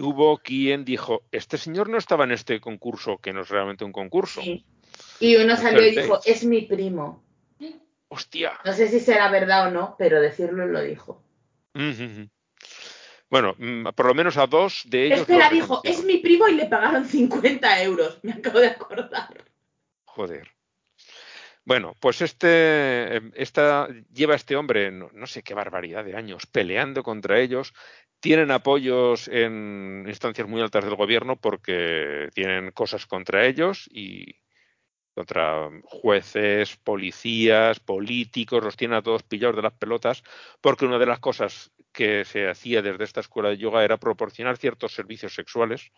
hubo 0.00 0.38
quien 0.38 0.84
dijo, 0.84 1.22
este 1.30 1.58
señor 1.58 1.88
no 1.88 1.98
estaba 1.98 2.24
en 2.24 2.32
este 2.32 2.60
concurso, 2.60 3.18
que 3.18 3.32
no 3.32 3.42
es 3.42 3.48
realmente 3.48 3.84
un 3.84 3.92
concurso. 3.92 4.40
Y 5.20 5.36
uno 5.36 5.56
salió 5.56 5.86
y 5.86 5.94
dijo, 5.94 6.20
es 6.24 6.44
mi 6.44 6.62
primo. 6.62 7.22
Hostia. 8.08 8.58
No 8.64 8.72
sé 8.72 8.88
si 8.88 8.98
será 8.98 9.30
verdad 9.30 9.68
o 9.68 9.70
no, 9.70 9.94
pero 9.98 10.20
decirlo 10.20 10.66
lo 10.66 10.82
dijo. 10.82 11.22
Bueno, 13.30 13.54
mm, 13.56 13.86
por 13.94 14.06
lo 14.06 14.14
menos 14.14 14.36
a 14.36 14.46
dos 14.46 14.82
de 14.86 15.06
ellos. 15.06 15.20
Espera, 15.20 15.48
dijo, 15.48 15.80
es 15.84 16.04
mi 16.04 16.18
primo 16.18 16.48
y 16.48 16.54
le 16.54 16.66
pagaron 16.66 17.06
50 17.06 17.82
euros. 17.84 18.18
Me 18.22 18.32
acabo 18.32 18.58
de 18.58 18.66
acordar. 18.66 19.44
Joder. 20.04 20.48
Bueno, 21.64 21.94
pues 22.00 22.20
este, 22.22 23.16
em, 23.16 23.32
esta, 23.36 23.88
lleva 24.12 24.34
este 24.34 24.56
hombre, 24.56 24.90
no, 24.90 25.26
sé 25.26 25.42
qué 25.44 25.54
barbaridad 25.54 26.04
de 26.04 26.16
años, 26.16 26.46
peleando 26.46 27.04
contra 27.04 27.38
ellos. 27.38 27.72
Tienen 28.18 28.50
apoyos 28.50 29.28
en 29.28 30.04
instancias 30.08 30.48
muy 30.48 30.60
altas 30.60 30.84
del 30.84 30.96
gobierno 30.96 31.36
porque 31.36 32.28
tienen 32.34 32.72
cosas 32.72 33.06
contra 33.06 33.46
ellos 33.46 33.88
y 33.92 34.39
contra 35.14 35.68
jueces, 35.84 36.76
policías, 36.76 37.80
políticos, 37.80 38.62
los 38.62 38.76
tienen 38.76 38.98
a 38.98 39.02
todos 39.02 39.22
pillados 39.22 39.56
de 39.56 39.62
las 39.62 39.72
pelotas, 39.72 40.22
porque 40.60 40.86
una 40.86 40.98
de 40.98 41.06
las 41.06 41.18
cosas 41.18 41.72
que 41.92 42.24
se 42.24 42.48
hacía 42.48 42.82
desde 42.82 43.04
esta 43.04 43.20
escuela 43.20 43.50
de 43.50 43.58
yoga 43.58 43.84
era 43.84 43.98
proporcionar 43.98 44.56
ciertos 44.56 44.92
servicios 44.92 45.34
sexuales. 45.34 45.90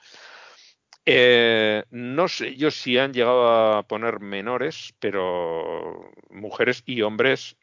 Eh, 1.05 1.85
no 1.91 2.29
sé 2.29 2.55
yo 2.55 2.71
si 2.71 2.97
han 2.97 3.13
llegado 3.13 3.77
a 3.77 3.83
poner 3.83 4.21
menores, 4.21 4.95
pero 5.01 6.13
mujeres 6.31 6.83
y 6.87 7.03
hombres 7.03 7.57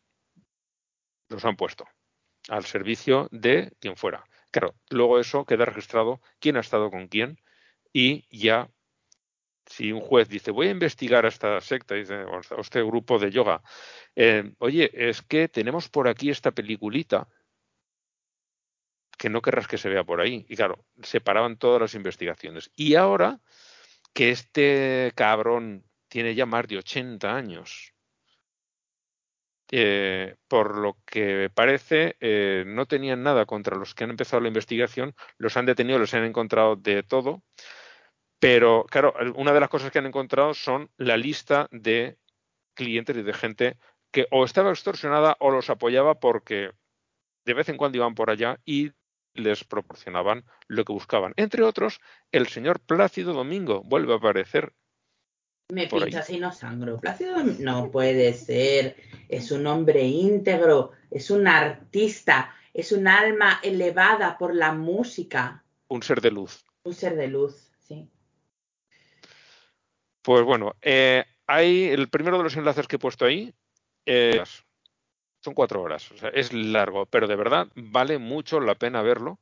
los 1.30 1.46
han 1.46 1.56
puesto 1.56 1.86
al 2.50 2.66
servicio 2.66 3.28
de 3.32 3.72
quien 3.80 3.96
fuera. 3.96 4.26
Claro, 4.52 4.76
luego 4.90 5.20
eso 5.20 5.46
queda 5.46 5.66
registrado 5.66 6.22
quién 6.40 6.58
ha 6.58 6.62
estado 6.62 6.90
con 6.90 7.08
quién 7.08 7.40
y 7.94 8.26
ya 8.30 8.70
si 9.70 9.92
un 9.92 10.02
juez 10.02 10.28
dice 10.28 10.52
voy 10.52 10.68
a 10.68 10.72
investigar 10.72 11.26
a 11.26 11.30
esta 11.30 11.62
secta 11.62 11.96
o 11.96 12.58
a 12.58 12.62
este 12.62 12.82
grupo 12.84 13.20
de 13.20 13.32
yoga, 13.32 13.62
eh, 14.16 14.52
oye, 14.58 14.90
es 14.94 15.22
que 15.22 15.48
tenemos 15.48 15.90
por 15.90 16.08
aquí 16.08 16.30
esta 16.30 16.52
peliculita 16.52 17.28
que 19.18 19.30
no 19.30 19.42
querrás 19.42 19.68
que 19.68 19.78
se 19.78 19.90
vea 19.90 20.04
por 20.04 20.22
ahí. 20.22 20.46
Y 20.50 20.56
claro, 20.56 20.86
separaban 21.04 21.58
todas 21.58 21.82
las 21.82 21.94
investigaciones. 21.94 22.72
Y 22.76 22.96
ahora 22.96 23.40
que 24.14 24.32
este 24.32 25.12
cabrón 25.16 25.86
tiene 26.08 26.34
ya 26.36 26.46
más 26.46 26.68
de 26.68 26.78
80 26.78 27.36
años, 27.36 27.94
eh, 29.72 30.36
por 30.48 30.78
lo 30.78 30.98
que 31.06 31.52
parece, 31.54 32.16
eh, 32.22 32.64
no 32.66 32.88
tenían 32.88 33.22
nada 33.22 33.46
contra 33.46 33.78
los 33.78 33.94
que 33.94 34.06
han 34.06 34.10
empezado 34.12 34.42
la 34.42 34.48
investigación, 34.48 35.14
los 35.38 35.58
han 35.58 35.68
detenido, 35.68 36.00
los 36.00 36.14
han 36.14 36.24
encontrado 36.24 36.76
de 36.76 37.04
todo, 37.04 37.44
pero 38.40 38.86
claro, 38.90 39.14
una 39.36 39.54
de 39.54 39.60
las 39.60 39.70
cosas 39.70 39.92
que 39.92 40.00
han 40.00 40.06
encontrado 40.06 40.54
son 40.54 40.90
la 40.98 41.18
lista 41.18 41.68
de 41.72 42.18
clientes 42.74 43.16
y 43.18 43.22
de 43.22 43.34
gente 43.34 43.78
que 44.12 44.28
o 44.32 44.46
estaba 44.46 44.72
extorsionada 44.72 45.38
o 45.40 45.52
los 45.52 45.70
apoyaba 45.70 46.20
porque 46.20 46.72
de 47.46 47.54
vez 47.54 47.70
en 47.70 47.78
cuando 47.78 47.98
iban 47.98 48.16
por 48.16 48.30
allá 48.30 48.60
y 48.66 48.92
les 49.34 49.64
proporcionaban 49.64 50.46
lo 50.68 50.84
que 50.86 50.94
buscaban. 50.94 51.34
Entre 51.36 51.64
otros, 51.64 52.00
el 52.32 52.48
señor 52.48 52.80
Plácido 52.80 53.34
Domingo 53.34 53.82
vuelve 53.84 54.14
a 54.14 54.18
aparecer 54.18 54.74
me 55.72 55.86
pinchas 55.86 56.30
y 56.32 56.40
no 56.40 56.52
sangro. 56.52 57.00
Plácido 57.00 57.44
no 57.44 57.92
puede 57.92 58.34
ser. 58.34 58.96
Es 59.28 59.52
un 59.52 59.68
hombre 59.68 60.04
íntegro, 60.04 60.94
es 61.12 61.30
un 61.30 61.48
artista, 61.48 62.56
es 62.74 62.92
un 62.92 63.08
alma 63.08 63.60
elevada 63.62 64.38
por 64.40 64.56
la 64.56 64.74
música. 64.74 65.64
Un 65.88 66.02
ser 66.02 66.22
de 66.22 66.32
luz. 66.32 66.66
Un 66.84 66.96
ser 66.96 67.16
de 67.16 67.28
luz, 67.28 67.72
sí. 67.78 68.10
Pues 70.30 70.44
bueno, 70.44 70.76
eh, 70.84 71.26
hay 71.48 71.86
el 71.86 72.08
primero 72.08 72.38
de 72.38 72.44
los 72.44 72.56
enlaces 72.56 72.88
que 72.88 72.98
he 72.98 73.00
puesto 73.00 73.26
ahí. 73.26 73.52
Eh, 74.06 74.40
son 75.42 75.56
cuatro 75.56 75.82
horas. 75.82 76.12
O 76.12 76.18
sea, 76.18 76.30
es 76.30 76.54
largo, 76.54 77.08
pero 77.08 77.26
de 77.26 77.36
verdad 77.36 77.68
vale 77.74 78.20
mucho 78.20 78.60
la 78.60 78.76
pena 78.76 79.02
verlo. 79.02 79.40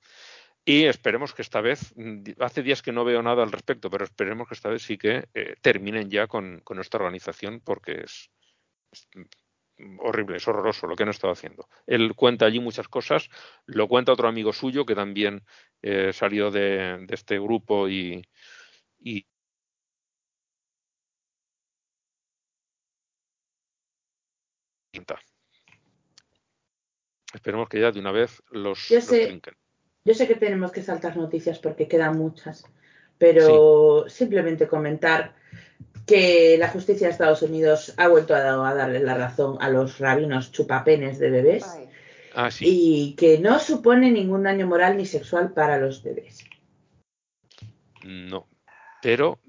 Y 0.63 0.85
esperemos 0.85 1.33
que 1.33 1.41
esta 1.41 1.59
vez, 1.59 1.93
mm, 1.97 2.21
hace 2.39 2.63
días 2.63 2.81
que 2.81 2.93
no 2.93 3.03
veo 3.03 3.21
nada 3.21 3.43
al 3.43 3.51
respecto, 3.51 3.89
pero 3.89 4.05
esperemos 4.05 4.47
que 4.47 4.53
esta 4.53 4.69
vez 4.69 4.81
sí 4.81 4.97
que 4.97 5.27
eh, 5.33 5.55
terminen 5.61 6.09
ya 6.09 6.27
con, 6.27 6.63
esta 6.79 6.97
organización 6.99 7.59
porque 7.59 8.05
es, 8.05 8.31
horrible, 9.99 10.37
es 10.37 10.47
horroroso 10.47 10.87
lo 10.87 10.95
que 10.95 11.03
han 11.03 11.09
estado 11.09 11.33
haciendo. 11.33 11.67
Él 11.85 12.15
cuenta 12.15 12.45
allí 12.45 12.61
muchas 12.61 12.87
cosas, 12.87 13.27
lo 13.65 13.89
cuenta 13.89 14.13
otro 14.13 14.29
amigo 14.29 14.53
suyo 14.53 14.85
que 14.85 14.95
también 14.95 15.43
eh, 15.81 16.13
salió 16.13 16.49
de, 16.49 17.05
este 17.09 17.37
grupo 17.39 17.89
y 17.89 18.25
Esperemos 27.33 27.67
que 27.69 27.79
ya 27.79 27.91
de 27.91 27.99
una 27.99 28.11
vez 28.11 28.41
los, 28.51 28.87
yo 28.89 29.01
sé, 29.01 29.41
Yo 30.05 30.13
sé 30.13 30.27
que 30.27 30.35
tenemos 30.35 30.71
que 30.71 30.81
saltar 30.81 31.17
noticias 31.17 31.59
porque 31.59 31.87
quedan 31.87 32.17
muchas, 32.17 32.63
pero 33.17 34.05
simplemente 34.07 34.67
comentar 34.67 35.35
que 36.05 36.57
la 36.57 36.69
justicia 36.69 37.07
de 37.07 37.11
Estados 37.11 37.41
Unidos 37.41 37.93
ha 37.97 38.07
vuelto 38.07 38.33
a, 38.33 38.39
darle 38.39 38.99
la 39.01 39.15
razón 39.15 39.57
a 39.59 39.69
los 39.69 39.99
rabinos 39.99 40.53
chupapenes 40.53 41.19
de 41.19 41.29
bebés 41.29 41.65
ah, 42.33 42.49
y 42.61 43.13
que 43.15 43.39
no 43.39 43.59
supone 43.59 44.09
ningún 44.09 44.43
daño 44.43 44.67
moral 44.67 44.95
ni 44.95 45.05
sexual 45.05 45.51
para 45.51 45.77
los 45.77 46.01
bebés. 46.01 46.45
No, 48.05 48.47
pero 49.01 49.39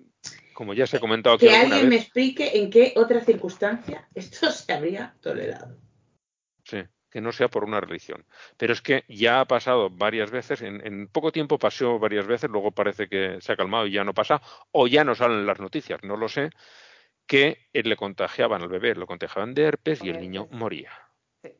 como 0.59 0.75
ya 0.75 0.89
se 0.89 0.97
ha 0.97 1.01
comentado 1.01 1.37
aquí 1.37 1.47
que 1.47 1.57
alguien 1.57 1.89
me 1.89 1.95
explique 1.95 2.59
en 2.59 2.69
qué 2.69 2.93
otra 2.97 3.25
circunstancia 3.25 4.09
esto 4.13 4.51
se 4.51 4.73
habría 4.73 5.15
tolerado. 5.21 5.79
Sí 6.65 6.79
que 7.09 7.21
no 7.21 7.31
sea 7.33 7.49
por 7.49 7.65
una 7.65 7.81
religión. 7.81 8.27
Pero 8.59 8.75
es 8.75 8.83
que 8.83 9.05
ya 9.09 9.41
ha 9.41 9.45
pasado 9.47 9.89
varias 9.89 10.31
veces, 10.31 10.61
en, 10.61 11.09
poco 11.09 11.33
tiempo 11.33 11.59
pasó 11.59 11.99
varias 11.99 12.27
veces, 12.27 12.51
luego 12.51 12.73
parece 12.73 13.09
que 13.09 13.39
se 13.41 13.53
ha 13.53 13.57
calmado 13.57 13.87
y 13.87 13.93
ya 13.93 14.05
no 14.05 14.13
pasa, 14.13 14.43
o 14.73 14.89
ya 14.89 15.05
no 15.05 15.15
salen 15.15 15.47
las 15.47 15.59
noticias, 15.59 16.01
no 16.03 16.19
lo 16.19 16.29
sé, 16.29 16.51
que 17.27 17.69
le 17.73 17.97
contagiaban 17.97 18.61
al 18.61 18.69
bebé, 18.69 18.95
lo 18.95 19.07
contagiaban 19.07 19.55
de 19.55 19.63
herpes 19.63 20.05
y 20.05 20.11
el 20.11 20.21
niño 20.21 20.49
moría. 20.51 20.91
Sí. 21.43 21.53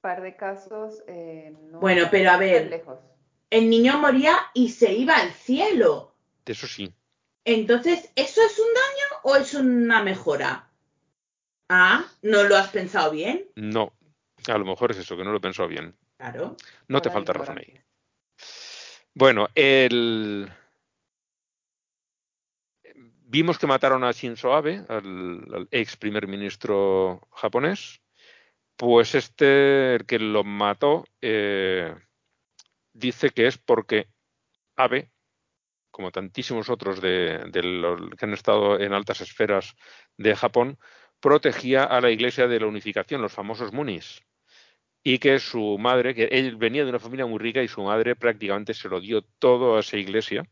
Par 0.00 0.20
de 0.20 0.34
casos. 0.34 1.04
Eh, 1.06 1.54
bueno, 1.80 2.08
pero 2.10 2.30
a 2.32 2.38
ver, 2.38 2.82
el 3.50 3.70
niño 3.70 4.00
moría 4.00 4.36
y 4.52 4.70
se 4.70 4.92
iba 4.94 5.14
al 5.14 5.30
cielo. 5.30 6.13
Eso 6.46 6.66
sí. 6.66 6.94
Entonces, 7.44 8.10
¿eso 8.16 8.40
es 8.42 8.58
un 8.58 8.74
daño 8.74 9.20
o 9.22 9.36
es 9.36 9.54
una 9.54 10.02
mejora? 10.02 10.70
Ah, 11.68 12.04
¿no 12.22 12.42
lo 12.44 12.56
has 12.56 12.68
pensado 12.68 13.10
bien? 13.10 13.46
No, 13.56 13.92
a 14.46 14.58
lo 14.58 14.64
mejor 14.64 14.90
es 14.90 14.98
eso, 14.98 15.16
que 15.16 15.24
no 15.24 15.30
lo 15.30 15.38
he 15.38 15.42
pensado 15.42 15.68
bien. 15.68 15.96
Claro. 16.16 16.56
No 16.88 17.02
te 17.02 17.10
falta 17.10 17.32
razón 17.32 17.58
ahí. 17.58 17.80
Bueno, 19.14 19.48
el... 19.54 20.50
vimos 23.34 23.58
que 23.58 23.66
mataron 23.66 24.04
a 24.04 24.12
Shinzo 24.12 24.54
Abe, 24.54 24.84
al, 24.88 25.68
ex 25.70 25.96
primer 25.96 26.26
ministro 26.26 27.28
japonés, 27.32 28.00
Pues 28.76 29.14
este, 29.14 29.96
el 29.96 30.06
que 30.06 30.18
lo 30.18 30.44
mató, 30.44 31.04
eh, 31.20 31.94
dice 32.92 33.30
que 33.30 33.46
es 33.46 33.58
porque 33.58 34.08
Abe, 34.76 35.10
como 35.94 36.10
tantísimos 36.10 36.68
otros 36.70 37.00
de, 37.00 37.48
los 37.62 38.10
que 38.18 38.24
han 38.24 38.32
estado 38.32 38.80
en 38.80 38.92
altas 38.92 39.20
esferas 39.20 39.76
de 40.16 40.34
Japón, 40.34 40.76
protegía 41.20 41.84
a 41.84 42.00
la 42.00 42.10
Iglesia 42.10 42.48
de 42.48 42.58
la 42.58 42.66
Unificación, 42.66 43.22
los 43.22 43.32
famosos 43.32 43.72
Munis, 43.72 44.20
y 45.04 45.20
que 45.20 45.38
su 45.38 45.78
madre, 45.78 46.12
que 46.12 46.24
él 46.24 46.56
venía 46.56 46.82
de 46.82 46.90
una 46.90 46.98
familia 46.98 47.26
muy 47.26 47.38
rica 47.38 47.62
y 47.62 47.68
su 47.68 47.80
madre 47.84 48.16
prácticamente 48.16 48.74
se 48.74 48.88
lo 48.88 49.00
dio 49.00 49.22
todo 49.38 49.76
a 49.76 49.80
esa 49.80 49.96
Iglesia, 49.96 50.42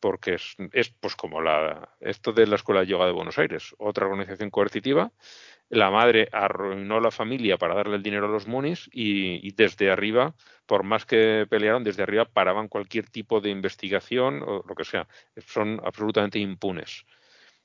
porque 0.00 0.34
es, 0.34 0.56
es 0.72 0.90
pues 0.98 1.14
como 1.14 1.40
la, 1.40 1.96
esto 2.00 2.32
de 2.32 2.48
la 2.48 2.56
Escuela 2.56 2.80
de 2.80 2.88
Yoga 2.88 3.06
de 3.06 3.12
Buenos 3.12 3.38
Aires, 3.38 3.72
otra 3.78 4.06
organización 4.06 4.50
coercitiva 4.50 5.12
la 5.70 5.88
madre 5.90 6.28
arruinó 6.32 7.00
la 7.00 7.12
familia 7.12 7.56
para 7.56 7.76
darle 7.76 7.96
el 7.96 8.02
dinero 8.02 8.26
a 8.26 8.30
los 8.30 8.48
Munis 8.48 8.90
y, 8.92 9.52
desde 9.52 9.90
arriba, 9.90 10.34
por 10.66 10.82
más 10.82 11.06
que 11.06 11.46
pelearon, 11.48 11.84
desde 11.84 12.02
arriba 12.02 12.24
paraban 12.24 12.66
cualquier 12.66 13.08
tipo 13.08 13.40
de 13.40 13.50
investigación 13.50 14.42
o 14.42 14.64
lo 14.68 14.74
que 14.74 14.84
sea. 14.84 15.06
Son 15.46 15.80
absolutamente 15.84 16.40
impunes. 16.40 17.06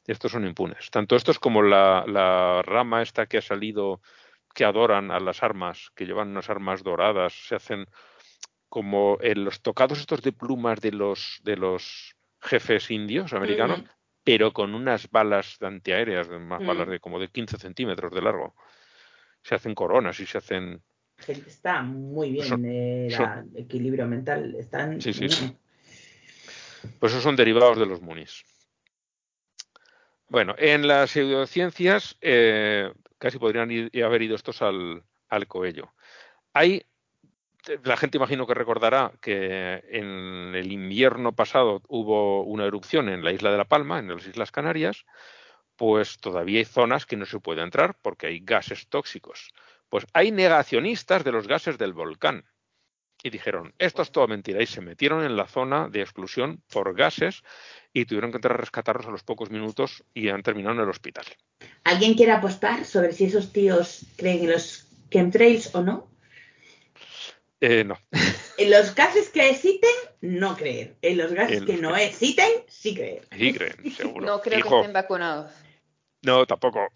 Estos 0.06 0.32
son 0.32 0.46
impunes. 0.46 0.92
Tanto 0.92 1.16
estos 1.16 1.40
como 1.40 1.64
la, 1.64 2.62
rama 2.64 3.02
esta 3.02 3.26
que 3.26 3.40
ha 3.40 3.42
salido, 3.42 4.02
que 4.54 4.66
adoran 4.66 5.10
a 5.10 5.20
las 5.20 5.42
armas, 5.42 5.90
que 5.96 6.06
llevan 6.06 6.30
unas 6.30 6.52
armas 6.52 6.84
doradas, 6.84 7.34
se 7.34 7.56
hacen 7.56 7.88
como 8.70 9.18
en 9.22 9.46
los 9.46 9.62
tocados 9.62 10.00
estos 10.00 10.22
de 10.22 10.32
plumas 10.32 10.80
de 10.80 10.92
los, 10.92 11.40
de 11.44 11.58
los 11.58 12.16
jefes 12.40 12.92
indios 12.92 13.34
americanos, 13.34 13.82
pero 14.26 14.52
con 14.52 14.74
unas 14.74 15.10
balas 15.12 15.62
antiaéreas, 15.62 16.28
más 16.30 16.60
mm. 16.60 16.66
balas 16.66 16.90
de 16.90 17.00
como 17.00 17.20
de 17.20 17.30
15 17.30 17.58
centímetros 17.58 18.12
de 18.12 18.22
largo. 18.22 18.56
Se 19.44 19.54
hacen 19.54 19.76
coronas 19.76 20.20
y 20.20 20.26
se 20.26 20.40
hacen... 20.40 20.82
Está 21.28 21.84
muy 21.84 22.32
bien, 22.32 22.66
el 22.66 23.14
eh, 23.14 23.18
equilibrio 23.56 24.08
mental. 24.08 24.56
Están 24.56 25.00
sí, 25.00 25.14
sí, 25.14 25.28
Pues 27.00 27.12
esos 27.12 27.24
son 27.24 27.36
derivados 27.36 27.78
de 27.78 27.86
los 27.86 28.02
munis. 28.02 28.44
Bueno, 30.28 30.56
en 30.58 30.88
las 30.88 31.12
pseudociencias 31.12 32.18
eh, 32.20 32.92
casi 33.20 33.38
podrían 33.38 33.70
haber 34.04 34.22
ido 34.24 34.36
estos 34.36 34.64
al, 34.64 35.04
al 35.30 35.48
coello. 35.48 35.94
Hay 36.52 36.84
la 37.84 37.98
gente 37.98 38.18
imagino 38.18 38.48
que 38.48 38.54
recordará 38.54 39.12
que 39.22 39.84
en 39.90 40.56
el 40.56 40.72
invierno 40.72 41.34
pasado 41.34 41.82
hubo 41.88 42.44
una 42.44 42.66
erupción 42.66 43.10
en 43.10 43.24
la 43.24 43.32
isla 43.32 43.52
de 43.52 43.58
La 43.58 43.66
Palma, 43.66 44.00
en 44.00 44.10
las 44.10 44.28
Islas 44.28 44.52
Canarias, 44.52 45.06
pues 45.76 46.18
todavía 46.18 46.60
hay 46.60 46.66
zonas 46.66 47.06
que 47.06 47.18
no 47.18 47.26
se 47.26 47.40
puede 47.40 47.62
entrar 47.62 47.98
porque 48.02 48.28
hay 48.28 48.40
gases 48.40 48.88
tóxicos. 48.88 49.54
Pues 49.90 50.06
hay 50.14 50.32
negacionistas 50.32 51.24
de 51.24 51.32
los 51.32 51.48
gases 51.48 51.78
del 51.78 51.94
volcán. 51.94 52.46
Y 53.24 53.30
dijeron, 53.30 53.74
esto 53.80 54.02
es 54.02 54.12
todo 54.12 54.28
mentira. 54.28 54.62
Y 54.62 54.68
se 54.68 54.82
metieron 54.82 55.24
en 55.24 55.36
la 55.36 55.48
zona 55.48 55.90
de 55.90 56.02
exclusión 56.02 56.62
por 56.72 56.96
gases 56.96 57.44
y 57.92 58.06
tuvieron 58.06 58.32
que 58.32 58.38
entrar 58.38 58.54
a 58.54 58.58
rescatarlos 58.58 59.08
a 59.08 59.12
los 59.12 59.24
pocos 59.24 59.50
minutos 59.50 60.04
y 60.14 60.30
han 60.30 60.44
terminado 60.44 60.76
en 60.76 60.82
el 60.82 60.90
hospital. 60.90 61.26
¿Alguien 61.84 62.14
quiere 62.14 62.34
apostar 62.34 62.86
sobre 62.86 63.14
si 63.14 63.26
esos 63.26 63.52
tíos 63.52 64.06
creen 64.18 64.44
en 64.44 64.52
los 64.52 64.88
chemtrails 65.10 65.74
o 65.74 65.82
no? 65.82 66.15
Eh, 67.62 67.84
no. 67.84 67.98
En 68.58 68.72
los 68.72 68.94
gases 68.96 69.30
que 69.30 69.50
exciten, 69.50 69.90
no 70.22 70.56
creer. 70.56 70.98
En 71.02 71.18
los 71.18 71.34
gases 71.34 71.64
que 71.64 71.78
no 71.78 71.96
exciten, 71.96 72.50
sí 72.68 72.96
creer. 72.96 73.28
Sí 73.38 73.54
creen, 73.54 73.92
seguro. 73.92 74.26
No 74.26 74.42
creo 74.42 74.62
que 74.62 74.76
estén 74.78 74.94
vacunados. 74.94 75.52
No, 76.22 76.46
tampoco. 76.46 76.88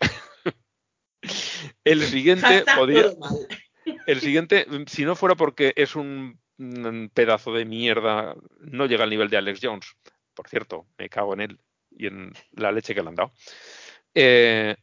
El 1.83 2.01
siguiente 2.03 2.63
podría. 2.75 3.11
El 4.05 4.21
siguiente, 4.21 4.65
si 4.87 5.03
no 5.03 5.15
fuera 5.15 5.35
porque 5.35 5.73
es 5.75 5.95
un, 5.95 6.39
pedazo 7.13 7.53
de 7.53 7.65
mierda, 7.65 8.35
no 8.59 8.85
llega 8.85 9.03
al 9.03 9.09
nivel 9.09 9.29
de 9.29 9.37
Alex 9.37 9.59
Jones. 9.61 9.95
Por 10.33 10.47
cierto, 10.47 10.87
me 10.97 11.09
cago 11.09 11.33
en 11.33 11.41
él 11.41 11.59
y 11.91 12.07
en 12.07 12.33
la 12.51 12.71
leche 12.71 12.95
que 12.95 13.01
le 13.01 13.09
han 13.09 13.15
dado. 13.15 13.31
Eh, 14.13 14.75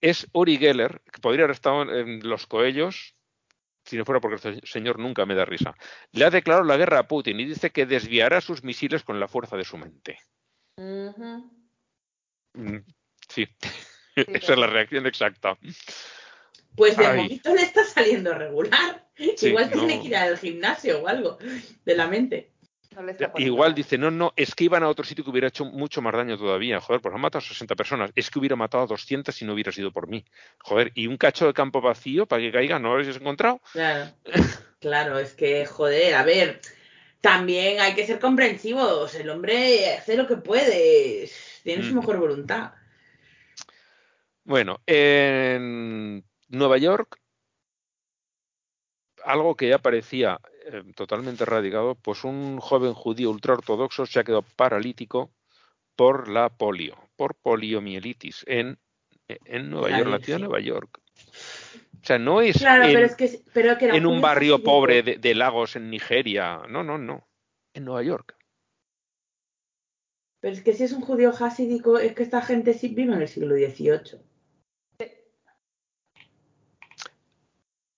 es 0.00 0.28
Uri 0.32 0.58
Geller, 0.58 1.02
que 1.12 1.20
podría 1.20 1.44
haber 1.44 1.54
estado 1.54 1.82
en 1.82 2.20
Los 2.28 2.46
Coellos, 2.46 3.15
si 3.86 3.96
no 3.96 4.04
fuera 4.04 4.20
porque 4.20 4.36
este 4.36 4.66
señor 4.66 4.98
nunca 4.98 5.24
me 5.24 5.34
da 5.34 5.44
risa, 5.44 5.74
le 6.12 6.24
ha 6.24 6.30
declarado 6.30 6.64
la 6.66 6.76
guerra 6.76 6.98
a 6.98 7.08
Putin 7.08 7.38
y 7.40 7.44
dice 7.44 7.70
que 7.70 7.86
desviará 7.86 8.40
sus 8.40 8.64
misiles 8.64 9.04
con 9.04 9.20
la 9.20 9.28
fuerza 9.28 9.56
de 9.56 9.64
su 9.64 9.78
mente. 9.78 10.18
Mm, 12.54 12.78
sí, 13.28 13.46
esa 14.16 14.52
es 14.52 14.58
la 14.58 14.66
reacción 14.66 15.06
exacta. 15.06 15.56
Pues 16.74 16.96
de 16.96 17.08
momento 17.08 17.54
le 17.54 17.62
está 17.62 17.84
saliendo 17.84 18.34
regular. 18.34 19.08
Igual 19.16 19.70
tiene 19.70 20.00
que 20.00 20.08
ir 20.08 20.16
al 20.16 20.36
gimnasio 20.36 21.02
o 21.02 21.08
algo 21.08 21.38
de 21.84 21.96
la 21.96 22.06
mente. 22.06 22.52
Igual 23.36 23.74
dice, 23.74 23.98
no, 23.98 24.10
no, 24.10 24.32
es 24.36 24.54
que 24.54 24.64
iban 24.64 24.82
a 24.82 24.88
otro 24.88 25.04
sitio 25.04 25.24
que 25.24 25.30
hubiera 25.30 25.48
hecho 25.48 25.64
mucho 25.64 26.00
más 26.02 26.14
daño 26.14 26.38
todavía. 26.38 26.80
Joder, 26.80 27.00
pues 27.00 27.14
han 27.14 27.20
matado 27.20 27.44
a 27.44 27.48
60 27.48 27.74
personas. 27.74 28.10
Es 28.14 28.30
que 28.30 28.38
hubiera 28.38 28.56
matado 28.56 28.84
a 28.84 28.86
200 28.86 29.34
si 29.34 29.44
no 29.44 29.54
hubiera 29.54 29.72
sido 29.72 29.92
por 29.92 30.08
mí. 30.08 30.24
Joder, 30.58 30.92
y 30.94 31.06
un 31.06 31.16
cacho 31.16 31.46
de 31.46 31.54
campo 31.54 31.80
vacío 31.80 32.26
para 32.26 32.42
que 32.42 32.52
caiga, 32.52 32.78
¿no 32.78 32.88
lo 32.88 32.94
habéis 33.00 33.16
encontrado? 33.16 33.60
Claro, 33.72 34.10
claro, 34.80 35.18
es 35.18 35.34
que, 35.34 35.66
joder, 35.66 36.14
a 36.14 36.22
ver, 36.22 36.60
también 37.20 37.80
hay 37.80 37.94
que 37.94 38.06
ser 38.06 38.18
comprensivos. 38.18 39.14
El 39.14 39.30
hombre 39.30 39.94
hace 39.94 40.16
lo 40.16 40.26
que 40.26 40.36
puede, 40.36 41.30
tiene 41.62 41.82
su 41.82 41.92
mm. 41.92 41.96
mejor 41.96 42.18
voluntad. 42.18 42.72
Bueno, 44.44 44.80
en 44.86 46.24
Nueva 46.48 46.78
York, 46.78 47.18
algo 49.24 49.56
que 49.56 49.68
ya 49.68 49.78
parecía 49.78 50.40
eh, 50.66 50.82
totalmente 50.96 51.44
erradicado, 51.44 51.94
pues 51.94 52.24
un 52.24 52.58
joven 52.58 52.92
judío 52.92 53.30
ultraortodoxo 53.30 54.04
se 54.04 54.18
ha 54.18 54.24
quedado 54.24 54.44
paralítico 54.56 55.30
por 55.94 56.28
la 56.28 56.48
polio, 56.48 56.96
por 57.16 57.36
poliomielitis 57.36 58.44
en, 58.48 58.78
en 59.28 59.70
Nueva 59.70 59.96
York, 59.96 60.10
la 60.10 60.18
ciudad 60.18 60.38
de 60.40 60.44
Nueva 60.44 60.60
York. 60.60 61.00
O 62.02 62.06
sea, 62.06 62.18
no 62.18 62.40
es, 62.40 62.62
en, 62.62 64.06
un 64.06 64.20
barrio 64.20 64.62
pobre 64.62 65.02
de, 65.02 65.34
Lagos 65.34 65.76
en 65.76 65.90
Nigeria. 65.90 66.62
No, 66.68 66.82
no, 66.84 66.98
no. 66.98 67.26
En 67.72 67.84
Nueva 67.84 68.02
York. 68.02 68.36
Pero 70.40 70.52
es 70.52 70.62
que 70.62 70.72
si 70.72 70.84
es 70.84 70.92
un 70.92 71.00
judío 71.00 71.30
hasídico, 71.30 71.98
es 71.98 72.12
que 72.12 72.22
esta 72.22 72.42
gente 72.42 72.74
sí 72.74 72.88
vive 72.88 73.14
en 73.14 73.22
el 73.22 73.28
siglo 73.28 73.54
XVIII. 73.56 74.20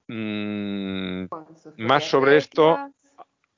Mm, 0.09 1.27
más 1.77 2.05
sobre 2.05 2.39
esto, 2.39 2.93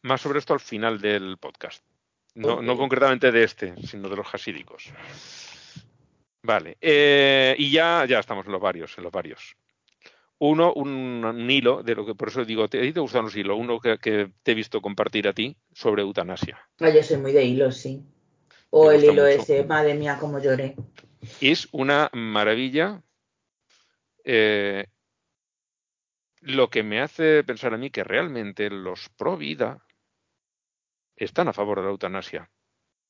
más 0.02 0.20
sobre 0.20 0.40
esto 0.40 0.52
al 0.52 0.60
final 0.60 1.00
del 1.00 1.38
podcast. 1.38 1.84
No, 2.34 2.62
no 2.62 2.76
concretamente 2.76 3.30
de 3.32 3.44
este, 3.44 3.74
sino 3.86 4.08
de 4.08 4.16
los 4.16 4.34
hasídicos. 4.34 4.92
Vale. 6.42 6.76
Eh, 6.80 7.54
y 7.58 7.70
ya, 7.70 8.04
ya 8.08 8.18
estamos 8.18 8.46
en 8.46 8.52
los 8.52 8.60
varios, 8.60 8.96
en 8.98 9.04
los 9.04 9.12
varios. 9.12 9.56
Uno, 10.38 10.72
un, 10.72 11.46
hilo, 11.50 11.82
de 11.82 11.94
lo 11.94 12.06
que 12.06 12.14
por 12.14 12.28
eso 12.28 12.44
digo, 12.44 12.66
¿te, 12.66 12.92
¿te 12.92 13.00
gustan 13.00 13.24
los 13.24 13.36
hilos? 13.36 13.58
Uno 13.58 13.78
que, 13.78 13.98
te 14.42 14.52
he 14.52 14.54
visto 14.54 14.80
compartir 14.80 15.28
a 15.28 15.34
ti 15.34 15.54
sobre 15.72 16.02
eutanasia. 16.02 16.58
Ah, 16.80 16.88
yo 16.88 17.02
soy 17.02 17.18
muy 17.18 17.32
de 17.32 17.44
hilos, 17.44 17.76
sí. 17.76 18.02
O 18.70 18.90
el 18.90 19.04
hilo 19.04 19.26
ese, 19.26 19.64
madre 19.64 19.94
mía, 19.94 20.16
cómo 20.18 20.38
lloré. 20.38 20.76
Es 21.40 21.68
una 21.72 22.08
maravilla. 22.14 23.02
Eh, 24.24 24.86
lo 26.40 26.70
que 26.70 26.82
me 26.82 27.00
hace 27.00 27.44
pensar 27.44 27.74
a 27.74 27.76
mí 27.76 27.90
que 27.90 28.04
realmente 28.04 28.70
los 28.70 29.08
pro 29.10 29.36
vida 29.36 29.84
están 31.16 31.48
a 31.48 31.52
favor 31.52 31.78
de 31.78 31.84
la 31.84 31.90
eutanasia. 31.90 32.50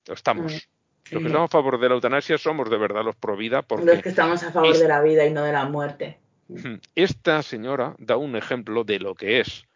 Estamos. 0.07 0.52
Mm, 0.52 1.15
los 1.15 1.23
que 1.23 1.28
estamos 1.28 1.51
a 1.51 1.52
favor 1.52 1.81
de 1.81 1.89
la 1.89 1.94
eutanasia 1.94 2.39
somos 2.39 2.70
de 2.70 2.78
verdad 2.78 3.05
los 3.05 3.16
pro 3.16 3.36
vida. 3.36 3.62
Porque 3.62 3.85
los 3.85 4.02
que 4.02 4.09
estamos 4.09 4.43
a 4.43 4.52
favor 4.52 4.77
de 4.77 4.89
la 4.89 5.01
vida 5.02 5.27
y 5.27 5.32
no 5.32 5.43
de 5.44 5.52
la 5.52 5.66
muerte. 5.66 6.19
Esta 6.94 7.43
señora 7.43 7.94
da 7.98 8.16
un 8.16 8.35
ejemplo 8.35 8.82
de 8.82 8.98
lo 8.98 9.15
que 9.15 9.40
es 9.40 9.66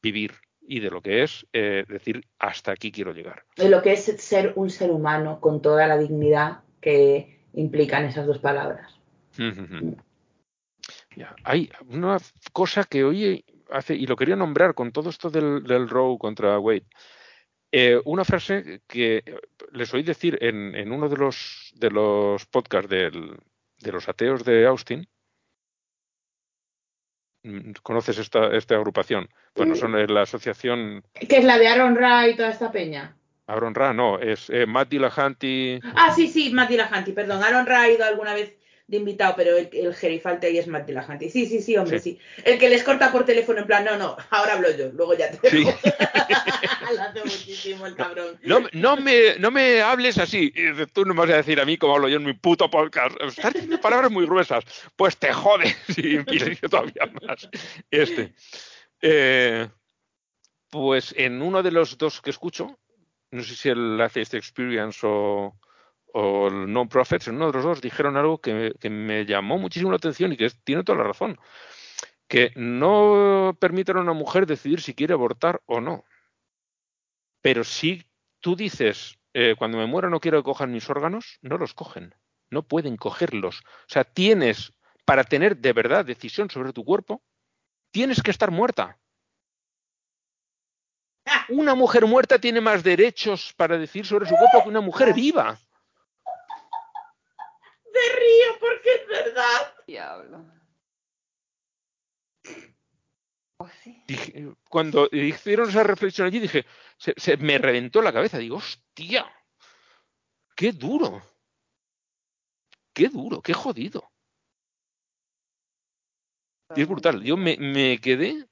vivir 0.00 0.34
y 0.60 0.80
de 0.80 0.90
lo 0.90 1.00
que 1.00 1.24
es 1.24 1.46
eh, 1.52 1.84
decir 1.88 2.24
hasta 2.38 2.72
aquí 2.72 2.92
quiero 2.92 3.12
llegar. 3.12 3.44
De 3.56 3.68
lo 3.68 3.82
que 3.82 3.92
es 3.92 4.04
ser 4.04 4.52
un 4.54 4.70
ser 4.70 4.90
humano 4.90 5.40
con 5.40 5.60
toda 5.60 5.86
la 5.88 5.98
dignidad 5.98 6.60
que 6.80 7.40
implican 7.54 8.04
esas 8.04 8.26
dos 8.26 8.38
palabras. 8.38 9.00
Hay 11.44 11.70
una 11.88 12.18
cosa 12.52 12.84
que 12.84 13.04
hoy 13.04 13.44
hace, 13.70 13.94
y 13.94 14.06
lo 14.06 14.16
quería 14.16 14.36
nombrar 14.36 14.74
con 14.74 14.92
todo 14.92 15.10
esto 15.10 15.30
del, 15.30 15.62
del 15.64 15.88
Row 15.88 16.18
contra 16.18 16.58
Wade. 16.58 16.86
Eh, 17.70 18.00
una 18.04 18.24
frase 18.24 18.82
que 18.86 19.22
les 19.72 19.92
oí 19.92 20.02
decir 20.02 20.38
en, 20.40 20.90
uno 20.90 21.08
de 21.08 21.16
los, 21.16 21.72
de 21.76 21.90
los 21.90 22.46
podcasts 22.46 22.88
de 22.88 23.92
los 23.92 24.08
ateos 24.08 24.44
de 24.44 24.66
Austin. 24.66 25.06
Mm, 27.42 27.72
¿Conoces 27.82 28.18
esta, 28.18 28.56
esta 28.56 28.74
agrupación? 28.74 29.28
Bueno, 29.54 29.74
son 29.74 29.92
la 29.92 30.22
asociación. 30.22 31.04
¿Qué 31.14 31.38
es 31.38 31.44
la 31.44 31.58
de 31.58 31.68
Aaron 31.68 31.96
Ra 31.96 32.26
y 32.28 32.36
toda 32.36 32.50
esta 32.50 32.72
peña? 32.72 33.16
Aaron 33.46 33.74
Ra, 33.74 33.92
no, 33.92 34.18
es 34.18 34.50
eh, 34.50 34.66
Matt 34.66 34.90
Dillahanty. 34.90 35.80
Ah, 35.94 36.12
sí, 36.14 36.28
sí, 36.28 36.52
Matt 36.52 36.68
Dillahanty, 36.68 37.12
perdón. 37.12 37.42
Aaron 37.42 37.66
Ra 37.66 37.82
ha 37.82 37.90
ido 37.90 38.04
alguna 38.04 38.34
vez 38.34 38.57
de 38.88 38.96
invitado, 38.96 39.34
pero 39.36 39.56
el, 39.56 39.68
el 39.72 39.94
gerifalte 39.94 40.46
ahí 40.46 40.58
es 40.58 40.66
más 40.66 40.86
relajante. 40.86 41.28
Sí, 41.28 41.46
sí, 41.46 41.60
sí, 41.60 41.76
hombre, 41.76 42.00
sí. 42.00 42.18
El 42.42 42.58
que 42.58 42.70
les 42.70 42.82
corta 42.82 43.12
por 43.12 43.24
teléfono 43.24 43.60
en 43.60 43.66
plan, 43.66 43.84
no, 43.84 43.96
no, 43.98 44.16
ahora 44.30 44.54
hablo 44.54 44.74
yo, 44.74 44.90
luego 44.92 45.14
ya 45.14 45.30
te 45.30 45.50
sí. 45.50 45.64
Lo 46.96 47.02
hace 47.02 47.20
muchísimo 47.20 47.86
el 47.86 47.94
cabrón. 47.94 48.38
No, 48.42 48.60
no, 48.72 48.96
me, 48.96 49.38
no 49.38 49.50
me 49.50 49.82
hables 49.82 50.16
así. 50.18 50.52
Tú 50.92 51.04
no 51.04 51.12
me 51.12 51.20
vas 51.20 51.30
a 51.30 51.36
decir 51.36 51.60
a 51.60 51.66
mí 51.66 51.76
cómo 51.76 51.94
hablo 51.94 52.08
yo 52.08 52.16
en 52.16 52.24
mi 52.24 52.32
puto 52.32 52.70
podcast. 52.70 53.14
Estás 53.20 53.52
diciendo 53.52 53.78
palabras 53.80 54.10
muy 54.10 54.24
gruesas. 54.24 54.64
Pues 54.96 55.18
te 55.18 55.32
jodes 55.32 55.76
y 55.96 56.24
todavía 56.56 57.10
más. 57.22 57.48
Este. 57.90 58.32
Eh, 59.02 59.68
pues 60.70 61.14
en 61.16 61.42
uno 61.42 61.62
de 61.62 61.70
los 61.70 61.98
dos 61.98 62.20
que 62.22 62.30
escucho, 62.30 62.78
no 63.30 63.42
sé 63.42 63.54
si 63.54 63.68
el 63.68 64.00
Atheist 64.00 64.34
Experience 64.34 65.00
o, 65.02 65.54
o 66.20 66.48
el 66.48 66.72
Non-Profits, 66.72 67.28
en 67.28 67.36
uno 67.36 67.46
de 67.46 67.52
los 67.52 67.64
dos 67.64 67.80
dijeron 67.80 68.16
algo 68.16 68.40
que, 68.40 68.74
me 68.90 69.24
llamó 69.24 69.56
muchísimo 69.56 69.92
la 69.92 69.98
atención 69.98 70.32
y 70.32 70.36
que 70.36 70.50
tiene 70.64 70.82
toda 70.82 70.98
la 70.98 71.04
razón. 71.04 71.38
Que 72.26 72.50
no 72.56 73.56
permiten 73.60 73.98
a 73.98 74.00
una 74.00 74.14
mujer 74.14 74.44
decidir 74.44 74.80
si 74.80 74.94
quiere 74.94 75.14
abortar 75.14 75.62
o 75.66 75.80
no. 75.80 76.04
Pero 77.40 77.62
si 77.62 78.04
tú 78.40 78.56
dices, 78.56 79.20
eh, 79.32 79.54
cuando 79.56 79.78
me 79.78 79.86
muera 79.86 80.10
no 80.10 80.18
quiero 80.18 80.38
que 80.38 80.46
cojan 80.46 80.72
mis 80.72 80.90
órganos, 80.90 81.38
no 81.40 81.56
los 81.56 81.72
cogen. 81.72 82.12
No 82.50 82.66
pueden 82.66 82.96
cogerlos. 82.96 83.60
O 83.60 83.86
sea, 83.86 84.02
tienes, 84.02 84.72
para 85.04 85.22
tener 85.22 85.58
de 85.58 85.72
verdad 85.72 86.04
decisión 86.04 86.50
sobre 86.50 86.72
tu 86.72 86.84
cuerpo, 86.84 87.22
tienes 87.92 88.22
que 88.22 88.32
estar 88.32 88.50
muerta. 88.50 88.98
Una 91.48 91.76
mujer 91.76 92.06
muerta 92.06 92.40
tiene 92.40 92.60
más 92.60 92.82
derechos 92.82 93.54
para 93.56 93.78
decir 93.78 94.04
sobre 94.04 94.26
su 94.26 94.34
cuerpo 94.34 94.64
que 94.64 94.68
una 94.68 94.80
mujer 94.80 95.14
viva. 95.14 95.60
Me 97.98 98.16
río 98.16 98.58
porque 98.60 98.94
es 98.94 99.06
verdad. 99.08 99.74
Diablo. 99.86 100.46
Oh, 103.60 103.68
cuando 104.68 105.08
hicieron 105.10 105.68
esa 105.68 105.82
reflexión 105.82 106.28
allí, 106.28 106.38
dije, 106.38 106.64
se, 106.96 107.36
me 107.38 107.58
reventó 107.58 108.00
la 108.00 108.12
cabeza. 108.12 108.38
Digo, 108.38 108.56
hostia, 108.56 109.26
qué 110.54 110.72
duro. 110.72 111.22
Qué 112.92 113.08
duro, 113.08 113.42
qué 113.42 113.52
jodido. 113.52 114.12
Y 116.76 116.82
es 116.82 116.88
brutal. 116.88 117.22
Yo 117.22 117.36
me, 117.36 117.56
me 117.56 117.98
quedé 118.00 118.46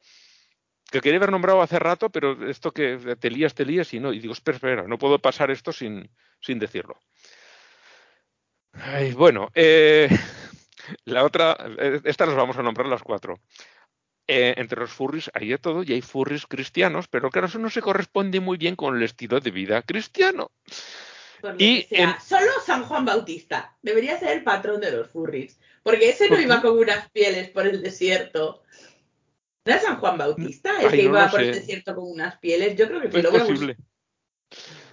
que 0.90 1.00
quería 1.00 1.18
haber 1.18 1.30
nombrado 1.30 1.62
hace 1.62 1.78
rato, 1.78 2.10
pero 2.10 2.48
esto 2.48 2.72
que 2.72 3.16
te 3.18 3.30
lías, 3.30 3.54
te 3.54 3.64
lías 3.64 3.92
y 3.92 4.00
no. 4.00 4.12
Y 4.12 4.20
digo, 4.20 4.32
espera, 4.32 4.56
espera, 4.56 4.82
no 4.86 4.98
puedo 4.98 5.18
pasar 5.18 5.50
esto 5.50 5.72
sin, 5.72 6.08
sin 6.40 6.58
decirlo. 6.58 6.98
Ay, 8.82 9.12
bueno, 9.12 9.50
eh, 9.54 10.08
la 11.04 11.24
otra, 11.24 11.56
eh, 11.78 12.00
estas 12.04 12.28
las 12.28 12.36
vamos 12.36 12.56
a 12.56 12.62
nombrar 12.62 12.86
las 12.86 13.02
cuatro. 13.02 13.40
Eh, 14.28 14.54
entre 14.56 14.80
los 14.80 14.90
furries 14.90 15.30
hay 15.34 15.48
de 15.48 15.58
todo 15.58 15.84
y 15.84 15.92
hay 15.92 16.02
furries 16.02 16.46
cristianos, 16.46 17.06
pero 17.06 17.30
claro, 17.30 17.46
eso 17.46 17.60
no 17.60 17.70
se 17.70 17.80
corresponde 17.80 18.40
muy 18.40 18.56
bien 18.58 18.74
con 18.74 18.96
el 18.96 19.02
estilo 19.04 19.38
de 19.38 19.52
vida 19.52 19.82
cristiano. 19.82 20.50
y 21.58 21.86
Solo 22.24 22.50
San 22.64 22.84
Juan 22.84 23.04
Bautista 23.04 23.76
debería 23.82 24.18
ser 24.18 24.36
el 24.36 24.42
patrón 24.42 24.80
de 24.80 24.90
los 24.90 25.08
furries, 25.08 25.60
porque 25.84 26.08
ese 26.08 26.28
no 26.28 26.40
iba 26.40 26.60
con 26.60 26.76
unas 26.76 27.08
pieles 27.10 27.50
por 27.50 27.66
el 27.66 27.82
desierto 27.82 28.64
¿No 29.66 29.72
era 29.72 29.80
San 29.80 29.98
Juan 29.98 30.16
Bautista 30.16 30.80
el 30.80 30.90
que 30.90 31.02
iba 31.02 31.28
por 31.28 31.40
el 31.40 31.52
desierto 31.52 31.96
con 31.96 32.08
unas 32.08 32.38
pieles? 32.38 32.76
Yo 32.76 32.86
creo 32.86 33.00
que 33.00 33.10
fue 33.10 33.20
lo 33.20 33.32
posible. 33.32 33.76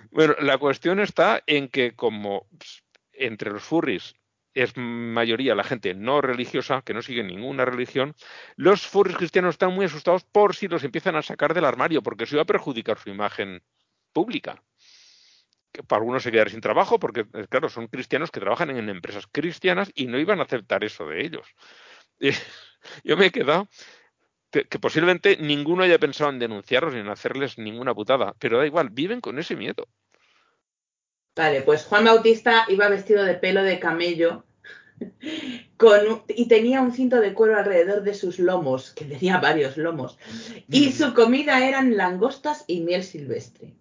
Bueno, 0.10 0.36
la 0.40 0.58
cuestión 0.58 1.00
está 1.00 1.44
en 1.46 1.68
que 1.70 1.96
como 1.96 2.48
pues, 2.58 2.83
entre 3.26 3.52
los 3.52 3.64
furries 3.64 4.16
es 4.54 4.78
mayoría 4.78 5.56
la 5.56 5.64
gente 5.64 5.94
no 5.94 6.22
religiosa, 6.22 6.82
que 6.84 6.94
no 6.94 7.02
sigue 7.02 7.24
ninguna 7.24 7.66
religión, 7.66 8.16
los 8.56 8.86
furries 8.86 9.18
cristianos 9.18 9.56
están 9.56 9.74
muy 9.74 9.86
asustados 9.86 10.24
por 10.26 10.56
si 10.56 10.68
los 10.68 10.84
empiezan 10.84 11.16
a 11.16 11.22
sacar 11.22 11.54
del 11.54 11.66
armario, 11.66 12.04
porque 12.04 12.26
eso 12.26 12.36
iba 12.36 12.44
a 12.44 12.46
perjudicar 12.46 13.00
su 13.00 13.10
imagen 13.10 13.64
pública. 14.12 14.64
Que 15.72 15.82
para 15.82 16.02
algunos 16.02 16.22
se 16.22 16.32
quedar 16.32 16.52
sin 16.52 16.62
trabajo, 16.62 17.00
porque, 17.00 17.26
eh, 17.34 17.48
claro, 17.50 17.68
son 17.68 17.88
cristianos 17.88 18.30
que 18.30 18.40
trabajan 18.40 18.70
en 18.70 18.90
empresas 18.90 19.26
cristianas 19.32 19.92
y 19.96 20.06
no 20.06 20.20
iban 20.20 20.40
a 20.40 20.44
aceptar 20.44 20.84
eso 20.84 21.08
de 21.08 21.26
ellos. 21.26 21.48
yo 23.04 23.18
me 23.18 23.26
he 23.26 23.32
quedado 23.32 23.68
que, 24.52 24.80
posiblemente 24.80 25.38
ninguno 25.38 25.84
haya 25.84 25.98
pensado 25.98 26.30
en 26.30 26.38
denunciarlos 26.38 26.94
ni 26.94 27.00
en 27.00 27.10
hacerles 27.10 27.58
ninguna 27.58 27.96
putada, 27.96 28.36
pero 28.38 28.60
da 28.60 28.68
igual, 28.68 28.90
viven 28.92 29.20
con 29.20 29.40
ese 29.40 29.56
miedo. 29.56 29.88
Vale, 31.36 31.62
pues 31.62 31.86
Juan 31.86 32.06
Bautista 32.06 32.66
iba 32.68 32.88
vestido 32.90 33.24
de 33.24 33.34
pelo 33.34 33.64
de 33.64 33.80
camello 33.80 34.44
con, 35.78 36.24
y 36.28 36.48
tenía 36.48 36.82
un 36.82 36.94
cinto 36.94 37.20
de 37.20 37.34
cuero 37.34 37.58
alrededor 37.58 38.04
de 38.04 38.14
sus 38.14 38.38
lomos, 38.40 38.92
que 38.92 39.06
tenía 39.06 39.38
varios 39.40 39.78
lomos, 39.78 40.20
y 40.70 40.92
su 40.92 41.14
comida 41.14 41.68
eran 41.68 41.98
langostas 41.98 42.66
y 42.68 42.82
miel 42.82 43.04
silvestre. 43.04 43.74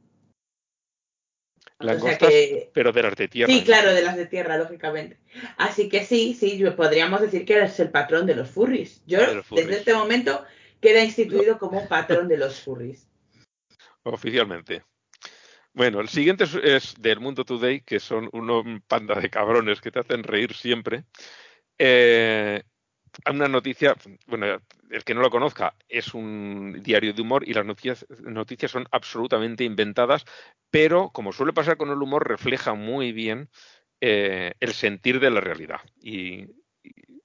Langostas, 1.79 2.33
pero 2.73 2.93
de 2.93 3.03
las 3.03 3.17
de 3.17 3.29
tierra. 3.29 3.53
Sí, 3.53 3.65
claro, 3.65 3.93
de 3.93 4.03
las 4.03 4.17
de 4.17 4.27
tierra, 4.27 4.57
lógicamente. 4.57 5.19
Así 5.57 5.89
que 5.89 6.05
sí, 6.05 6.35
sí, 6.35 6.63
podríamos 6.77 7.21
decir 7.21 7.45
que 7.45 7.55
eres 7.55 7.79
el 7.81 7.91
patrón 7.91 8.25
de 8.25 8.37
los 8.37 8.51
furries. 8.51 9.03
Yo, 9.05 9.19
desde 9.51 9.79
este 9.79 9.93
momento, 9.93 10.45
queda 10.81 11.03
instituido 11.03 11.59
como 11.59 11.87
patrón 11.89 12.29
de 12.29 12.37
los 12.37 12.61
furries. 12.61 13.09
Oficialmente. 14.05 14.85
Bueno, 15.75 16.01
el 16.01 16.09
siguiente 16.09 16.45
es, 16.63 16.95
del 17.01 17.21
Mundo 17.21 17.45
Today, 17.45 17.81
que 17.81 17.99
son 17.99 18.29
unos 18.33 18.65
panda 18.87 19.15
de 19.19 19.31
cabrones 19.31 19.81
que 19.81 19.91
te 19.91 20.01
hacen 20.01 20.23
reír 20.23 20.53
siempre. 20.55 21.05
Eh, 21.79 22.63
una 23.31 23.49
noticia, 23.49 23.95
bueno, 24.27 24.61
el 24.91 25.05
que 25.05 25.15
no 25.15 25.23
lo 25.23 25.31
conozca, 25.31 25.75
es 25.89 26.13
un 26.13 26.81
diario 26.83 27.15
de 27.15 27.23
humor 27.23 27.49
y 27.49 27.55
las 27.55 27.65
noticias, 27.65 28.07
noticias 28.21 28.71
son 28.71 28.87
absolutamente 28.91 29.65
inventadas, 29.65 30.25
pero 30.71 31.11
como 31.11 31.33
suele 31.33 31.55
pasar 31.55 31.79
con 31.79 31.91
el 31.91 32.03
humor, 32.03 32.29
refleja 32.29 32.75
muy 32.75 33.13
bien 33.13 33.49
eh, 34.01 34.53
el 34.61 34.75
sentir 34.75 35.21
de 35.21 35.31
la 35.31 35.41
realidad. 35.41 35.81
Y, 36.03 36.49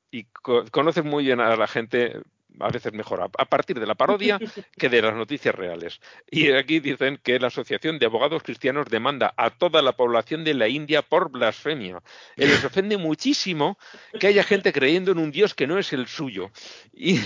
y, 0.09 0.23
conoces 0.71 1.03
muy 1.03 1.25
bien 1.25 1.41
a 1.41 1.55
la 1.55 1.67
gente 1.67 2.21
a 2.59 2.69
veces 2.69 2.93
mejor 2.93 3.21
a, 3.21 3.45
partir 3.45 3.79
de 3.79 3.85
la 3.85 3.95
parodia 3.95 4.39
que 4.77 4.89
de 4.89 5.01
las 5.01 5.15
noticias 5.15 5.53
reales. 5.53 5.99
Y 6.29 6.51
aquí 6.51 6.79
dicen 6.79 7.19
que 7.21 7.39
la 7.39 7.47
Asociación 7.47 7.99
de 7.99 8.05
Abogados 8.05 8.43
Cristianos 8.43 8.87
demanda 8.89 9.33
a 9.37 9.49
toda 9.49 9.81
la 9.81 9.93
población 9.93 10.43
de 10.43 10.53
la 10.53 10.67
India 10.67 11.01
por 11.01 11.31
blasfemia. 11.31 12.01
Y 12.35 12.45
les 12.45 12.63
ofende 12.63 12.97
muchísimo 12.97 13.77
que 14.19 14.27
haya 14.27 14.43
gente 14.43 14.73
creyendo 14.73 15.11
en 15.11 15.19
un 15.19 15.31
Dios 15.31 15.53
que 15.53 15.67
no 15.67 15.77
es 15.77 15.93
el 15.93 16.07
suyo. 16.07 16.51
Y... 16.93 17.19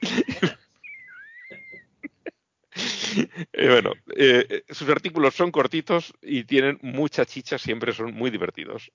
bueno, 3.54 3.92
eh, 4.16 4.62
sus 4.70 4.88
artículos 4.88 5.34
son 5.34 5.50
cortitos 5.50 6.14
y 6.22 6.44
tienen 6.44 6.78
mucha 6.82 7.26
chicha, 7.26 7.58
siempre 7.58 7.92
son 7.92 8.14
muy 8.14 8.30
divertidos. 8.30 8.90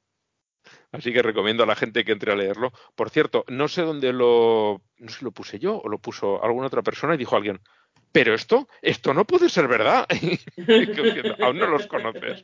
Así 0.98 1.14
que 1.14 1.22
recomiendo 1.22 1.64
a 1.64 1.68
la 1.68 1.76
gente 1.76 2.04
que 2.04 2.12
entre 2.12 2.32
a 2.32 2.36
leerlo. 2.36 2.72
Por 2.96 3.10
cierto, 3.10 3.46
no 3.48 3.68
sé 3.68 3.82
dónde 3.82 4.14
lo, 4.14 4.82
no 4.98 5.10
sé 5.10 5.24
lo 5.24 5.32
puse 5.32 5.60
yo 5.60 5.78
o 5.78 5.90
lo 5.90 6.00
puso 6.00 6.44
alguna 6.44 6.68
otra 6.68 6.82
persona 6.82 7.16
y 7.16 7.18
dijo 7.18 7.36
alguien, 7.36 7.60
pero 8.12 8.34
esto, 8.34 8.68
esto 8.82 9.14
no 9.14 9.26
puede 9.26 9.50
ser 9.50 9.68
verdad. 9.68 10.08
Aún 11.42 11.58
no 11.58 11.68
los 11.68 11.88
conoces. 11.88 12.44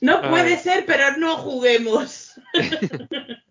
No 0.00 0.22
puede 0.22 0.58
ser, 0.58 0.84
pero 0.86 1.16
no 1.16 1.36
juguemos. 1.36 2.34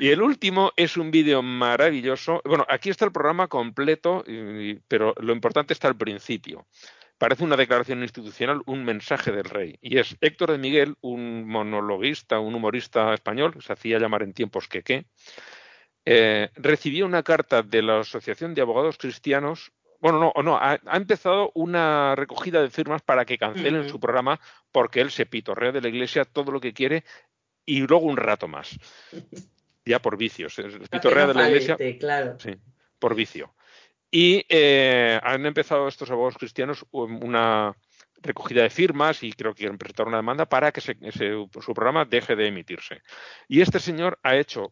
Y 0.00 0.08
el 0.08 0.20
último 0.20 0.72
es 0.74 0.96
un 0.96 1.12
vídeo 1.12 1.42
maravilloso. 1.42 2.42
Bueno, 2.44 2.66
aquí 2.68 2.90
está 2.90 3.04
el 3.04 3.12
programa 3.12 3.46
completo, 3.46 4.24
pero 4.88 5.14
lo 5.20 5.32
importante 5.32 5.72
está 5.72 5.86
al 5.86 5.96
principio 5.96 6.66
parece 7.18 7.44
una 7.44 7.56
declaración 7.56 8.02
institucional, 8.02 8.62
un 8.66 8.84
mensaje 8.84 9.32
del 9.32 9.44
rey. 9.44 9.76
Y 9.82 9.98
es 9.98 10.16
Héctor 10.20 10.52
de 10.52 10.58
Miguel, 10.58 10.96
un 11.00 11.46
monologuista, 11.46 12.38
un 12.38 12.54
humorista 12.54 13.12
español, 13.12 13.54
se 13.60 13.72
hacía 13.72 13.98
llamar 13.98 14.22
en 14.22 14.32
tiempos 14.32 14.68
que 14.68 14.82
qué, 14.82 15.06
eh, 16.04 16.48
recibió 16.54 17.04
una 17.04 17.22
carta 17.22 17.62
de 17.62 17.82
la 17.82 18.00
Asociación 18.00 18.54
de 18.54 18.62
Abogados 18.62 18.96
Cristianos. 18.96 19.72
Bueno, 20.00 20.32
no, 20.34 20.42
no, 20.42 20.56
ha, 20.56 20.78
empezado 20.92 21.50
una 21.54 22.14
recogida 22.14 22.62
de 22.62 22.70
firmas 22.70 23.02
para 23.02 23.24
que 23.24 23.36
cancelen 23.36 23.88
su 23.88 23.98
programa 23.98 24.40
porque 24.70 25.00
él 25.00 25.10
se 25.10 25.26
pitorrea 25.26 25.72
de 25.72 25.80
la 25.80 25.88
iglesia 25.88 26.24
todo 26.24 26.52
lo 26.52 26.60
que 26.60 26.72
quiere 26.72 27.04
y 27.66 27.80
luego 27.80 28.06
un 28.06 28.16
rato 28.16 28.48
más. 28.48 28.78
Ya 29.84 30.02
por 30.02 30.18
vicios. 30.18 30.52
Se 30.52 30.64
pitorrea 30.64 31.26
de 31.28 31.32
la 31.32 31.48
iglesia. 31.48 31.78
Claro. 31.98 32.38
Sí, 32.38 32.50
por 32.98 33.14
vicio. 33.14 33.54
Y 34.10 34.44
eh, 34.48 35.20
han 35.22 35.44
empezado 35.44 35.86
estos 35.88 36.10
abogados 36.10 36.38
cristianos 36.38 36.86
una 36.90 37.76
recogida 38.20 38.62
de 38.62 38.70
firmas 38.70 39.22
y 39.22 39.32
creo 39.32 39.52
que 39.52 39.58
quieren 39.58 39.78
presentar 39.78 40.08
una 40.08 40.16
demanda 40.16 40.46
para 40.46 40.72
que 40.72 40.80
su 40.80 41.74
programa 41.74 42.04
deje 42.04 42.34
de 42.36 42.48
emitirse. 42.48 43.02
Y 43.46 43.60
este 43.60 43.78
señor 43.78 44.18
ha 44.22 44.36
hecho, 44.36 44.70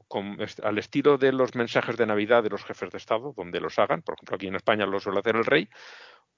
al 0.62 0.78
estilo 0.78 1.18
de 1.18 1.32
los 1.32 1.54
mensajes 1.54 1.96
de 1.96 2.06
Navidad 2.06 2.42
de 2.42 2.50
los 2.50 2.64
jefes 2.64 2.90
de 2.90 2.98
Estado, 2.98 3.34
donde 3.36 3.60
los 3.60 3.78
hagan, 3.78 4.02
por 4.02 4.14
ejemplo 4.14 4.36
aquí 4.36 4.46
en 4.48 4.56
España 4.56 4.86
lo 4.86 5.00
suele 5.00 5.20
hacer 5.20 5.36
el 5.36 5.44
rey, 5.44 5.68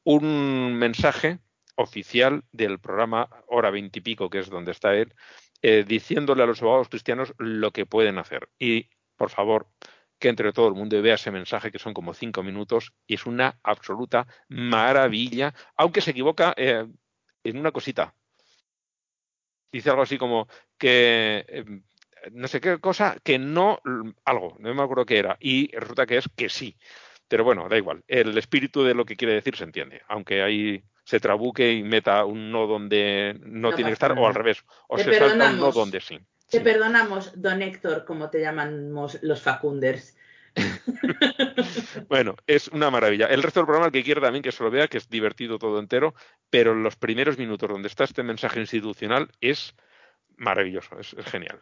un 0.04 0.74
mensaje 0.74 1.38
oficial 1.76 2.44
del 2.52 2.78
programa 2.80 3.28
Hora 3.46 3.70
Veintipico, 3.70 4.28
que 4.28 4.40
es 4.40 4.50
donde 4.50 4.72
está 4.72 4.94
él, 4.94 5.14
eh, 5.62 5.84
diciéndole 5.86 6.42
a 6.42 6.46
los 6.46 6.60
abogados 6.60 6.88
cristianos 6.88 7.32
lo 7.38 7.70
que 7.70 7.86
pueden 7.86 8.18
hacer. 8.18 8.48
Y, 8.58 8.90
por 9.16 9.30
favor, 9.30 9.68
que 10.18 10.28
entre 10.28 10.52
todo 10.52 10.68
el 10.68 10.74
mundo 10.74 11.00
vea 11.00 11.14
ese 11.14 11.30
mensaje 11.30 11.70
que 11.70 11.78
son 11.78 11.94
como 11.94 12.14
cinco 12.14 12.42
minutos 12.42 12.92
y 13.06 13.14
es 13.14 13.26
una 13.26 13.58
absoluta 13.62 14.26
maravilla, 14.48 15.54
aunque 15.76 16.00
se 16.00 16.10
equivoca 16.10 16.54
eh, 16.56 16.86
en 17.44 17.58
una 17.58 17.72
cosita. 17.72 18.14
Dice 19.70 19.90
algo 19.90 20.02
así 20.02 20.18
como 20.18 20.48
que 20.78 21.44
em, 21.48 21.82
no 22.32 22.48
sé 22.48 22.60
qué 22.60 22.78
cosa, 22.78 23.16
que 23.22 23.38
no, 23.38 23.80
algo, 24.24 24.56
no 24.58 24.74
me 24.74 24.82
acuerdo 24.82 25.06
qué 25.06 25.18
era, 25.18 25.36
y 25.40 25.70
resulta 25.76 26.06
que 26.06 26.18
es 26.18 26.28
que 26.36 26.48
sí. 26.48 26.76
Pero 27.28 27.44
bueno, 27.44 27.68
da 27.68 27.76
igual, 27.76 28.02
el 28.08 28.36
espíritu 28.38 28.82
de 28.82 28.94
lo 28.94 29.04
que 29.04 29.16
quiere 29.16 29.34
decir 29.34 29.56
se 29.56 29.64
entiende, 29.64 30.02
aunque 30.08 30.42
ahí 30.42 30.82
se 31.04 31.20
trabuque 31.20 31.72
y 31.72 31.82
meta 31.82 32.24
un 32.24 32.50
no 32.50 32.66
donde 32.66 33.38
no, 33.42 33.72
tiene 33.72 33.90
que 33.90 33.94
estar, 33.94 34.12
o 34.12 34.26
al 34.26 34.34
revés, 34.34 34.64
o 34.88 34.98
se 34.98 35.12
salta 35.14 35.50
un 35.50 35.58
no 35.58 35.70
donde 35.70 36.00
sí. 36.00 36.18
Te 36.48 36.60
perdonamos, 36.60 37.40
don 37.40 37.60
Héctor, 37.60 38.04
como 38.06 38.30
te 38.30 38.40
llamamos 38.40 39.18
los 39.22 39.42
Facunders. 39.42 40.16
bueno, 42.08 42.36
es 42.46 42.68
una 42.68 42.90
maravilla. 42.90 43.26
El 43.26 43.42
resto 43.42 43.60
del 43.60 43.66
programa, 43.66 43.86
el 43.86 43.92
que 43.92 44.02
quiera 44.02 44.22
también 44.22 44.42
que 44.42 44.50
se 44.50 44.64
lo 44.64 44.70
vea, 44.70 44.88
que 44.88 44.96
es 44.96 45.10
divertido 45.10 45.58
todo 45.58 45.78
entero, 45.78 46.14
pero 46.48 46.74
los 46.74 46.96
primeros 46.96 47.36
minutos 47.36 47.68
donde 47.68 47.88
está 47.88 48.04
este 48.04 48.22
mensaje 48.22 48.60
institucional 48.60 49.30
es 49.42 49.74
maravilloso, 50.36 50.98
es, 50.98 51.14
genial. 51.26 51.60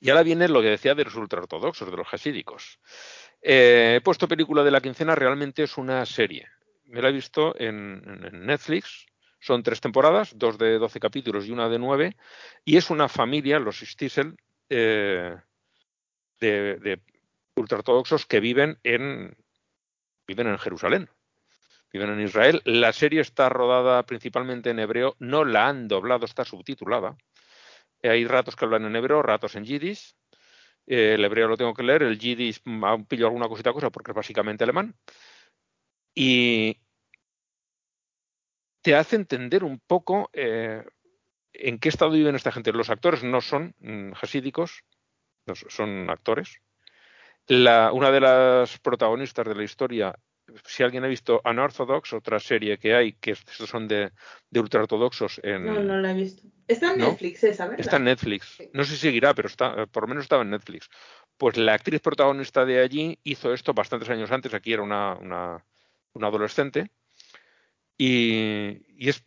Y 0.00 0.10
ahora 0.10 0.22
viene 0.22 0.46
lo 0.46 0.62
que 0.62 0.68
decía 0.68 0.94
de 0.94 1.04
los 1.04 1.16
ultraortodoxos, 1.16 1.90
de 1.90 1.96
los 1.96 2.14
hasídicos. 2.14 2.78
Eh, 3.42 3.94
he 3.96 4.00
puesto 4.00 4.28
película 4.28 4.62
de 4.62 4.70
la 4.70 4.80
quincena, 4.80 5.16
realmente 5.16 5.64
es 5.64 5.76
una 5.76 6.06
serie. 6.06 6.46
Me 6.84 7.02
la 7.02 7.08
he 7.08 7.12
visto 7.12 7.58
en 7.58 8.46
Netflix, 8.46 9.07
son 9.40 9.62
tres 9.62 9.80
temporadas, 9.80 10.32
dos 10.36 10.58
de 10.58 10.78
doce 10.78 11.00
capítulos 11.00 11.46
y 11.46 11.52
una 11.52 11.68
de 11.68 11.78
nueve, 11.78 12.16
y 12.64 12.76
es 12.76 12.90
una 12.90 13.08
familia, 13.08 13.58
los 13.58 13.80
Stiesel, 13.80 14.36
eh, 14.68 15.36
de, 16.40 17.00
ultraortodoxos 17.56 18.26
que 18.26 18.40
viven 18.40 18.78
en, 18.82 19.36
viven 20.26 20.46
en 20.48 20.58
Jerusalén, 20.58 21.10
viven 21.92 22.10
en 22.10 22.20
Israel. 22.20 22.62
La 22.64 22.92
serie 22.92 23.20
está 23.20 23.48
rodada 23.48 24.04
principalmente 24.04 24.70
en 24.70 24.78
hebreo, 24.78 25.16
no 25.18 25.44
la 25.44 25.68
han 25.68 25.88
doblado, 25.88 26.24
está 26.24 26.44
subtitulada. 26.44 27.16
Hay 28.02 28.24
ratos 28.26 28.54
que 28.54 28.64
hablan 28.64 28.84
en 28.84 28.94
hebreo, 28.94 29.22
ratos 29.22 29.56
en 29.56 29.64
yiddish. 29.64 30.14
Eh, 30.86 31.14
el 31.14 31.24
hebreo 31.24 31.48
lo 31.48 31.56
tengo 31.56 31.74
que 31.74 31.82
leer, 31.82 32.02
el 32.02 32.18
yiddish 32.18 32.62
pillo 33.08 33.26
alguna 33.26 33.48
cosita 33.48 33.72
cosa 33.72 33.90
porque 33.90 34.12
es 34.12 34.16
básicamente 34.16 34.64
alemán. 34.64 34.94
Y, 36.14 36.78
te 38.82 38.94
hace 38.94 39.16
entender 39.16 39.64
un 39.64 39.80
poco 39.80 40.30
eh, 40.32 40.84
en 41.52 41.78
qué 41.78 41.88
estado 41.88 42.12
viven 42.12 42.34
esta 42.34 42.52
gente. 42.52 42.72
Los 42.72 42.90
actores 42.90 43.22
no 43.22 43.40
son 43.40 43.74
mm, 43.80 44.12
hasídicos, 44.20 44.84
son 45.68 46.10
actores. 46.10 46.60
una 47.48 48.10
de 48.10 48.20
las 48.20 48.78
protagonistas 48.78 49.46
de 49.46 49.54
la 49.54 49.64
historia, 49.64 50.14
si 50.64 50.82
alguien 50.82 51.04
ha 51.04 51.08
visto 51.08 51.40
Unorthodox, 51.44 52.12
otra 52.12 52.38
serie 52.38 52.78
que 52.78 52.94
hay, 52.94 53.12
que 53.14 53.32
estos 53.32 53.68
son 53.68 53.88
de, 53.88 54.12
de 54.50 54.60
ultraortodoxos 54.60 55.40
en... 55.42 55.66
No, 55.66 55.80
no 55.82 55.98
la 55.98 56.12
he 56.12 56.14
visto. 56.14 56.46
Está 56.66 56.92
en 56.92 56.98
Netflix 56.98 57.44
esa, 57.44 57.64
¿verdad? 57.64 57.80
Está 57.80 57.96
en 57.96 58.04
Netflix. 58.04 58.58
No 58.74 58.84
sé 58.84 58.92
si 58.92 58.98
seguirá, 58.98 59.34
pero 59.34 59.48
está, 59.48 59.86
por 59.86 60.02
lo 60.02 60.08
menos 60.08 60.24
estaba 60.24 60.42
en 60.42 60.50
Netflix. 60.50 60.90
Pues 61.38 61.56
la 61.56 61.74
actriz 61.74 62.00
protagonista 62.00 62.64
de 62.66 62.80
allí 62.80 63.18
hizo 63.24 63.54
esto 63.54 63.72
bastantes 63.72 64.10
años 64.10 64.30
antes, 64.30 64.52
aquí 64.52 64.74
era 64.74 64.82
una, 64.82 65.14
una, 65.14 65.64
una 66.12 66.26
adolescente, 66.26 66.90
y, 67.98 69.08
es 69.08 69.24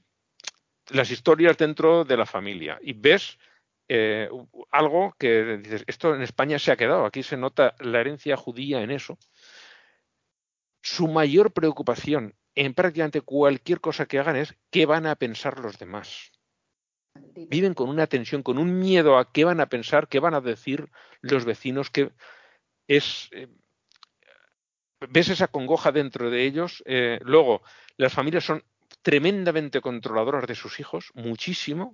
las 0.89 1.11
historias 1.11 1.57
dentro 1.57 2.05
de 2.05 2.17
la 2.17 2.25
familia. 2.25 2.79
Y 2.81 2.93
ves 2.93 3.37
eh, 3.87 4.29
algo 4.71 5.13
que 5.19 5.57
dices, 5.57 5.83
esto 5.85 6.15
en 6.15 6.21
España 6.21 6.57
se 6.57 6.71
ha 6.71 6.77
quedado, 6.77 7.05
aquí 7.05 7.23
se 7.23 7.37
nota 7.37 7.75
la 7.79 7.99
herencia 7.99 8.37
judía 8.37 8.81
en 8.81 8.91
eso. 8.91 9.17
Su 10.81 11.07
mayor 11.07 11.53
preocupación 11.53 12.35
en 12.55 12.73
prácticamente 12.73 13.21
cualquier 13.21 13.79
cosa 13.79 14.05
que 14.05 14.19
hagan 14.19 14.35
es 14.35 14.55
qué 14.71 14.85
van 14.85 15.05
a 15.05 15.15
pensar 15.15 15.59
los 15.59 15.77
demás. 15.77 16.31
Viven 17.13 17.73
con 17.73 17.89
una 17.89 18.07
tensión, 18.07 18.41
con 18.41 18.57
un 18.57 18.79
miedo 18.79 19.17
a 19.17 19.31
qué 19.31 19.43
van 19.43 19.59
a 19.59 19.67
pensar, 19.67 20.07
qué 20.07 20.19
van 20.19 20.33
a 20.33 20.41
decir 20.41 20.89
los 21.21 21.45
vecinos, 21.45 21.89
que 21.89 22.11
es 22.87 23.29
eh, 23.31 23.47
ves 25.09 25.29
esa 25.29 25.47
congoja 25.47 25.91
dentro 25.91 26.29
de 26.29 26.45
ellos. 26.45 26.83
Eh, 26.85 27.19
luego, 27.23 27.61
las 27.97 28.13
familias 28.13 28.43
son 28.43 28.63
tremendamente 29.01 29.81
controladoras 29.81 30.47
de 30.47 30.55
sus 30.55 30.79
hijos, 30.79 31.11
muchísimo. 31.13 31.93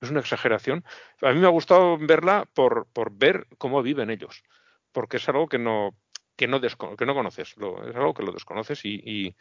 Es 0.00 0.10
una 0.10 0.20
exageración. 0.20 0.84
A 1.22 1.32
mí 1.32 1.40
me 1.40 1.46
ha 1.46 1.50
gustado 1.50 1.98
verla 1.98 2.48
por, 2.54 2.86
por 2.92 3.12
ver 3.12 3.46
cómo 3.58 3.82
viven 3.82 4.10
ellos, 4.10 4.42
porque 4.92 5.16
es 5.16 5.28
algo 5.28 5.48
que 5.48 5.58
no, 5.58 5.96
que 6.36 6.46
no, 6.46 6.60
que 6.60 7.06
no 7.06 7.14
conoces, 7.14 7.54
es 7.56 7.96
algo 7.96 8.14
que 8.14 8.22
lo 8.22 8.32
desconoces 8.32 8.84
y, 8.84 9.34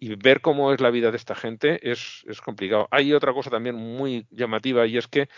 y, 0.00 0.14
ver 0.16 0.40
cómo 0.40 0.72
es 0.72 0.80
la 0.80 0.90
vida 0.90 1.10
de 1.10 1.16
esta 1.16 1.34
gente 1.34 1.78
es, 1.90 2.24
es 2.26 2.40
complicado. 2.40 2.88
Hay 2.90 3.12
otra 3.12 3.32
cosa 3.32 3.50
también 3.50 3.74
muy 3.74 4.26
llamativa 4.30 4.86
y 4.86 4.96
es 4.96 5.08
que 5.08 5.28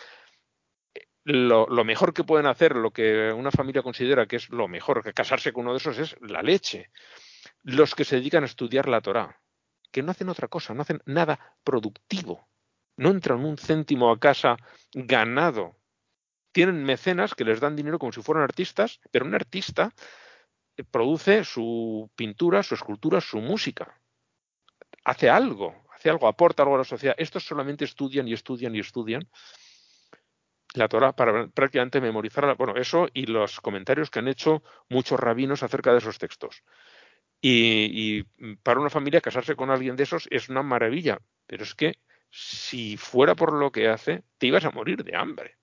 lo, 1.25 1.85
mejor 1.85 2.15
que 2.15 2.25
pueden 2.25 2.47
hacer, 2.47 2.77
lo 2.77 2.93
que 2.93 3.33
una 3.33 3.51
familia 3.51 3.83
considera 3.83 4.27
que 4.27 4.37
es 4.37 4.49
lo 4.51 4.69
mejor, 4.69 5.03
que 5.03 5.13
casarse 5.13 5.53
con 5.53 5.63
uno 5.63 5.73
de 5.73 5.79
esos 5.79 5.99
es 5.99 6.17
la 6.21 6.43
leche. 6.43 6.91
Los 7.63 7.95
que 7.95 8.05
se 8.05 8.17
dedican 8.17 8.43
a 8.43 8.47
estudiar 8.47 8.89
la 8.89 9.01
Torah, 9.01 9.41
que 9.91 10.03
no 10.03 10.13
hacen 10.13 10.29
otra 10.29 10.49
cosa, 10.49 10.75
no 10.75 10.83
hacen 10.83 11.03
nada 11.05 11.57
productivo, 11.65 12.49
no 12.97 13.11
entran 13.11 13.45
un 13.45 13.59
céntimo 13.59 14.11
a 14.11 14.19
casa 14.19 14.57
ganado. 14.93 15.77
Tienen 16.53 16.83
mecenas 16.85 17.35
que 17.35 17.45
les 17.45 17.61
dan 17.61 17.77
dinero 17.77 17.99
como 17.99 18.13
si 18.13 18.23
fueran 18.23 18.45
artistas, 18.45 19.01
pero 19.11 19.25
un 19.25 19.35
artista 19.35 19.93
produce 20.91 21.45
su 21.45 22.11
pintura, 22.17 22.63
su 22.63 22.75
escultura, 22.75 23.21
su 23.21 23.41
música. 23.41 24.01
Hace 25.05 25.31
algo, 25.31 25.85
hace 25.95 26.11
algo, 26.11 26.27
aporta 26.27 26.63
algo 26.63 26.75
a 26.75 26.79
la 26.79 26.85
sociedad. 26.85 27.15
Estos 27.19 27.45
solamente 27.45 27.85
estudian 27.85 28.27
y 28.27 28.33
estudian 28.33 28.75
y 28.75 28.81
estudian 28.81 29.29
la 30.75 30.89
Torah 30.89 31.13
para 31.13 31.49
prácticamente 31.49 32.01
memorizar, 32.01 32.57
bueno, 32.57 32.77
eso 32.77 33.09
y 33.13 33.27
los 33.27 33.61
comentarios 33.61 34.11
que 34.11 34.21
han 34.21 34.29
hecho 34.29 34.63
muchos 34.89 35.19
rabinos 35.19 35.63
acerca 35.63 35.93
de 35.93 35.99
esos 35.99 36.19
textos. 36.19 36.63
Y, 37.43 38.23
para 38.63 38.81
una 38.81 38.91
familia 38.91 39.21
casarse 39.21 39.57
con 39.57 39.71
alguien 39.71 39.97
de 39.97 40.03
esos 40.03 40.29
es 40.31 40.49
una 40.49 40.63
maravilla, 40.63 41.21
pero 41.47 41.65
es 41.65 41.75
que 41.75 41.95
si 42.31 42.97
fuera 42.97 43.35
por 43.35 43.53
lo 43.53 43.73
que 43.73 43.89
hace, 43.89 44.23
te 44.39 44.47
ibas 44.47 44.65
a 44.65 44.71
morir 44.71 45.03
de 45.03 45.17
hambre, 45.17 45.57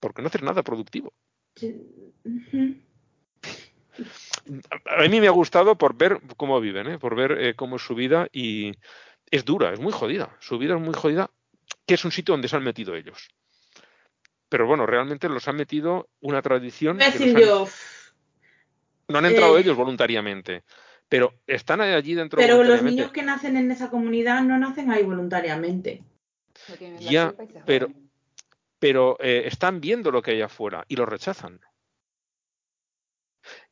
porque 0.00 0.22
no 0.22 0.28
haces 0.28 0.42
nada 0.42 0.62
productivo. 0.62 1.12
A 4.86 5.08
mí 5.08 5.20
me 5.20 5.26
ha 5.26 5.32
gustado 5.32 5.76
por 5.76 5.96
ver 5.96 6.20
cómo 6.36 6.60
viven, 6.60 6.86
¿eh? 6.86 6.98
por 6.98 7.14
ver 7.14 7.32
eh, 7.32 7.54
cómo 7.54 7.76
es 7.76 7.82
su 7.82 7.94
vida 7.94 8.28
y 8.32 8.72
es 9.30 9.44
dura, 9.44 9.72
es 9.72 9.80
muy 9.80 9.92
jodida. 9.92 10.36
Su 10.40 10.58
vida 10.58 10.76
es 10.76 10.80
muy 10.80 10.94
jodida, 10.94 11.30
que 11.86 11.94
es 11.94 12.04
un 12.04 12.12
sitio 12.12 12.32
donde 12.32 12.48
se 12.48 12.56
han 12.56 12.64
metido 12.64 12.94
ellos 12.94 13.28
pero 14.48 14.66
bueno, 14.66 14.86
realmente 14.86 15.28
los 15.28 15.48
han 15.48 15.56
metido 15.56 16.08
una 16.20 16.42
tradición. 16.42 16.98
no 19.08 19.18
han 19.18 19.26
entrado 19.26 19.56
eh, 19.56 19.60
ellos 19.60 19.76
voluntariamente, 19.76 20.64
pero 21.08 21.34
están 21.46 21.80
allí 21.80 22.14
dentro. 22.14 22.38
Pero 22.38 22.62
los 22.62 22.82
niños 22.82 23.12
que 23.12 23.22
nacen 23.22 23.56
en 23.56 23.70
esa 23.70 23.90
comunidad 23.90 24.42
no 24.42 24.58
nacen 24.58 24.90
ahí 24.90 25.02
voluntariamente. 25.02 26.02
Ya, 27.00 27.34
pero, 27.66 27.88
pero 28.78 29.16
eh, 29.20 29.42
están 29.46 29.80
viendo 29.80 30.10
lo 30.10 30.22
que 30.22 30.32
hay 30.32 30.42
afuera 30.42 30.84
y 30.88 30.96
lo 30.96 31.04
rechazan. 31.04 31.60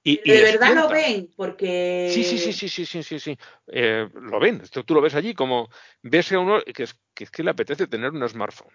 Y, 0.04 0.20
de 0.28 0.42
verdad 0.42 0.74
lo 0.74 0.88
ven, 0.88 1.30
porque. 1.36 2.10
Sí, 2.12 2.24
sí, 2.24 2.38
sí, 2.38 2.52
sí, 2.52 2.68
sí, 2.68 2.84
sí, 2.84 3.02
sí, 3.02 3.20
sí. 3.20 3.38
Eh, 3.68 4.08
lo 4.14 4.40
ven. 4.40 4.62
tú 4.84 4.94
lo 4.94 5.00
ves 5.00 5.14
allí 5.14 5.32
como 5.32 5.70
ves 6.02 6.32
a 6.32 6.40
uno 6.40 6.60
que 6.62 6.82
es, 6.82 6.98
que 7.14 7.24
es 7.24 7.30
que 7.30 7.44
le 7.44 7.50
apetece 7.50 7.86
tener 7.86 8.10
un 8.10 8.28
smartphone 8.28 8.72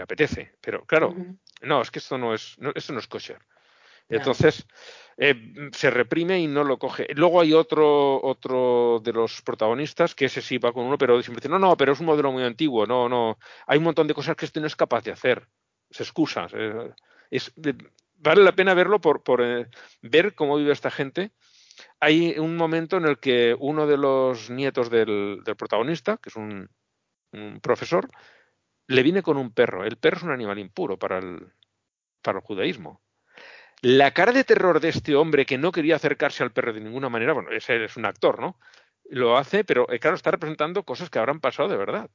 le 0.00 0.04
apetece, 0.04 0.52
pero 0.62 0.86
claro, 0.86 1.14
no, 1.60 1.82
es 1.82 1.90
que 1.90 1.98
esto 1.98 2.16
no 2.16 2.32
es, 2.32 2.56
no, 2.58 2.72
esto 2.74 2.94
no 2.94 3.00
es 3.00 3.06
kosher. 3.06 3.38
Entonces, 4.08 4.66
eh, 5.18 5.70
se 5.72 5.90
reprime 5.90 6.40
y 6.40 6.46
no 6.46 6.64
lo 6.64 6.78
coge. 6.78 7.06
Luego 7.14 7.40
hay 7.40 7.52
otro, 7.52 8.20
otro 8.22 9.00
de 9.04 9.12
los 9.12 9.42
protagonistas, 9.42 10.14
que 10.14 10.24
ese 10.24 10.40
sí 10.40 10.56
va 10.58 10.72
con 10.72 10.86
uno, 10.86 10.96
pero 10.96 11.22
siempre 11.22 11.42
dice, 11.42 11.50
no, 11.50 11.58
no, 11.58 11.76
pero 11.76 11.92
es 11.92 12.00
un 12.00 12.06
modelo 12.06 12.32
muy 12.32 12.42
antiguo, 12.42 12.86
no, 12.86 13.08
no. 13.08 13.38
Hay 13.66 13.78
un 13.78 13.84
montón 13.84 14.08
de 14.08 14.14
cosas 14.14 14.34
que 14.36 14.46
este 14.46 14.58
no 14.58 14.66
es 14.66 14.74
capaz 14.74 15.04
de 15.04 15.12
hacer. 15.12 15.46
Se 15.90 16.02
excusa. 16.02 16.48
Es, 17.30 17.52
vale 18.16 18.42
la 18.42 18.52
pena 18.52 18.74
verlo 18.74 19.00
por, 19.00 19.22
por 19.22 19.42
eh, 19.42 19.68
ver 20.00 20.34
cómo 20.34 20.56
vive 20.56 20.72
esta 20.72 20.90
gente. 20.90 21.30
Hay 22.00 22.38
un 22.38 22.56
momento 22.56 22.96
en 22.96 23.04
el 23.04 23.18
que 23.18 23.54
uno 23.58 23.86
de 23.86 23.98
los 23.98 24.50
nietos 24.50 24.90
del, 24.90 25.42
del 25.44 25.56
protagonista, 25.56 26.16
que 26.16 26.30
es 26.30 26.36
un, 26.36 26.68
un 27.32 27.60
profesor, 27.60 28.08
le 28.90 29.02
viene 29.04 29.22
con 29.22 29.36
un 29.36 29.52
perro. 29.52 29.84
El 29.84 29.96
perro 29.98 30.16
es 30.18 30.22
un 30.24 30.32
animal 30.32 30.58
impuro 30.58 30.98
para 30.98 31.18
el, 31.18 31.52
para 32.22 32.38
el 32.38 32.44
judaísmo. 32.44 33.00
La 33.82 34.12
cara 34.12 34.32
de 34.32 34.44
terror 34.44 34.80
de 34.80 34.88
este 34.90 35.14
hombre 35.14 35.46
que 35.46 35.58
no 35.58 35.72
quería 35.72 35.96
acercarse 35.96 36.42
al 36.42 36.52
perro 36.52 36.72
de 36.72 36.80
ninguna 36.80 37.08
manera, 37.08 37.32
bueno, 37.32 37.50
ese 37.50 37.84
es 37.84 37.96
un 37.96 38.04
actor, 38.04 38.40
¿no? 38.40 38.58
Lo 39.04 39.38
hace, 39.38 39.64
pero 39.64 39.90
eh, 39.90 40.00
claro, 40.00 40.16
está 40.16 40.32
representando 40.32 40.84
cosas 40.84 41.08
que 41.08 41.18
habrán 41.20 41.40
pasado 41.40 41.68
de 41.68 41.76
verdad. 41.76 42.10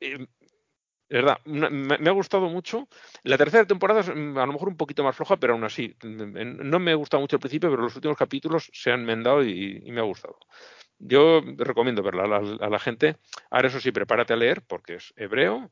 eh, 0.00 0.26
verdad, 1.08 1.38
me, 1.44 2.08
ha 2.08 2.12
gustado 2.12 2.48
mucho. 2.48 2.88
La 3.22 3.38
tercera 3.38 3.66
temporada 3.66 4.00
es 4.00 4.08
mm, 4.08 4.38
a 4.38 4.46
lo 4.46 4.52
mejor 4.52 4.68
un 4.68 4.76
poquito 4.76 5.04
más 5.04 5.16
floja, 5.16 5.36
pero 5.38 5.54
aún 5.54 5.64
así, 5.64 5.96
mm, 6.02 6.68
no 6.68 6.78
me 6.78 6.92
ha 6.92 6.94
gustado 6.94 7.20
mucho 7.22 7.36
al 7.36 7.40
principio, 7.40 7.70
pero 7.70 7.82
los 7.82 7.96
últimos 7.96 8.16
capítulos 8.16 8.70
se 8.72 8.92
han 8.92 9.00
enmendado 9.00 9.44
y, 9.44 9.90
me 9.90 10.00
ha 10.00 10.04
gustado. 10.04 10.38
Yo 11.04 11.40
recomiendo 11.56 12.02
verla 12.02 12.24
a 12.60 12.68
la, 12.70 12.78
gente. 12.78 13.16
Ahora 13.50 13.68
eso 13.68 13.80
sí, 13.80 13.90
prepárate 13.90 14.34
a 14.34 14.36
leer 14.36 14.62
porque 14.62 14.94
es 14.94 15.12
hebreo 15.16 15.68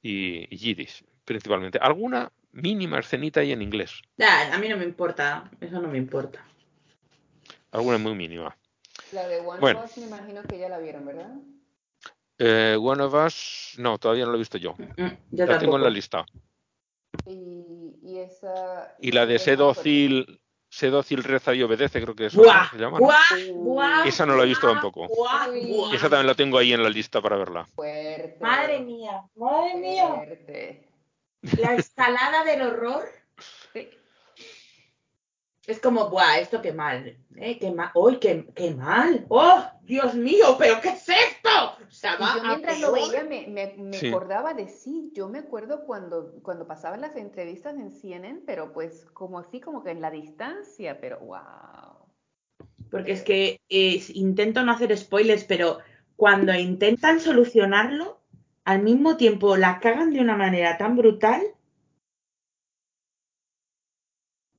y, 0.00 0.46
yiddish, 0.56 1.04
principalmente. 1.26 1.78
Alguna 1.78 2.32
mínima 2.52 2.98
escenita 2.98 3.40
ahí 3.40 3.52
en 3.52 3.60
inglés. 3.60 4.00
a 4.18 4.56
mí 4.58 4.68
no 4.70 4.78
me 4.78 4.84
importa, 4.84 5.50
eso 5.60 5.80
no 5.82 5.88
me 5.88 5.98
importa. 5.98 6.42
Alguna 7.72 7.98
muy 7.98 8.14
mínima. 8.14 8.56
La 9.12 9.28
de 9.28 9.40
One 9.40 9.60
bueno. 9.60 9.84
me 9.98 10.06
imagino 10.06 10.46
que 10.46 10.58
ya 10.58 10.70
la 10.70 10.78
vieron, 10.78 11.04
¿verdad? 11.04 11.30
Eh, 12.38 12.78
One 12.80 13.02
of 13.02 13.12
Us, 13.12 13.74
no, 13.76 13.98
todavía 13.98 14.24
no 14.24 14.30
lo 14.30 14.36
he 14.36 14.40
visto 14.40 14.56
yo. 14.56 14.76
Mm, 14.78 15.02
mm, 15.02 15.18
la 15.32 15.58
tengo 15.58 15.76
en 15.76 15.82
la 15.82 15.90
lista. 15.90 16.24
Y, 17.26 18.18
esa, 18.18 18.96
y 18.98 19.12
la 19.12 19.26
de 19.26 19.38
Sedócil, 20.78 21.24
Sedócil 21.24 21.24
reza 21.24 21.52
y 21.54 21.62
obedece, 21.64 22.00
creo 22.00 22.14
que 22.14 22.26
es. 22.26 22.32
se 22.34 22.78
llama. 22.78 23.00
esa 24.04 24.24
no 24.24 24.36
la 24.36 24.44
he 24.44 24.46
visto 24.46 24.68
tampoco. 24.68 25.08
esa 25.92 26.08
también 26.08 26.28
la 26.28 26.36
tengo 26.36 26.56
ahí 26.56 26.72
en 26.72 26.84
la 26.84 26.88
lista 26.88 27.20
para 27.20 27.36
verla. 27.36 27.66
Fuerte. 27.74 28.36
Madre 28.40 28.78
mía, 28.78 29.24
madre 29.34 29.74
mía. 29.74 30.24
La 31.58 31.74
escalada 31.74 32.44
del 32.44 32.62
horror. 32.62 33.08
Es 35.68 35.80
como, 35.80 36.08
¡buah! 36.08 36.38
Esto 36.38 36.62
qué 36.62 36.72
mal. 36.72 37.14
¿eh? 37.36 37.58
Qué 37.58 37.70
mal. 37.70 37.90
¡Uy, 37.94 38.16
qué, 38.16 38.48
qué, 38.54 38.74
mal! 38.74 39.26
¡Oh, 39.28 39.62
Dios 39.82 40.14
mío! 40.14 40.56
¿Pero 40.58 40.80
qué 40.80 40.88
es 40.88 41.06
esto? 41.06 41.76
yo 42.00 42.42
mientras 42.42 42.80
lo 42.80 42.92
veía 42.92 43.22
me, 43.22 43.46
me, 43.76 43.98
acordaba 44.08 44.54
de 44.54 44.66
sí. 44.66 45.12
Yo 45.14 45.28
me 45.28 45.40
acuerdo 45.40 45.84
cuando, 45.84 46.32
cuando 46.42 46.66
pasaban 46.66 47.02
las 47.02 47.16
entrevistas 47.16 47.74
en 47.76 47.92
CNN, 47.92 48.40
pero 48.46 48.72
pues 48.72 49.04
como 49.12 49.38
así, 49.38 49.60
como 49.60 49.84
que 49.84 49.90
en 49.90 50.00
la 50.00 50.10
distancia, 50.10 50.98
pero 51.02 51.18
wow. 51.20 51.98
Porque 52.90 53.12
es 53.12 53.22
que 53.22 53.60
intento 53.68 54.62
no 54.62 54.72
hacer 54.72 54.96
spoilers, 54.96 55.44
pero 55.44 55.80
cuando 56.16 56.54
intentan 56.54 57.20
solucionarlo, 57.20 58.22
al 58.64 58.82
mismo 58.82 59.18
tiempo 59.18 59.58
la 59.58 59.80
cagan 59.80 60.14
de 60.14 60.20
una 60.22 60.34
manera 60.34 60.78
tan 60.78 60.96
brutal 60.96 61.42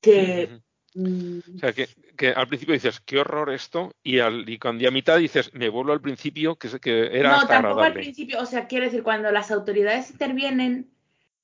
que. 0.01 0.61
O 0.95 1.59
sea, 1.59 1.73
que, 1.73 1.87
al 2.29 2.47
principio 2.47 2.73
dices, 2.73 2.99
qué 3.01 3.19
horror 3.19 3.51
esto, 3.51 3.93
y, 4.03 4.19
al, 4.19 4.49
y 4.49 4.57
cuando 4.57 4.87
a 4.87 4.91
mitad 4.91 5.17
dices, 5.17 5.53
me 5.53 5.69
vuelvo 5.69 5.91
al 5.93 6.01
principio, 6.01 6.55
que, 6.55 6.79
que 6.79 7.17
era 7.17 7.37
No, 7.37 7.47
tampoco 7.47 7.81
al 7.81 7.93
principio, 7.93 8.41
o 8.41 8.45
sea, 8.45 8.67
quiero 8.67 8.85
decir, 8.85 9.03
cuando 9.03 9.31
las 9.31 9.51
autoridades 9.51 10.09
intervienen, 10.11 10.89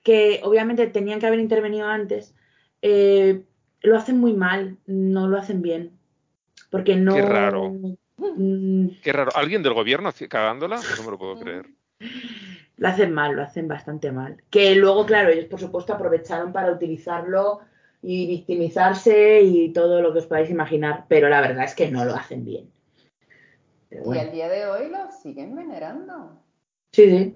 que 0.03 0.39
obviamente 0.43 0.87
tenían 0.87 1.19
que 1.19 1.27
haber 1.27 1.39
intervenido 1.39 1.87
antes, 1.87 2.35
eh, 2.81 3.43
lo 3.81 3.97
hacen 3.97 4.19
muy 4.19 4.33
mal, 4.33 4.77
no 4.85 5.27
lo 5.27 5.37
hacen 5.37 5.61
bien. 5.61 5.91
Porque 6.69 6.95
no... 6.95 7.15
Qué 7.15 7.21
raro. 7.21 7.73
Mm. 8.17 8.87
Qué 9.01 9.13
raro. 9.13 9.31
¿Alguien 9.35 9.63
del 9.63 9.73
gobierno 9.73 10.11
cagándola? 10.27 10.79
No 10.97 11.03
me 11.03 11.11
lo 11.11 11.17
puedo 11.17 11.39
creer. 11.39 11.67
Lo 12.77 12.87
hacen 12.87 13.13
mal, 13.13 13.35
lo 13.35 13.43
hacen 13.43 13.67
bastante 13.67 14.11
mal. 14.11 14.43
Que 14.49 14.75
luego, 14.75 15.05
claro, 15.05 15.29
ellos 15.29 15.45
por 15.45 15.59
supuesto 15.59 15.93
aprovecharon 15.93 16.51
para 16.51 16.71
utilizarlo 16.71 17.61
y 18.07 18.27
victimizarse 18.27 19.41
y 19.41 19.73
todo 19.73 19.99
lo 19.99 20.13
que 20.13 20.19
os 20.19 20.27
podáis 20.27 20.51
imaginar, 20.51 21.05
pero 21.07 21.27
la 21.27 21.41
verdad 21.41 21.63
es 21.63 21.73
que 21.73 21.89
no 21.89 22.05
lo 22.05 22.13
hacen 22.13 22.45
bien. 22.45 22.71
Y 23.89 24.17
al 24.19 24.31
día 24.31 24.47
de 24.47 24.67
hoy 24.67 24.89
lo 24.89 25.11
siguen 25.11 25.55
venerando. 25.55 26.39
Sí, 26.91 27.09
sí. 27.09 27.35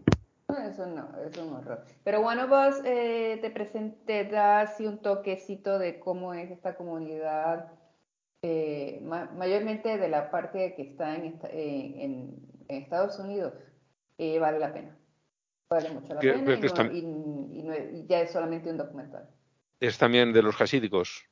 Eso 0.70 0.86
no, 0.86 1.10
es 1.28 1.36
un 1.38 1.54
horror. 1.54 1.86
Pero 2.04 2.22
bueno, 2.22 2.48
vos 2.48 2.82
eh, 2.86 3.40
te, 3.42 3.50
presente, 3.50 4.26
da 4.26 4.62
así 4.62 4.86
un 4.86 5.00
toquecito 5.00 5.80
de 5.80 6.00
cómo 6.00 6.36
es 6.36 6.52
esta 6.52 6.76
comunidad, 6.76 7.72
eh, 8.44 9.02
mayormente 9.02 9.98
de 9.98 10.08
la 10.08 10.30
parte 10.30 10.76
que 10.76 10.84
está 10.84 11.16
en, 11.16 11.40
en, 11.52 12.48
Estados 12.68 13.18
Unidos, 13.18 13.54
eh, 14.20 14.38
vale 14.38 14.60
la 14.60 14.72
pena. 14.72 14.96
Vale 15.72 15.90
mucho 15.90 16.14
la 16.14 16.20
pena 16.20 16.92
y 16.94 18.06
ya 18.08 18.22
es 18.22 18.32
solamente 18.32 18.70
un 18.70 18.78
documental 18.78 19.28
es 19.80 19.98
también 19.98 20.34
de 20.34 20.42
los 20.42 20.60
hasídicos. 20.60 21.26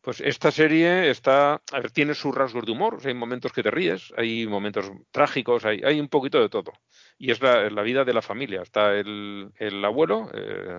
Pues 0.00 0.22
esta 0.22 0.50
serie 0.50 1.10
está, 1.10 1.60
tiene 1.92 2.14
sus 2.14 2.34
rasgos 2.34 2.64
de 2.64 2.72
humor, 2.72 2.98
hay 3.04 3.12
momentos 3.12 3.52
que 3.52 3.62
te 3.62 3.70
ríes, 3.70 4.14
hay 4.16 4.46
momentos 4.46 4.90
trágicos, 5.10 5.66
hay, 5.66 5.82
hay 5.84 6.00
un 6.00 6.08
poquito 6.08 6.40
de 6.40 6.48
todo. 6.48 6.72
Y 7.18 7.30
es 7.30 7.40
la, 7.42 7.82
vida 7.82 8.04
de 8.06 8.14
la 8.14 8.22
familia. 8.22 8.62
Está 8.62 8.94
el, 8.94 9.52
abuelo, 9.84 10.30
eh, 10.32 10.78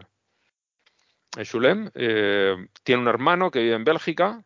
Shulem, 1.43 1.91
eh, 1.93 2.55
tiene 2.83 3.01
un 3.03 3.07
hermano 3.07 3.51
que 3.51 3.59
vive 3.59 3.75
en 3.75 3.83
Bélgica, 3.83 4.43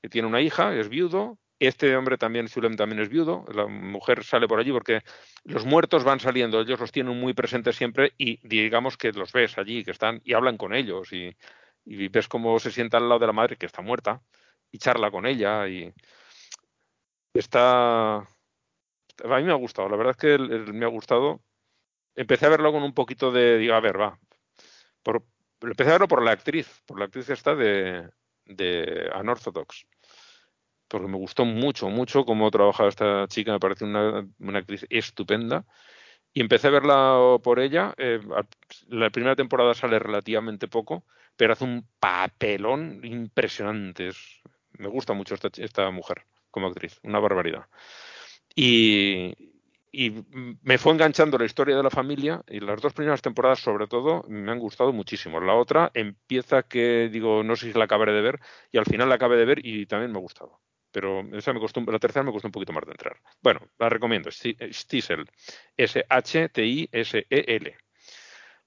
que 0.00 0.08
tiene 0.08 0.28
una 0.28 0.40
hija, 0.40 0.72
es 0.76 0.88
viudo, 0.88 1.38
este 1.66 1.94
hombre 1.96 2.18
también, 2.18 2.48
Zulem, 2.48 2.76
también 2.76 3.00
es 3.00 3.08
viudo. 3.08 3.44
La 3.54 3.66
mujer 3.66 4.24
sale 4.24 4.48
por 4.48 4.58
allí 4.58 4.72
porque 4.72 5.02
los 5.44 5.64
muertos 5.64 6.02
van 6.04 6.18
saliendo, 6.18 6.60
ellos 6.60 6.80
los 6.80 6.90
tienen 6.92 7.18
muy 7.18 7.34
presentes 7.34 7.76
siempre 7.76 8.12
y 8.18 8.46
digamos 8.46 8.96
que 8.96 9.12
los 9.12 9.32
ves 9.32 9.56
allí, 9.58 9.84
que 9.84 9.92
están 9.92 10.20
y 10.24 10.34
hablan 10.34 10.56
con 10.56 10.74
ellos 10.74 11.12
y, 11.12 11.36
ves 11.84 12.28
cómo 12.28 12.58
se 12.58 12.70
sienta 12.70 12.96
al 12.98 13.08
lado 13.08 13.20
de 13.20 13.26
la 13.26 13.32
madre 13.32 13.56
que 13.56 13.66
está 13.66 13.82
muerta 13.82 14.22
y 14.70 14.78
charla 14.78 15.10
con 15.10 15.26
ella 15.26 15.68
y 15.68 15.92
está... 17.34 18.16
A 18.16 19.36
mí 19.36 19.44
me 19.44 19.52
ha 19.52 19.56
gustado, 19.56 19.88
la 19.88 19.96
verdad 19.96 20.16
es 20.16 20.16
que 20.16 20.38
me 20.72 20.84
ha 20.84 20.88
gustado. 20.88 21.42
Empecé 22.16 22.46
a 22.46 22.50
verlo 22.50 22.72
con 22.72 22.82
un 22.82 22.94
poquito 22.94 23.30
de, 23.30 23.58
digo, 23.58 23.74
a 23.74 23.80
ver, 23.80 24.00
va. 24.00 24.18
Empecé 25.60 25.90
a 25.90 25.92
verlo 25.92 26.08
por 26.08 26.22
la 26.24 26.32
actriz, 26.32 26.82
por 26.86 26.98
la 26.98 27.04
actriz 27.04 27.28
esta 27.30 27.54
de, 27.54 28.10
de 28.46 29.10
Unorthodox 29.18 29.86
porque 30.92 31.08
me 31.08 31.16
gustó 31.16 31.46
mucho, 31.46 31.88
mucho 31.88 32.26
cómo 32.26 32.50
trabajaba 32.50 32.90
esta 32.90 33.26
chica, 33.26 33.52
me 33.52 33.60
parece 33.60 33.86
una, 33.86 34.28
actriz 34.58 34.86
estupenda. 34.90 35.64
Y 36.34 36.42
empecé 36.42 36.68
a 36.68 36.70
verla 36.70 37.38
por 37.42 37.60
ella. 37.60 37.94
Eh, 37.96 38.20
la 38.88 39.10
primera 39.10 39.34
temporada 39.34 39.74
sale 39.74 39.98
relativamente 39.98 40.68
poco, 40.68 41.04
pero 41.36 41.54
hace 41.54 41.64
un 41.64 41.86
papelón 41.98 43.00
impresionante. 43.04 44.10
me 44.78 44.88
gusta 44.88 45.14
mucho 45.14 45.34
esta, 45.34 45.90
mujer 45.90 46.26
como 46.50 46.66
actriz, 46.66 47.00
una 47.04 47.20
barbaridad. 47.20 47.66
Y, 48.54 49.34
y 49.92 50.24
me 50.62 50.76
fue 50.78 50.92
enganchando 50.92 51.38
la 51.38 51.46
historia 51.46 51.76
de 51.76 51.82
la 51.82 51.90
familia 51.90 52.42
y 52.48 52.60
las 52.60 52.82
dos 52.82 52.92
primeras 52.92 53.22
temporadas 53.22 53.60
sobre 53.60 53.86
todo 53.86 54.24
me 54.28 54.52
han 54.52 54.58
gustado 54.58 54.92
muchísimo. 54.92 55.40
La 55.40 55.54
otra 55.54 55.90
empieza 55.94 56.64
que 56.64 57.08
digo, 57.10 57.42
no 57.44 57.56
sé 57.56 57.72
si 57.72 57.78
la 57.78 57.84
acabaré 57.84 58.12
de 58.12 58.20
ver 58.20 58.40
y 58.70 58.78
al 58.78 58.84
final 58.86 59.08
la 59.08 59.14
acabé 59.14 59.38
de 59.38 59.46
ver 59.46 59.66
y 59.66 59.86
también 59.86 60.12
me 60.12 60.18
ha 60.18 60.22
gustado 60.22 60.60
pero 60.92 61.22
esa 61.36 61.52
me 61.52 61.60
costó, 61.60 61.80
la 61.80 61.98
tercera 61.98 62.22
me 62.22 62.30
costó 62.30 62.48
un 62.48 62.52
poquito 62.52 62.72
más 62.72 62.84
de 62.84 62.92
entrar. 62.92 63.16
Bueno, 63.42 63.60
la 63.78 63.88
recomiendo, 63.88 64.30
Stiesel, 64.30 65.24
S-H-T-I-S-E-L, 65.76 67.76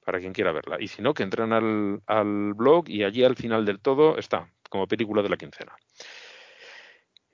para 0.03 0.19
quien 0.19 0.33
quiera 0.33 0.51
verla. 0.51 0.77
Y 0.79 0.87
si 0.87 1.01
no, 1.01 1.13
que 1.13 1.23
entren 1.23 1.53
al, 1.53 2.01
al 2.07 2.53
blog 2.53 2.89
y 2.89 3.03
allí 3.03 3.23
al 3.23 3.35
final 3.35 3.65
del 3.65 3.79
todo 3.79 4.17
está, 4.17 4.49
como 4.69 4.87
película 4.87 5.21
de 5.21 5.29
la 5.29 5.37
quincena. 5.37 5.73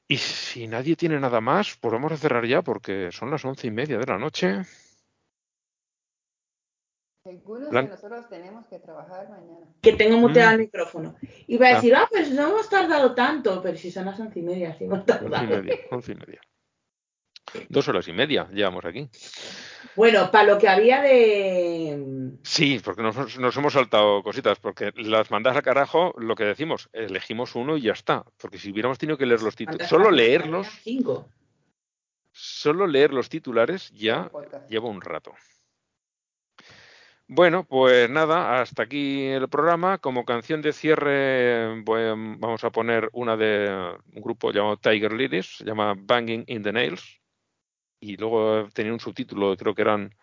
Y 0.08 0.18
si 0.18 0.68
nadie 0.68 0.98
tiene 0.98 1.20
nada 1.20 1.40
más, 1.40 1.78
pues 1.80 1.94
vamos 1.94 2.12
a 2.12 2.18
cerrar 2.18 2.46
ya 2.46 2.62
porque 2.62 3.12
son 3.14 3.32
las 3.32 3.46
once 3.46 3.68
y 3.68 3.72
media 3.72 3.98
de 3.98 4.06
la 4.06 4.18
noche. 4.18 4.64
Algunos 7.24 7.70
de 7.70 7.84
nosotros 7.84 8.28
tenemos 8.30 8.66
que 8.66 8.80
trabajar 8.80 9.30
mañana. 9.30 9.68
Que 9.82 9.94
tengo 9.94 10.18
muteado 10.18 10.52
mm. 10.52 10.54
el 10.54 10.60
micrófono. 10.60 11.16
Iba 11.48 11.68
a 11.68 11.76
decir, 11.76 11.96
ah. 11.96 12.08
pues 12.10 12.32
no 12.32 12.50
hemos 12.50 12.68
tardado 12.68 13.14
tanto, 13.14 13.62
pero 13.62 13.78
si 13.78 13.92
son 13.92 14.06
las 14.06 14.20
once 14.20 14.40
y 14.40 14.42
media, 14.42 14.76
sí 14.76 14.86
hemos 14.86 15.06
tardado. 15.06 15.62
Once 15.92 16.12
y 16.12 16.16
media, 16.16 16.42
Dos 17.70 17.88
horas 17.88 18.08
y 18.08 18.14
media 18.14 18.48
llevamos 18.52 18.86
aquí. 18.86 19.08
Bueno, 19.96 20.32
para 20.32 20.46
lo 20.46 20.58
que 20.58 20.68
había 20.68 21.02
de... 21.02 22.34
Sí, 22.44 22.82
porque 22.84 23.04
nos, 23.04 23.58
hemos 23.58 23.74
saltado 23.74 24.24
cositas, 24.24 24.58
porque 24.60 24.92
las 24.96 25.30
mandas 25.30 25.56
a 25.56 25.62
carajo, 25.62 26.16
lo 26.18 26.36
que 26.36 26.46
decimos, 26.46 26.90
elegimos 26.94 27.56
uno 27.56 27.78
y 27.78 27.82
ya 27.82 27.92
está. 27.92 28.26
Porque 28.38 28.58
si 28.58 28.72
hubiéramos 28.72 28.98
tenido 28.98 29.18
que 29.18 29.28
leer 29.28 29.44
los 29.44 29.56
títulos, 29.56 29.88
solo 29.88 30.10
leerlos... 30.10 30.68
Cinco. 30.82 31.30
Solo 32.32 32.88
leer 32.88 33.14
los 33.14 33.30
titulares 33.30 33.92
ya 33.92 34.32
lleva 34.70 34.90
un 34.90 35.02
rato. 35.02 35.34
Bueno, 37.34 37.64
pues 37.64 38.10
nada, 38.10 38.60
hasta 38.60 38.84
aquí 38.84 39.24
el 39.24 39.48
programa. 39.48 40.00
Como 40.00 40.26
canción 40.26 40.62
de 40.62 40.74
cierre 40.74 41.82
vamos 41.82 42.62
a 42.66 42.72
poner 42.72 43.10
una 43.14 43.38
de 43.38 43.96
un 44.14 44.22
grupo 44.22 44.52
llamado 44.52 44.76
Tiger 44.76 45.14
Lilies, 45.14 45.56
se 45.60 45.64
llama 45.64 45.96
Banging 45.98 46.44
in 46.48 46.62
the 46.62 46.74
Nails. 46.74 47.22
Y 48.02 48.18
luego 48.18 48.68
tenía 48.74 48.92
un 48.92 49.00
subtítulo, 49.00 49.56
creo 49.56 49.74
que 49.74 49.82
eran 49.82 50.14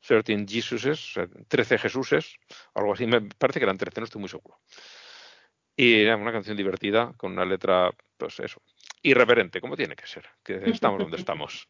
13 0.00 0.46
Jesuses, 0.46 1.14
13 1.48 1.76
Jesuses, 1.76 2.36
algo 2.74 2.92
así. 2.92 3.04
Me 3.08 3.22
parece 3.22 3.58
que 3.58 3.64
eran 3.64 3.76
13, 3.76 4.00
no 4.00 4.04
estoy 4.04 4.20
muy 4.20 4.28
seguro. 4.28 4.60
Y 5.74 6.02
era 6.02 6.16
una 6.16 6.30
canción 6.30 6.56
divertida, 6.56 7.14
con 7.16 7.32
una 7.32 7.44
letra, 7.44 7.90
pues 8.16 8.38
eso, 8.38 8.62
irreverente, 9.02 9.60
como 9.60 9.74
tiene 9.74 9.96
que 9.96 10.06
ser, 10.06 10.24
que 10.44 10.70
estamos 10.70 11.00
donde 11.00 11.16
estamos. 11.16 11.68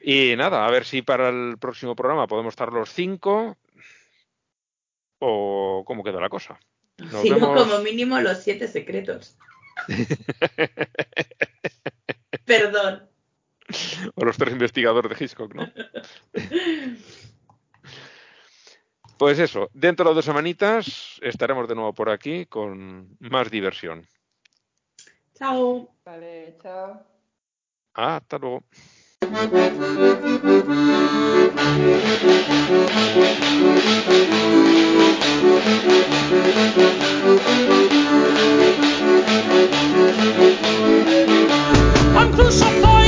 Y 0.00 0.34
nada, 0.36 0.66
a 0.66 0.70
ver 0.70 0.84
si 0.84 1.02
para 1.02 1.28
el 1.28 1.58
próximo 1.58 1.94
programa 1.94 2.26
podemos 2.26 2.52
estar 2.52 2.72
los 2.72 2.90
cinco 2.90 3.56
o 5.18 5.84
cómo 5.86 6.02
queda 6.02 6.20
la 6.20 6.28
cosa. 6.28 6.58
si 7.22 7.30
no, 7.30 7.54
como 7.54 7.78
mínimo 7.78 8.20
los 8.20 8.38
siete 8.38 8.66
secretos. 8.66 9.36
Perdón. 12.44 13.08
O 14.14 14.24
los 14.24 14.36
tres 14.36 14.52
investigadores 14.52 15.16
de 15.16 15.24
Hitchcock, 15.24 15.54
¿no? 15.54 15.72
Pues 19.20 19.38
eso, 19.38 19.68
dentro 19.74 20.08
de 20.08 20.14
dos 20.14 20.24
semanitas 20.24 21.20
estaremos 21.20 21.68
de 21.68 21.74
nuevo 21.74 21.92
por 21.92 22.08
aquí 22.08 22.46
con 22.46 23.18
más 23.20 23.50
diversión. 23.50 24.06
Chao. 25.34 25.94
Vale, 26.04 26.56
chao. 26.62 27.06
Hasta 27.92 28.38
luego. 28.38 28.64
I'm 29.22 29.50
crucified. 42.32 42.99